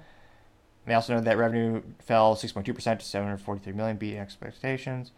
They 0.85 0.93
also 0.93 1.15
know 1.15 1.21
that 1.21 1.37
revenue 1.37 1.81
fell 1.99 2.35
6.2% 2.35 2.75
to 2.75 3.05
743 3.05 3.73
million, 3.73 3.97
beating 3.97 4.19
expectations. 4.19 5.11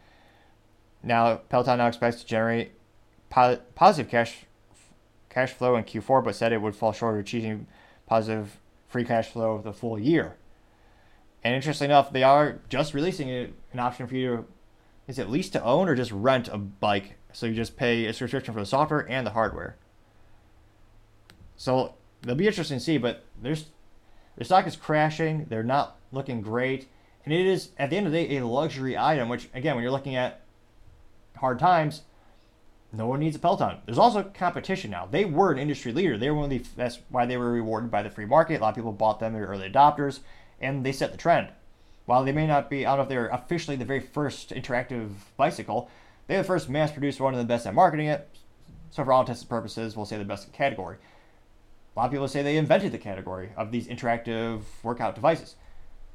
Now, 1.03 1.35
Peloton 1.35 1.77
now 1.77 1.87
expects 1.87 2.21
to 2.21 2.25
generate 2.25 2.71
po- 3.29 3.59
positive 3.75 4.09
cash 4.09 4.45
cash 5.29 5.51
flow 5.51 5.75
in 5.75 5.83
Q4, 5.83 6.23
but 6.23 6.35
said 6.35 6.51
it 6.51 6.61
would 6.61 6.75
fall 6.75 6.93
short 6.93 7.15
of 7.15 7.19
achieving 7.19 7.67
positive 8.07 8.57
free 8.87 9.03
cash 9.03 9.29
flow 9.29 9.57
for 9.57 9.63
the 9.63 9.73
full 9.73 9.99
year. 9.99 10.37
And 11.43 11.53
interestingly 11.53 11.93
enough, 11.93 12.11
they 12.11 12.23
are 12.23 12.59
just 12.69 12.93
releasing 12.93 13.29
an 13.29 13.79
option 13.79 14.07
for 14.07 14.15
you 14.15 14.35
to 14.37 14.45
is 15.07 15.17
it 15.17 15.29
lease 15.29 15.49
to 15.51 15.63
own 15.63 15.87
or 15.87 15.95
just 15.95 16.11
rent 16.11 16.47
a 16.49 16.57
bike? 16.57 17.15
So 17.31 17.45
you 17.45 17.53
just 17.53 17.77
pay 17.77 18.05
a 18.05 18.13
subscription 18.13 18.53
for 18.53 18.59
the 18.59 18.65
software 18.65 19.09
and 19.09 19.25
the 19.25 19.31
hardware. 19.31 19.77
So 21.55 21.95
they'll 22.21 22.35
be 22.35 22.47
interesting 22.47 22.77
to 22.77 22.83
see, 22.83 22.97
but 22.97 23.25
there's 23.41 23.65
their 24.35 24.45
stock 24.45 24.67
is 24.67 24.75
crashing. 24.75 25.45
They're 25.49 25.63
not 25.63 25.97
looking 26.11 26.41
great, 26.41 26.87
and 27.25 27.33
it 27.33 27.45
is 27.45 27.69
at 27.79 27.89
the 27.89 27.97
end 27.97 28.05
of 28.05 28.11
the 28.11 28.27
day 28.27 28.37
a 28.37 28.45
luxury 28.45 28.97
item. 28.97 29.29
Which 29.29 29.49
again, 29.53 29.75
when 29.75 29.83
you're 29.83 29.91
looking 29.91 30.15
at 30.15 30.41
hard 31.37 31.57
times, 31.57 32.03
no 32.91 33.07
one 33.07 33.19
needs 33.19 33.35
a 33.35 33.39
Peloton. 33.39 33.79
There's 33.85 33.97
also 33.97 34.23
competition 34.23 34.91
now. 34.91 35.07
They 35.09 35.25
were 35.25 35.51
an 35.51 35.57
industry 35.57 35.91
leader. 35.91 36.17
They 36.17 36.29
were 36.29 36.35
one 36.35 36.45
of 36.45 36.49
the 36.51 36.63
that's 36.75 36.99
why 37.09 37.25
they 37.25 37.37
were 37.37 37.51
rewarded 37.51 37.89
by 37.89 38.03
the 38.03 38.09
free 38.09 38.25
market. 38.25 38.59
A 38.59 38.63
lot 38.63 38.69
of 38.69 38.75
people 38.75 38.91
bought 38.91 39.19
them. 39.19 39.33
They 39.33 39.39
were 39.39 39.47
early 39.47 39.69
adopters, 39.69 40.19
and 40.61 40.85
they 40.85 40.91
set 40.91 41.11
the 41.11 41.17
trend. 41.17 41.49
While 42.07 42.23
they 42.23 42.31
may 42.31 42.47
not 42.47 42.69
be, 42.69 42.85
I 42.85 42.91
don't 42.91 42.99
know 42.99 43.03
if 43.03 43.09
they're 43.09 43.27
officially 43.27 43.75
the 43.75 43.83
very 43.83 43.99
first 43.99 44.51
interactive 44.51 45.09
bicycle, 45.35 45.89
they're 46.27 46.37
the 46.37 46.43
first 46.45 46.69
mass-produced 46.69 47.19
one 47.19 47.33
and 47.33 47.41
the 47.41 47.45
best 47.45 47.67
at 47.67 47.73
marketing 47.73 48.07
it. 48.07 48.29
So 48.91 49.03
for 49.03 49.11
all 49.11 49.19
intents 49.19 49.41
and 49.41 49.49
purposes, 49.49 49.97
we'll 49.97 50.05
say 50.05 50.17
the 50.17 50.23
best 50.23 50.53
category. 50.53 50.95
A 51.95 51.99
lot 51.99 52.05
of 52.05 52.11
people 52.13 52.29
say 52.29 52.41
they 52.41 52.55
invented 52.55 52.93
the 52.93 52.97
category 52.97 53.49
of 53.57 53.73
these 53.73 53.87
interactive 53.87 54.61
workout 54.83 55.15
devices. 55.15 55.55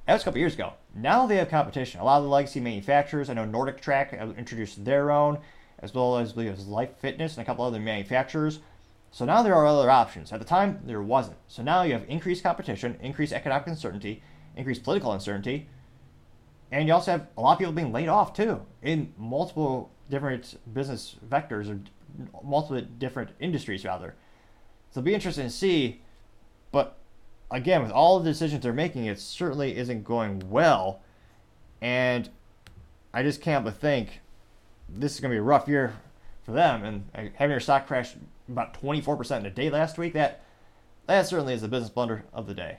That 0.06 0.14
was 0.14 0.22
a 0.22 0.24
couple 0.24 0.40
years 0.40 0.54
ago. 0.54 0.72
Now 0.94 1.26
they 1.26 1.36
have 1.36 1.50
competition. 1.50 2.00
A 2.00 2.04
lot 2.04 2.16
of 2.16 2.24
the 2.24 2.30
legacy 2.30 2.60
manufacturers, 2.60 3.28
I 3.28 3.34
know 3.34 3.44
Nordic 3.44 3.82
Track 3.82 4.14
introduced 4.14 4.86
their 4.86 5.10
own, 5.10 5.40
as 5.80 5.92
well 5.92 6.16
as 6.16 6.30
I 6.30 6.34
believe 6.34 6.48
it 6.48 6.56
was 6.56 6.66
Life 6.66 6.96
Fitness 7.00 7.36
and 7.36 7.42
a 7.42 7.44
couple 7.44 7.66
other 7.66 7.78
manufacturers. 7.78 8.60
So 9.10 9.26
now 9.26 9.42
there 9.42 9.54
are 9.54 9.66
other 9.66 9.90
options. 9.90 10.32
At 10.32 10.38
the 10.38 10.46
time, 10.46 10.80
there 10.86 11.02
wasn't. 11.02 11.36
So 11.48 11.62
now 11.62 11.82
you 11.82 11.92
have 11.92 12.08
increased 12.08 12.42
competition, 12.42 12.96
increased 13.02 13.34
economic 13.34 13.66
uncertainty, 13.66 14.22
increased 14.56 14.84
political 14.84 15.12
uncertainty, 15.12 15.68
and 16.72 16.88
you 16.88 16.94
also 16.94 17.12
have 17.12 17.26
a 17.36 17.40
lot 17.40 17.52
of 17.52 17.58
people 17.58 17.72
being 17.72 17.92
laid 17.92 18.08
off 18.08 18.32
too 18.32 18.62
in 18.80 19.12
multiple 19.18 19.92
different 20.08 20.58
business 20.72 21.16
vectors 21.28 21.70
or 21.70 21.78
multiple 22.42 22.80
different 22.98 23.30
industries 23.40 23.84
rather. 23.84 24.14
So 24.90 25.00
it'll 25.00 25.06
be 25.06 25.14
interesting 25.14 25.44
to 25.44 25.50
see. 25.50 26.00
But 26.72 26.98
again, 27.50 27.82
with 27.82 27.92
all 27.92 28.18
the 28.18 28.30
decisions 28.30 28.62
they're 28.62 28.72
making, 28.72 29.04
it 29.04 29.20
certainly 29.20 29.76
isn't 29.76 30.02
going 30.02 30.42
well. 30.50 31.02
And 31.82 32.28
I 33.12 33.22
just 33.22 33.42
can't 33.42 33.64
but 33.64 33.76
think 33.76 34.20
this 34.88 35.14
is 35.14 35.20
going 35.20 35.30
to 35.30 35.34
be 35.34 35.38
a 35.38 35.42
rough 35.42 35.68
year 35.68 35.94
for 36.44 36.52
them. 36.52 36.84
And 37.14 37.32
having 37.34 37.50
their 37.50 37.60
stock 37.60 37.86
crash 37.86 38.14
about 38.48 38.80
24% 38.80 39.40
in 39.40 39.46
a 39.46 39.50
day 39.50 39.68
last 39.68 39.98
week, 39.98 40.14
that 40.14 40.42
that 41.06 41.26
certainly 41.26 41.52
is 41.52 41.60
the 41.60 41.68
business 41.68 41.90
blunder 41.90 42.24
of 42.32 42.46
the 42.46 42.54
day. 42.54 42.78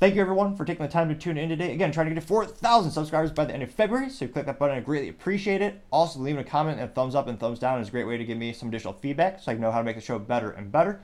Thank 0.00 0.14
you 0.14 0.20
everyone 0.20 0.54
for 0.54 0.64
taking 0.64 0.86
the 0.86 0.92
time 0.92 1.08
to 1.08 1.14
tune 1.16 1.36
in 1.36 1.48
today. 1.48 1.72
Again, 1.72 1.90
trying 1.90 2.06
to 2.06 2.14
get 2.14 2.20
to 2.20 2.26
4,000 2.26 2.92
subscribers 2.92 3.32
by 3.32 3.44
the 3.46 3.52
end 3.52 3.64
of 3.64 3.70
February, 3.72 4.10
so 4.10 4.28
click 4.28 4.46
that 4.46 4.56
button. 4.56 4.76
I 4.76 4.80
greatly 4.80 5.08
appreciate 5.08 5.60
it. 5.60 5.82
Also, 5.90 6.20
leaving 6.20 6.40
a 6.40 6.44
comment 6.44 6.78
and 6.78 6.94
thumbs 6.94 7.16
up 7.16 7.26
and 7.26 7.40
thumbs 7.40 7.58
down 7.58 7.80
is 7.80 7.88
a 7.88 7.90
great 7.90 8.06
way 8.06 8.16
to 8.16 8.24
give 8.24 8.38
me 8.38 8.52
some 8.52 8.68
additional 8.68 8.92
feedback 8.92 9.40
so 9.40 9.50
I 9.50 9.54
can 9.54 9.60
know 9.60 9.72
how 9.72 9.78
to 9.78 9.84
make 9.84 9.96
the 9.96 10.00
show 10.00 10.20
better 10.20 10.52
and 10.52 10.70
better. 10.70 11.00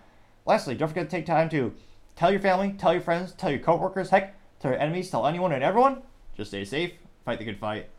Lastly, 0.46 0.76
don't 0.76 0.86
forget 0.86 1.10
to 1.10 1.16
take 1.16 1.26
time 1.26 1.48
to 1.48 1.74
tell 2.14 2.30
your 2.30 2.38
family, 2.38 2.72
tell 2.78 2.92
your 2.92 3.02
friends, 3.02 3.32
tell 3.32 3.50
your 3.50 3.58
coworkers, 3.58 4.10
heck, 4.10 4.36
tell 4.60 4.70
your 4.70 4.80
enemies, 4.80 5.10
tell 5.10 5.26
anyone 5.26 5.50
and 5.50 5.64
everyone. 5.64 6.02
Just 6.36 6.52
stay 6.52 6.64
safe, 6.64 6.92
fight 7.24 7.40
the 7.40 7.44
good 7.44 7.58
fight, 7.58 7.90